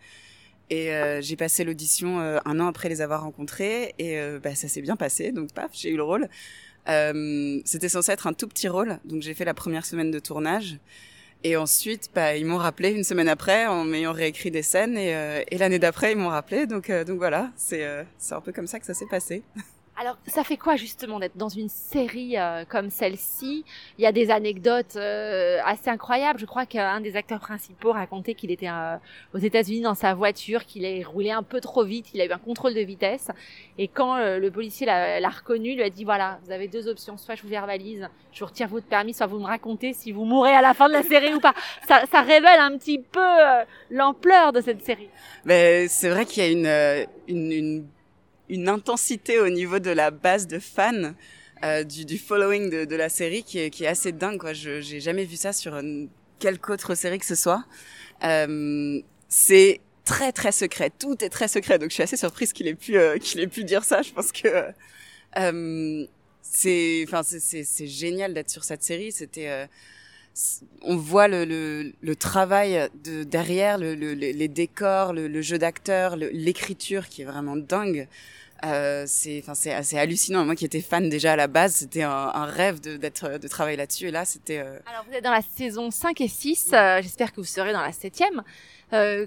Et 0.71 0.93
euh, 0.93 1.21
j'ai 1.23 1.37
passé 1.37 1.63
l'audition 1.63 2.19
un 2.19 2.61
an 2.61 2.67
après 2.67 2.89
les 2.89 3.01
avoir 3.01 3.23
rencontrés 3.23 3.95
et 4.01 4.19
bah, 4.43 4.57
ça 4.57 4.67
s'est 4.67 4.83
bien 4.83 4.97
passé. 4.97 5.31
Donc 5.31 5.53
paf, 5.53 5.71
j'ai 5.73 5.91
eu 5.91 5.97
le 5.97 6.03
rôle. 6.03 6.29
C'était 7.65 7.89
censé 7.89 8.11
être 8.11 8.27
un 8.27 8.33
tout 8.33 8.49
petit 8.49 8.69
rôle, 8.69 8.99
donc 9.05 9.23
j'ai 9.23 9.35
fait 9.35 9.45
la 9.45 9.55
première 9.55 9.87
semaine 9.87 10.11
de 10.11 10.19
tournage. 10.19 10.79
Et 11.45 11.57
ensuite, 11.57 12.11
bah, 12.13 12.37
ils 12.37 12.47
m'ont 12.47 12.57
rappelé 12.57 12.91
une 12.91 13.05
semaine 13.05 13.29
après 13.29 13.67
en 13.67 13.85
m'ayant 13.85 14.13
réécrit 14.13 14.51
des 14.51 14.63
scènes 14.63 14.99
et, 14.99 15.45
et 15.49 15.59
l'année 15.59 15.79
d'après 15.79 16.11
ils 16.13 16.19
m'ont 16.19 16.31
rappelé. 16.31 16.67
Donc 16.67 16.91
donc 16.91 17.19
voilà, 17.19 17.53
c'est 17.55 17.87
c'est 18.19 18.35
un 18.35 18.41
peu 18.41 18.53
comme 18.53 18.67
ça 18.67 18.81
que 18.81 18.87
ça 18.87 18.95
s'est 18.95 19.07
passé. 19.07 19.45
Alors, 19.99 20.19
ça 20.27 20.45
fait 20.45 20.59
quoi 20.59 20.77
justement 20.77 21.19
d'être 21.19 21.39
dans 21.39 21.49
une 21.49 21.71
série 21.71 22.37
euh, 22.37 22.67
comme 22.69 22.91
celle-ci? 22.91 23.65
Il 23.97 24.03
y 24.03 24.07
a 24.07 24.13
des 24.13 24.31
anecdotes 24.31 24.97
euh, 24.97 25.59
assez 25.65 25.89
incroyables. 25.89 26.39
Je 26.39 26.45
crois 26.45 26.67
qu'un 26.67 27.01
des 27.01 27.17
acteurs 27.17 27.41
principaux 27.41 27.93
racontait 27.93 28.35
qu'il 28.35 28.51
était 28.51 28.69
euh, 28.69 28.97
aux 29.33 29.39
États-Unis 29.39 29.81
dans 29.81 29.95
sa 29.95 30.13
voiture, 30.13 30.67
qu'il 30.67 30.85
a 30.85 31.09
roulé 31.09 31.31
un 31.31 31.43
peu 31.43 31.63
trop 31.63 31.83
vite, 31.83 32.09
il 32.13 32.21
a 32.21 32.27
eu 32.27 32.31
un 32.31 32.37
contrôle 32.37 32.75
de 32.75 32.81
vitesse. 32.81 33.29
Et 33.79 33.89
quand 33.89 34.17
le 34.19 34.51
policier 34.51 34.85
l'a 34.85 35.29
reconnu, 35.31 35.75
lui 35.75 35.83
a 35.83 35.89
dit 35.89 36.05
voilà, 36.05 36.41
vous 36.45 36.53
avez 36.53 36.69
deux 36.69 36.89
options, 36.89 37.17
soit 37.17 37.35
je 37.35 37.43
vous 37.43 37.49
verbalise, 37.49 38.07
je 38.33 38.41
vous 38.41 38.47
retire 38.47 38.69
votre 38.69 38.87
permis, 38.87 39.15
soit 39.15 39.27
vous 39.27 39.39
me 39.39 39.47
racontez 39.47 39.95
si 39.95 40.13
vous 40.13 40.25
mourrez 40.25 40.53
à 40.53 40.61
la 40.61 40.75
fin 40.75 40.89
de 40.89 40.93
la 40.93 41.03
série 41.03 41.35
ou 41.35 41.41
pas. 41.41 41.55
Ça, 41.89 42.03
ça 42.11 42.21
révèle 42.21 42.61
un 42.61 42.77
petit 42.77 42.99
peu 42.99 43.21
l'ampleur 43.91 44.53
de 44.53 44.61
cette 44.61 44.83
série. 44.85 45.09
Mais 45.47 45.89
c'est 45.89 46.11
vrai 46.11 46.27
qu'il 46.27 46.43
y 46.43 46.47
a 46.47 46.51
une, 46.51 47.07
une, 47.29 47.53
une 47.53 47.87
une 48.49 48.69
intensité 48.69 49.41
au 49.41 49.49
niveau 49.49 49.79
de 49.79 49.91
la 49.91 50.11
base 50.11 50.47
de 50.47 50.59
fans. 50.59 51.15
Euh, 51.65 51.85
du, 51.85 52.05
du, 52.05 52.19
following 52.19 52.69
de, 52.69 52.85
de, 52.85 52.97
la 52.97 53.09
série 53.09 53.43
qui 53.43 53.59
est, 53.59 53.71
qui 53.71 53.85
est 53.85 53.87
assez 53.87 54.13
dingue 54.13 54.39
quoi. 54.39 54.53
Je 54.53 54.83
j'ai 54.83 55.01
jamais 55.01 55.25
vu 55.25 55.37
ça 55.37 55.55
sur 55.55 55.75
une, 55.75 56.11
quelque 56.39 56.71
autre 56.71 56.95
série 56.95 57.19
que 57.19 57.25
ce 57.25 57.35
soit. 57.35 57.65
Euh, 58.25 59.01
c'est 59.29 59.81
très 60.05 60.33
très 60.33 60.53
secret, 60.53 60.91
tout 60.91 61.23
est 61.23 61.29
très 61.29 61.49
secret. 61.49 61.79
Donc 61.79 61.91
je 61.91 61.95
suis 61.95 62.03
assez 62.03 62.17
surprise 62.17 62.53
qu'il 62.53 62.67
ait 62.69 62.75
pu 62.75 62.97
euh, 62.97 63.19
qu'il 63.19 63.41
ait 63.41 63.47
pu 63.47 63.65
dire 63.65 63.85
ça. 63.85 64.03
Je 64.03 64.13
pense 64.13 64.33
que 64.33 64.49
euh, 65.39 66.07
c'est 66.43 67.05
enfin 67.07 67.23
c'est 67.23 67.87
génial 67.87 68.33
d'être 68.33 68.51
sur 68.51 68.65
cette 68.65 68.83
série. 68.83 69.13
C'était 69.13 69.49
euh, 69.49 69.67
on 70.83 70.97
voit 70.97 71.29
le, 71.29 71.45
le, 71.45 71.93
le, 72.01 72.17
travail 72.17 72.89
de 73.05 73.25
derrière 73.25 73.79
le, 73.79 73.95
les 73.95 74.49
décors, 74.49 75.13
le, 75.13 75.43
jeu 75.43 75.59
d'acteur, 75.59 76.17
l'écriture 76.17 77.09
qui 77.09 77.23
est 77.23 77.25
vraiment 77.25 77.57
dingue. 77.57 78.09
Euh, 78.65 79.05
c'est 79.07 79.41
enfin 79.43 79.55
c'est 79.55 79.73
assez 79.73 79.99
hallucinant. 79.99 80.45
Moi 80.45 80.57
qui 80.57 80.65
étais 80.65 80.81
fan 80.81 81.09
déjà 81.09 81.33
à 81.33 81.37
la 81.37 81.47
base, 81.47 81.75
c'était 81.75 82.03
un, 82.03 82.11
un, 82.11 82.47
rêve 82.47 82.81
de 82.81 82.97
d'être 82.97 83.39
de 83.39 83.49
travailler 83.49 83.77
là-dessus 83.77 84.09
et 84.09 84.11
là 84.11 84.25
c'était 84.25 84.59
euh... 84.59 84.79
Alors 84.87 85.05
vous 85.09 85.15
êtes 85.15 85.25
dans 85.25 85.33
la 85.33 85.43
saison 85.43 85.91
5 85.91 86.21
et 86.23 86.29
6, 86.29 86.71
euh, 86.73 87.03
j'espère 87.03 87.33
que 87.33 87.37
vous 87.37 87.45
serez 87.45 87.75
dans 87.75 87.83
la 87.83 87.93
septième. 87.93 88.43
Euh, 88.95 89.27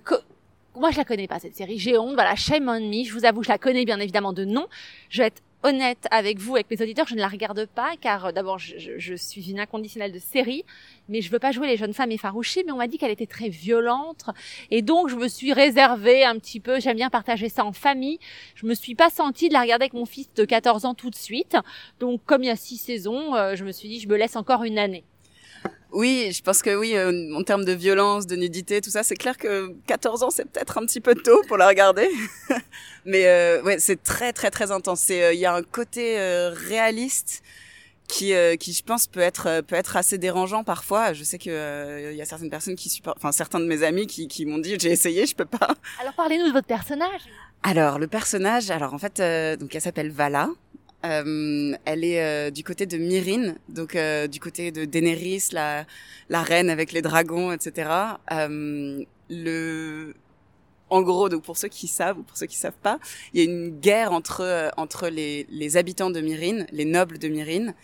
moi 0.76 0.90
je 0.90 0.98
la 0.98 1.06
connais 1.06 1.28
pas 1.28 1.40
cette 1.40 1.56
série, 1.56 1.78
j'ai 1.78 1.98
honte, 1.98 2.16
voilà, 2.16 2.36
shame 2.36 2.68
on 2.68 2.80
me, 2.80 3.04
je 3.04 3.14
vous 3.14 3.26
avoue, 3.26 3.44
je 3.44 3.50
la 3.50 3.60
connais 3.60 3.86
bien 3.86 4.00
évidemment 4.00 4.34
de 4.34 4.46
nom. 4.46 4.68
Je 5.10 5.22
vais 5.22 5.28
être 5.28 5.44
honnête 5.64 6.08
avec 6.12 6.40
vous, 6.40 6.56
avec 6.56 6.70
mes 6.72 6.82
auditeurs, 6.82 7.08
je 7.08 7.16
ne 7.16 7.20
la 7.20 7.28
regarde 7.28 7.66
pas 7.66 7.92
car 8.00 8.28
euh, 8.28 8.32
d'abord 8.32 8.60
je, 8.60 9.16
suis 9.16 9.52
une 9.52 9.60
inconditionnelle 9.60 10.12
de 10.12 10.20
série, 10.20 10.64
mais 11.10 11.22
je 11.22 11.30
veux 11.32 11.40
pas 11.40 11.52
jouer 11.52 11.68
les 11.68 11.78
jeunes 11.78 11.94
femmes 11.94 12.12
effarouchées. 12.12 12.64
Mais 12.66 12.72
on 12.72 12.78
m'a 12.78 12.88
dit 12.88 12.98
qu'elle 12.98 13.12
était 13.12 13.26
très 13.26 13.50
violente 13.50 14.26
et 14.72 14.82
donc 14.82 15.10
je 15.10 15.16
me 15.16 15.28
suis 15.28 15.54
réservée 15.54 16.24
un 16.24 16.38
petit 16.38 16.60
peu. 16.60 16.80
J'aime 16.80 16.98
bien 16.98 17.10
partager 17.10 17.50
ça 17.50 17.66
en 17.66 17.74
famille. 17.74 18.20
Je 18.56 18.66
me 18.66 18.74
suis 18.74 18.96
pas 18.96 19.10
sentie 19.10 19.50
de 19.50 19.54
la 19.54 19.62
regarder 19.62 19.84
avec 19.84 19.94
mon 19.94 20.06
fils 20.06 20.30
de 20.34 20.46
14 20.46 20.86
ans 20.86 20.94
tout 20.94 21.10
de 21.10 21.16
suite. 21.16 21.58
Donc 22.00 22.22
comme 22.26 22.44
il 22.44 22.48
y 22.48 22.52
a 22.52 22.56
six 22.56 22.78
saisons, 22.78 23.36
euh, 23.36 23.56
je 23.56 23.66
me 23.66 23.72
suis 23.72 23.90
dit 23.90 24.00
je 24.00 24.08
me 24.08 24.16
laisse 24.16 24.36
encore 24.36 24.64
une 24.64 24.80
année. 24.80 25.04
Oui, 25.92 26.32
je 26.32 26.44
pense 26.44 26.62
que 26.62 26.76
oui, 26.76 26.96
euh, 26.96 27.34
en 27.36 27.44
termes 27.44 27.66
de 27.66 27.72
violence, 27.72 28.28
de 28.28 28.36
nudité, 28.36 28.80
tout 28.80 28.92
ça, 28.92 29.02
c'est 29.02 29.16
clair 29.16 29.38
que 29.38 29.74
14 29.88 30.24
ans, 30.24 30.30
c'est 30.30 30.46
peut-être 30.46 30.78
un 30.78 30.86
petit 30.86 31.02
peu 31.02 31.16
tôt 31.16 31.42
pour 31.48 31.58
la 31.58 31.68
regarder. 31.68 32.10
Mais 33.06 33.26
euh, 33.26 33.64
ouais, 33.64 33.80
c'est 33.80 34.02
très 34.04 34.32
très 34.32 34.52
très 34.52 34.72
intense. 34.72 35.08
Euh, 35.10 35.34
il 35.34 35.40
y 35.40 35.48
a 35.48 35.54
un 35.54 35.64
côté 35.64 36.18
réaliste 36.70 37.42
qui 38.08 38.34
qui 38.60 38.74
je 38.74 38.84
pense 38.84 39.06
peut 39.06 39.20
être 39.20 39.62
peut 39.62 39.76
être 39.76 39.96
assez 39.96 40.18
dérangeant 40.18 40.64
parfois. 40.64 41.14
Je 41.14 41.24
sais 41.24 41.38
que 41.38 42.12
il 42.12 42.18
y 42.18 42.22
a 42.22 42.26
certaines 42.26 42.50
personnes 42.50 42.76
qui 42.76 42.90
supportent, 42.90 43.18
enfin 43.18 43.32
certains 43.32 43.60
de 43.60 43.66
mes 43.66 43.84
amis 43.84 44.08
qui 44.08 44.28
qui 44.28 44.46
m'ont 44.46 44.58
dit 44.58 44.78
j'ai 44.80 44.92
essayé, 44.92 45.26
je 45.26 45.36
peux 45.36 45.46
pas. 45.46 45.76
Alors 46.00 46.14
parlez-nous 46.14 46.48
de 46.48 46.54
votre 46.54 46.68
personnage. 46.68 47.22
Alors 47.64 48.00
le 48.00 48.08
personnage, 48.08 48.72
alors 48.72 48.94
en 48.94 48.98
fait 49.00 49.22
donc 49.60 49.74
elle 49.74 49.82
s'appelle 49.82 50.12
Vala. 50.12 50.50
Euh, 51.06 51.74
elle 51.86 52.04
est 52.04 52.22
euh, 52.22 52.52
du 52.52 52.64
côté 52.64 52.86
de 52.86 52.98
Myrine, 52.98 53.56
donc 53.70 53.96
euh, 53.96 54.28
du 54.28 54.40
côté 54.40 54.72
de 54.72 54.84
Daenerys, 54.84 55.44
la, 55.54 55.86
la 56.28 56.44
reine 56.44 56.70
avec 56.70 56.92
les 56.92 57.02
dragons, 57.02 57.54
etc. 57.54 57.90
le, 59.30 60.14
en 60.90 61.02
gros, 61.02 61.30
donc 61.30 61.44
pour 61.44 61.56
ceux 61.56 61.70
qui 61.70 61.88
savent 61.88 62.20
ou 62.20 62.24
pour 62.24 62.36
ceux 62.36 62.48
qui 62.48 62.58
savent 62.58 62.80
pas, 62.82 63.00
il 63.34 63.40
y 63.42 63.48
a 63.48 63.50
une 63.50 63.80
guerre 63.80 64.12
entre 64.12 64.72
entre 64.76 65.08
les, 65.08 65.46
les 65.50 65.78
habitants 65.78 66.10
de 66.10 66.20
Myrine, 66.20 66.66
les 66.72 66.86
nobles 66.86 67.18
de 67.18 67.30
Myrine, 67.30 67.76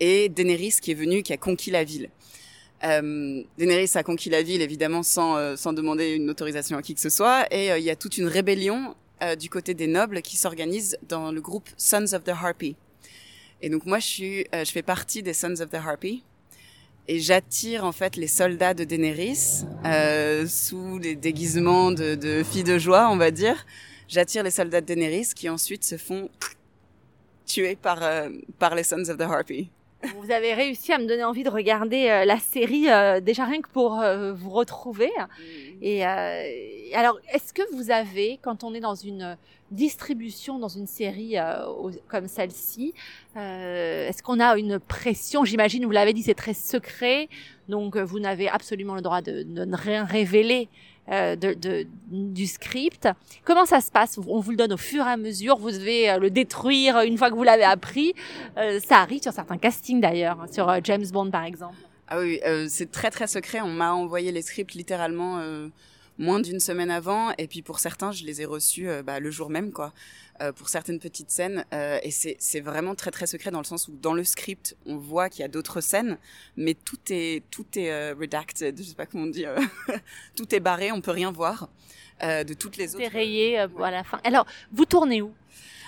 et 0.00 0.28
Daenerys 0.28 0.76
qui 0.80 0.92
est 0.92 0.94
venue, 0.94 1.22
qui 1.22 1.32
a 1.32 1.36
conquis 1.36 1.70
la 1.70 1.84
ville. 1.84 2.08
Euh, 2.84 3.42
Daenerys 3.58 3.90
a 3.96 4.02
conquis 4.02 4.30
la 4.30 4.42
ville 4.42 4.62
évidemment 4.62 5.02
sans, 5.02 5.56
sans 5.56 5.72
demander 5.72 6.14
une 6.14 6.30
autorisation 6.30 6.76
à 6.78 6.82
qui 6.82 6.94
que 6.94 7.00
ce 7.00 7.10
soit 7.10 7.46
et 7.52 7.68
il 7.68 7.84
y 7.84 7.90
a 7.90 7.96
toute 7.96 8.18
une 8.18 8.26
rébellion 8.26 8.96
euh, 9.22 9.36
du 9.36 9.48
côté 9.48 9.74
des 9.74 9.86
nobles 9.86 10.22
qui 10.22 10.36
s'organisent 10.36 10.98
dans 11.08 11.32
le 11.32 11.40
groupe 11.40 11.68
Sons 11.76 12.12
of 12.12 12.24
the 12.24 12.30
Harpy. 12.30 12.76
Et 13.60 13.70
donc 13.70 13.86
moi, 13.86 13.98
je 13.98 14.06
suis, 14.06 14.46
euh, 14.54 14.64
je 14.64 14.72
fais 14.72 14.82
partie 14.82 15.22
des 15.22 15.32
Sons 15.32 15.60
of 15.60 15.70
the 15.70 15.76
Harpy. 15.76 16.24
Et 17.08 17.18
j'attire 17.20 17.84
en 17.84 17.92
fait 17.92 18.16
les 18.16 18.28
soldats 18.28 18.74
de 18.74 18.84
Daenerys 18.84 19.64
euh, 19.84 20.46
sous 20.46 20.98
les 20.98 21.16
déguisements 21.16 21.90
de, 21.90 22.14
de 22.14 22.42
filles 22.42 22.64
de 22.64 22.78
joie, 22.78 23.10
on 23.10 23.16
va 23.16 23.30
dire. 23.30 23.66
J'attire 24.08 24.42
les 24.42 24.50
soldats 24.50 24.80
de 24.80 24.86
Daenerys 24.86 25.28
qui 25.34 25.48
ensuite 25.48 25.84
se 25.84 25.96
font 25.96 26.28
tuer 27.46 27.76
par 27.76 28.00
par 28.58 28.74
les 28.74 28.84
Sons 28.84 29.08
of 29.08 29.16
the 29.16 29.22
Harpy. 29.22 29.70
Vous 30.16 30.30
avez 30.30 30.54
réussi 30.54 30.92
à 30.92 30.98
me 30.98 31.06
donner 31.06 31.24
envie 31.24 31.44
de 31.44 31.50
regarder 31.50 32.08
euh, 32.08 32.24
la 32.24 32.38
série 32.38 32.90
euh, 32.90 33.20
déjà 33.20 33.44
rien 33.44 33.60
que 33.60 33.68
pour 33.68 34.00
euh, 34.00 34.32
vous 34.32 34.50
retrouver. 34.50 35.10
Mm. 35.16 35.42
Et 35.82 36.04
alors, 36.94 37.18
est-ce 37.32 37.52
que 37.52 37.62
vous 37.74 37.90
avez, 37.90 38.38
quand 38.42 38.64
on 38.64 38.74
est 38.74 38.80
dans 38.80 38.94
une 38.94 39.36
distribution 39.70 40.58
dans 40.58 40.68
une 40.68 40.86
série 40.86 41.36
comme 42.06 42.28
celle-ci, 42.28 42.92
est-ce 43.34 44.22
qu'on 44.22 44.38
a 44.38 44.56
une 44.58 44.78
pression? 44.78 45.44
J'imagine, 45.44 45.86
vous 45.86 45.90
l'avez 45.90 46.12
dit, 46.12 46.22
c'est 46.22 46.34
très 46.34 46.54
secret, 46.54 47.28
donc 47.68 47.96
vous 47.96 48.20
n'avez 48.20 48.48
absolument 48.48 48.94
le 48.94 49.00
droit 49.00 49.22
de, 49.22 49.42
de 49.42 49.64
ne 49.64 49.76
rien 49.76 50.04
révéler 50.04 50.68
euh, 51.08 51.34
de, 51.34 51.86
du 52.10 52.46
script. 52.46 53.08
Comment 53.44 53.66
ça 53.66 53.80
se 53.80 53.90
passe? 53.90 54.18
On 54.18 54.38
vous 54.40 54.52
le 54.52 54.56
donne 54.56 54.72
au 54.72 54.76
fur 54.76 55.04
et 55.04 55.10
à 55.10 55.16
mesure, 55.16 55.56
vous 55.58 55.72
devez 55.72 56.10
euh, 56.10 56.18
le 56.18 56.30
détruire 56.30 57.00
une 57.00 57.18
fois 57.18 57.30
que 57.30 57.34
vous 57.34 57.42
l'avez 57.42 57.64
appris. 57.64 58.14
Euh, 58.56 58.78
ça 58.78 58.98
arrive 58.98 59.20
sur 59.20 59.32
certains 59.32 59.58
castings 59.58 60.00
d'ailleurs, 60.00 60.40
hein, 60.40 60.46
sur 60.50 60.72
James 60.84 61.06
Bond 61.12 61.30
par 61.30 61.44
exemple. 61.44 61.74
Ah 62.08 62.18
oui, 62.18 62.40
c'est 62.68 62.92
très 62.92 63.10
très 63.10 63.26
secret. 63.26 63.62
On 63.62 63.68
m'a 63.68 63.92
envoyé 63.92 64.32
les 64.32 64.42
scripts 64.42 64.74
littéralement 64.74 65.40
moins 66.18 66.40
d'une 66.40 66.60
semaine 66.60 66.90
avant, 66.90 67.32
et 67.38 67.46
puis 67.46 67.62
pour 67.62 67.78
certains, 67.78 68.12
je 68.12 68.24
les 68.24 68.42
ai 68.42 68.44
reçus 68.44 68.88
bah, 69.04 69.20
le 69.20 69.30
jour 69.30 69.50
même, 69.50 69.72
quoi. 69.72 69.92
Euh, 70.42 70.50
pour 70.50 70.68
certaines 70.68 70.98
petites 70.98 71.30
scènes. 71.30 71.64
Euh, 71.72 72.00
et 72.02 72.10
c'est 72.10 72.60
vraiment 72.60 72.94
très 72.94 73.10
très 73.10 73.26
secret 73.26 73.50
dans 73.50 73.60
le 73.60 73.64
sens 73.64 73.86
où 73.86 73.92
dans 73.92 74.14
le 74.14 74.24
script, 74.24 74.76
on 74.86 74.96
voit 74.96 75.28
qu'il 75.28 75.42
y 75.42 75.44
a 75.44 75.48
d'autres 75.48 75.80
scènes, 75.80 76.18
mais 76.56 76.74
tout 76.74 76.98
est 77.10 77.44
tout 77.50 77.66
est 77.76 77.92
euh, 77.92 78.14
redacted, 78.18 78.76
je 78.76 78.82
sais 78.82 78.94
pas 78.94 79.06
comment 79.06 79.24
on 79.24 79.28
dit, 79.28 79.44
tout 80.34 80.52
est 80.54 80.60
barré, 80.60 80.90
on 80.90 81.00
peut 81.00 81.12
rien 81.12 81.30
voir 81.30 81.68
de 82.22 82.54
toutes 82.54 82.76
les 82.76 82.94
autres. 82.94 83.04
C'est 83.04 83.08
rayé 83.08 83.58
à 83.58 83.90
la 83.90 84.04
fin. 84.04 84.20
Alors, 84.24 84.46
vous 84.72 84.84
tournez 84.84 85.22
où? 85.22 85.32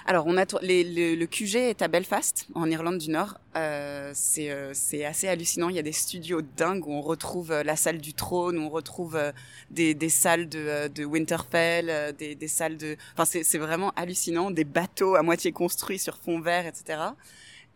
Alors, 0.06 0.26
on 0.26 0.36
a 0.36 0.44
le 0.60 1.24
QG 1.24 1.56
est 1.56 1.80
à 1.80 1.88
Belfast, 1.88 2.46
en 2.54 2.70
Irlande 2.70 2.98
du 2.98 3.08
Nord. 3.10 3.38
Euh, 3.56 4.10
c'est 4.14 4.50
euh, 4.50 4.74
assez 5.08 5.28
hallucinant. 5.28 5.70
Il 5.70 5.76
y 5.76 5.78
a 5.78 5.82
des 5.82 5.92
studios 5.92 6.42
dingues 6.42 6.86
où 6.86 6.92
on 6.92 7.00
retrouve 7.00 7.52
euh, 7.52 7.62
la 7.62 7.74
salle 7.74 7.98
du 7.98 8.12
trône, 8.12 8.58
où 8.58 8.62
on 8.64 8.68
retrouve 8.68 9.16
euh, 9.16 9.32
des, 9.70 9.94
des 9.94 10.10
salles 10.10 10.46
de, 10.50 10.88
de 10.88 11.04
Winterfell, 11.06 12.14
des, 12.18 12.34
des 12.34 12.48
salles 12.48 12.76
de. 12.76 12.98
Enfin, 13.16 13.24
c'est 13.24 13.58
vraiment 13.58 13.92
hallucinant. 13.96 14.50
Des 14.50 14.64
bateaux 14.64 15.14
à 15.14 15.22
moitié 15.22 15.52
construits 15.52 15.98
sur 15.98 16.18
fond 16.18 16.38
vert, 16.38 16.66
etc. 16.66 16.98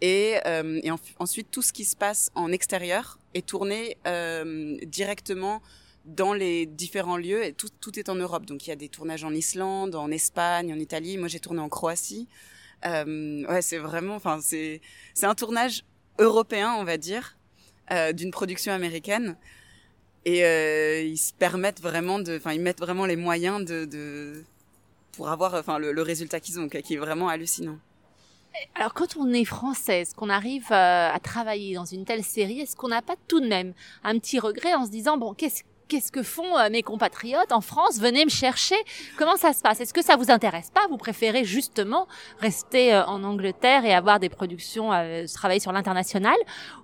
Et, 0.02 0.34
et 0.84 0.90
ensuite, 1.18 1.50
tout 1.50 1.62
ce 1.62 1.72
qui 1.72 1.84
se 1.84 1.96
passe 1.96 2.30
en 2.34 2.52
extérieur 2.52 3.18
est 3.34 3.46
tourné 3.46 3.96
directement 4.86 5.60
dans 6.08 6.32
les 6.32 6.66
différents 6.66 7.16
lieux. 7.16 7.44
Et 7.44 7.52
tout, 7.52 7.68
tout 7.80 7.98
est 7.98 8.08
en 8.08 8.14
Europe. 8.14 8.46
Donc 8.46 8.66
il 8.66 8.70
y 8.70 8.72
a 8.72 8.76
des 8.76 8.88
tournages 8.88 9.24
en 9.24 9.32
Islande, 9.32 9.94
en 9.94 10.10
Espagne, 10.10 10.72
en 10.72 10.78
Italie. 10.78 11.18
Moi 11.18 11.28
j'ai 11.28 11.40
tourné 11.40 11.60
en 11.60 11.68
Croatie. 11.68 12.28
Euh, 12.86 13.46
ouais, 13.46 13.62
c'est 13.62 13.78
vraiment, 13.78 14.14
enfin 14.14 14.38
c'est 14.40 14.80
c'est 15.14 15.26
un 15.26 15.34
tournage 15.34 15.84
européen, 16.18 16.74
on 16.78 16.84
va 16.84 16.96
dire, 16.96 17.36
euh, 17.90 18.12
d'une 18.12 18.30
production 18.30 18.72
américaine. 18.72 19.36
Et 20.24 20.44
euh, 20.44 21.00
ils 21.02 21.16
se 21.16 21.32
permettent 21.32 21.80
vraiment 21.80 22.18
de, 22.18 22.36
enfin 22.36 22.52
ils 22.52 22.60
mettent 22.60 22.80
vraiment 22.80 23.06
les 23.06 23.16
moyens 23.16 23.64
de, 23.64 24.44
pour 25.12 25.28
avoir, 25.28 25.54
enfin 25.54 25.78
le, 25.78 26.02
résultat 26.02 26.40
qu'ils 26.40 26.60
ont, 26.60 26.68
qui 26.68 26.94
est 26.94 26.98
vraiment 26.98 27.28
hallucinant. 27.28 27.78
Alors 28.74 28.94
quand 28.94 29.16
on 29.16 29.32
est 29.32 29.44
française, 29.44 30.12
qu'on 30.14 30.28
arrive 30.28 30.66
à 30.70 31.18
travailler 31.22 31.74
dans 31.74 31.84
une 31.84 32.04
telle 32.04 32.24
série, 32.24 32.60
est-ce 32.60 32.76
qu'on 32.76 32.88
n'a 32.88 33.02
pas 33.02 33.14
tout 33.28 33.40
de 33.40 33.46
même 33.46 33.72
un 34.02 34.18
petit 34.18 34.38
regret 34.38 34.74
en 34.74 34.84
se 34.84 34.90
disant 34.90 35.16
bon 35.16 35.34
qu'est-ce 35.34 35.62
qu'est-ce 35.88 36.12
que 36.12 36.22
font 36.22 36.56
euh, 36.56 36.68
mes 36.70 36.82
compatriotes 36.82 37.52
en 37.52 37.60
France? 37.60 37.98
Venez 37.98 38.24
me 38.24 38.30
chercher. 38.30 38.76
Comment 39.16 39.36
ça 39.36 39.52
se 39.52 39.62
passe? 39.62 39.80
Est-ce 39.80 39.94
que 39.94 40.04
ça 40.04 40.16
vous 40.16 40.30
intéresse 40.30 40.70
pas? 40.70 40.86
Vous 40.88 40.98
préférez 40.98 41.44
justement 41.44 42.06
rester 42.38 42.94
euh, 42.94 43.04
en 43.06 43.24
Angleterre 43.24 43.84
et 43.84 43.94
avoir 43.94 44.20
des 44.20 44.28
productions, 44.28 44.92
euh, 44.92 45.24
travailler 45.32 45.60
sur 45.60 45.72
l'international? 45.72 46.36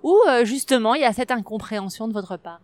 Ou 0.03 0.17
justement, 0.43 0.95
il 0.95 1.01
y 1.01 1.05
a 1.05 1.13
cette 1.13 1.31
incompréhension 1.31 2.07
de 2.07 2.13
votre 2.13 2.37
part? 2.37 2.59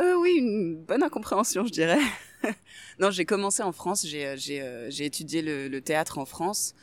Euh, 0.00 0.14
Oui, 0.14 0.34
une 0.38 0.76
bonne 0.76 1.02
incompréhension, 1.02 1.64
je 1.64 1.72
dirais. 1.72 2.00
non, 2.98 3.10
j'ai 3.10 3.24
commencé 3.24 3.62
en 3.62 3.72
France, 3.72 4.04
j'ai 4.06 5.04
étudié 5.04 5.42
le, 5.42 5.68
le, 5.68 5.80
théâtre 5.80 6.18
en 6.18 6.26
France. 6.26 6.74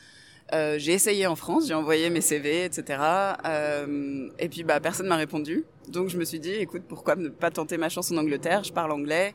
Euh, 0.52 0.76
j'ai 0.78 0.92
essayé 0.92 1.26
en 1.26 1.36
France, 1.36 1.66
j'ai 1.66 1.74
envoyé 1.74 2.10
mes 2.10 2.20
CV, 2.20 2.64
etc. 2.64 3.00
Euh, 3.46 4.28
et 4.38 4.48
puis 4.48 4.62
bah 4.62 4.78
personne 4.78 5.06
m'a 5.06 5.16
répondu. 5.16 5.64
Donc 5.88 6.08
je 6.10 6.18
me 6.18 6.24
suis 6.24 6.38
dit, 6.38 6.50
écoute, 6.52 6.82
pourquoi 6.86 7.16
ne 7.16 7.28
pas 7.28 7.50
tenter 7.50 7.78
ma 7.78 7.88
chance 7.88 8.10
en 8.10 8.16
Angleterre? 8.16 8.62
Je 8.62 8.72
parle 8.72 8.92
anglais. 8.92 9.34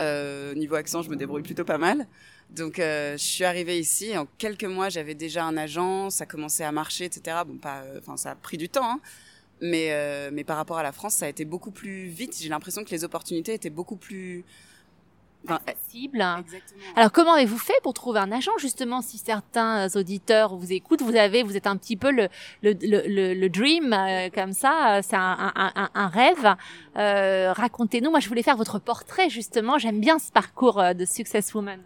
Euh, 0.00 0.54
niveau 0.54 0.74
accent, 0.74 1.02
je 1.02 1.10
me 1.10 1.16
débrouille 1.16 1.42
plutôt 1.42 1.64
pas 1.64 1.78
mal. 1.78 2.06
Donc 2.50 2.78
euh, 2.78 3.12
je 3.12 3.22
suis 3.22 3.44
arrivée 3.44 3.78
ici. 3.78 4.16
En 4.16 4.26
quelques 4.38 4.64
mois, 4.64 4.88
j'avais 4.88 5.14
déjà 5.14 5.44
un 5.44 5.56
agent, 5.56 6.10
ça 6.10 6.26
commençait 6.26 6.64
à 6.64 6.72
marcher, 6.72 7.06
etc. 7.06 7.38
Bon, 7.46 7.56
pas, 7.56 7.82
euh, 7.82 7.98
enfin 7.98 8.16
ça 8.16 8.32
a 8.32 8.34
pris 8.34 8.56
du 8.56 8.68
temps. 8.68 8.84
Hein. 8.84 9.00
Mais, 9.64 10.30
mais 10.32 10.42
par 10.42 10.56
rapport 10.56 10.78
à 10.78 10.82
la 10.82 10.90
France, 10.90 11.14
ça 11.14 11.26
a 11.26 11.28
été 11.28 11.44
beaucoup 11.44 11.70
plus 11.70 12.06
vite. 12.06 12.36
J'ai 12.40 12.48
l'impression 12.48 12.82
que 12.82 12.90
les 12.90 13.04
opportunités 13.04 13.54
étaient 13.54 13.70
beaucoup 13.70 13.94
plus 13.94 14.44
accessible. 15.48 16.24
Alors 16.96 17.12
comment 17.12 17.34
avez-vous 17.34 17.58
fait 17.58 17.74
pour 17.82 17.94
trouver 17.94 18.20
un 18.20 18.32
agent 18.32 18.52
justement 18.58 19.02
si 19.02 19.18
certains 19.18 19.88
auditeurs 19.96 20.56
vous 20.56 20.72
écoutent, 20.72 21.02
vous 21.02 21.16
avez, 21.16 21.42
vous 21.42 21.56
êtes 21.56 21.66
un 21.66 21.76
petit 21.76 21.96
peu 21.96 22.10
le 22.10 22.28
le 22.62 22.72
le, 22.82 23.34
le 23.34 23.48
dream 23.48 23.92
euh, 23.92 24.28
comme 24.34 24.52
ça, 24.52 25.00
c'est 25.02 25.16
un, 25.16 25.52
un, 25.54 25.90
un, 25.94 26.08
rêve. 26.08 26.54
Euh, 26.96 27.52
Racontez-nous. 27.52 28.10
Moi, 28.10 28.20
je 28.20 28.28
voulais 28.28 28.42
faire 28.42 28.56
votre 28.56 28.78
portrait 28.78 29.28
justement. 29.30 29.78
J'aime 29.78 30.00
bien 30.00 30.18
ce 30.18 30.30
parcours 30.32 30.78
euh, 30.80 30.94
de 30.94 31.04
success 31.04 31.54
woman. 31.54 31.80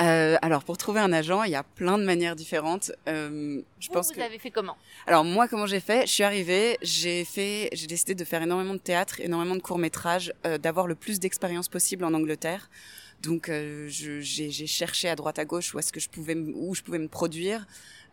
Euh, 0.00 0.36
alors 0.42 0.64
pour 0.64 0.76
trouver 0.76 1.00
un 1.00 1.12
agent, 1.12 1.44
il 1.44 1.52
y 1.52 1.54
a 1.54 1.62
plein 1.62 1.98
de 1.98 2.04
manières 2.04 2.34
différentes. 2.34 2.90
Euh, 3.06 3.60
je 3.78 3.88
vous, 3.88 3.92
pense 3.94 4.12
vous 4.12 4.20
avez 4.20 4.38
fait 4.38 4.50
comment? 4.50 4.76
Alors 5.06 5.24
moi, 5.24 5.46
comment 5.46 5.66
j'ai 5.66 5.80
fait? 5.80 6.06
Je 6.06 6.12
suis 6.12 6.24
arrivée, 6.24 6.78
j'ai 6.82 7.24
fait, 7.24 7.68
j'ai 7.72 7.86
décidé 7.86 8.14
de 8.14 8.24
faire 8.24 8.42
énormément 8.42 8.74
de 8.74 8.78
théâtre, 8.78 9.20
énormément 9.20 9.54
de 9.54 9.62
courts 9.62 9.78
métrages, 9.78 10.32
euh, 10.46 10.58
d'avoir 10.58 10.86
le 10.86 10.94
plus 10.94 11.20
d'expérience 11.20 11.68
possible 11.68 12.04
en 12.04 12.12
Angleterre. 12.12 12.70
Donc 13.22 13.48
euh, 13.48 13.86
j'ai 13.88 14.66
cherché 14.66 15.08
à 15.08 15.16
droite 15.16 15.38
à 15.38 15.44
gauche 15.44 15.74
où 15.74 15.78
est-ce 15.78 15.92
que 15.92 16.00
je 16.00 16.08
pouvais 16.08 16.34
où 16.34 16.74
je 16.74 16.82
pouvais 16.82 16.98
me 16.98 17.08
produire. 17.08 17.66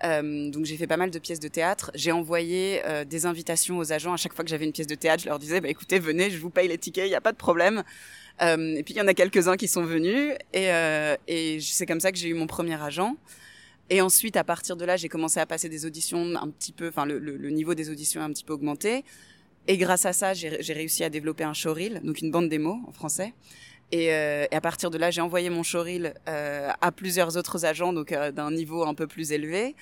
Euh, 0.03 0.49
donc 0.49 0.65
j'ai 0.65 0.77
fait 0.77 0.87
pas 0.87 0.97
mal 0.97 1.11
de 1.11 1.19
pièces 1.19 1.39
de 1.39 1.47
théâtre. 1.47 1.91
J'ai 1.93 2.11
envoyé 2.11 2.81
euh, 2.85 3.05
des 3.05 3.25
invitations 3.25 3.77
aux 3.77 3.93
agents 3.93 4.13
à 4.13 4.17
chaque 4.17 4.33
fois 4.33 4.43
que 4.43 4.49
j'avais 4.49 4.65
une 4.65 4.71
pièce 4.71 4.87
de 4.87 4.95
théâtre. 4.95 5.23
Je 5.23 5.29
leur 5.29 5.39
disais 5.39 5.61
bah 5.61 5.69
écoutez 5.69 5.99
venez, 5.99 6.29
je 6.29 6.37
vous 6.37 6.49
paye 6.49 6.67
les 6.67 6.77
tickets, 6.77 7.05
il 7.05 7.09
n'y 7.09 7.15
a 7.15 7.21
pas 7.21 7.31
de 7.31 7.37
problème. 7.37 7.83
Euh, 8.41 8.75
et 8.75 8.83
puis 8.83 8.93
il 8.93 8.97
y 8.97 9.01
en 9.01 9.07
a 9.07 9.13
quelques-uns 9.13 9.57
qui 9.57 9.67
sont 9.67 9.83
venus 9.83 10.33
et, 10.53 10.69
et 11.27 11.59
c'est 11.61 11.85
comme 11.85 11.99
ça 11.99 12.11
que 12.11 12.17
j'ai 12.17 12.29
eu 12.29 12.33
mon 12.33 12.47
premier 12.47 12.81
agent. 12.81 13.15
Et 13.91 13.99
ensuite, 13.99 14.37
à 14.37 14.45
partir 14.45 14.77
de 14.77 14.85
là, 14.85 14.95
j'ai 14.95 15.09
commencé 15.09 15.41
à 15.41 15.45
passer 15.45 15.67
des 15.67 15.85
auditions 15.85 16.35
un 16.35 16.49
petit 16.49 16.71
peu, 16.71 16.87
enfin, 16.87 17.05
le, 17.05 17.19
le, 17.19 17.49
niveau 17.49 17.73
des 17.75 17.89
auditions 17.89 18.21
a 18.21 18.23
un 18.23 18.29
petit 18.29 18.45
peu 18.45 18.53
augmenté. 18.53 19.03
Et 19.67 19.77
grâce 19.77 20.05
à 20.05 20.13
ça, 20.13 20.33
j'ai 20.33 20.73
réussi 20.73 21.03
à 21.03 21.09
développer 21.09 21.43
un 21.43 21.53
showreel, 21.53 21.99
donc 22.01 22.21
une 22.21 22.31
bande 22.31 22.47
démo 22.47 22.79
en 22.87 22.93
français. 22.93 23.33
Et, 23.91 24.13
euh, 24.13 24.45
et 24.49 24.55
à 24.55 24.61
partir 24.61 24.89
de 24.89 24.97
là, 24.97 25.11
j'ai 25.11 25.21
envoyé 25.21 25.49
mon 25.49 25.63
showreel 25.63 26.13
euh, 26.27 26.69
à 26.79 26.91
plusieurs 26.91 27.35
autres 27.37 27.65
agents, 27.65 27.91
donc 27.93 28.11
euh, 28.11 28.31
d'un 28.31 28.51
niveau 28.51 28.83
un 28.85 28.93
peu 28.93 29.07
plus 29.07 29.31
élevé. 29.31 29.75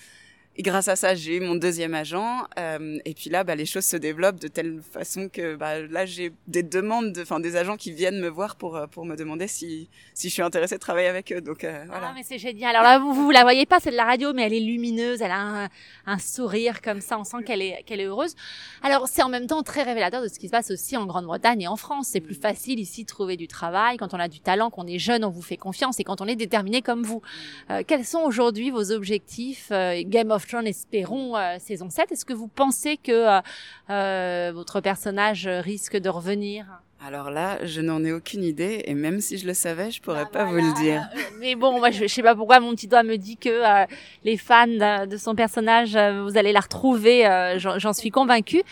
Et 0.56 0.62
grâce 0.62 0.90
à 0.90 0.98
ça, 0.98 1.16
j'ai 1.16 1.38
eu 1.38 1.40
mon 1.40 1.56
deuxième 1.56 1.94
agent. 1.94 2.44
Euh, 2.58 2.98
et 3.06 3.14
puis 3.14 3.30
là, 3.30 3.46
bah, 3.46 3.56
les 3.56 3.66
choses 3.66 3.86
se 3.86 3.96
développent 3.96 4.42
de 4.42 4.50
telle 4.50 4.82
façon 4.82 5.30
que 5.30 5.56
bah, 5.56 5.80
là, 5.80 6.06
j'ai 6.06 6.34
des 6.48 6.64
demandes, 6.64 7.18
enfin 7.22 7.40
des 7.40 7.56
agents 7.56 7.78
qui 7.78 7.94
viennent 7.94 8.20
me 8.20 8.28
voir 8.28 8.58
pour 8.58 8.76
euh, 8.76 8.86
pour 8.86 9.06
me 9.06 9.16
demander 9.16 9.48
si 9.48 9.88
si 10.14 10.28
je 10.28 10.34
suis 10.34 10.42
intéressée 10.42 10.76
de 10.76 10.82
travailler 10.82 11.08
avec 11.08 11.32
eux. 11.32 11.40
Donc 11.40 11.64
euh, 11.64 11.86
voilà. 11.88 12.08
Ah, 12.10 12.14
mais 12.14 12.24
c'est 12.24 12.40
génial. 12.40 12.76
Alors 12.76 12.84
là, 12.84 13.00
vous 13.00 13.14
vous 13.14 13.32
la 13.32 13.44
voyez 13.44 13.66
pas, 13.66 13.80
c'est 13.80 13.92
de 13.92 13.96
la 13.96 14.04
radio, 14.04 14.34
mais 14.34 14.44
elle 14.44 14.54
est 14.54 14.60
lumineuse, 14.60 15.22
elle 15.22 15.32
a 15.32 15.40
un, 15.40 15.70
un 16.06 16.18
sourire 16.18 16.82
comme 16.82 17.00
ça, 17.00 17.18
on 17.18 17.24
sent 17.24 17.44
qu'elle 17.46 17.62
est 17.62 17.84
qu'elle 17.84 18.02
est 18.02 18.08
heureuse. 18.08 18.36
Alors 18.82 19.08
c'est 19.08 19.24
en 19.24 19.30
même 19.30 19.48
temps 19.48 19.64
très 19.64 19.84
révélateur 19.84 20.22
de 20.22 20.28
ce 20.28 20.40
qui 20.40 20.48
se 20.48 20.52
passe 20.52 20.72
aussi 20.72 20.98
en 20.98 21.06
Grande-Bretagne 21.06 21.62
et 21.62 21.68
en 21.70 21.78
France. 21.78 22.10
C'est 22.12 22.22
plus 22.22 22.36
facile 22.36 22.82
ici 22.82 23.04
de 23.04 23.08
trouver 23.08 23.38
du 23.38 23.48
travail 23.48 23.96
quand 23.96 24.14
on 24.14 24.20
a 24.20 24.28
du 24.28 24.42
talent, 24.42 24.72
qu'on 24.72 24.88
est 24.88 25.00
jeune, 25.00 25.24
on 25.24 25.30
vous 25.30 25.42
fait 25.42 25.56
confiance 25.56 26.02
et 26.02 26.04
quand 26.04 26.20
on 26.20 26.26
est 26.26 26.36
déterminé 26.36 26.82
comme 26.82 27.04
vous. 27.04 27.22
Euh, 27.70 27.82
quels 27.88 28.04
sont 28.04 28.24
aujourd'hui 28.24 28.72
vos 28.72 28.92
objectifs 28.92 29.72
Game 29.72 30.32
of 30.32 30.39
espérons, 30.66 31.36
euh, 31.36 31.58
saison 31.60 31.90
7. 31.90 32.12
Est-ce 32.12 32.26
que 32.26 32.34
vous 32.34 32.48
pensez 32.48 32.98
que 32.98 33.12
euh, 33.12 33.42
euh, 33.90 34.52
votre 34.54 34.82
personnage 34.82 35.48
risque 35.48 35.98
de 35.98 36.10
revenir? 36.10 36.66
Alors 37.06 37.32
là, 37.32 37.66
je 37.66 37.80
n'en 37.80 38.04
ai 38.04 38.12
aucune 38.12 38.44
idée 38.44 38.84
et 38.86 38.94
même 38.94 39.22
si 39.22 39.38
je 39.38 39.48
le 39.48 39.54
savais, 39.54 39.90
je 39.90 40.02
pourrais 40.02 40.26
ah, 40.26 40.30
pas 40.32 40.46
vous 40.46 40.56
le 40.56 40.74
dire. 40.82 41.08
Mais 41.40 41.56
bon, 41.56 41.80
moi 41.80 41.92
je, 41.92 42.08
sais 42.08 42.22
pas 42.22 42.36
pourquoi 42.36 42.60
mon 42.60 42.72
petit 42.72 42.88
doigt 42.88 43.04
me 43.04 43.16
dit 43.16 43.38
que 43.38 43.86
les 44.26 44.36
fans 44.36 44.68
de, 44.68 45.16
son 45.16 45.34
personnage, 45.34 45.92
vous 45.92 46.38
allez 46.38 46.52
la 46.52 46.60
retrouver. 46.60 47.56
J'en 47.58 47.94
suis 47.94 48.12
convaincue. 48.12 48.64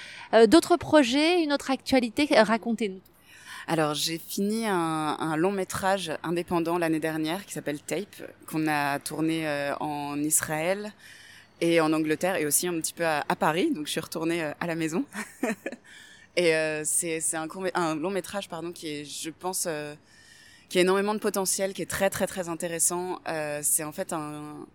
D'autres 0.47 0.75
projets, 0.75 1.41
une 1.41 1.53
autre 1.53 1.71
actualité, 1.71 2.27
racontez-nous. 2.31 2.99
Alors 3.69 3.93
j'ai 3.93 4.17
fini 4.17 4.67
un, 4.67 5.17
un, 5.19 5.37
long 5.37 5.51
métrage 5.51 6.11
indépendant 6.23 6.77
l'année 6.77 6.99
dernière 6.99 7.45
qui 7.45 7.53
s'appelle 7.53 7.79
Tape, 7.79 8.29
qu'on 8.45 8.67
a 8.67 8.99
tourné 8.99 9.47
en 9.79 10.21
Israël, 10.21 10.91
et 11.61 11.81
en 11.81 11.91
Angleterre 11.93 12.35
et 12.35 12.45
aussi 12.45 12.67
un 12.67 12.79
petit 12.79 12.93
peu 12.93 13.05
à, 13.05 13.23
Paris. 13.39 13.71
Donc 13.73 13.87
je 13.87 13.91
suis 13.91 13.99
retournée 13.99 14.43
euh, 14.43 14.51
à 14.59 14.67
la 14.67 14.75
maison. 14.75 15.05
et 16.35 16.55
euh, 16.55 16.83
c'est 16.85 17.19
un, 17.35 17.47
un, 17.73 17.95
long 17.95 18.11
métrage 18.11 18.49
pardon 18.49 18.71
qui 18.71 18.87
est, 18.87 19.05
je 19.05 19.29
pense, 19.29 19.65
euh, 19.67 19.95
qui 20.69 20.77
a 20.77 20.81
énormément 20.81 21.13
de 21.13 21.19
potentiel, 21.19 21.73
qui 21.73 21.81
est 21.81 21.89
très 21.89 22.09
très 22.09 22.27
très 22.27 22.49
intéressant. 22.49 23.19
Euh, 23.27 23.59
c'est 23.63 23.83
en 23.83 23.91
fait 23.91 24.13
un, 24.13 24.65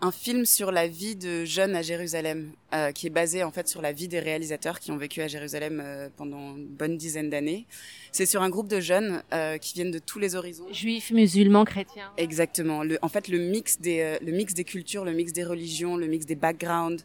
un 0.00 0.12
film 0.12 0.44
sur 0.44 0.70
la 0.70 0.86
vie 0.86 1.16
de 1.16 1.44
jeunes 1.44 1.74
à 1.74 1.82
Jérusalem, 1.82 2.52
euh, 2.72 2.92
qui 2.92 3.08
est 3.08 3.10
basé 3.10 3.42
en 3.42 3.50
fait 3.50 3.66
sur 3.66 3.82
la 3.82 3.92
vie 3.92 4.06
des 4.06 4.20
réalisateurs 4.20 4.78
qui 4.78 4.92
ont 4.92 4.96
vécu 4.96 5.20
à 5.22 5.28
Jérusalem 5.28 5.80
euh, 5.82 6.08
pendant 6.16 6.56
une 6.56 6.66
bonne 6.66 6.96
dizaine 6.96 7.30
d'années. 7.30 7.66
C'est 8.12 8.26
sur 8.26 8.42
un 8.42 8.48
groupe 8.48 8.68
de 8.68 8.80
jeunes 8.80 9.22
euh, 9.32 9.58
qui 9.58 9.74
viennent 9.74 9.90
de 9.90 9.98
tous 9.98 10.18
les 10.18 10.36
horizons. 10.36 10.66
Juifs, 10.72 11.10
musulmans, 11.10 11.64
chrétiens. 11.64 12.10
Exactement. 12.16 12.84
Le, 12.84 12.98
en 13.02 13.08
fait, 13.08 13.28
le 13.28 13.38
mix 13.38 13.80
des, 13.80 14.00
euh, 14.00 14.18
le 14.24 14.32
mix 14.32 14.54
des 14.54 14.64
cultures, 14.64 15.04
le 15.04 15.12
mix 15.12 15.32
des 15.32 15.44
religions, 15.44 15.96
le 15.96 16.06
mix 16.06 16.26
des 16.26 16.36
backgrounds, 16.36 17.04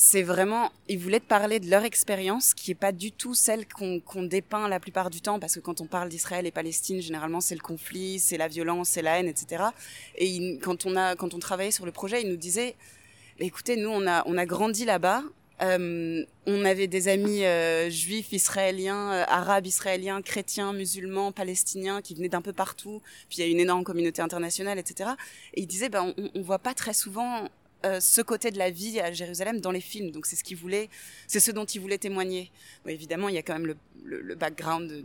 c'est 0.00 0.22
vraiment, 0.22 0.70
ils 0.88 0.96
voulaient 0.96 1.18
te 1.18 1.26
parler 1.26 1.58
de 1.58 1.68
leur 1.68 1.82
expérience, 1.82 2.54
qui 2.54 2.70
est 2.70 2.76
pas 2.76 2.92
du 2.92 3.10
tout 3.10 3.34
celle 3.34 3.66
qu'on 3.66 4.22
dépeint 4.22 4.68
la 4.68 4.78
plupart 4.78 5.10
du 5.10 5.20
temps, 5.20 5.40
parce 5.40 5.56
que 5.56 5.60
quand 5.60 5.80
on 5.80 5.86
parle 5.86 6.08
d'Israël 6.08 6.46
et 6.46 6.52
Palestine, 6.52 7.02
généralement 7.02 7.40
c'est 7.40 7.56
le 7.56 7.60
conflit, 7.60 8.20
c'est 8.20 8.36
la 8.36 8.46
violence, 8.46 8.90
c'est 8.90 9.02
la 9.02 9.18
haine, 9.18 9.26
etc. 9.26 9.64
Et 10.16 10.58
quand 10.62 10.86
on 10.86 10.94
a, 10.94 11.16
quand 11.16 11.34
on 11.34 11.40
travaillait 11.40 11.72
sur 11.72 11.84
le 11.84 11.90
projet, 11.90 12.22
ils 12.22 12.30
nous 12.30 12.36
disaient, 12.36 12.76
écoutez, 13.40 13.74
nous 13.74 13.90
on 13.90 14.06
a, 14.06 14.22
on 14.26 14.38
a 14.38 14.46
grandi 14.46 14.84
là-bas, 14.84 15.24
euh, 15.62 16.24
on 16.46 16.64
avait 16.64 16.86
des 16.86 17.08
amis 17.08 17.44
euh, 17.44 17.90
juifs, 17.90 18.32
israéliens, 18.32 19.12
euh, 19.12 19.24
arabes, 19.26 19.66
israéliens, 19.66 20.22
chrétiens, 20.22 20.72
musulmans, 20.72 21.32
palestiniens 21.32 22.02
qui 22.02 22.14
venaient 22.14 22.28
d'un 22.28 22.40
peu 22.40 22.52
partout. 22.52 23.02
Puis 23.28 23.38
il 23.38 23.40
y 23.40 23.48
a 23.48 23.50
une 23.50 23.58
énorme 23.58 23.82
communauté 23.82 24.22
internationale, 24.22 24.78
etc. 24.78 25.10
Et 25.54 25.62
ils 25.62 25.66
disaient, 25.66 25.88
ben, 25.88 26.14
on, 26.16 26.30
on 26.36 26.42
voit 26.42 26.60
pas 26.60 26.74
très 26.74 26.94
souvent 26.94 27.48
euh, 27.84 28.00
ce 28.00 28.20
côté 28.22 28.50
de 28.50 28.58
la 28.58 28.70
vie 28.70 28.98
à 28.98 29.12
Jérusalem 29.12 29.60
dans 29.60 29.70
les 29.70 29.80
films. 29.80 30.10
Donc 30.10 30.26
c'est 30.26 30.34
ce 30.34 30.42
qu'il 30.42 30.56
voulait, 30.56 30.88
c'est 31.28 31.38
ce 31.38 31.52
dont 31.52 31.64
il 31.64 31.80
voulait 31.80 31.98
témoigner. 31.98 32.50
évidemment, 32.86 33.28
il 33.28 33.36
y 33.36 33.38
a 33.38 33.42
quand 33.42 33.52
même 33.52 33.66
le, 33.66 33.76
le, 34.04 34.34
background 34.34 34.90
de, 34.90 35.04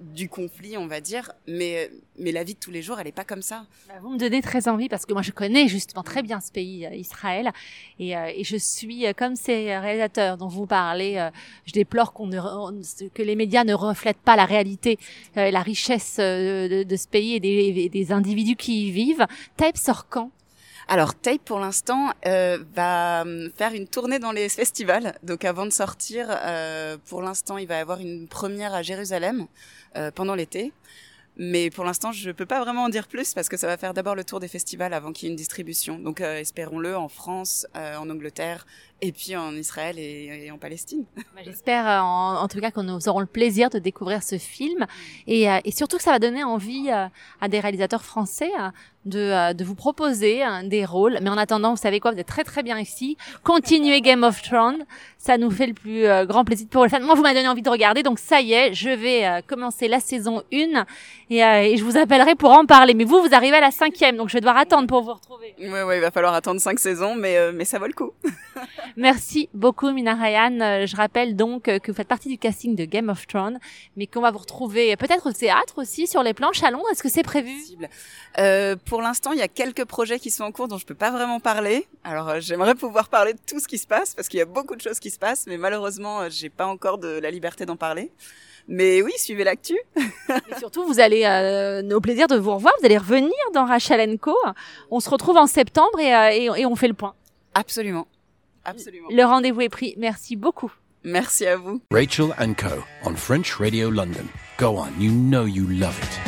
du 0.00 0.26
conflit, 0.30 0.78
on 0.78 0.86
va 0.86 1.02
dire, 1.02 1.32
mais 1.46 1.90
mais 2.18 2.32
la 2.32 2.44
vie 2.44 2.54
de 2.54 2.58
tous 2.58 2.70
les 2.70 2.80
jours, 2.80 2.98
elle 2.98 3.08
est 3.08 3.12
pas 3.12 3.24
comme 3.24 3.42
ça. 3.42 3.66
Bah, 3.88 3.94
vous 4.00 4.08
me 4.08 4.16
donnez 4.16 4.40
très 4.40 4.68
envie 4.68 4.88
parce 4.88 5.04
que 5.04 5.12
moi 5.12 5.20
je 5.20 5.32
connais 5.32 5.68
justement 5.68 6.02
très 6.02 6.22
bien 6.22 6.40
ce 6.40 6.50
pays, 6.50 6.86
euh, 6.86 6.94
Israël, 6.94 7.50
et, 7.98 8.16
euh, 8.16 8.32
et, 8.34 8.42
je 8.42 8.56
suis 8.56 9.04
comme 9.14 9.36
ces 9.36 9.76
réalisateurs 9.76 10.38
dont 10.38 10.48
vous 10.48 10.64
parlez. 10.64 11.28
je 11.66 11.72
déplore 11.72 12.14
qu'on 12.14 12.28
ne, 12.28 13.08
que 13.10 13.22
les 13.22 13.36
médias 13.36 13.64
ne 13.64 13.74
reflètent 13.74 14.16
pas 14.16 14.34
la 14.34 14.46
réalité, 14.46 14.98
la 15.36 15.60
richesse 15.60 16.16
de, 16.16 16.84
de, 16.84 16.96
ce 16.96 17.06
pays 17.06 17.34
et 17.34 17.40
des, 17.40 17.90
des 17.90 18.12
individus 18.12 18.56
qui 18.56 18.88
y 18.88 18.90
vivent. 18.92 19.26
Tape 19.58 19.76
sort 19.76 20.08
quand? 20.08 20.30
Alors 20.88 21.14
Tape 21.14 21.42
pour 21.44 21.60
l'instant 21.60 22.12
euh, 22.26 22.58
va 22.74 23.22
hum, 23.22 23.50
faire 23.56 23.74
une 23.74 23.86
tournée 23.86 24.18
dans 24.18 24.32
les 24.32 24.48
festivals. 24.48 25.14
Donc 25.22 25.44
avant 25.44 25.66
de 25.66 25.70
sortir, 25.70 26.26
euh, 26.30 26.96
pour 27.06 27.20
l'instant 27.20 27.58
il 27.58 27.68
va 27.68 27.76
y 27.76 27.80
avoir 27.80 28.00
une 28.00 28.26
première 28.26 28.74
à 28.74 28.82
Jérusalem 28.82 29.46
euh, 29.96 30.10
pendant 30.10 30.34
l'été. 30.34 30.72
Mais 31.40 31.70
pour 31.70 31.84
l'instant, 31.84 32.10
je 32.10 32.32
peux 32.32 32.46
pas 32.46 32.60
vraiment 32.60 32.84
en 32.84 32.88
dire 32.88 33.06
plus 33.06 33.32
parce 33.32 33.48
que 33.48 33.56
ça 33.56 33.68
va 33.68 33.76
faire 33.76 33.94
d'abord 33.94 34.16
le 34.16 34.24
tour 34.24 34.40
des 34.40 34.48
festivals 34.48 34.92
avant 34.92 35.12
qu'il 35.12 35.26
y 35.26 35.28
ait 35.28 35.30
une 35.30 35.36
distribution. 35.36 36.00
Donc, 36.00 36.20
euh, 36.20 36.40
espérons-le 36.40 36.96
en 36.96 37.08
France, 37.08 37.64
euh, 37.76 37.96
en 37.96 38.10
Angleterre, 38.10 38.66
et 39.00 39.12
puis 39.12 39.36
en 39.36 39.52
Israël 39.54 39.98
et, 39.98 40.50
en 40.50 40.58
Palestine. 40.58 41.04
Bah, 41.34 41.42
j'espère 41.44 41.86
euh, 41.86 42.00
en, 42.00 42.48
tout 42.48 42.60
cas 42.60 42.72
qu'on 42.72 42.82
nous 42.82 43.08
aurons 43.08 43.20
le 43.20 43.26
plaisir 43.26 43.70
de 43.70 43.78
découvrir 43.78 44.22
ce 44.24 44.38
film 44.38 44.86
et, 45.26 45.44
et 45.44 45.70
surtout 45.70 45.98
que 45.98 46.02
ça 46.02 46.10
va 46.10 46.18
donner 46.18 46.42
envie 46.42 46.90
à 46.90 47.48
des 47.48 47.60
réalisateurs 47.60 48.02
français 48.02 48.50
de, 49.04 49.52
de 49.52 49.64
vous 49.64 49.76
proposer 49.76 50.42
des 50.64 50.84
rôles. 50.84 51.18
Mais 51.22 51.30
en 51.30 51.38
attendant, 51.38 51.70
vous 51.70 51.80
savez 51.80 52.00
quoi, 52.00 52.10
vous 52.10 52.18
êtes 52.18 52.26
très 52.26 52.44
très 52.44 52.62
bien 52.62 52.78
ici. 52.78 53.16
Continuez 53.44 54.00
Game 54.00 54.24
of 54.24 54.42
Thrones, 54.42 54.84
ça 55.16 55.38
nous 55.38 55.50
fait 55.50 55.66
le 55.68 55.74
plus 55.74 56.04
grand 56.26 56.44
plaisir 56.44 56.66
pour 56.68 56.82
le 56.82 56.88
faire. 56.88 57.00
Moi, 57.00 57.14
vous 57.14 57.22
m'avez 57.22 57.36
donné 57.36 57.48
envie 57.48 57.62
de 57.62 57.70
regarder, 57.70 58.02
donc 58.02 58.18
ça 58.18 58.40
y 58.40 58.52
est, 58.52 58.74
je 58.74 58.90
vais 58.90 59.42
commencer 59.46 59.86
la 59.86 60.00
saison 60.00 60.42
1 60.52 60.84
et, 61.30 61.38
et, 61.38 61.76
je 61.76 61.84
vous 61.84 61.96
appellerai 61.96 62.34
pour 62.34 62.50
en 62.50 62.66
parler. 62.66 62.94
Mais 62.94 63.04
vous, 63.04 63.20
vous 63.20 63.34
arrivez 63.34 63.58
à 63.58 63.60
la 63.60 63.70
cinquième, 63.70 64.16
donc 64.16 64.28
je 64.28 64.34
vais 64.34 64.40
devoir 64.40 64.56
attendre 64.56 64.88
pour 64.88 65.02
vous 65.02 65.12
retrouver. 65.12 65.54
Ouais, 65.58 65.82
ouais, 65.84 65.98
il 65.98 66.00
va 66.00 66.10
falloir 66.10 66.34
attendre 66.34 66.60
cinq 66.60 66.78
saisons, 66.78 67.14
mais, 67.14 67.52
mais 67.52 67.64
ça 67.64 67.78
vaut 67.78 67.86
le 67.86 67.92
coup. 67.92 68.12
Merci 68.96 69.48
beaucoup, 69.54 69.90
Mina 69.92 70.14
Ryan. 70.14 70.60
Euh, 70.60 70.86
je 70.86 70.96
rappelle 70.96 71.36
donc 71.36 71.68
euh, 71.68 71.78
que 71.78 71.90
vous 71.90 71.96
faites 71.96 72.08
partie 72.08 72.28
du 72.28 72.38
casting 72.38 72.74
de 72.74 72.84
Game 72.84 73.08
of 73.08 73.26
Thrones, 73.26 73.58
mais 73.96 74.06
qu'on 74.06 74.20
va 74.20 74.30
vous 74.30 74.38
retrouver 74.38 74.96
peut-être 74.96 75.28
au 75.28 75.32
théâtre 75.32 75.74
aussi, 75.80 76.06
sur 76.06 76.22
les 76.22 76.34
planches 76.34 76.62
à 76.62 76.70
Londres. 76.70 76.86
Est-ce 76.90 77.02
que 77.02 77.08
c'est 77.08 77.22
prévu? 77.22 77.52
Euh, 78.38 78.76
Pour 78.86 79.02
l'instant, 79.02 79.32
il 79.32 79.38
y 79.38 79.42
a 79.42 79.48
quelques 79.48 79.84
projets 79.84 80.18
qui 80.18 80.30
sont 80.30 80.44
en 80.44 80.52
cours 80.52 80.68
dont 80.68 80.78
je 80.78 80.86
peux 80.86 80.94
pas 80.94 81.10
vraiment 81.10 81.40
parler. 81.40 81.86
Alors, 82.04 82.28
euh, 82.28 82.40
j'aimerais 82.40 82.74
pouvoir 82.74 83.08
parler 83.08 83.34
de 83.34 83.40
tout 83.46 83.60
ce 83.60 83.68
qui 83.68 83.78
se 83.78 83.86
passe 83.86 84.14
parce 84.14 84.28
qu'il 84.28 84.38
y 84.38 84.42
a 84.42 84.46
beaucoup 84.46 84.76
de 84.76 84.80
choses 84.80 84.98
qui 85.00 85.10
se 85.10 85.18
passent, 85.18 85.46
mais 85.46 85.58
malheureusement, 85.58 86.28
j'ai 86.28 86.48
pas 86.50 86.66
encore 86.66 86.98
de 86.98 87.08
la 87.18 87.30
liberté 87.30 87.66
d'en 87.66 87.76
parler. 87.76 88.10
Mais 88.70 89.00
oui, 89.00 89.12
suivez 89.16 89.44
l'actu. 89.44 89.78
et 89.96 90.58
surtout, 90.58 90.84
vous 90.84 91.00
allez, 91.00 91.24
euh, 91.24 91.88
au 91.96 92.00
plaisir 92.00 92.26
de 92.26 92.36
vous 92.36 92.52
revoir. 92.54 92.74
Vous 92.80 92.86
allez 92.86 92.98
revenir 92.98 93.32
dans 93.54 93.64
Rachel 93.64 94.18
Co. 94.18 94.36
On 94.90 95.00
se 95.00 95.08
retrouve 95.08 95.38
en 95.38 95.46
septembre 95.46 95.98
et, 95.98 96.10
et, 96.36 96.44
et 96.44 96.66
on 96.66 96.76
fait 96.76 96.88
le 96.88 96.94
point. 96.94 97.14
Absolument. 97.54 98.06
Absolument. 98.68 99.08
Le 99.10 99.24
rendez-vous 99.24 99.62
est 99.62 99.68
pris. 99.68 99.94
Merci 99.96 100.36
beaucoup. 100.36 100.72
Merci 101.04 101.46
à 101.46 101.56
vous. 101.56 101.80
Rachel 101.90 102.34
and 102.38 102.54
Co. 102.54 102.82
on 103.04 103.14
French 103.14 103.54
Radio 103.54 103.90
London. 103.90 104.26
Go 104.58 104.78
on, 104.78 104.88
you 105.00 105.10
know 105.10 105.46
you 105.46 105.66
love 105.66 105.98
it. 106.02 106.20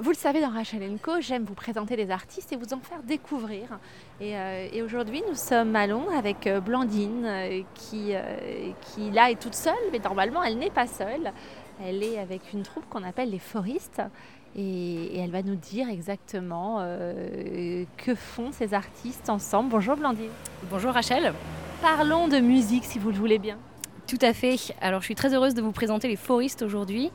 Vous 0.00 0.10
le 0.10 0.16
savez, 0.16 0.40
dans 0.40 0.50
Rachel 0.50 0.80
Co, 1.02 1.20
j'aime 1.20 1.44
vous 1.44 1.54
présenter 1.54 1.96
des 1.96 2.10
artistes 2.10 2.52
et 2.52 2.56
vous 2.56 2.72
en 2.72 2.78
faire 2.78 3.02
découvrir. 3.02 3.78
Et, 4.20 4.36
euh, 4.36 4.68
et 4.72 4.80
aujourd'hui, 4.80 5.22
nous 5.28 5.34
sommes 5.34 5.74
à 5.76 5.86
Londres 5.86 6.12
avec 6.16 6.46
euh, 6.46 6.60
Blandine, 6.60 7.24
euh, 7.24 7.62
qui, 7.74 8.14
euh, 8.14 8.72
qui 8.80 9.10
là 9.10 9.30
est 9.30 9.40
toute 9.40 9.54
seule, 9.54 9.74
mais 9.92 9.98
normalement, 9.98 10.42
elle 10.42 10.56
n'est 10.56 10.70
pas 10.70 10.86
seule. 10.86 11.32
Elle 11.84 12.02
est 12.02 12.18
avec 12.18 12.52
une 12.52 12.62
troupe 12.62 12.88
qu'on 12.88 13.02
appelle 13.02 13.30
les 13.30 13.38
Foristes. 13.38 14.02
Et, 14.56 15.18
elle 15.18 15.30
va 15.30 15.42
nous 15.42 15.56
dire 15.56 15.88
exactement 15.88 16.78
euh, 16.80 17.84
que 17.96 18.14
font 18.14 18.50
ces 18.52 18.74
artistes 18.74 19.28
ensemble. 19.28 19.70
Bonjour 19.70 19.96
Blandine. 19.96 20.30
Bonjour 20.70 20.92
Rachel. 20.92 21.32
Parlons 21.82 22.28
de 22.28 22.38
musique 22.38 22.84
si 22.84 22.98
vous 22.98 23.10
le 23.10 23.16
voulez 23.16 23.38
bien. 23.38 23.58
Tout 24.08 24.18
à 24.22 24.32
fait. 24.32 24.56
Alors 24.80 25.00
je 25.00 25.04
suis 25.04 25.14
très 25.14 25.34
heureuse 25.34 25.54
de 25.54 25.60
vous 25.60 25.72
présenter 25.72 26.08
les 26.08 26.16
Foristes 26.16 26.62
aujourd'hui. 26.62 27.10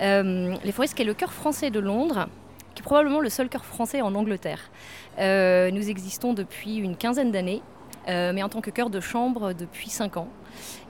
Euh, 0.00 0.54
les 0.64 0.72
Foristes 0.72 0.94
qui 0.94 1.02
est 1.02 1.06
le 1.06 1.14
cœur 1.14 1.32
français 1.32 1.70
de 1.70 1.80
Londres, 1.80 2.28
qui 2.74 2.80
est 2.80 2.84
probablement 2.84 3.20
le 3.20 3.28
seul 3.28 3.48
cœur 3.48 3.64
français 3.64 4.02
en 4.02 4.14
Angleterre. 4.14 4.70
Euh, 5.18 5.70
nous 5.72 5.90
existons 5.90 6.34
depuis 6.34 6.76
une 6.76 6.96
quinzaine 6.96 7.32
d'années. 7.32 7.60
Mais 8.08 8.42
en 8.42 8.48
tant 8.48 8.60
que 8.60 8.70
chœur 8.70 8.90
de 8.90 9.00
chambre 9.00 9.52
depuis 9.52 9.90
5 9.90 10.16
ans. 10.16 10.28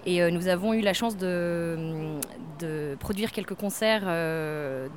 Et 0.07 0.31
nous 0.31 0.49
avons 0.49 0.73
eu 0.73 0.81
la 0.81 0.95
chance 0.95 1.17
de, 1.17 1.77
de 2.59 2.97
produire 2.99 3.33
quelques 3.33 3.55
concerts 3.55 4.05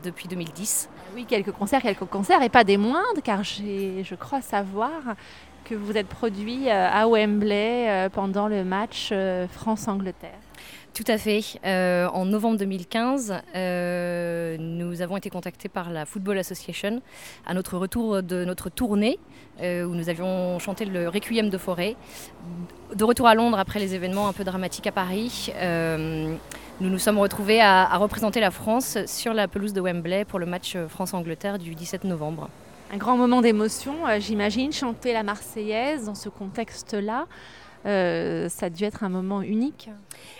depuis 0.03 0.27
2010. 0.27 0.89
Oui, 1.15 1.25
quelques 1.25 1.51
concerts, 1.51 1.81
quelques 1.81 2.05
concerts, 2.05 2.41
et 2.43 2.49
pas 2.49 2.63
des 2.63 2.77
moindres, 2.77 3.21
car 3.23 3.43
je 3.43 4.15
crois 4.15 4.41
savoir 4.41 4.91
que 5.65 5.75
vous 5.75 5.97
êtes 5.97 6.07
produit 6.07 6.69
à 6.69 7.07
Wembley 7.07 8.09
pendant 8.13 8.47
le 8.47 8.63
match 8.63 9.11
France-Angleterre. 9.49 10.39
Tout 10.93 11.05
à 11.07 11.17
fait. 11.17 11.41
Euh, 11.65 12.07
en 12.07 12.25
novembre 12.25 12.57
2015, 12.57 13.35
euh, 13.55 14.57
nous 14.59 15.01
avons 15.01 15.15
été 15.15 15.29
contactés 15.29 15.69
par 15.69 15.89
la 15.89 16.05
Football 16.05 16.37
Association 16.37 17.01
à 17.45 17.53
notre 17.53 17.77
retour 17.77 18.21
de 18.21 18.43
notre 18.43 18.69
tournée 18.69 19.17
euh, 19.61 19.85
où 19.85 19.95
nous 19.95 20.09
avions 20.09 20.59
chanté 20.59 20.83
le 20.83 21.07
Requiem 21.07 21.49
de 21.49 21.57
Forêt. 21.57 21.95
De 22.93 23.05
retour 23.05 23.27
à 23.27 23.35
Londres 23.35 23.57
après 23.57 23.79
les 23.79 23.95
événements 23.95 24.27
un 24.27 24.33
peu 24.33 24.43
dramatiques 24.43 24.85
à 24.85 24.91
Paris, 24.91 25.53
nous 26.81 26.89
nous 26.89 26.99
sommes 26.99 27.19
retrouvés 27.19 27.61
à, 27.61 27.89
à, 27.89 27.97
représenter 27.97 28.41
la 28.41 28.51
France 28.51 28.97
sur 29.05 29.33
la 29.33 29.47
pelouse 29.47 29.71
de 29.71 29.79
Wembley 29.79 30.25
pour 30.25 30.39
le 30.39 30.45
match 30.45 30.75
France-Angleterre 30.89 31.57
du 31.57 31.73
17 31.73 32.03
novembre. 32.03 32.49
Un 32.93 32.97
grand 32.97 33.15
moment 33.15 33.39
d'émotion, 33.39 33.95
j'imagine, 34.19 34.73
chanter 34.73 35.13
la 35.13 35.23
Marseillaise 35.23 36.05
dans 36.05 36.15
ce 36.15 36.27
contexte-là. 36.27 37.27
Euh, 37.85 38.47
ça 38.49 38.67
a 38.67 38.69
dû 38.69 38.83
être 38.83 39.03
un 39.03 39.09
moment 39.09 39.41
unique. 39.41 39.89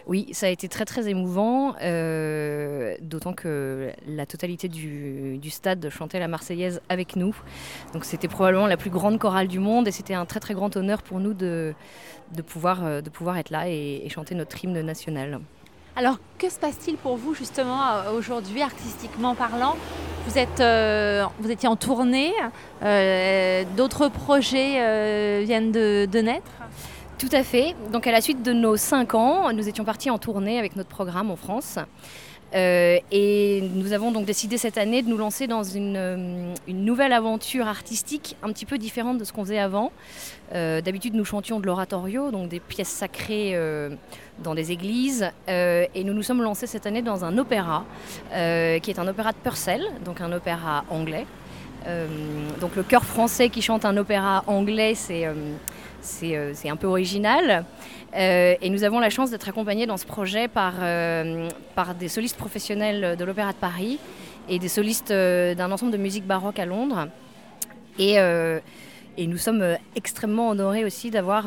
Oui, 0.07 0.27
ça 0.31 0.45
a 0.45 0.49
été 0.49 0.68
très 0.68 0.85
très 0.85 1.09
émouvant, 1.09 1.76
euh, 1.81 2.95
d'autant 3.01 3.34
que 3.34 3.91
la 4.07 4.26
totalité 4.26 4.68
du, 4.68 5.39
stade 5.49 5.89
chantait 5.89 6.19
la 6.19 6.27
Marseillaise 6.27 6.81
avec 6.89 7.15
nous. 7.15 7.35
Donc 7.93 8.05
c'était 8.05 8.27
probablement 8.27 8.68
la 8.68 8.77
plus 8.77 8.89
grande 8.89 9.18
chorale 9.18 9.47
du 9.47 9.59
monde 9.59 9.88
et 9.88 9.91
c'était 9.91 10.13
un 10.13 10.26
très 10.26 10.39
très 10.39 10.53
grand 10.53 10.76
honneur 10.77 11.01
pour 11.01 11.19
nous 11.19 11.34
de, 11.34 11.73
de, 12.35 12.41
pouvoir, 12.41 12.85
euh, 12.85 13.01
de 13.01 13.09
pouvoir 13.09 13.38
être 13.38 13.49
là 13.49 13.68
et, 13.68 14.07
chanter 14.09 14.35
notre 14.35 14.63
hymne 14.63 14.81
national. 14.81 15.39
Alors, 15.95 16.18
que 16.38 16.49
se 16.49 16.59
passe-t-il 16.59 16.97
pour 16.97 17.18
vous 17.18 17.34
justement 17.34 17.80
aujourd'hui, 18.13 18.61
artistiquement 18.61 19.35
parlant? 19.35 19.76
Vous, 20.26 20.38
êtes, 20.38 20.61
vous 21.39 21.51
étiez 21.51 21.68
en 21.68 21.76
tournée, 21.76 22.31
d'autres 23.76 24.07
projets 24.09 25.43
viennent 25.43 25.72
de, 25.72 26.07
de 26.09 26.19
naître? 26.19 26.51
Tout 27.22 27.30
à 27.34 27.43
fait. 27.43 27.76
Donc 27.91 28.07
à 28.07 28.11
la 28.11 28.19
suite 28.19 28.41
de 28.41 28.52
nos 28.52 28.77
cinq 28.77 29.14
ans, 29.14 29.53
nous 29.53 29.69
étions 29.69 29.84
partis 29.84 30.10
en 30.10 30.18
tournée 30.18 30.57
avec 30.57 30.76
notre 30.76 30.89
programme 30.89 31.30
en 31.30 31.35
France. 31.35 31.77
Euh, 32.56 32.98
et 33.11 33.61
nous 33.76 33.93
avons 33.93 34.11
donc 34.11 34.26
décidé 34.26 34.57
cette 34.57 34.80
année 34.80 35.03
de 35.03 35.07
nous 35.07 35.18
lancer 35.18 35.45
dans 35.45 35.64
une, 35.64 35.95
euh, 35.95 36.53
nouvelle 36.68 37.14
aventure 37.14 37.68
artistique 37.68 38.35
un 38.41 38.52
petit 38.52 38.65
peu 38.65 38.80
différente 38.80 39.19
de 39.19 39.23
ce 39.23 39.31
qu'on 39.31 39.43
faisait 39.43 39.60
avant. 39.60 39.91
Euh, 40.53 40.81
d'habitude, 40.81 41.14
nous 41.14 41.23
chantions 41.23 41.60
de 41.60 41.68
l'oratorio, 41.68 42.31
donc 42.31 42.49
des 42.49 42.60
pièces 42.60 42.89
sacrées 42.89 43.56
dans 44.43 44.56
des 44.56 44.72
églises. 44.72 45.30
et 45.48 46.03
nous 46.03 46.14
nous 46.14 46.23
sommes 46.23 46.41
lancés 46.41 46.65
cette 46.65 46.88
année 46.88 47.03
dans 47.03 47.23
un 47.23 47.38
opéra, 47.38 47.85
qui 48.31 48.89
est 48.91 48.99
un 48.99 49.07
opéra 49.07 49.31
de 49.31 49.38
Purcell, 49.38 49.84
donc 50.03 50.22
un 50.22 50.31
opéra 50.31 50.85
anglais. 50.89 51.27
donc 52.60 52.76
le 52.76 52.84
chœur 52.84 53.06
français 53.06 53.49
qui 53.49 53.61
chante 53.61 53.85
un 53.85 53.95
opéra 53.95 54.43
anglais, 54.48 54.95
c'est 54.95 55.27
c'est 56.01 56.69
un 56.69 56.75
peu 56.75 56.87
original. 56.87 57.65
Euh, 58.15 58.55
et 58.61 58.69
nous 58.69 58.83
avons 58.83 58.99
la 58.99 59.09
chance 59.09 59.31
d'être 59.31 59.47
accompagnés 59.47 59.85
dans 59.85 59.97
ce 59.97 60.05
projet 60.05 60.47
par, 60.47 60.73
euh, 60.81 61.47
des 61.99 62.09
solistes 62.09 62.37
professionnels 62.37 63.15
de 63.15 63.25
l'Opéra 63.25 63.53
de 63.53 63.57
Paris 63.57 63.99
et 64.49 64.59
des 64.59 64.67
solistes 64.67 65.13
d'un 65.13 65.71
ensemble 65.71 65.91
de 65.91 65.97
musique 65.97 66.25
baroque 66.25 66.59
à 66.59 66.65
Londres. 66.65 67.07
Et, 67.99 68.15
et 68.15 69.27
nous 69.27 69.37
sommes 69.37 69.77
extrêmement 69.95 70.49
honorés 70.49 70.83
aussi 70.83 71.11
d'avoir 71.11 71.45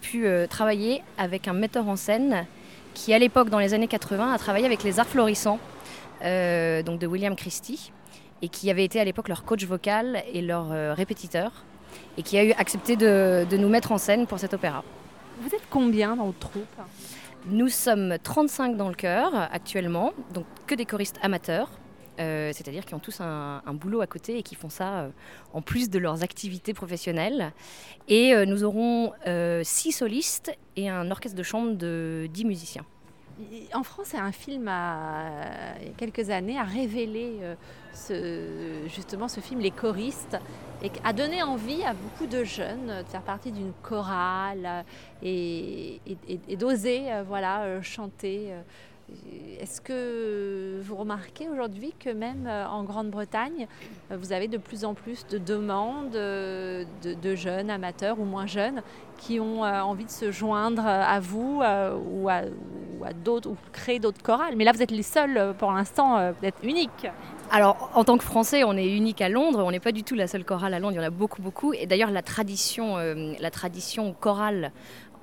pu 0.00 0.26
travailler 0.48 1.02
avec 1.18 1.46
un 1.46 1.52
metteur 1.52 1.86
en 1.86 1.96
scène 1.96 2.46
qui, 2.94 3.12
à 3.12 3.18
l'époque, 3.18 3.50
dans 3.50 3.58
les 3.58 3.74
années 3.74 3.88
80, 3.88 4.32
a 4.32 4.38
travaillé 4.38 4.64
avec 4.64 4.82
les 4.82 4.98
Arts 4.98 5.06
Florissants, 5.06 5.60
donc 6.22 6.98
de 6.98 7.06
William 7.06 7.36
Christie, 7.36 7.92
et 8.40 8.48
qui 8.48 8.70
avait 8.70 8.84
été 8.84 8.98
à 8.98 9.04
l'époque 9.04 9.28
leur 9.28 9.44
coach 9.44 9.64
vocal 9.64 10.22
et 10.32 10.40
leur 10.40 10.96
répétiteur 10.96 11.64
et 12.16 12.22
qui 12.22 12.38
a 12.38 12.44
eu 12.44 12.52
accepté 12.52 12.96
de, 12.96 13.46
nous 13.56 13.68
mettre 13.68 13.92
en 13.92 13.98
scène 13.98 14.26
pour 14.26 14.38
cet 14.38 14.54
opéra. 14.54 14.84
Vous 15.40 15.54
êtes 15.54 15.66
combien 15.70 16.16
dans 16.16 16.26
votre 16.26 16.38
troupe? 16.38 16.80
Nous 17.46 17.68
sommes 17.68 18.16
35 18.22 18.76
dans 18.76 18.88
le 18.88 18.94
chœur 18.94 19.34
actuellement, 19.52 20.12
donc 20.32 20.46
que 20.66 20.74
des 20.74 20.86
choristes 20.86 21.18
amateurs. 21.22 21.68
Euh, 22.20 22.52
c'est-à-dire 22.52 22.84
qui 22.84 22.94
ont 22.94 23.00
tous 23.00 23.20
un, 23.20 23.60
boulot 23.74 24.00
à 24.00 24.06
côté 24.06 24.38
et 24.38 24.42
qui 24.42 24.54
font 24.54 24.68
ça 24.68 25.00
euh, 25.00 25.08
en 25.52 25.62
plus 25.62 25.90
de 25.90 25.98
leurs 25.98 26.22
activités 26.22 26.72
professionnelles. 26.72 27.52
Et 28.08 28.34
euh, 28.34 28.44
nous 28.46 28.62
aurons 28.64 29.12
six 29.62 29.92
solistes 29.92 30.52
et 30.76 30.88
un 30.88 31.10
orchestre 31.10 31.36
de 31.36 31.42
chambre 31.42 31.74
de 31.74 32.28
10 32.32 32.44
musiciens. 32.44 32.84
En 33.72 33.82
France, 33.82 34.14
un 34.14 34.30
film 34.30 34.62
il 34.62 35.86
y 35.86 35.90
a 35.90 35.94
quelques 35.96 36.30
années 36.30 36.56
a 36.56 36.62
révélé 36.62 37.40
ce, 37.92 38.86
justement 38.86 39.26
ce 39.26 39.40
film 39.40 39.58
Les 39.58 39.72
choristes 39.72 40.36
et 40.84 40.92
a 41.02 41.14
donné 41.14 41.42
envie 41.42 41.82
à 41.82 41.94
beaucoup 41.94 42.26
de 42.26 42.44
jeunes 42.44 43.02
de 43.02 43.08
faire 43.08 43.22
partie 43.22 43.50
d'une 43.50 43.72
chorale 43.82 44.84
et, 45.22 45.98
d'oser 46.58 47.10
euh, 47.10 47.24
voilà, 47.26 47.62
euh, 47.62 47.82
chanter. 47.82 48.48
Euh. 48.50 48.60
Est-ce 49.60 49.80
que 49.80 50.80
vous 50.82 50.96
remarquez 50.96 51.48
aujourd'hui 51.48 51.92
que 51.98 52.08
même 52.08 52.46
en 52.46 52.84
Grande-Bretagne, 52.84 53.66
vous 54.10 54.32
avez 54.32 54.48
de 54.48 54.56
plus 54.56 54.86
en 54.86 54.94
plus 54.94 55.26
de 55.26 55.36
demandes 55.36 56.12
de, 56.12 57.34
jeunes 57.34 57.68
amateurs 57.68 58.18
ou 58.18 58.24
moins 58.24 58.46
jeunes 58.46 58.80
qui 59.18 59.38
ont 59.40 59.60
envie 59.62 60.06
de 60.06 60.10
se 60.10 60.32
joindre 60.32 60.86
à 60.86 61.20
vous 61.20 61.60
ou 61.62 62.30
à, 62.30 62.44
d'autres 63.12 63.50
ou 63.50 63.56
créer 63.72 63.98
d'autres 63.98 64.22
chorales? 64.22 64.56
Mais 64.56 64.64
là, 64.64 64.72
vous 64.72 64.82
êtes 64.82 64.90
les 64.90 65.02
seuls 65.02 65.54
pour 65.58 65.70
l'instant, 65.70 66.32
vous 66.32 66.46
êtes 66.46 66.56
uniques. 66.62 67.06
Alors, 67.56 67.88
en 67.94 68.02
tant 68.02 68.18
que 68.18 68.24
Français, 68.24 68.64
on 68.64 68.76
est 68.76 68.88
unique 68.88 69.20
à 69.20 69.28
Londres. 69.28 69.62
On 69.64 69.70
n'est 69.70 69.78
pas 69.78 69.92
du 69.92 70.02
tout 70.02 70.16
la 70.16 70.26
seule 70.26 70.44
chorale 70.44 70.74
à 70.74 70.80
Londres. 70.80 70.94
Il 70.94 70.96
y 70.96 71.00
en 71.00 71.06
a 71.06 71.10
beaucoup, 71.10 71.40
beaucoup. 71.40 71.72
Et 71.72 71.86
d'ailleurs, 71.86 72.10
la 72.10 72.20
tradition, 72.20 72.98
euh, 72.98 73.34
la 73.38 73.50
tradition 73.52 74.12
chorale 74.12 74.72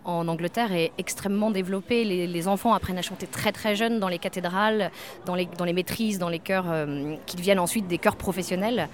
en 0.05 0.27
Angleterre 0.27 0.73
est 0.73 0.91
extrêmement 0.97 1.51
développée. 1.51 2.03
Les, 2.03 2.47
enfants 2.47 2.73
apprennent 2.73 2.97
à 2.97 3.03
chanter 3.03 3.27
très 3.27 3.51
très 3.51 3.75
jeunes 3.75 3.99
dans 3.99 4.07
les 4.07 4.17
cathédrales, 4.17 4.89
dans 5.25 5.35
les, 5.35 5.47
dans 5.57 5.65
les 5.65 5.73
maîtrises, 5.73 6.17
dans 6.17 6.29
les 6.29 6.39
chœurs 6.39 6.65
euh, 6.67 7.15
qui 7.27 7.35
deviennent 7.35 7.59
ensuite 7.59 7.87
des 7.87 7.99
chœurs 7.99 8.15
professionnels. 8.15 8.87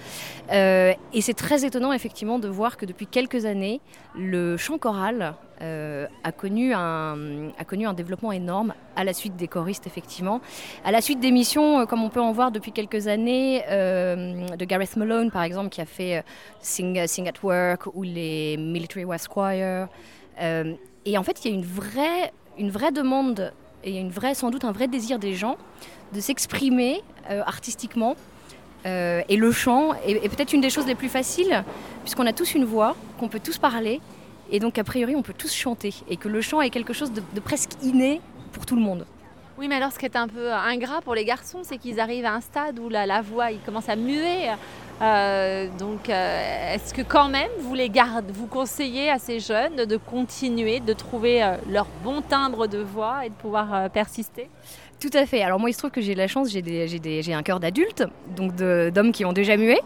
Euh, 0.52 0.92
et 1.14 1.22
c'est 1.22 1.34
très 1.34 1.64
étonnant 1.64 1.92
effectivement 1.92 2.38
de 2.38 2.48
voir 2.48 2.76
que 2.76 2.84
depuis 2.84 3.06
quelques 3.06 3.46
années, 3.46 3.80
le 4.14 4.58
chant 4.58 4.76
choral 4.76 5.34
euh, 5.62 6.06
a, 6.24 6.30
connu 6.30 6.74
un, 6.74 7.48
a 7.58 7.64
connu 7.64 7.86
un 7.86 7.94
développement 7.94 8.32
énorme 8.32 8.74
à 8.94 9.02
la 9.02 9.14
suite 9.14 9.34
des 9.36 9.48
choristes 9.48 9.86
effectivement. 9.86 10.42
À 10.84 10.92
la 10.92 11.00
suite 11.00 11.20
d'émissions 11.20 11.86
comme 11.86 12.02
on 12.02 12.10
peut 12.10 12.20
en 12.20 12.32
voir 12.32 12.52
depuis 12.52 12.72
quelques 12.72 13.08
années, 13.08 13.62
de 13.68 14.64
Gareth 14.64 14.96
Malone 14.96 15.30
par 15.30 15.42
exemple 15.42 15.70
qui 15.70 15.80
a 15.80 15.86
fait 15.86 16.22
Sing, 16.60 17.06
Sing 17.06 17.28
at 17.28 17.42
Work 17.42 17.86
ou 17.94 18.02
les 18.02 18.56
Military 18.58 19.04
West 19.04 19.28
Choir. 19.28 19.88
Et 21.08 21.16
en 21.16 21.22
fait, 21.22 21.42
il 21.42 21.50
y 21.50 21.54
a 21.54 21.56
une 21.56 22.70
vraie, 22.70 22.92
demande 22.92 23.54
et 23.82 23.96
une 23.98 24.10
vraie, 24.10 24.34
sans 24.34 24.50
doute 24.50 24.64
un 24.64 24.72
vrai 24.72 24.88
désir 24.88 25.18
des 25.18 25.32
gens 25.32 25.56
de 26.12 26.20
s'exprimer 26.20 27.02
euh, 27.30 27.40
artistiquement. 27.46 28.14
Euh, 28.84 29.22
et 29.30 29.36
le 29.36 29.50
chant 29.50 29.94
est, 30.06 30.28
peut-être 30.28 30.52
une 30.52 30.60
des 30.60 30.68
choses 30.68 30.86
les 30.86 30.94
plus 30.94 31.08
faciles, 31.08 31.64
puisqu'on 32.02 32.26
a 32.26 32.34
tous 32.34 32.54
une 32.54 32.66
voix, 32.66 32.94
qu'on 33.18 33.28
peut 33.28 33.40
tous 33.42 33.56
parler, 33.56 34.02
et 34.50 34.60
donc 34.60 34.76
a 34.76 34.84
priori 34.84 35.16
on 35.16 35.22
peut 35.22 35.32
tous 35.36 35.52
chanter, 35.52 35.94
et 36.10 36.18
que 36.18 36.28
le 36.28 36.42
chant 36.42 36.60
est 36.60 36.68
quelque 36.68 36.92
chose 36.92 37.10
de, 37.10 37.40
presque 37.40 37.70
inné 37.82 38.20
pour 38.52 38.66
tout 38.66 38.76
le 38.76 38.82
monde. 38.82 39.06
Oui, 39.56 39.66
mais 39.66 39.76
alors 39.76 39.92
ce 39.92 39.98
qui 39.98 40.04
est 40.04 40.16
un 40.16 40.28
peu 40.28 40.52
ingrat 40.52 41.00
pour 41.00 41.14
les 41.14 41.24
garçons, 41.24 41.60
c'est 41.62 41.78
qu'ils 41.78 42.00
arrivent 42.00 42.26
à 42.26 42.34
un 42.34 42.42
stade 42.42 42.78
où 42.78 42.90
la, 42.90 43.22
voix 43.22 43.50
il 43.50 43.60
commence 43.60 43.88
à 43.88 43.96
muer. 43.96 44.50
Euh, 45.00 45.68
donc, 45.78 46.10
euh, 46.10 46.74
est-ce 46.74 46.92
que 46.92 47.02
quand 47.02 47.28
même 47.28 47.50
vous 47.60 47.74
les 47.74 47.88
gardez, 47.88 48.32
vous 48.32 48.46
conseillez 48.46 49.10
à 49.10 49.18
ces 49.18 49.38
jeunes 49.38 49.84
de 49.84 49.96
continuer, 49.96 50.80
de 50.80 50.92
trouver 50.92 51.42
euh, 51.42 51.56
leur 51.68 51.86
bon 52.02 52.20
timbre 52.20 52.66
de 52.66 52.78
voix 52.78 53.24
et 53.24 53.28
de 53.28 53.34
pouvoir 53.34 53.90
persister? 53.90 54.48
Tout 55.00 55.10
à 55.12 55.26
fait. 55.26 55.42
Alors 55.42 55.60
moi, 55.60 55.70
il 55.70 55.72
se 55.72 55.78
trouve 55.78 55.90
que 55.90 56.00
j'ai 56.00 56.14
la 56.14 56.26
chance, 56.26 56.48
j'ai 56.50 57.34
un 57.34 57.42
cœur 57.42 57.60
d'adulte, 57.60 58.04
donc 58.36 58.54
d'hommes 58.56 59.12
qui 59.12 59.24
ont 59.24 59.32
déjà 59.32 59.56
mué. 59.56 59.78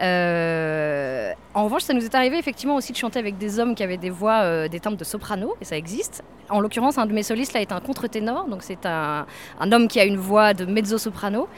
Euh, 0.00 1.32
en 1.54 1.64
revanche, 1.64 1.82
ça 1.82 1.94
nous 1.94 2.04
est 2.04 2.14
arrivé 2.14 2.38
effectivement 2.38 2.76
aussi 2.76 2.92
de 2.92 2.96
chanter 2.96 3.18
avec 3.18 3.36
des 3.38 3.58
hommes 3.58 3.74
qui 3.74 3.82
avaient 3.82 3.96
des 3.96 4.10
voix, 4.10 4.42
euh, 4.42 4.68
des 4.68 4.78
timbres 4.78 4.96
de 4.96 5.04
soprano, 5.04 5.54
et 5.60 5.64
ça 5.64 5.76
existe. 5.76 6.22
En 6.50 6.60
l'occurrence, 6.60 6.98
un 6.98 7.06
de 7.06 7.12
mes 7.12 7.22
solistes 7.22 7.54
là 7.54 7.62
est 7.62 7.72
un 7.72 7.80
contre-ténor, 7.80 8.46
donc 8.48 8.62
c'est 8.62 8.84
un, 8.86 9.26
homme 9.72 9.88
qui 9.88 9.98
a 9.98 10.04
une 10.04 10.18
voix 10.18 10.52
de 10.52 10.66
mezzo-soprano. 10.66 11.48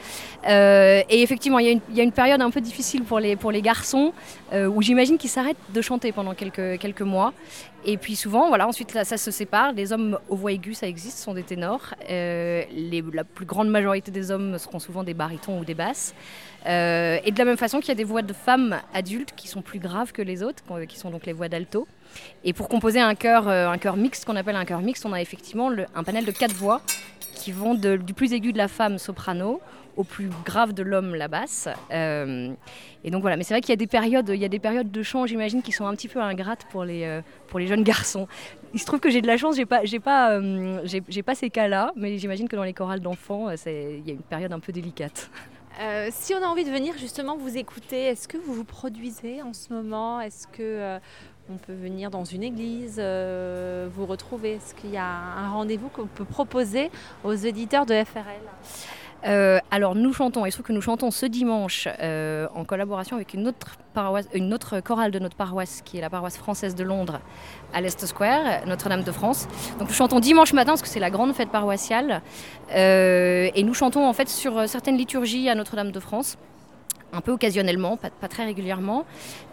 Euh, 0.47 1.01
et 1.09 1.21
effectivement, 1.21 1.59
il 1.59 1.81
y, 1.93 1.99
a 1.99 2.03
une 2.03 2.11
période 2.11 2.41
un 2.41 2.49
peu 2.49 2.61
difficile 2.61 3.03
pour 3.03 3.19
les, 3.19 3.61
garçons, 3.61 4.13
où 4.53 4.81
j'imagine 4.81 5.17
qu'ils 5.17 5.29
s'arrêtent 5.29 5.57
de 5.73 5.81
chanter 5.81 6.11
pendant 6.13 6.33
quelques 6.33 7.01
mois. 7.01 7.33
Et 7.85 7.97
puis 7.97 8.15
souvent, 8.15 8.49
voilà, 8.49 8.67
ensuite 8.67 8.91
ça 8.91 9.17
se 9.17 9.31
sépare. 9.31 9.71
Les 9.71 9.93
hommes 9.93 10.19
aux 10.29 10.35
voix 10.35 10.51
aiguës, 10.51 10.77
ça 10.77 10.87
existe, 10.87 11.19
sont 11.19 11.33
des 11.33 11.43
ténors. 11.43 11.93
la 12.09 13.23
plus 13.23 13.45
grande 13.45 13.69
majorité 13.69 14.11
des 14.11 14.31
hommes 14.31 14.57
seront 14.57 14.79
souvent 14.79 15.03
des 15.03 15.13
barytons 15.13 15.59
ou 15.59 15.65
des 15.65 15.73
basses. 15.73 16.13
Euh, 16.65 17.19
et 17.23 17.31
de 17.31 17.37
la 17.37 17.45
même 17.45 17.57
façon 17.57 17.79
qu'il 17.79 17.89
y 17.89 17.91
a 17.91 17.95
des 17.95 18.03
voix 18.03 18.23
de 18.23 18.33
femmes 18.33 18.81
adultes 18.93 19.33
qui 19.35 19.47
sont 19.47 19.61
plus 19.61 19.79
graves 19.79 20.11
que 20.11 20.21
les 20.21 20.43
autres, 20.43 20.63
qui 20.87 20.99
sont 20.99 21.11
donc 21.11 21.25
les 21.25 21.33
voix 21.33 21.47
d'alto. 21.47 21.87
Et 22.43 22.51
pour 22.51 22.67
composer 22.67 22.99
un 22.99 23.15
chœur, 23.15 23.47
un 23.47 23.77
chœur 23.77 23.95
mixte, 23.95 24.25
qu'on 24.25 24.35
appelle 24.35 24.55
un 24.55 24.65
chœur 24.65 24.81
mixte, 24.81 25.05
on 25.05 25.13
a 25.13 25.21
effectivement 25.21 25.71
un 25.95 26.03
panel 26.03 26.25
de 26.25 26.31
quatre 26.31 26.55
voix 26.55 26.81
qui 27.35 27.51
vont 27.51 27.75
du 27.75 28.13
plus 28.13 28.33
aigu 28.33 28.51
de 28.51 28.57
la 28.57 28.67
femme 28.67 28.97
soprano 28.97 29.61
au 29.97 30.03
plus 30.03 30.29
grave 30.45 30.73
de 30.73 30.83
l'homme 30.83 31.15
la 31.15 31.27
basse. 31.27 31.67
Euh, 31.91 32.53
et 33.03 33.11
donc 33.11 33.21
voilà, 33.21 33.35
mais 33.35 33.43
c'est 33.43 33.53
vrai 33.53 33.61
qu'il 33.61 33.71
y 33.71 33.73
a 33.73 33.77
des 33.77 33.87
périodes, 33.87 34.29
il 34.29 34.39
y 34.39 34.45
a 34.45 34.49
des 34.49 34.59
périodes 34.59 34.91
de 34.91 35.03
chant, 35.03 35.25
j'imagine, 35.25 35.61
qui 35.61 35.71
sont 35.71 35.85
un 35.85 35.95
petit 35.95 36.07
peu 36.07 36.21
ingrates 36.21 36.65
pour 36.69 36.85
les, 36.85 37.03
euh, 37.03 37.21
pour 37.47 37.59
les 37.59 37.67
jeunes 37.67 37.83
garçons. 37.83 38.27
Il 38.73 38.79
se 38.79 38.85
trouve 38.85 38.99
que 38.99 39.09
j'ai 39.09 39.21
de 39.21 39.27
la 39.27 39.37
chance, 39.37 39.55
j'ai 39.55 39.65
pas, 39.65 39.83
j'ai 39.83 39.99
pas, 39.99 40.31
euh, 40.31 40.81
j'ai, 40.85 41.23
pas 41.23 41.35
ces 41.35 41.49
cas-là, 41.49 41.91
mais 41.95 42.17
j'imagine 42.17 42.47
que 42.47 42.55
dans 42.55 42.63
les 42.63 42.73
chorales 42.73 42.99
d'enfants, 42.99 43.49
il 43.49 44.03
y 44.05 44.11
a 44.11 44.13
une 44.13 44.21
période 44.21 44.53
un 44.53 44.59
peu 44.59 44.71
délicate. 44.71 45.29
si 46.11 46.33
on 46.35 46.43
a 46.43 46.47
envie 46.47 46.63
de 46.63 46.71
venir 46.71 46.95
justement 46.97 47.35
vous 47.35 47.57
écouter, 47.57 48.05
est-ce 48.05 48.27
que 48.27 48.37
vous 48.37 48.53
vous 48.53 48.65
produisez 48.65 49.41
en 49.41 49.53
ce 49.53 49.73
moment? 49.73 50.21
Est-ce 50.21 50.47
que 50.47 50.99
on 51.49 51.55
peut 51.55 51.73
venir 51.73 52.11
dans 52.11 52.25
une 52.25 52.43
église, 52.43 52.99
vous 52.99 54.05
retrouver? 54.05 54.55
Est-ce 54.55 54.75
qu'il 54.75 54.91
y 54.91 54.97
a 54.97 55.07
un 55.07 55.49
rendez-vous 55.49 55.87
qu'on 55.87 56.07
peut 56.07 56.25
proposer 56.25 56.91
aux 57.23 57.33
éditeurs 57.33 57.85
de 57.85 58.03
FRL 58.03 58.41
euh, 59.25 59.59
alors 59.71 59.95
nous 59.95 60.13
chantons, 60.13 60.45
et 60.45 60.51
je 60.51 60.55
trouve 60.55 60.65
que 60.65 60.73
nous 60.73 60.81
chantons 60.81 61.11
ce 61.11 61.25
dimanche 61.25 61.87
euh, 61.99 62.47
en 62.53 62.63
collaboration 62.63 63.15
avec 63.15 63.33
une 63.33 63.47
autre, 63.47 63.77
paroisse, 63.93 64.27
une 64.33 64.53
autre 64.53 64.79
chorale 64.79 65.11
de 65.11 65.19
notre 65.19 65.35
paroisse, 65.35 65.81
qui 65.83 65.97
est 65.97 66.01
la 66.01 66.09
paroisse 66.09 66.37
française 66.37 66.75
de 66.75 66.83
Londres, 66.83 67.19
à 67.73 67.81
l'Est 67.81 68.05
Square, 68.05 68.65
Notre-Dame 68.67 69.03
de 69.03 69.11
France. 69.11 69.47
Donc 69.79 69.89
nous 69.89 69.93
chantons 69.93 70.19
dimanche 70.19 70.53
matin, 70.53 70.71
parce 70.71 70.81
que 70.81 70.87
c'est 70.87 70.99
la 70.99 71.09
grande 71.09 71.33
fête 71.33 71.49
paroissiale, 71.49 72.21
euh, 72.73 73.49
et 73.53 73.63
nous 73.63 73.73
chantons 73.73 74.07
en 74.07 74.13
fait 74.13 74.29
sur 74.29 74.67
certaines 74.69 74.97
liturgies 74.97 75.49
à 75.49 75.55
Notre-Dame 75.55 75.91
de 75.91 75.99
France 75.99 76.37
un 77.17 77.21
peu 77.21 77.31
occasionnellement, 77.31 77.97
pas, 77.97 78.27
très 78.27 78.45
régulièrement. 78.45 79.05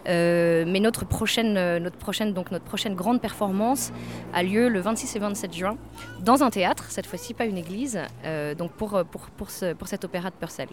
Euh, 0.06 0.64
mais 0.66 0.80
notre 0.80 1.04
prochaine, 1.06 1.56
euh, 1.56 1.80
notre, 1.80 1.96
prochaine, 1.96 2.94
grande 2.94 3.20
performance 3.20 3.92
a 4.32 4.42
lieu 4.42 4.68
le 4.68 4.80
26 4.80 5.16
et 5.16 5.18
27 5.18 5.54
juin 5.54 5.76
dans 6.20 6.42
un 6.42 6.50
théâtre, 6.50 6.84
cette 6.90 7.06
fois-ci 7.06 7.32
pas 7.34 7.46
une 7.46 7.58
église, 7.58 7.98
euh, 8.24 8.54
pour, 8.76 9.02
pour, 9.10 9.28
pour 9.36 9.88
cet 9.88 10.04
opéra 10.04 10.30
de 10.30 10.34
Purcell. 10.34 10.68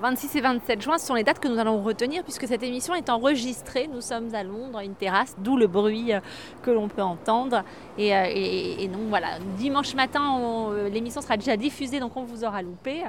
26 0.00 0.36
et 0.36 0.40
27 0.40 0.82
juin, 0.82 0.98
ce 0.98 1.06
sont 1.06 1.14
les 1.14 1.24
dates 1.24 1.38
que 1.38 1.48
nous 1.48 1.58
allons 1.58 1.82
retenir 1.82 2.22
puisque 2.22 2.46
cette 2.46 2.62
émission 2.62 2.94
est 2.94 3.08
enregistrée. 3.08 3.88
Nous 3.92 4.00
sommes 4.00 4.34
à 4.34 4.42
Londres, 4.42 4.80
une 4.80 4.94
terrasse, 4.94 5.34
d'où 5.38 5.56
le 5.56 5.66
bruit 5.66 6.12
euh, 6.12 6.20
que 6.62 6.70
l'on 6.70 6.88
peut 6.88 7.02
entendre. 7.02 7.62
Et, 7.98 8.14
euh, 8.14 8.86
donc 8.88 9.08
voilà, 9.08 9.38
dimanche 9.56 9.94
matin, 9.94 10.38
euh, 10.70 10.88
l'émission 10.88 11.20
sera 11.20 11.36
déjà 11.36 11.56
diffusée, 11.56 12.00
donc 12.00 12.16
on 12.16 12.24
vous 12.24 12.44
aura 12.44 12.62
loupé. 12.62 13.04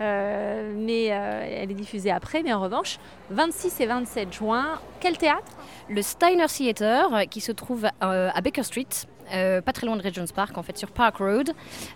mais 0.00 1.04
elle 1.04 1.70
est 1.70 1.74
diffusée 1.74 2.10
après. 2.10 2.42
Mais 2.42 2.52
en 2.52 2.60
revanche, 2.60 2.98
26 3.30 3.80
et 3.80 3.86
27 3.86 4.32
juin, 4.32 4.80
quel 5.00 5.16
théâtre? 5.16 5.52
Le 5.88 6.02
Steiner 6.02 6.46
Theatre 6.46 7.28
qui 7.30 7.40
se 7.40 7.52
trouve 7.52 7.86
à 8.00 8.40
Baker 8.40 8.62
Street. 8.62 8.86
Pas 9.32 9.72
très 9.72 9.86
loin 9.86 9.96
de 9.96 10.02
Regent's 10.02 10.32
Park, 10.32 10.56
en 10.58 10.62
fait, 10.62 10.76
sur 10.78 10.90
Park 10.90 11.16
Road. 11.18 11.50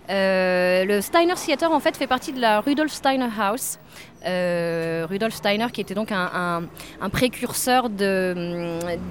le 0.09 1.01
Steiner 1.01 1.35
Theatre, 1.35 1.71
en 1.71 1.81
fait, 1.81 1.97
fait 1.97 2.07
partie 2.07 2.33
de 2.33 2.41
la 2.41 2.61
Rudolf 2.61 2.93
Steiner 2.93 3.29
House, 3.39 3.79
euh, 4.27 5.07
Rudolf 5.09 5.35
Steiner, 5.35 5.67
qui 5.73 5.81
était 5.81 5.95
donc 5.95 6.11
un, 6.11 6.63
précurseur 7.13 7.89
de, 7.89 8.35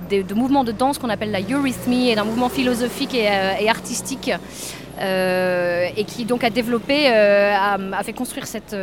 de, 0.09 0.33
mouvements 0.33 0.63
de 0.63 0.71
danse 0.71 0.97
qu'on 0.97 1.09
appelle 1.09 1.31
la 1.31 1.41
eurythmie 1.41 2.09
et 2.09 2.15
d'un 2.15 2.25
mouvement 2.25 2.49
philosophique 2.49 3.13
et, 3.13 3.29
euh, 3.29 3.69
artistique. 3.69 4.31
Euh, 5.01 5.87
et 5.97 6.05
qui 6.05 6.23
donc 6.23 6.45
a 6.45 6.49
développé, 6.49 7.07
a, 7.07 7.77
fait 8.03 8.13
construire 8.13 8.47
cette, 8.47 8.75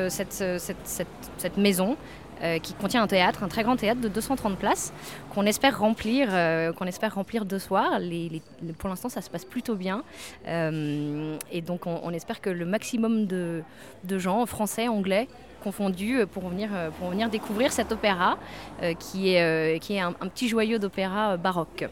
maison 1.57 1.97
qui 2.63 2.75
contient 2.75 3.03
un 3.03 3.07
théâtre, 3.07 3.45
un 3.45 3.49
très 3.49 3.63
grand 3.63 3.77
théâtre 3.77 4.01
de 4.01 4.09
230 4.09 4.59
places, 4.59 4.93
qu'on 5.35 5.47
espère 5.47 5.79
remplir, 5.79 6.29
qu'on 6.77 6.87
espère 6.87 7.15
remplir 7.15 7.45
deux 7.45 7.59
soirs. 7.59 8.01
Pour 8.79 8.89
l'instant, 8.89 9.09
ça 9.09 9.21
se 9.21 9.31
passe 9.31 9.45
plutôt 9.45 9.77
bien, 9.77 10.03
et 10.47 11.61
donc 11.61 11.87
on, 11.87 12.11
espère 12.11 12.41
que 12.41 12.51
le 12.51 12.65
maximum 12.65 13.27
de, 13.27 13.63
gens, 14.19 14.45
français, 14.47 14.89
anglais, 14.89 15.29
confondus 15.63 16.19
euh, 16.19 16.27
pour 16.27 16.49
venir, 16.49 16.71
euh, 16.75 17.29
découvrir 17.29 17.73
cet 17.73 17.93
opéra 17.93 18.37
euh, 18.83 18.95
qui 18.95 19.35
est, 19.35 19.81
qui 19.81 19.95
est 19.95 20.01
un, 20.01 20.13
petit 20.13 20.49
joyau 20.49 20.79
d'opéra 20.79 21.37
baroque. 21.37 21.85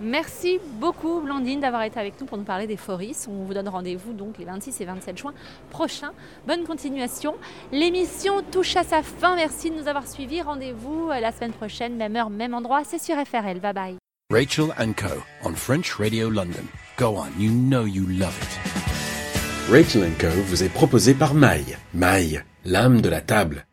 Merci 0.00 0.58
beaucoup 0.80 1.20
Blandine 1.20 1.60
d'avoir 1.60 1.82
été 1.82 2.00
avec 2.00 2.20
nous 2.20 2.26
pour 2.26 2.36
nous 2.36 2.44
parler 2.44 2.66
des 2.66 2.76
Foris. 2.76 3.28
On 3.28 3.44
vous 3.44 3.54
donne 3.54 3.68
rendez-vous 3.68 4.12
donc 4.12 4.38
les 4.38 4.44
26 4.44 4.80
et 4.80 4.84
27 4.84 5.16
juin 5.18 5.34
prochains. 5.70 6.12
Bonne 6.46 6.64
continuation. 6.64 7.36
L'émission 7.72 8.42
touche 8.50 8.76
à 8.76 8.82
sa 8.82 9.02
fin. 9.02 9.36
Merci 9.36 9.70
de 9.70 9.76
nous 9.76 9.88
avoir 9.88 10.08
suivis. 10.08 10.42
Rendez-vous 10.42 11.08
la 11.08 11.32
semaine 11.32 11.52
prochaine, 11.52 11.96
même 11.96 12.16
heure, 12.16 12.30
même 12.30 12.54
endroit. 12.54 12.82
C'est 12.84 12.98
sur 12.98 13.16
FRL. 13.16 13.60
Bye 13.60 13.72
bye. 13.72 13.96
Rachel 14.32 14.66
Co. 14.96 15.22
on 15.44 15.54
French 15.54 15.92
Radio 15.94 16.30
London. 16.30 16.64
Go 16.98 17.16
on, 17.16 17.28
you 17.40 17.50
know 17.50 17.84
you 17.86 18.06
love 18.06 18.36
it. 18.42 19.70
Rachel 19.70 20.10
Co. 20.18 20.28
vous 20.46 20.62
est 20.64 20.72
proposé 20.72 21.14
par 21.14 21.34
Maille. 21.34 21.76
Maille 21.92 22.42
l'âme 22.64 23.00
de 23.00 23.08
la 23.08 23.20
table. 23.20 23.66